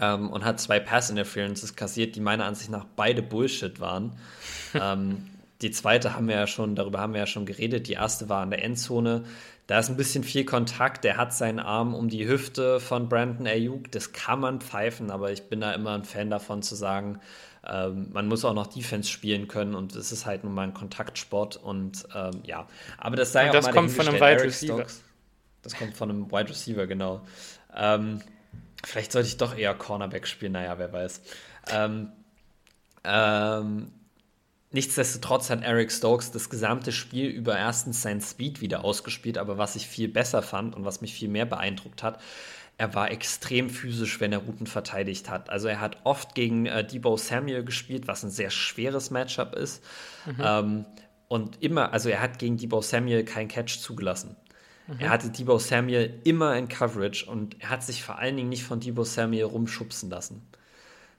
Ähm, 0.00 0.30
und 0.30 0.44
hat 0.44 0.60
zwei 0.60 0.80
Pass-Interferences 0.80 1.76
kassiert, 1.76 2.16
die 2.16 2.20
meiner 2.20 2.46
Ansicht 2.46 2.70
nach 2.70 2.86
beide 2.96 3.22
Bullshit 3.22 3.80
waren. 3.80 4.18
ähm, 4.74 5.26
die 5.62 5.70
zweite 5.70 6.14
haben 6.14 6.28
wir 6.28 6.36
ja 6.36 6.46
schon, 6.46 6.76
darüber 6.76 7.00
haben 7.00 7.14
wir 7.14 7.20
ja 7.20 7.26
schon 7.26 7.46
geredet. 7.46 7.88
Die 7.88 7.94
erste 7.94 8.28
war 8.28 8.42
in 8.44 8.50
der 8.50 8.64
Endzone. 8.64 9.24
Da 9.66 9.80
ist 9.80 9.88
ein 9.88 9.96
bisschen 9.96 10.22
viel 10.22 10.44
Kontakt. 10.44 11.04
Der 11.04 11.16
hat 11.16 11.34
seinen 11.34 11.58
Arm 11.58 11.94
um 11.94 12.08
die 12.08 12.28
Hüfte 12.28 12.78
von 12.80 13.08
Brandon 13.08 13.46
Ayuk. 13.46 13.90
Das 13.90 14.12
kann 14.12 14.40
man 14.40 14.60
pfeifen, 14.60 15.10
aber 15.10 15.32
ich 15.32 15.48
bin 15.48 15.60
da 15.60 15.72
immer 15.72 15.94
ein 15.94 16.04
Fan 16.04 16.30
davon 16.30 16.62
zu 16.62 16.74
sagen, 16.74 17.20
ähm, 17.66 18.08
man 18.12 18.28
muss 18.28 18.44
auch 18.44 18.54
noch 18.54 18.68
Defense 18.68 19.10
spielen 19.10 19.48
können 19.48 19.74
und 19.74 19.94
es 19.96 20.12
ist 20.12 20.26
halt 20.26 20.44
nun 20.44 20.54
mal 20.54 20.62
ein 20.62 20.74
Kontaktsport 20.74 21.56
und 21.56 22.06
ähm, 22.14 22.40
ja. 22.44 22.66
Aber 22.96 23.16
das 23.16 23.32
sei 23.32 23.46
und 23.46 23.54
das 23.54 23.66
auch 23.66 23.70
mal 23.70 23.74
kommt 23.74 23.90
von 23.90 24.08
einem 24.08 24.20
Wide 24.20 24.44
Receiver. 24.44 24.86
Das 25.62 25.76
kommt 25.76 25.94
von 25.96 26.08
einem 26.08 26.30
Wide 26.30 26.50
Receiver, 26.50 26.86
genau. 26.86 27.26
Ähm, 27.76 28.22
vielleicht 28.84 29.10
sollte 29.10 29.28
ich 29.28 29.36
doch 29.36 29.56
eher 29.56 29.74
Cornerback 29.74 30.26
spielen, 30.28 30.52
naja, 30.52 30.78
wer 30.78 30.92
weiß. 30.92 31.20
Ähm, 31.72 32.12
ähm, 33.04 33.90
nichtsdestotrotz 34.72 35.50
hat 35.50 35.62
Eric 35.62 35.90
Stokes 35.92 36.30
das 36.30 36.50
gesamte 36.50 36.92
Spiel 36.92 37.28
über 37.28 37.56
erstens 37.56 38.02
seinen 38.02 38.20
Speed 38.20 38.60
wieder 38.60 38.84
ausgespielt, 38.84 39.38
aber 39.38 39.58
was 39.58 39.76
ich 39.76 39.86
viel 39.86 40.08
besser 40.08 40.42
fand 40.42 40.74
und 40.74 40.84
was 40.84 41.00
mich 41.00 41.14
viel 41.14 41.28
mehr 41.28 41.46
beeindruckt 41.46 42.02
hat, 42.02 42.20
er 42.78 42.94
war 42.94 43.10
extrem 43.10 43.70
physisch, 43.70 44.20
wenn 44.20 44.32
er 44.32 44.38
Routen 44.38 44.68
verteidigt 44.68 45.28
hat. 45.28 45.50
Also 45.50 45.66
er 45.66 45.80
hat 45.80 45.98
oft 46.04 46.36
gegen 46.36 46.66
äh, 46.66 46.86
Debo 46.86 47.16
Samuel 47.16 47.64
gespielt, 47.64 48.06
was 48.06 48.22
ein 48.22 48.30
sehr 48.30 48.50
schweres 48.50 49.10
Matchup 49.10 49.54
ist. 49.56 49.82
Mhm. 50.26 50.36
Ähm, 50.40 50.84
und 51.26 51.60
immer, 51.60 51.92
also 51.92 52.08
er 52.08 52.22
hat 52.22 52.38
gegen 52.38 52.56
Debo 52.56 52.80
Samuel 52.80 53.24
keinen 53.24 53.48
Catch 53.48 53.80
zugelassen. 53.80 54.36
Mhm. 54.86 55.00
Er 55.00 55.10
hatte 55.10 55.30
Debo 55.30 55.58
Samuel 55.58 56.20
immer 56.22 56.56
in 56.56 56.68
Coverage 56.68 57.26
und 57.26 57.60
er 57.60 57.70
hat 57.70 57.82
sich 57.82 58.04
vor 58.04 58.18
allen 58.18 58.36
Dingen 58.36 58.48
nicht 58.48 58.62
von 58.62 58.78
Debo 58.78 59.02
Samuel 59.02 59.44
rumschubsen 59.44 60.08
lassen. 60.08 60.46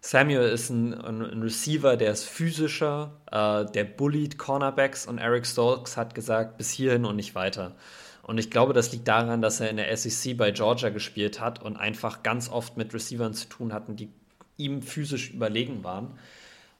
Samuel 0.02 0.50
ist 0.50 0.70
ein, 0.70 0.94
ein 0.94 1.42
Receiver, 1.42 1.98
der 1.98 2.12
ist 2.12 2.24
physischer, 2.24 3.12
äh, 3.32 3.66
der 3.72 3.84
bullied 3.84 4.38
Cornerbacks 4.38 5.06
und 5.06 5.18
Eric 5.18 5.46
Stokes 5.46 5.98
hat 5.98 6.16
gesagt, 6.16 6.58
bis 6.58 6.70
hierhin 6.72 7.06
und 7.06 7.18
nicht 7.18 7.36
weiter. 7.36 7.76
Und 8.24 8.38
ich 8.38 8.52
glaube, 8.52 8.74
das 8.74 8.92
liegt 8.92 9.08
daran, 9.08 9.42
dass 9.42 9.60
er 9.60 9.70
in 9.70 9.78
der 9.78 9.96
SEC 9.98 10.38
bei 10.38 10.52
Georgia 10.52 10.90
gespielt 10.90 11.42
hat 11.42 11.62
und 11.62 11.78
einfach 11.78 12.24
ganz 12.24 12.48
oft 12.48 12.78
mit 12.78 12.94
Receivern 12.94 13.34
zu 13.34 13.50
tun 13.50 13.74
hatten, 13.74 13.96
die 13.96 14.10
ihm 14.56 14.82
physisch 14.84 15.32
überlegen 15.32 15.84
waren. 15.84 16.18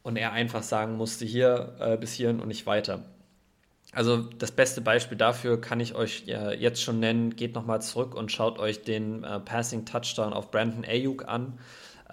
Und 0.04 0.16
er 0.16 0.32
einfach 0.32 0.64
sagen 0.64 0.96
musste, 0.96 1.26
hier 1.26 1.76
äh, 1.80 1.98
bis 1.98 2.14
hierhin 2.14 2.40
und 2.40 2.48
nicht 2.48 2.66
weiter. 2.66 3.04
Also 3.92 4.18
das 4.18 4.52
beste 4.52 4.82
Beispiel 4.82 5.18
dafür 5.18 5.60
kann 5.60 5.80
ich 5.80 5.96
euch 5.96 6.24
ja 6.28 6.52
jetzt 6.52 6.82
schon 6.82 7.00
nennen. 7.00 7.36
Geht 7.36 7.56
nochmal 7.56 7.82
zurück 7.82 8.14
und 8.14 8.32
schaut 8.32 8.60
euch 8.60 8.84
den 8.84 9.24
äh, 9.24 9.40
Passing 9.40 9.86
Touchdown 9.86 10.34
auf 10.34 10.52
Brandon 10.52 10.86
Ayuk 10.86 11.28
an, 11.28 11.58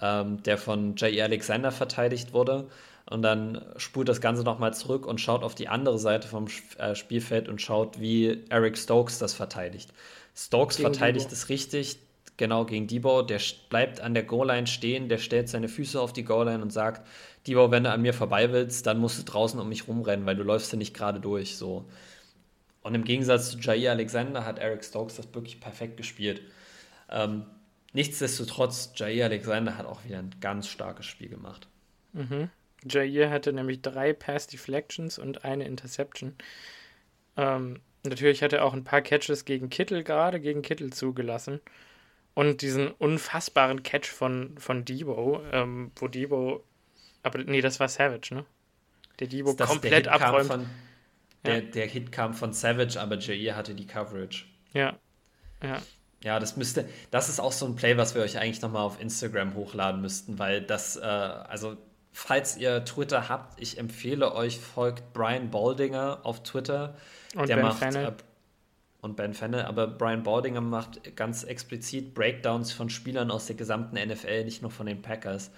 ähm, 0.01 0.43
der 0.43 0.57
von 0.57 0.95
J.E. 0.95 1.21
Alexander 1.21 1.71
verteidigt 1.71 2.33
wurde. 2.33 2.67
Und 3.09 3.21
dann 3.21 3.63
spult 3.77 4.09
das 4.09 4.19
Ganze 4.19 4.43
nochmal 4.43 4.73
zurück 4.73 5.05
und 5.05 5.21
schaut 5.21 5.43
auf 5.43 5.55
die 5.55 5.69
andere 5.69 5.97
Seite 5.97 6.27
vom 6.27 6.47
äh, 6.77 6.93
Spielfeld 6.93 7.47
und 7.47 7.61
schaut, 7.61 7.99
wie 8.01 8.43
Eric 8.49 8.77
Stokes 8.77 9.17
das 9.17 9.33
verteidigt. 9.33 9.93
Stokes 10.35 10.77
gegen 10.77 10.93
verteidigt 10.93 11.31
es 11.31 11.47
richtig, 11.47 11.99
genau 12.35 12.65
gegen 12.65 12.87
Debo. 12.87 13.21
Der 13.21 13.39
bleibt 13.69 14.01
an 14.01 14.13
der 14.13 14.23
Goal-Line 14.23 14.67
stehen, 14.67 15.07
der 15.07 15.19
stellt 15.19 15.47
seine 15.47 15.69
Füße 15.69 15.99
auf 15.99 16.11
die 16.11 16.25
Goal-Line 16.25 16.61
und 16.61 16.73
sagt, 16.73 17.07
Debo, 17.47 17.71
wenn 17.71 17.85
du 17.85 17.91
an 17.91 18.01
mir 18.01 18.13
vorbei 18.13 18.51
willst, 18.51 18.85
dann 18.85 18.99
musst 18.99 19.19
du 19.19 19.23
draußen 19.23 19.57
um 19.57 19.69
mich 19.69 19.87
rumrennen, 19.87 20.25
weil 20.25 20.35
du 20.35 20.43
läufst 20.43 20.73
ja 20.73 20.77
nicht 20.77 20.93
gerade 20.93 21.21
durch. 21.21 21.55
So. 21.55 21.85
Und 22.83 22.93
im 22.93 23.05
Gegensatz 23.05 23.51
zu 23.51 23.57
Jair 23.57 23.91
Alexander 23.91 24.45
hat 24.45 24.59
Eric 24.59 24.83
Stokes 24.83 25.15
das 25.15 25.33
wirklich 25.33 25.61
perfekt 25.61 25.95
gespielt. 25.95 26.41
Ähm, 27.09 27.45
nichtsdestotrotz, 27.97 28.91
Jair 28.95 29.25
Alexander 29.25 29.75
hat 29.75 29.87
auch 29.87 30.05
wieder 30.05 30.19
ein 30.19 30.35
ganz 30.39 30.67
starkes 30.67 31.07
Spiel 31.07 31.29
gemacht. 31.29 31.67
Mhm. 32.13 32.49
Jair 32.87 33.31
hatte 33.31 33.51
nämlich 33.51 33.81
drei 33.81 34.13
Pass 34.13 34.45
Deflections 34.45 35.17
und 35.17 35.43
eine 35.43 35.65
Interception. 35.65 36.35
Ähm, 37.35 37.81
natürlich 38.03 38.43
hat 38.43 38.53
er 38.53 38.63
auch 38.63 38.73
ein 38.73 38.83
paar 38.83 39.01
Catches 39.01 39.45
gegen 39.45 39.69
Kittel 39.69 40.03
gerade, 40.03 40.39
gegen 40.39 40.61
Kittel 40.61 40.93
zugelassen. 40.93 41.59
Und 42.35 42.61
diesen 42.61 42.89
unfassbaren 42.91 43.81
Catch 43.81 44.09
von, 44.09 44.55
von 44.59 44.85
Debo, 44.85 45.41
ähm, 45.51 45.91
wo 45.95 46.07
Debo, 46.07 46.63
aber 47.23 47.43
nee, 47.43 47.61
das 47.61 47.79
war 47.79 47.89
Savage, 47.89 48.35
ne? 48.35 48.45
Der 49.19 49.25
Debo 49.25 49.55
komplett 49.55 50.05
der 50.05 50.13
abräumt. 50.13 50.45
Von, 50.45 50.65
der, 51.45 51.55
ja. 51.55 51.61
der 51.61 51.87
Hit 51.87 52.11
kam 52.11 52.35
von 52.35 52.53
Savage, 52.53 53.01
aber 53.01 53.17
Jair 53.17 53.55
hatte 53.55 53.73
die 53.73 53.87
Coverage. 53.87 54.45
Ja, 54.73 54.99
ja. 55.63 55.81
Ja, 56.23 56.39
das 56.39 56.57
müsste, 56.57 56.87
das 57.11 57.29
ist 57.29 57.39
auch 57.39 57.51
so 57.51 57.65
ein 57.65 57.75
Play, 57.75 57.97
was 57.97 58.15
wir 58.15 58.21
euch 58.21 58.39
eigentlich 58.39 58.61
nochmal 58.61 58.81
auf 58.81 58.99
Instagram 58.99 59.53
hochladen 59.53 60.01
müssten, 60.01 60.39
weil 60.39 60.61
das, 60.61 60.97
äh, 60.97 61.01
also 61.01 61.77
falls 62.11 62.57
ihr 62.57 62.83
Twitter 62.85 63.29
habt, 63.29 63.61
ich 63.61 63.77
empfehle 63.77 64.33
euch, 64.33 64.59
folgt 64.59 65.13
Brian 65.13 65.51
Baldinger 65.51 66.19
auf 66.23 66.41
Twitter. 66.41 66.95
Und 67.35 67.47
der 67.47 67.57
ben 67.57 67.65
macht 67.65 67.79
Fennel. 67.79 68.07
Äh, 68.07 68.13
und 69.01 69.15
Ben 69.15 69.35
Fennel, 69.35 69.61
aber 69.61 69.85
Brian 69.85 70.23
Baldinger 70.23 70.59
macht 70.59 71.15
ganz 71.15 71.43
explizit 71.43 72.15
Breakdowns 72.15 72.71
von 72.71 72.89
Spielern 72.89 73.29
aus 73.29 73.45
der 73.45 73.55
gesamten 73.55 73.95
NFL, 73.95 74.43
nicht 74.43 74.63
nur 74.63 74.71
von 74.71 74.87
den 74.87 75.03
Packers. 75.03 75.51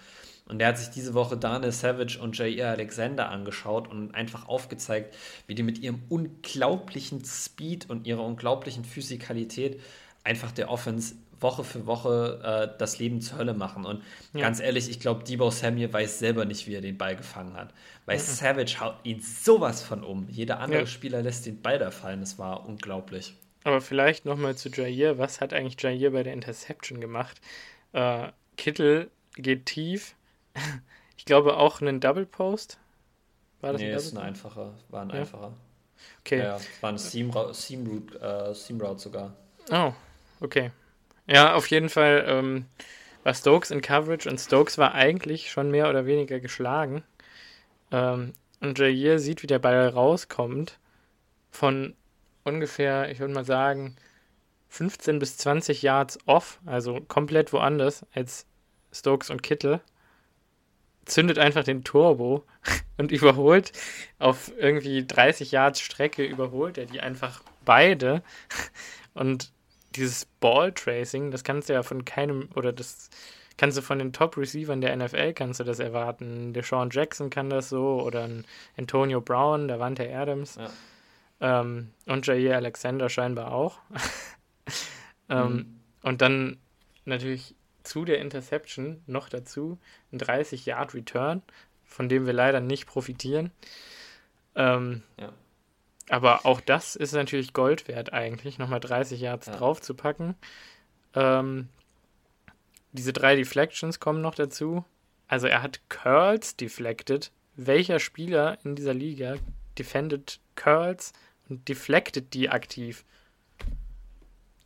Und 0.46 0.62
er 0.62 0.70
hat 0.70 0.78
sich 0.78 0.90
diese 0.90 1.14
Woche 1.14 1.38
Daniel 1.38 1.72
Savage 1.72 2.20
und 2.20 2.38
Jair 2.38 2.70
Alexander 2.70 3.30
angeschaut 3.30 3.88
und 3.88 4.14
einfach 4.16 4.48
aufgezeigt, 4.48 5.16
wie 5.48 5.56
die 5.56 5.64
mit 5.64 5.78
ihrem 5.78 6.02
unglaublichen 6.10 7.24
Speed 7.24 7.90
und 7.90 8.08
ihrer 8.08 8.24
unglaublichen 8.24 8.84
Physikalität 8.84 9.80
einfach 10.24 10.52
der 10.52 10.70
Offense 10.70 11.16
Woche 11.42 11.64
für 11.64 11.86
Woche 11.86 12.72
äh, 12.74 12.78
das 12.78 13.00
Leben 13.00 13.22
zur 13.22 13.38
Hölle 13.38 13.54
machen. 13.54 13.86
Und 13.86 14.04
ja. 14.34 14.42
ganz 14.42 14.60
ehrlich, 14.60 14.90
ich 14.90 15.00
glaube, 15.00 15.24
Debo 15.24 15.50
Samuel 15.52 15.92
weiß 15.92 16.20
selber 16.20 16.46
nicht, 16.46 16.68
wie 16.68 16.76
er 16.76 16.82
den 16.82 16.98
Ball 16.98 17.16
gefangen 17.16 17.56
hat. 17.56 17.74
Weil 18.06 18.18
mhm. 18.18 18.22
Savage 18.22 18.80
haut 18.80 18.96
ihn 19.04 19.22
sowas 19.22 19.82
von 19.82 20.04
um. 20.04 20.28
Jeder 20.30 20.60
andere 20.60 20.82
ja. 20.82 20.88
Spieler 20.88 21.22
lässt 21.22 21.46
den 21.46 21.62
Ball 21.62 21.80
da 21.80 21.92
fallen. 21.92 22.20
Das 22.22 22.38
war 22.38 22.68
unglaublich. 22.68 23.36
Aber 23.64 23.82
vielleicht 23.82 24.26
nochmal 24.26 24.56
zu 24.56 24.70
Jair. 24.70 25.18
Was 25.18 25.42
hat 25.42 25.54
eigentlich 25.54 25.82
Jair 25.82 26.12
bei 26.12 26.24
der 26.24 26.34
Interception 26.34 27.00
gemacht? 27.00 27.40
Äh, 27.94 28.30
Kittel 28.58 29.10
geht 29.36 29.66
tief. 29.66 30.16
ich 31.18 31.26
glaube 31.26 31.58
auch 31.58 31.82
einen 31.82 32.00
Double 32.00 32.26
Post. 32.26 32.80
War 33.62 33.74
das 33.74 33.82
nee, 33.82 33.92
ein 33.92 33.98
ist 33.98 34.18
ein 34.18 34.24
einfacher. 34.24 34.74
War 34.90 35.02
ein 35.02 35.10
ja. 35.10 35.16
einfacher. 35.16 35.54
Okay. 36.22 36.40
Ja, 36.40 36.60
war 36.80 36.92
ein 36.92 36.98
Seam, 36.98 37.34
Seam, 37.52 37.86
Route, 37.86 38.20
äh, 38.22 38.54
Seam 38.54 38.80
Route 38.80 39.00
sogar. 39.00 39.36
Oh, 39.70 39.92
okay. 40.40 40.72
Ja, 41.28 41.54
auf 41.54 41.68
jeden 41.68 41.90
Fall 41.90 42.26
ähm, 42.28 42.66
war 43.24 43.34
Stokes 43.34 43.72
in 43.72 43.82
Coverage 43.82 44.30
und 44.30 44.40
Stokes 44.40 44.78
war 44.78 44.94
eigentlich 44.94 45.52
schon 45.52 45.70
mehr 45.70 45.90
oder 45.90 46.06
weniger 46.06 46.40
geschlagen. 46.40 47.04
Ähm, 47.92 48.34
und 48.62 48.80
Jair 48.80 49.20
sieht, 49.20 49.44
wie 49.44 49.48
der 49.48 49.60
Ball 49.60 49.88
rauskommt 49.88 50.80
von 51.52 51.96
ungefähr, 52.44 53.10
ich 53.12 53.20
würde 53.20 53.34
mal 53.34 53.46
sagen, 53.46 53.96
15 54.70 55.20
bis 55.20 55.38
20 55.38 55.82
Yards 55.82 56.20
off, 56.26 56.60
also 56.66 57.02
komplett 57.08 57.54
woanders 57.54 58.06
als 58.14 58.46
Stokes 58.92 59.30
und 59.30 59.44
Kittel, 59.44 59.82
zündet 61.06 61.40
einfach 61.40 61.64
den 61.64 61.84
Turbo 61.84 62.46
und 62.98 63.12
überholt 63.12 63.72
auf 64.20 64.52
irgendwie 64.58 65.06
30 65.06 65.52
Yards 65.52 65.82
Strecke, 65.82 66.24
überholt 66.24 66.78
er 66.78 66.86
die 66.86 67.02
einfach 67.02 67.42
beide 67.66 68.24
und 69.14 69.52
dieses 70.00 70.26
Ball-Tracing, 70.26 71.32
das 71.32 71.44
kannst 71.44 71.70
du 71.70 71.74
ja 71.74 71.84
von 71.84 72.06
keinem, 72.06 72.50
oder 72.56 72.74
das 72.74 73.10
kannst 73.58 73.78
du 73.78 73.82
von 73.82 74.00
den 74.00 74.14
Top-Receivern 74.14 74.82
der 74.82 74.96
NFL, 74.96 75.34
kannst 75.34 75.60
du 75.60 75.64
das 75.64 75.80
erwarten. 75.80 76.54
Der 76.54 76.64
Sean 76.64 76.90
Jackson 76.92 77.30
kann 77.30 77.50
das 77.50 77.70
so, 77.70 78.02
oder 78.02 78.24
ein 78.24 78.46
Antonio 78.78 79.22
Brown, 79.22 79.68
der 79.68 79.80
Wante 79.80 80.10
Adams. 80.10 80.56
Ja. 80.56 80.70
Ähm, 81.42 81.92
und 82.06 82.26
Jair 82.26 82.56
Alexander 82.56 83.10
scheinbar 83.10 83.52
auch. 83.52 83.80
ähm, 85.30 85.54
mhm. 85.54 85.80
Und 86.04 86.22
dann 86.22 86.58
natürlich 87.06 87.56
zu 87.84 88.06
der 88.06 88.20
Interception 88.20 89.02
noch 89.08 89.30
dazu 89.30 89.78
ein 90.12 90.20
30-Yard-Return, 90.20 91.42
von 91.84 92.08
dem 92.08 92.26
wir 92.26 92.34
leider 92.34 92.62
nicht 92.62 92.86
profitieren. 92.86 93.52
Ähm, 94.56 95.04
ja. 95.20 95.34
Aber 96.10 96.46
auch 96.46 96.60
das 96.60 96.96
ist 96.96 97.14
natürlich 97.14 97.54
Gold 97.54 97.88
wert 97.88 98.14
eigentlich, 98.14 98.58
nochmal 98.58 98.80
30 98.80 99.22
Yards 99.22 99.48
ja. 99.48 99.56
draufzupacken. 99.56 100.36
Ähm, 101.14 101.70
diese 102.92 103.14
drei 103.14 103.36
Deflections 103.36 104.00
kommen 104.00 104.22
noch 104.22 104.36
dazu. 104.36 104.84
Also 105.28 105.48
er 105.48 105.62
hat 105.62 105.82
Curls 105.90 106.56
deflected. 106.56 107.32
Welcher 107.56 108.00
Spieler 108.00 108.58
in 108.64 108.76
dieser 108.76 108.96
Liga 108.96 109.36
defendet 109.78 110.40
Curls 110.56 111.14
und 111.48 111.68
deflected 111.70 112.34
die 112.34 112.50
aktiv? 112.50 113.06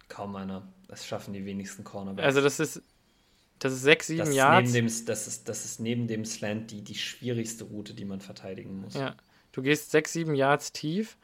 Kaum 0.07 0.35
einer. 0.35 0.67
Das 0.87 1.05
schaffen 1.05 1.33
die 1.33 1.45
wenigsten 1.45 1.83
Cornerbacks. 1.83 2.25
Also 2.25 2.41
das 2.41 2.59
ist 2.59 2.81
das 3.59 3.73
ist 3.73 3.83
6, 3.83 4.07
7 4.07 4.19
das 4.19 4.35
Yards. 4.35 4.71
Dem, 4.73 4.85
das, 5.05 5.27
ist, 5.27 5.47
das 5.47 5.65
ist 5.65 5.79
neben 5.79 6.07
dem 6.07 6.25
Slant 6.25 6.71
die, 6.71 6.81
die 6.81 6.95
schwierigste 6.95 7.63
Route, 7.63 7.93
die 7.93 8.03
man 8.03 8.19
verteidigen 8.19 8.81
muss. 8.81 8.93
Ja. 8.93 9.15
Du 9.53 9.61
gehst 9.61 9.91
6, 9.91 10.13
7 10.13 10.35
Yards 10.35 10.73
tief 10.73 11.17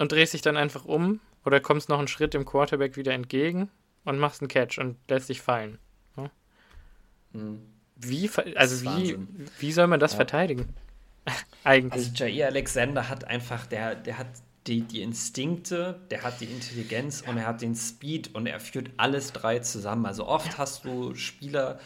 und 0.00 0.12
drehst 0.12 0.32
dich 0.32 0.40
dann 0.40 0.56
einfach 0.56 0.86
um 0.86 1.20
oder 1.44 1.60
kommst 1.60 1.90
noch 1.90 1.98
einen 1.98 2.08
Schritt 2.08 2.32
dem 2.32 2.46
Quarterback 2.46 2.96
wieder 2.96 3.12
entgegen 3.12 3.68
und 4.04 4.18
machst 4.18 4.40
einen 4.40 4.48
Catch 4.48 4.78
und 4.78 4.96
lässt 5.08 5.28
dich 5.28 5.42
fallen. 5.42 5.78
Ja? 6.16 6.30
Hm. 7.32 7.60
Wie, 7.96 8.30
also 8.56 8.82
wie, 8.82 9.18
wie 9.58 9.72
soll 9.72 9.86
man 9.86 10.00
das 10.00 10.12
ja. 10.12 10.16
verteidigen? 10.16 10.74
Eigentlich. 11.64 11.92
Also 11.92 12.24
Jair 12.24 12.46
Alexander 12.46 13.10
hat 13.10 13.24
einfach, 13.24 13.66
der, 13.66 13.94
der 13.94 14.16
hat 14.16 14.28
die, 14.66 14.80
die 14.80 15.02
Instinkte, 15.02 16.00
der 16.10 16.22
hat 16.22 16.40
die 16.40 16.46
Intelligenz 16.46 17.22
ja. 17.22 17.30
und 17.30 17.36
er 17.36 17.46
hat 17.46 17.60
den 17.60 17.74
Speed 17.74 18.34
und 18.34 18.46
er 18.46 18.58
führt 18.58 18.90
alles 18.96 19.34
drei 19.34 19.58
zusammen. 19.58 20.06
Also 20.06 20.26
oft 20.26 20.56
hast 20.56 20.86
du 20.86 21.14
Spieler, 21.14 21.78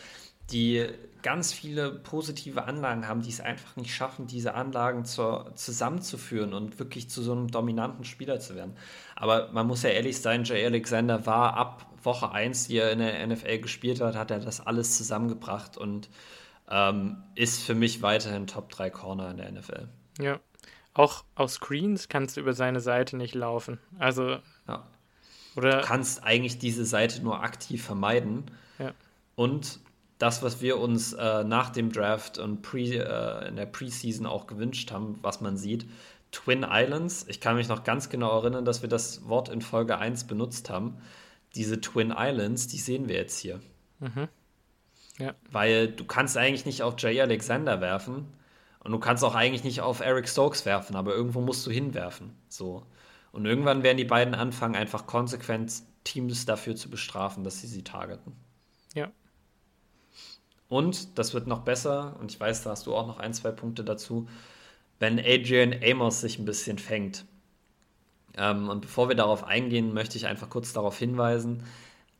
die 0.50 0.86
ganz 1.22 1.54
viele 1.54 1.90
positive 1.90 2.64
Anlagen 2.64 3.08
haben, 3.08 3.22
die 3.22 3.30
es 3.30 3.40
einfach 3.40 3.76
nicht 3.76 3.94
schaffen, 3.94 4.26
diese 4.26 4.54
Anlagen 4.54 5.06
zur, 5.06 5.52
zusammenzuführen 5.54 6.52
und 6.52 6.78
wirklich 6.78 7.08
zu 7.08 7.22
so 7.22 7.32
einem 7.32 7.50
dominanten 7.50 8.04
Spieler 8.04 8.40
zu 8.40 8.54
werden. 8.54 8.76
Aber 9.16 9.50
man 9.52 9.66
muss 9.66 9.82
ja 9.82 9.88
ehrlich 9.88 10.20
sein, 10.20 10.44
Jay 10.44 10.64
Alexander 10.66 11.24
war 11.24 11.54
ab 11.56 11.86
Woche 12.02 12.30
1, 12.30 12.68
die 12.68 12.76
er 12.76 12.92
in 12.92 12.98
der 12.98 13.26
NFL 13.26 13.60
gespielt 13.60 14.02
hat, 14.02 14.16
hat 14.16 14.30
er 14.30 14.40
das 14.40 14.60
alles 14.60 14.98
zusammengebracht 14.98 15.78
und 15.78 16.10
ähm, 16.70 17.22
ist 17.34 17.62
für 17.62 17.74
mich 17.74 18.02
weiterhin 18.02 18.46
Top 18.46 18.68
3 18.70 18.90
Corner 18.90 19.30
in 19.30 19.38
der 19.38 19.50
NFL. 19.50 19.88
Ja. 20.20 20.40
Auch 20.92 21.24
aus 21.34 21.54
Screens 21.54 22.08
kannst 22.08 22.36
du 22.36 22.40
über 22.40 22.52
seine 22.52 22.80
Seite 22.80 23.16
nicht 23.16 23.34
laufen. 23.34 23.78
Also. 23.98 24.38
Ja. 24.68 24.86
Oder 25.56 25.80
du 25.80 25.86
kannst 25.86 26.22
eigentlich 26.22 26.58
diese 26.58 26.84
Seite 26.84 27.22
nur 27.22 27.42
aktiv 27.42 27.82
vermeiden. 27.82 28.44
Ja. 28.78 28.92
Und 29.36 29.80
das, 30.24 30.42
was 30.42 30.62
wir 30.62 30.78
uns 30.78 31.12
äh, 31.12 31.44
nach 31.44 31.68
dem 31.68 31.92
Draft 31.92 32.38
und 32.38 32.62
pre, 32.62 32.78
äh, 32.80 33.46
in 33.46 33.56
der 33.56 33.66
Preseason 33.66 34.24
auch 34.24 34.46
gewünscht 34.46 34.90
haben, 34.90 35.18
was 35.20 35.42
man 35.42 35.58
sieht. 35.58 35.84
Twin 36.32 36.64
Islands, 36.66 37.26
ich 37.28 37.42
kann 37.42 37.56
mich 37.56 37.68
noch 37.68 37.84
ganz 37.84 38.08
genau 38.08 38.38
erinnern, 38.38 38.64
dass 38.64 38.80
wir 38.80 38.88
das 38.88 39.28
Wort 39.28 39.50
in 39.50 39.60
Folge 39.60 39.98
1 39.98 40.24
benutzt 40.24 40.70
haben. 40.70 40.96
Diese 41.54 41.78
Twin 41.78 42.10
Islands, 42.16 42.68
die 42.68 42.78
sehen 42.78 43.06
wir 43.06 43.16
jetzt 43.16 43.38
hier. 43.38 43.60
Mhm. 44.00 44.28
Ja. 45.18 45.34
Weil 45.50 45.88
du 45.88 46.06
kannst 46.06 46.38
eigentlich 46.38 46.64
nicht 46.64 46.82
auf 46.82 46.94
Jay 46.96 47.20
Alexander 47.20 47.82
werfen 47.82 48.24
und 48.82 48.92
du 48.92 48.98
kannst 48.98 49.22
auch 49.24 49.34
eigentlich 49.34 49.62
nicht 49.62 49.82
auf 49.82 50.00
Eric 50.00 50.26
Stokes 50.26 50.64
werfen, 50.64 50.96
aber 50.96 51.14
irgendwo 51.14 51.42
musst 51.42 51.66
du 51.66 51.70
hinwerfen. 51.70 52.32
So. 52.48 52.86
Und 53.30 53.44
irgendwann 53.44 53.82
werden 53.82 53.98
die 53.98 54.06
beiden 54.06 54.34
anfangen, 54.34 54.74
einfach 54.74 55.06
konsequent 55.06 55.82
Teams 56.02 56.46
dafür 56.46 56.76
zu 56.76 56.88
bestrafen, 56.88 57.44
dass 57.44 57.60
sie 57.60 57.66
sie 57.66 57.84
targeten. 57.84 58.32
Ja, 58.94 59.12
und 60.74 61.18
das 61.18 61.34
wird 61.34 61.46
noch 61.46 61.60
besser, 61.60 62.16
und 62.18 62.32
ich 62.32 62.40
weiß, 62.40 62.64
da 62.64 62.70
hast 62.70 62.86
du 62.86 62.94
auch 62.96 63.06
noch 63.06 63.20
ein, 63.20 63.32
zwei 63.32 63.52
Punkte 63.52 63.84
dazu, 63.84 64.28
wenn 64.98 65.20
Adrian 65.20 65.72
Amos 65.84 66.20
sich 66.20 66.40
ein 66.40 66.44
bisschen 66.44 66.78
fängt. 66.78 67.24
Ähm, 68.36 68.68
und 68.68 68.80
bevor 68.80 69.08
wir 69.08 69.14
darauf 69.14 69.44
eingehen, 69.44 69.94
möchte 69.94 70.16
ich 70.16 70.26
einfach 70.26 70.50
kurz 70.50 70.72
darauf 70.72 70.98
hinweisen, 70.98 71.62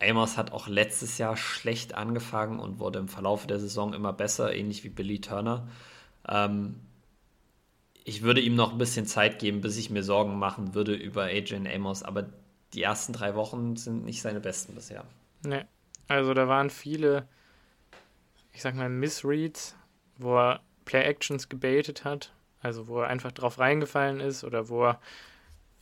Amos 0.01 0.37
hat 0.37 0.53
auch 0.53 0.69
letztes 0.69 1.19
Jahr 1.19 1.37
schlecht 1.37 1.97
angefangen 1.97 2.61
und 2.61 2.79
wurde 2.79 3.01
im 3.01 3.09
Verlauf 3.09 3.49
der 3.49 3.59
Saison 3.59 3.93
immer 3.93 4.13
besser, 4.13 4.55
ähnlich 4.55 4.85
wie 4.85 4.89
Billy 4.89 5.21
Turner. 5.21 5.67
Ähm, 6.29 6.77
ich 8.05 8.23
würde 8.23 8.41
ihm 8.41 8.55
noch 8.55 8.71
ein 8.71 8.79
bisschen 8.79 9.07
Zeit 9.07 9.41
geben, 9.41 9.63
bis 9.63 9.77
ich 9.79 9.91
mir 9.91 10.05
Sorgen 10.05 10.39
machen 10.39 10.75
würde 10.75 10.95
über 10.95 11.25
Adrian 11.25 11.67
Amos, 11.67 12.05
aber 12.05 12.27
die 12.73 12.83
ersten 12.83 13.13
drei 13.15 13.35
Wochen 13.35 13.75
sind 13.75 14.05
nicht 14.05 14.23
seine 14.23 14.39
besten 14.39 14.77
bisher. 14.77 15.05
Nee, 15.43 15.65
also 16.07 16.35
da 16.35 16.47
waren 16.47 16.71
viele 16.71 17.27
ich 18.55 18.63
sag 18.63 18.75
mal, 18.75 18.89
Missreads, 18.89 19.77
wo 20.17 20.39
er 20.39 20.61
Play-Actions 20.87 21.49
gebaitet 21.49 22.05
hat, 22.05 22.33
also 22.61 22.87
wo 22.87 23.01
er 23.01 23.09
einfach 23.09 23.33
drauf 23.33 23.59
reingefallen 23.59 24.21
ist 24.21 24.45
oder 24.45 24.69
wo 24.69 24.85
er 24.85 25.01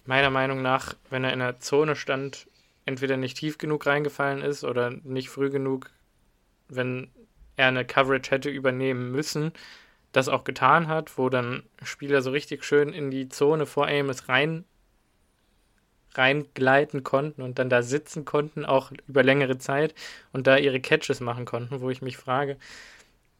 meiner 0.04 0.30
Meinung 0.30 0.62
nach, 0.62 0.96
wenn 1.10 1.22
er 1.22 1.32
in 1.32 1.38
der 1.38 1.60
Zone 1.60 1.94
stand, 1.94 2.48
entweder 2.86 3.16
nicht 3.16 3.36
tief 3.36 3.58
genug 3.58 3.86
reingefallen 3.86 4.42
ist 4.42 4.64
oder 4.64 4.90
nicht 4.90 5.28
früh 5.28 5.50
genug, 5.50 5.90
wenn 6.68 7.10
er 7.56 7.68
eine 7.68 7.84
Coverage 7.84 8.30
hätte 8.30 8.50
übernehmen 8.50 9.12
müssen, 9.12 9.52
das 10.12 10.28
auch 10.28 10.44
getan 10.44 10.88
hat, 10.88 11.18
wo 11.18 11.28
dann 11.28 11.62
Spieler 11.82 12.22
so 12.22 12.30
richtig 12.30 12.64
schön 12.64 12.92
in 12.92 13.10
die 13.10 13.28
Zone 13.28 13.66
vor 13.66 13.86
Amos 13.86 14.28
rein 14.28 14.64
reingleiten 16.14 17.02
konnten 17.02 17.42
und 17.42 17.58
dann 17.58 17.70
da 17.70 17.82
sitzen 17.82 18.24
konnten, 18.24 18.64
auch 18.64 18.92
über 19.08 19.22
längere 19.22 19.58
Zeit 19.58 19.94
und 20.32 20.46
da 20.46 20.56
ihre 20.56 20.80
Catches 20.80 21.20
machen 21.20 21.44
konnten, 21.44 21.80
wo 21.80 21.90
ich 21.90 22.02
mich 22.02 22.16
frage, 22.16 22.56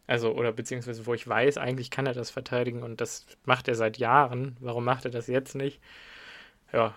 also, 0.07 0.33
oder 0.35 0.53
beziehungsweise 0.53 1.07
wo 1.07 1.15
ich 1.15 1.27
weiß, 1.27 1.59
eigentlich 1.59 1.91
kann 1.91 2.07
er 2.07 2.13
das 2.13 2.31
verteidigen 2.31 2.83
und 2.83 3.01
das 3.01 3.27
macht 3.45 3.69
er 3.69 3.75
seit 3.75 3.99
Jahren. 3.99 4.57
Warum 4.61 4.85
macht 4.85 5.05
er 5.05 5.11
das 5.11 5.27
jetzt 5.27 5.55
nicht? 5.55 5.81
Ja, 6.73 6.95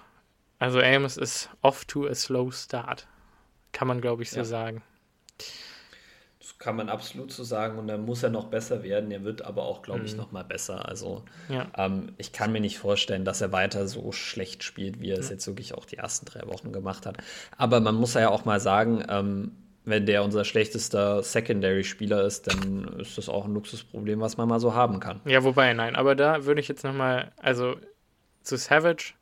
also 0.60 0.80
Amos 0.80 1.18
ist 1.18 1.50
off 1.62 1.86
to 1.86 2.08
a 2.08 2.16
slow 2.16 2.52
start. 2.52 3.08
Kann 3.72 3.88
man, 3.88 4.02
glaube 4.02 4.24
ich, 4.24 4.32
so 4.32 4.40
ja. 4.40 4.46
sagen. 4.46 4.82
Das 6.46 6.60
kann 6.60 6.76
man 6.76 6.90
absolut 6.90 7.32
so 7.32 7.44
sagen 7.44 7.80
und 7.80 7.88
dann 7.88 8.06
muss 8.06 8.22
er 8.22 8.30
noch 8.30 8.46
besser 8.46 8.84
werden. 8.84 9.10
Er 9.10 9.24
wird 9.24 9.42
aber 9.44 9.64
auch, 9.64 9.82
glaube 9.82 10.06
ich, 10.06 10.12
mhm. 10.12 10.20
noch 10.20 10.32
mal 10.32 10.44
besser. 10.44 10.88
Also 10.88 11.24
ja. 11.50 11.66
ähm, 11.76 12.14
ich 12.20 12.34
kann 12.34 12.52
mir 12.52 12.62
nicht 12.62 12.78
vorstellen, 12.78 13.26
dass 13.26 13.42
er 13.42 13.52
weiter 13.52 13.88
so 13.88 14.12
schlecht 14.12 14.64
spielt, 14.64 15.02
wie 15.02 15.10
er 15.10 15.18
es 15.18 15.32
jetzt 15.32 15.48
wirklich 15.48 15.74
auch 15.74 15.86
die 15.86 15.98
ersten 15.98 16.28
drei 16.28 16.46
Wochen 16.46 16.72
gemacht 16.72 17.08
hat. 17.08 17.18
Aber 17.58 17.80
man 17.80 17.96
muss 17.96 18.14
ja 18.14 18.30
auch 18.30 18.46
mal 18.46 18.60
sagen, 18.60 19.04
ähm, 19.10 19.54
wenn 19.86 20.06
der 20.06 20.24
unser 20.24 20.46
schlechtester 20.46 21.24
Secondary-Spieler 21.24 22.24
ist, 22.24 22.46
dann 22.46 22.96
ist 23.00 23.18
das 23.18 23.28
auch 23.28 23.46
ein 23.46 23.54
Luxusproblem, 23.56 24.22
was 24.22 24.38
man 24.38 24.48
mal 24.48 24.60
so 24.60 24.76
haben 24.76 25.00
kann. 25.00 25.22
Ja, 25.26 25.44
wobei, 25.44 25.74
nein, 25.74 25.96
aber 25.96 26.14
da 26.14 26.46
würde 26.46 26.62
ich 26.62 26.68
jetzt 26.68 26.84
noch 26.84 26.94
mal, 26.94 27.32
also 27.38 27.76
zu 28.44 28.56
Savage. 28.56 29.14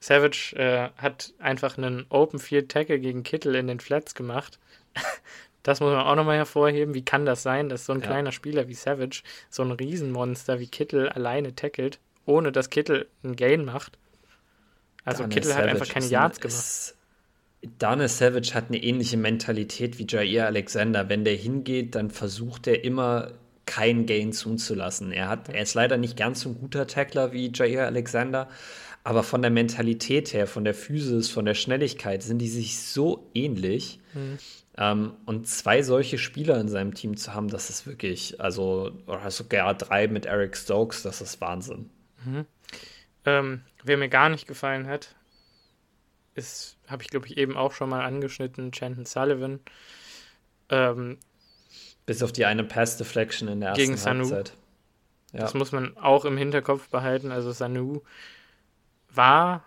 Savage 0.00 0.56
äh, 0.56 0.88
hat 1.00 1.34
einfach 1.38 1.78
einen 1.78 2.06
Open 2.08 2.40
Field 2.40 2.68
Tackle 2.68 2.98
gegen 2.98 3.22
Kittel 3.22 3.54
in 3.54 3.68
den 3.68 3.78
Flats 3.78 4.16
gemacht. 4.16 4.58
Das 5.64 5.80
muss 5.80 5.92
man 5.92 6.06
auch 6.06 6.14
nochmal 6.14 6.36
hervorheben. 6.36 6.94
Wie 6.94 7.04
kann 7.04 7.26
das 7.26 7.42
sein, 7.42 7.68
dass 7.68 7.86
so 7.86 7.94
ein 7.94 8.00
ja. 8.00 8.06
kleiner 8.06 8.30
Spieler 8.32 8.68
wie 8.68 8.74
Savage 8.74 9.22
so 9.50 9.62
ein 9.62 9.72
Riesenmonster 9.72 10.60
wie 10.60 10.68
Kittel 10.68 11.08
alleine 11.08 11.56
tackelt, 11.56 11.98
ohne 12.26 12.52
dass 12.52 12.70
Kittel 12.70 13.08
einen 13.24 13.34
Gain 13.34 13.64
macht? 13.64 13.98
Also 15.04 15.22
Daniel 15.22 15.34
Kittel 15.34 15.50
Savage 15.50 15.64
hat 15.64 15.74
einfach 15.74 15.92
keine 15.92 16.06
Yards 16.06 16.40
gemacht. 16.40 16.56
Ist, 16.56 16.96
Daniel 17.78 18.08
Savage 18.08 18.52
hat 18.52 18.66
eine 18.68 18.82
ähnliche 18.82 19.16
Mentalität 19.16 19.98
wie 19.98 20.06
Jair 20.06 20.46
Alexander. 20.46 21.08
Wenn 21.08 21.24
der 21.24 21.34
hingeht, 21.34 21.94
dann 21.94 22.10
versucht 22.10 22.66
er 22.66 22.84
immer 22.84 23.32
keinen 23.64 24.04
Gain 24.04 24.34
zuzulassen. 24.34 25.12
Er, 25.12 25.30
hat, 25.30 25.48
er 25.48 25.62
ist 25.62 25.72
leider 25.72 25.96
nicht 25.96 26.18
ganz 26.18 26.42
so 26.42 26.50
ein 26.50 26.58
guter 26.60 26.86
Tackler 26.86 27.32
wie 27.32 27.50
Jair 27.54 27.86
Alexander, 27.86 28.50
aber 29.02 29.22
von 29.22 29.40
der 29.40 29.50
Mentalität 29.50 30.34
her, 30.34 30.46
von 30.46 30.64
der 30.64 30.74
Physis, 30.74 31.30
von 31.30 31.46
der 31.46 31.54
Schnelligkeit 31.54 32.22
sind 32.22 32.38
die 32.38 32.48
sich 32.48 32.78
so 32.78 33.26
ähnlich. 33.32 33.98
Mhm. 34.12 34.38
Ähm, 34.76 35.14
und 35.24 35.46
zwei 35.46 35.82
solche 35.82 36.18
Spieler 36.18 36.58
in 36.60 36.68
seinem 36.68 36.94
Team 36.94 37.16
zu 37.16 37.32
haben, 37.32 37.48
das 37.48 37.70
ist 37.70 37.86
wirklich, 37.86 38.40
also, 38.40 38.90
oder 39.06 39.30
sogar 39.30 39.74
drei 39.74 40.08
mit 40.08 40.26
Eric 40.26 40.56
Stokes, 40.56 41.02
das 41.02 41.20
ist 41.20 41.40
Wahnsinn. 41.40 41.90
Mhm. 42.24 42.46
Ähm, 43.24 43.62
wer 43.84 43.96
mir 43.96 44.08
gar 44.08 44.28
nicht 44.28 44.48
gefallen 44.48 44.86
hat, 44.86 45.14
ist, 46.34 46.76
habe 46.88 47.02
ich 47.02 47.08
glaube 47.08 47.26
ich 47.26 47.36
eben 47.36 47.56
auch 47.56 47.72
schon 47.72 47.88
mal 47.88 48.04
angeschnitten, 48.04 48.72
Chanton 48.72 49.06
Sullivan. 49.06 49.60
Ähm, 50.68 51.18
Bis 52.06 52.22
auf 52.22 52.32
die 52.32 52.44
eine 52.44 52.64
Pass 52.64 52.96
Deflection 52.96 53.48
in 53.48 53.60
der 53.60 53.70
ersten 53.70 53.84
gegen 53.84 53.96
Sanu. 53.96 54.24
Halbzeit. 54.24 54.54
Ja. 55.32 55.40
Das 55.40 55.54
muss 55.54 55.72
man 55.72 55.96
auch 55.96 56.24
im 56.24 56.36
Hinterkopf 56.36 56.88
behalten. 56.88 57.32
Also 57.32 57.52
Sanu 57.52 58.02
war 59.08 59.64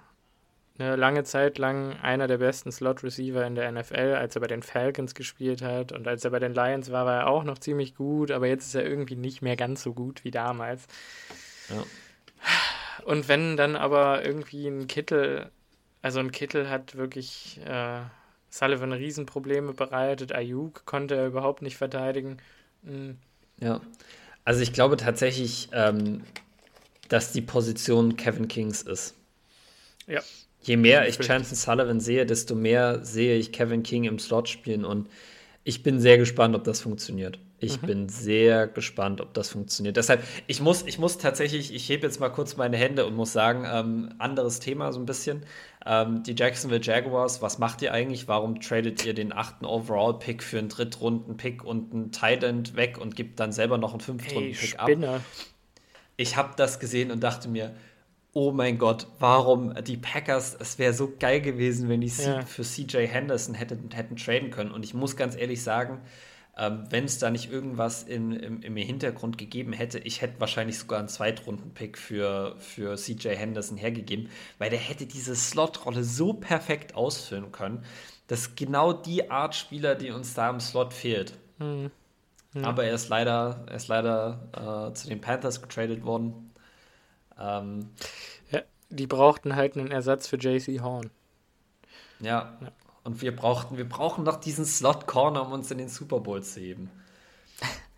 eine 0.80 0.96
lange 0.96 1.24
Zeit 1.24 1.58
lang 1.58 1.98
einer 2.02 2.28
der 2.28 2.38
besten 2.38 2.72
Slot-Receiver 2.72 3.46
in 3.46 3.56
der 3.56 3.72
NFL, 3.72 4.16
als 4.16 4.36
er 4.36 4.42
bei 4.42 4.48
den 4.48 4.62
Falcons 4.62 5.16
gespielt 5.16 5.62
hat. 5.62 5.92
Und 5.92 6.08
als 6.08 6.24
er 6.24 6.32
bei 6.32 6.40
den 6.40 6.54
Lions 6.54 6.92
war, 6.92 7.06
war 7.06 7.22
er 7.22 7.28
auch 7.28 7.44
noch 7.44 7.58
ziemlich 7.58 7.96
gut, 7.96 8.32
aber 8.32 8.48
jetzt 8.48 8.68
ist 8.68 8.76
er 8.76 8.86
irgendwie 8.86 9.16
nicht 9.16 9.42
mehr 9.42 9.56
ganz 9.56 9.84
so 9.84 9.94
gut 9.94 10.24
wie 10.24 10.32
damals. 10.32 10.86
Ja. 11.70 11.84
Und 13.06 13.28
wenn 13.28 13.58
dann 13.58 13.76
aber 13.76 14.26
irgendwie 14.26 14.68
ein 14.68 14.88
Kittel, 14.88 15.50
also 16.02 16.20
ein 16.20 16.32
Kittel 16.32 16.70
hat 16.70 16.96
wirklich 16.96 17.60
äh, 17.66 18.02
Sullivan 18.50 18.94
Riesenprobleme 18.94 19.74
bereitet, 19.74 20.34
Ayuk 20.34 20.86
konnte 20.86 21.16
er 21.16 21.28
überhaupt 21.28 21.62
nicht 21.62 21.78
verteidigen. 21.78 22.38
Mhm. 22.84 23.18
Ja, 23.60 23.82
also 24.46 24.62
ich 24.62 24.74
glaube 24.74 24.98
tatsächlich, 24.98 25.70
ähm, 25.72 26.24
dass 27.10 27.32
die 27.32 27.42
Position 27.42 28.16
Kevin 28.18 28.48
Kings 28.48 28.82
ist. 28.82 29.16
Ja. 30.06 30.22
Je 30.68 30.76
mehr 30.76 31.08
ich 31.08 31.18
Chanson 31.18 31.56
Sullivan 31.56 32.02
sehe, 32.02 32.26
desto 32.26 32.54
mehr 32.54 33.04
sehe 33.06 33.38
ich 33.38 33.54
Kevin 33.54 33.84
King 33.84 34.04
im 34.04 34.20
Slot 34.20 34.50
spielen 34.50 34.84
und 34.84 35.08
ich 35.64 35.82
bin 35.82 36.00
sehr 36.00 36.18
gespannt, 36.18 36.56
ob 36.56 36.66
das 36.66 36.82
funktioniert. 36.82 37.40
Ich 37.60 37.82
mhm. 37.82 37.88
bin 37.88 38.10
sehr 38.10 38.68
gespannt, 38.68 39.20
ob 39.22 39.34
das 39.34 39.50
funktioniert. 39.50 39.98
Deshalb, 39.98 40.24
ich 40.46 40.62
muss, 40.62 40.84
ich 40.86 41.00
muss 41.00 41.18
tatsächlich, 41.18 41.74
ich 41.74 41.90
hebe 41.90 42.06
jetzt 42.06 42.20
mal 42.20 42.30
kurz 42.30 42.56
meine 42.56 42.78
Hände 42.78 43.06
und 43.06 43.16
muss 43.16 43.34
sagen, 43.34 43.66
ähm, 43.66 44.14
anderes 44.20 44.60
Thema 44.60 44.92
so 44.94 45.00
ein 45.00 45.06
bisschen. 45.06 45.44
Ähm, 45.86 46.24
die 46.24 46.36
Jacksonville 46.38 46.82
Jaguars, 46.82 47.42
was 47.42 47.58
macht 47.58 47.82
ihr 47.82 47.94
eigentlich? 47.94 48.28
Warum 48.28 48.60
tradet 48.60 49.06
ihr 49.06 49.14
den 49.14 49.34
achten 49.34 49.66
Overall-Pick 49.66 50.44
für 50.44 50.60
einen 50.60 50.70
Drittrunden-Pick 50.70 51.64
und 51.64 51.94
einen 51.94 52.12
Tight 52.12 52.44
End 52.44 52.76
weg 52.76 52.98
und 52.98 53.16
gibt 53.16 53.40
dann 53.40 53.52
selber 53.52 53.78
noch 53.78 53.92
einen 53.92 54.02
Fünftrunden-Pick 54.02 54.80
ab? 54.80 54.90
Ich 56.18 56.36
habe 56.36 56.54
das 56.58 56.80
gesehen 56.80 57.10
und 57.10 57.22
dachte 57.22 57.48
mir, 57.48 57.74
oh 58.34 58.52
mein 58.52 58.78
Gott, 58.78 59.08
warum 59.20 59.74
die 59.84 59.98
Packers, 59.98 60.56
es 60.60 60.78
wäre 60.78 60.94
so 60.94 61.14
geil 61.20 61.42
gewesen, 61.42 61.90
wenn 61.90 62.02
die 62.02 62.12
ja. 62.18 62.42
für 62.42 62.64
CJ 62.64 63.08
Henderson 63.08 63.56
hätten, 63.56 63.90
hätten 63.92 64.16
traden 64.16 64.52
können. 64.52 64.72
Und 64.72 64.84
ich 64.84 64.94
muss 64.94 65.16
ganz 65.16 65.36
ehrlich 65.36 65.64
sagen, 65.64 66.02
ähm, 66.58 66.86
wenn 66.90 67.06
es 67.06 67.20
da 67.20 67.30
nicht 67.30 67.52
irgendwas 67.52 68.04
in, 68.04 68.32
im, 68.32 68.62
im, 68.62 68.76
Hintergrund 68.76 69.38
gegeben 69.38 69.74
hätte, 69.74 70.00
ich 70.00 70.22
hätte 70.22 70.40
wahrscheinlich 70.40 70.80
sogar 70.80 71.00
einen 71.00 71.08
Zweitrunden-Pick 71.08 71.98
für, 71.98 72.56
für 72.58 72.96
CJ 72.96 73.30
Henderson 73.30 73.78
hergegeben, 73.78 74.30
weil 74.58 74.72
der 74.72 74.80
hätte 74.80 75.06
diese 75.06 75.36
Slot-Rolle 75.36 76.04
so 76.04 76.34
perfekt 76.34 76.96
ausfüllen 76.96 77.52
können. 77.52 77.84
Das 78.28 78.42
ist 78.42 78.58
genau 78.58 78.92
die 78.92 79.30
Art 79.30 79.56
Spieler, 79.56 79.96
die 79.96 80.10
uns 80.10 80.34
da 80.34 80.50
im 80.50 80.60
Slot 80.60 80.94
fehlt. 80.94 81.34
Mhm. 81.60 81.92
Mhm. 82.54 82.66
Aber 82.66 82.84
er 82.86 82.94
ist 82.94 83.10
leider, 83.10 83.64
er 83.68 83.76
ist 83.76 83.88
leider 83.88 84.90
äh, 84.90 84.94
zu 84.94 85.08
den 85.08 85.22
Panthers 85.22 85.62
getradet 85.62 86.04
worden. 86.04 86.52
Ähm, 87.40 87.90
ja, 88.52 88.62
die 88.90 89.08
brauchten 89.08 89.56
halt 89.56 89.78
einen 89.78 89.92
Ersatz 89.92 90.28
für 90.28 90.38
JC 90.38 90.82
Horn. 90.82 91.10
Ja. 92.20 92.58
ja. 92.62 92.72
Und 93.04 93.22
wir 93.22 93.36
brauchten, 93.36 93.78
wir 93.78 93.88
brauchen 93.88 94.24
noch 94.24 94.38
diesen 94.38 94.66
Slot 94.66 95.08
Corner, 95.08 95.46
um 95.46 95.54
uns 95.54 95.72
in 95.72 95.78
den 95.78 95.90
Super 95.90 96.20
Bowl 96.20 96.44
zu 96.44 96.60
heben. 96.60 96.90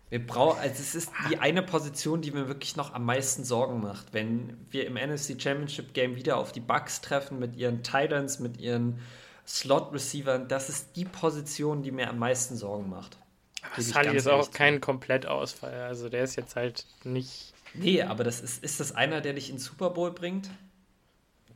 Wir 0.08 0.24
brauchen, 0.24 0.58
also 0.58 0.74
es 0.74 0.96
ist 0.96 1.12
die 1.28 1.38
eine 1.38 1.62
Position, 1.62 2.20
die 2.20 2.32
mir 2.32 2.48
wirklich 2.48 2.74
noch 2.74 2.94
am 2.94 3.04
meisten 3.04 3.44
Sorgen 3.44 3.80
macht. 3.80 4.12
Wenn 4.12 4.56
wir 4.70 4.86
im 4.86 4.94
NFC 4.94 5.40
Championship 5.40 5.94
Game 5.94 6.16
wieder 6.16 6.36
auf 6.36 6.50
die 6.50 6.60
Bucks 6.60 7.00
treffen 7.00 7.38
mit 7.38 7.56
ihren 7.56 7.84
Titans, 7.84 8.40
mit 8.40 8.58
ihren 8.58 9.00
Slot 9.46 9.92
Receivern, 9.92 10.48
das 10.48 10.68
ist 10.68 10.96
die 10.96 11.04
Position, 11.04 11.82
die 11.82 11.92
mir 11.92 12.08
am 12.08 12.18
meisten 12.18 12.56
Sorgen 12.56 12.88
macht. 12.88 13.18
Aber 13.62 13.82
Sully 13.82 14.16
ist 14.16 14.28
auch 14.28 14.50
kein 14.50 14.80
Komplettausfall. 14.80 15.82
Also 15.82 16.08
der 16.08 16.24
ist 16.24 16.36
jetzt 16.36 16.56
halt 16.56 16.86
nicht 17.04 17.52
Nee, 17.74 18.02
aber 18.02 18.24
das 18.24 18.40
ist, 18.40 18.62
ist 18.64 18.80
das 18.80 18.92
einer, 18.92 19.20
der 19.20 19.34
dich 19.34 19.48
in 19.50 19.56
den 19.56 19.60
Super 19.60 19.90
Bowl 19.90 20.10
bringt? 20.10 20.50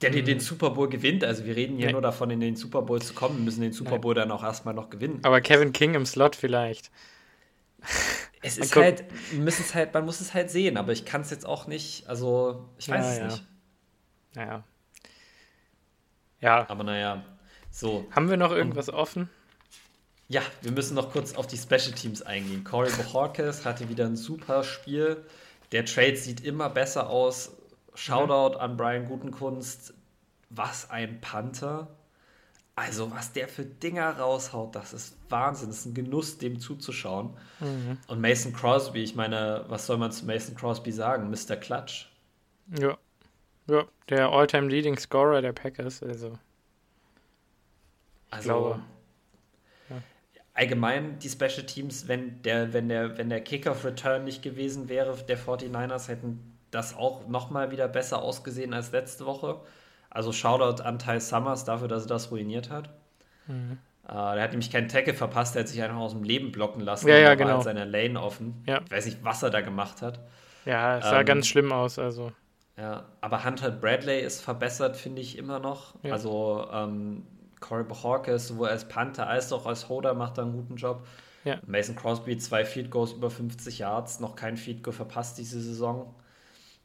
Der 0.00 0.10
dir 0.10 0.24
den 0.24 0.38
mhm. 0.38 0.42
Super 0.42 0.70
Bowl 0.70 0.88
gewinnt. 0.88 1.24
Also 1.24 1.44
wir 1.44 1.56
reden 1.56 1.76
hier 1.76 1.86
nee. 1.86 1.92
nur 1.92 2.02
davon, 2.02 2.30
in 2.30 2.40
den 2.40 2.56
Super 2.56 2.82
Bowl 2.82 3.00
zu 3.00 3.14
kommen. 3.14 3.38
Wir 3.38 3.44
müssen 3.44 3.60
den 3.60 3.72
Super 3.72 3.98
Bowl 3.98 4.14
Nein. 4.14 4.28
dann 4.28 4.38
auch 4.38 4.42
erstmal 4.42 4.74
noch 4.74 4.90
gewinnen. 4.90 5.20
Aber 5.22 5.40
Kevin 5.40 5.72
King 5.72 5.94
im 5.94 6.06
Slot 6.06 6.36
vielleicht. 6.36 6.90
Es 8.42 8.58
ist 8.58 8.74
halt, 8.76 9.04
müssen 9.32 9.62
es 9.62 9.74
halt, 9.74 9.94
man 9.94 10.04
muss 10.04 10.20
es 10.20 10.34
halt 10.34 10.50
sehen, 10.50 10.76
aber 10.76 10.92
ich 10.92 11.04
kann 11.04 11.20
es 11.20 11.30
jetzt 11.30 11.46
auch 11.46 11.66
nicht, 11.66 12.08
also 12.08 12.68
ich 12.78 12.88
weiß 12.88 13.04
ja, 13.04 13.12
es 13.12 13.18
ja. 13.18 13.24
nicht. 13.26 13.44
Naja. 14.34 14.64
Ja. 16.40 16.68
Aber 16.68 16.84
naja, 16.84 17.24
so. 17.70 18.06
Haben 18.10 18.28
wir 18.28 18.36
noch 18.36 18.52
irgendwas 18.52 18.88
Und, 18.88 18.94
offen? 18.94 19.30
Ja, 20.28 20.42
wir 20.62 20.72
müssen 20.72 20.94
noch 20.94 21.12
kurz 21.12 21.34
auf 21.34 21.46
die 21.46 21.56
Special 21.56 21.92
Teams 21.92 22.22
eingehen. 22.22 22.64
Corey 22.64 22.90
Bohorquez 22.92 23.64
hatte 23.64 23.88
wieder 23.88 24.06
ein 24.06 24.16
super 24.16 24.64
Spiel. 24.64 25.24
Der 25.74 25.84
Trade 25.84 26.16
sieht 26.16 26.40
immer 26.44 26.70
besser 26.70 27.10
aus. 27.10 27.50
Shoutout 27.94 28.56
an 28.58 28.76
Brian 28.76 29.06
Gutenkunst. 29.06 29.92
Was 30.48 30.88
ein 30.88 31.20
Panther. 31.20 31.88
Also, 32.76 33.10
was 33.10 33.32
der 33.32 33.48
für 33.48 33.64
Dinger 33.64 34.18
raushaut, 34.18 34.76
das 34.76 34.92
ist 34.92 35.16
Wahnsinn. 35.28 35.68
Das 35.68 35.78
ist 35.78 35.86
ein 35.86 35.94
Genuss, 35.94 36.38
dem 36.38 36.60
zuzuschauen. 36.60 37.36
Mhm. 37.58 37.98
Und 38.06 38.20
Mason 38.20 38.52
Crosby, 38.52 39.02
ich 39.02 39.16
meine, 39.16 39.64
was 39.66 39.86
soll 39.86 39.98
man 39.98 40.12
zu 40.12 40.24
Mason 40.26 40.54
Crosby 40.54 40.92
sagen? 40.92 41.28
Mr. 41.28 41.56
Clutch. 41.56 42.08
Ja. 42.78 42.96
Ja, 43.66 43.84
der 44.10 44.28
All-Time 44.28 44.68
Leading 44.68 44.96
Scorer 44.96 45.42
der 45.42 45.52
Packers, 45.52 46.02
also. 46.02 46.38
Also, 48.30 48.48
glaube, 48.48 48.82
allgemein 50.54 51.18
die 51.18 51.28
Special 51.28 51.66
Teams, 51.66 52.08
wenn 52.08 52.40
der, 52.42 52.72
wenn 52.72 52.88
der, 52.88 53.18
wenn 53.18 53.28
der 53.28 53.42
Kickoff-Return 53.42 54.24
nicht 54.24 54.42
gewesen 54.42 54.88
wäre, 54.88 55.16
der 55.28 55.38
49ers 55.38 56.08
hätten 56.08 56.56
das 56.70 56.96
auch 56.96 57.28
nochmal 57.28 57.70
wieder 57.70 57.88
besser 57.88 58.22
ausgesehen 58.22 58.72
als 58.72 58.92
letzte 58.92 59.26
Woche. 59.26 59.60
Also 60.10 60.32
Shoutout 60.32 60.82
an 60.82 60.98
Ty 60.98 61.20
Summers 61.20 61.64
dafür, 61.64 61.88
dass 61.88 62.04
er 62.04 62.08
das 62.08 62.30
ruiniert 62.30 62.70
hat. 62.70 62.90
Mhm. 63.46 63.78
Uh, 64.06 64.34
der 64.34 64.42
hat 64.42 64.50
nämlich 64.50 64.70
keinen 64.70 64.88
Tackle 64.88 65.14
verpasst, 65.14 65.54
der 65.54 65.60
hat 65.60 65.68
sich 65.68 65.82
einfach 65.82 65.96
aus 65.96 66.12
dem 66.12 66.24
Leben 66.24 66.52
blocken 66.52 66.82
lassen. 66.82 67.08
Ja, 67.08 67.16
ja, 67.16 67.34
genau. 67.36 67.62
seiner 67.62 67.86
Lane 67.86 68.20
offen. 68.20 68.62
Ja. 68.66 68.82
Ich 68.84 68.90
weiß 68.90 69.06
nicht, 69.06 69.24
was 69.24 69.42
er 69.42 69.48
da 69.48 69.62
gemacht 69.62 70.02
hat. 70.02 70.20
Ja, 70.66 70.98
es 70.98 71.04
sah 71.04 71.20
ähm, 71.20 71.26
ganz 71.26 71.46
schlimm 71.46 71.72
aus, 71.72 71.98
also. 71.98 72.30
Ja, 72.76 73.04
aber 73.20 73.44
Hunter 73.44 73.70
Bradley 73.70 74.20
ist 74.20 74.42
verbessert, 74.42 74.96
finde 74.96 75.22
ich 75.22 75.38
immer 75.38 75.58
noch. 75.58 75.94
Ja. 76.02 76.12
Also 76.12 76.66
ähm, 76.70 77.24
Corey 77.64 77.84
Hawkins, 78.02 78.48
sowohl 78.48 78.68
als 78.68 78.86
Panther 78.86 79.26
als 79.26 79.50
auch 79.52 79.64
als 79.64 79.88
Holder 79.88 80.12
macht 80.12 80.36
da 80.36 80.42
einen 80.42 80.52
guten 80.52 80.76
Job. 80.76 81.06
Ja. 81.44 81.60
Mason 81.66 81.96
Crosby, 81.96 82.36
zwei 82.36 82.64
Field 82.64 82.90
Goals 82.90 83.12
über 83.12 83.30
50 83.30 83.78
Yards, 83.78 84.20
noch 84.20 84.36
kein 84.36 84.56
Field 84.56 84.82
Goal 84.82 84.94
verpasst 84.94 85.38
diese 85.38 85.60
Saison. 85.60 86.14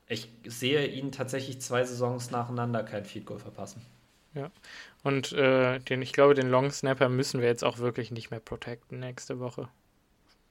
Ich 0.08 0.30
sehe 0.46 0.88
ihn 0.88 1.12
tatsächlich 1.12 1.62
zwei 1.62 1.84
Saisons 1.84 2.32
nacheinander 2.32 2.84
kein 2.84 3.06
Field 3.06 3.26
Goal 3.26 3.40
verpassen. 3.40 3.82
Ja, 4.34 4.52
und 5.04 5.34
äh, 5.34 5.80
den, 5.80 6.02
ich 6.02 6.14
glaube, 6.14 6.34
den 6.34 6.50
Long 6.50 6.72
Snapper 6.72 7.10
müssen 7.10 7.42
wir 7.42 7.48
jetzt 7.48 7.64
auch 7.64 7.80
wirklich 7.80 8.12
nicht 8.12 8.32
mehr 8.32 8.40
protecten 8.40 9.00
nächste 9.00 9.40
Woche. 9.40 9.68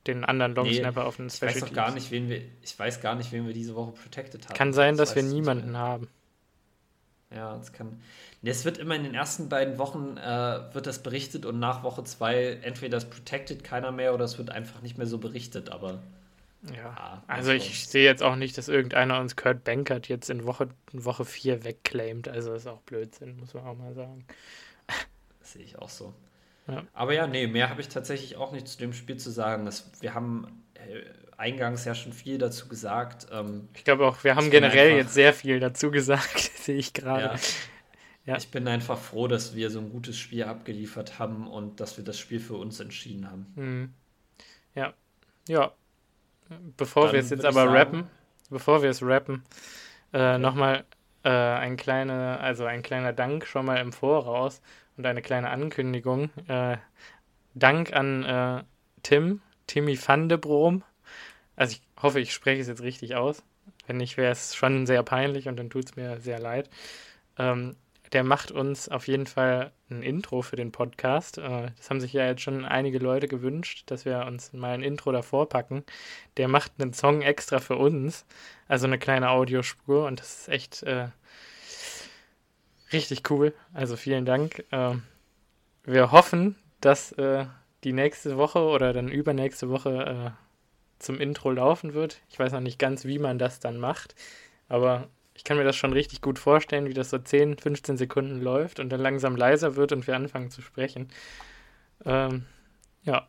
Den 0.06 0.24
anderen 0.24 0.54
Long 0.54 0.70
Snapper 0.72 1.02
nee, 1.02 1.06
auf 1.06 1.16
den 1.16 1.30
Special 1.30 1.56
ich 1.56 1.62
weiß 1.62 1.72
gar 1.72 1.92
nicht, 1.92 2.10
wen 2.10 2.28
wir, 2.28 2.42
Ich 2.62 2.78
weiß 2.78 3.00
gar 3.00 3.14
nicht, 3.14 3.32
wen 3.32 3.46
wir 3.46 3.54
diese 3.54 3.74
Woche 3.74 3.92
protected 3.92 4.46
haben. 4.46 4.54
Kann 4.54 4.72
sein, 4.72 4.96
das 4.96 5.10
dass 5.10 5.16
wir 5.16 5.22
niemanden 5.22 5.76
haben. 5.76 6.08
Ja, 7.34 7.56
das 7.56 7.72
kann. 7.72 8.00
Es 8.42 8.64
wird 8.64 8.78
immer 8.78 8.94
in 8.94 9.04
den 9.04 9.14
ersten 9.14 9.48
beiden 9.48 9.78
Wochen 9.78 10.16
äh, 10.16 10.74
wird 10.74 10.86
das 10.86 11.02
berichtet 11.02 11.44
und 11.44 11.58
nach 11.58 11.82
Woche 11.82 12.04
zwei 12.04 12.58
entweder 12.62 12.96
das 12.96 13.10
protected 13.10 13.64
keiner 13.64 13.92
mehr 13.92 14.14
oder 14.14 14.24
es 14.24 14.38
wird 14.38 14.50
einfach 14.50 14.80
nicht 14.80 14.96
mehr 14.96 15.06
so 15.06 15.18
berichtet, 15.18 15.70
aber. 15.70 15.98
Ja, 16.74 16.90
ah, 16.96 17.22
also 17.28 17.52
ich 17.52 17.86
sehe 17.86 18.04
jetzt 18.04 18.22
auch 18.22 18.34
nicht, 18.34 18.58
dass 18.58 18.68
irgendeiner 18.68 19.20
uns 19.20 19.36
Kurt 19.36 19.62
Bankert 19.62 20.08
jetzt 20.08 20.28
in 20.28 20.44
Woche, 20.44 20.68
in 20.92 21.04
Woche 21.04 21.24
4 21.24 21.64
wegclaimt. 21.64 22.28
Also 22.28 22.52
ist 22.52 22.66
auch 22.66 22.80
Blödsinn, 22.80 23.36
muss 23.36 23.54
man 23.54 23.64
auch 23.64 23.76
mal 23.76 23.94
sagen. 23.94 24.24
Das 25.38 25.52
sehe 25.52 25.62
ich 25.62 25.78
auch 25.78 25.88
so. 25.88 26.14
Ja. 26.66 26.82
Aber 26.94 27.14
ja, 27.14 27.26
nee, 27.26 27.46
mehr 27.46 27.70
habe 27.70 27.80
ich 27.80 27.88
tatsächlich 27.88 28.36
auch 28.36 28.52
nicht 28.52 28.66
zu 28.66 28.78
dem 28.78 28.92
Spiel 28.92 29.18
zu 29.18 29.30
sagen. 29.30 29.66
Das, 29.66 29.90
wir 30.00 30.14
haben 30.14 30.64
äh, 30.74 31.02
eingangs 31.38 31.84
ja 31.84 31.94
schon 31.94 32.12
viel 32.12 32.36
dazu 32.36 32.68
gesagt. 32.68 33.28
Ähm, 33.32 33.68
ich 33.74 33.84
glaube 33.84 34.06
auch, 34.06 34.22
wir 34.24 34.36
haben 34.36 34.50
generell 34.50 34.88
einfach, 34.88 34.98
jetzt 34.98 35.14
sehr 35.14 35.32
viel 35.32 35.60
dazu 35.60 35.90
gesagt, 35.90 36.38
sehe 36.62 36.76
ich 36.76 36.92
gerade. 36.92 37.22
Ja, 37.22 37.34
ja. 38.26 38.36
Ich 38.36 38.50
bin 38.50 38.68
einfach 38.68 38.98
froh, 38.98 39.28
dass 39.28 39.54
wir 39.54 39.70
so 39.70 39.78
ein 39.78 39.90
gutes 39.90 40.18
Spiel 40.18 40.44
abgeliefert 40.44 41.18
haben 41.18 41.48
und 41.48 41.80
dass 41.80 41.96
wir 41.96 42.04
das 42.04 42.18
Spiel 42.18 42.40
für 42.40 42.56
uns 42.56 42.78
entschieden 42.80 43.30
haben. 43.30 43.46
Mhm. 43.54 43.94
Ja, 44.74 44.92
ja. 45.48 45.72
Bevor 46.76 47.12
wir 47.12 47.20
es 47.20 47.30
jetzt 47.30 47.44
aber 47.44 47.64
sagen, 47.64 47.72
rappen, 47.72 48.10
bevor 48.50 48.82
wir 48.82 48.90
es 48.90 49.02
rappen, 49.02 49.44
äh, 50.12 50.18
okay. 50.18 50.38
nochmal 50.38 50.84
äh, 51.22 51.30
ein 51.30 51.76
kleiner, 51.76 52.40
also 52.40 52.64
ein 52.64 52.82
kleiner 52.82 53.12
Dank 53.12 53.46
schon 53.46 53.66
mal 53.66 53.76
im 53.76 53.92
Voraus 53.92 54.60
und 54.96 55.06
eine 55.06 55.22
kleine 55.22 55.50
Ankündigung. 55.50 56.30
Äh, 56.48 56.78
Dank 57.54 57.92
an 57.92 58.24
äh, 58.24 58.64
Tim, 59.02 59.40
Timmy 59.66 59.98
van 60.04 60.28
de 60.28 60.38
Brom. 60.38 60.84
Also 61.58 61.72
ich 61.72 62.02
hoffe, 62.02 62.20
ich 62.20 62.32
spreche 62.32 62.62
es 62.62 62.68
jetzt 62.68 62.82
richtig 62.82 63.16
aus. 63.16 63.42
Wenn 63.86 63.96
nicht, 63.96 64.16
wäre 64.16 64.30
es 64.30 64.54
schon 64.54 64.86
sehr 64.86 65.02
peinlich 65.02 65.48
und 65.48 65.56
dann 65.56 65.70
tut 65.70 65.86
es 65.86 65.96
mir 65.96 66.20
sehr 66.20 66.38
leid. 66.38 66.70
Ähm, 67.36 67.74
der 68.12 68.22
macht 68.22 68.52
uns 68.52 68.88
auf 68.88 69.08
jeden 69.08 69.26
Fall 69.26 69.72
ein 69.90 70.02
Intro 70.02 70.42
für 70.42 70.54
den 70.54 70.70
Podcast. 70.70 71.38
Äh, 71.38 71.70
das 71.76 71.90
haben 71.90 72.00
sich 72.00 72.12
ja 72.12 72.26
jetzt 72.26 72.42
schon 72.42 72.64
einige 72.64 72.98
Leute 72.98 73.26
gewünscht, 73.26 73.82
dass 73.86 74.04
wir 74.04 74.24
uns 74.26 74.52
mal 74.52 74.72
ein 74.72 74.84
Intro 74.84 75.10
davor 75.10 75.48
packen. 75.48 75.82
Der 76.36 76.46
macht 76.46 76.72
einen 76.78 76.92
Song 76.92 77.22
extra 77.22 77.58
für 77.58 77.76
uns, 77.76 78.24
also 78.68 78.86
eine 78.86 78.98
kleine 78.98 79.30
Audiospur 79.30 80.06
und 80.06 80.20
das 80.20 80.42
ist 80.42 80.48
echt 80.48 80.82
äh, 80.84 81.08
richtig 82.92 83.28
cool. 83.30 83.52
Also 83.74 83.96
vielen 83.96 84.24
Dank. 84.24 84.64
Äh, 84.70 84.94
wir 85.82 86.12
hoffen, 86.12 86.54
dass 86.80 87.10
äh, 87.12 87.46
die 87.82 87.92
nächste 87.92 88.36
Woche 88.36 88.60
oder 88.60 88.92
dann 88.92 89.08
übernächste 89.08 89.68
Woche 89.70 90.34
äh, 90.36 90.47
zum 90.98 91.20
Intro 91.20 91.50
laufen 91.50 91.94
wird. 91.94 92.20
Ich 92.28 92.38
weiß 92.38 92.52
noch 92.52 92.60
nicht 92.60 92.78
ganz, 92.78 93.04
wie 93.04 93.18
man 93.18 93.38
das 93.38 93.60
dann 93.60 93.78
macht, 93.78 94.14
aber 94.68 95.08
ich 95.34 95.44
kann 95.44 95.56
mir 95.56 95.64
das 95.64 95.76
schon 95.76 95.92
richtig 95.92 96.20
gut 96.20 96.38
vorstellen, 96.38 96.86
wie 96.86 96.94
das 96.94 97.10
so 97.10 97.18
10, 97.18 97.58
15 97.58 97.96
Sekunden 97.96 98.40
läuft 98.40 98.80
und 98.80 98.90
dann 98.90 99.00
langsam 99.00 99.36
leiser 99.36 99.76
wird 99.76 99.92
und 99.92 100.06
wir 100.06 100.16
anfangen 100.16 100.50
zu 100.50 100.62
sprechen. 100.62 101.08
Ähm, 102.04 102.44
ja. 103.04 103.28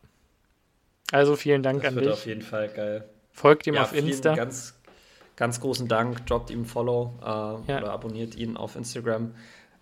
Also 1.12 1.36
vielen 1.36 1.62
Dank 1.62 1.82
das 1.82 1.88
an 1.88 1.94
dich. 1.94 2.04
Das 2.04 2.10
wird 2.10 2.18
auf 2.18 2.26
jeden 2.26 2.42
Fall 2.42 2.68
geil. 2.68 3.08
Folgt 3.30 3.66
ihm 3.66 3.74
ja, 3.74 3.82
auf 3.82 3.94
Insta. 3.94 4.34
Ganz, 4.34 4.78
ganz 5.36 5.60
großen 5.60 5.86
Dank. 5.86 6.26
Droppt 6.26 6.50
ihm 6.50 6.62
ein 6.62 6.66
Follow 6.66 7.14
äh, 7.20 7.24
ja. 7.24 7.78
oder 7.78 7.92
abonniert 7.92 8.34
ihn 8.34 8.56
auf 8.56 8.74
Instagram. 8.74 9.34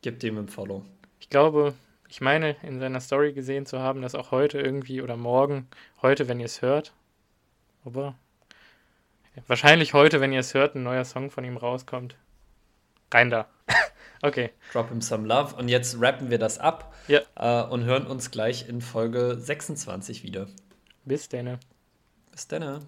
Gebt 0.02 0.24
ihm 0.24 0.38
ein 0.38 0.48
Follow. 0.48 0.84
Ich 1.20 1.30
glaube, 1.30 1.74
ich 2.08 2.22
meine, 2.22 2.56
in 2.64 2.80
seiner 2.80 3.02
Story 3.02 3.34
gesehen 3.34 3.66
zu 3.66 3.80
haben, 3.80 4.02
dass 4.02 4.16
auch 4.16 4.32
heute 4.32 4.60
irgendwie 4.60 5.02
oder 5.02 5.18
morgen, 5.18 5.68
heute, 6.02 6.28
wenn 6.28 6.40
ihr 6.40 6.46
es 6.46 6.62
hört, 6.62 6.94
aber 7.84 8.16
wahrscheinlich 9.48 9.94
heute, 9.94 10.22
wenn 10.22 10.32
ihr 10.32 10.40
es 10.40 10.54
hört, 10.54 10.76
ein 10.76 10.84
neuer 10.84 11.06
Song 11.06 11.30
von 11.30 11.44
ihm 11.44 11.58
rauskommt. 11.58 12.16
Rein 13.14 13.30
da. 13.30 13.48
okay. 14.22 14.52
Drop 14.72 14.90
him 14.90 15.02
some 15.02 15.28
love. 15.28 15.56
Und 15.56 15.70
jetzt 15.70 16.00
rappen 16.00 16.30
wir 16.30 16.40
das 16.40 16.58
ab 16.60 16.94
ja. 17.08 17.22
äh, 17.36 17.68
und 17.68 17.84
hören 17.84 18.08
uns 18.08 18.32
gleich 18.32 18.68
in 18.68 18.82
Folge 18.82 19.38
26 19.40 20.24
wieder. 20.24 20.48
Bis 21.06 21.30
denne. 21.30 21.60
Bis 22.32 22.48
denne. 22.48 22.80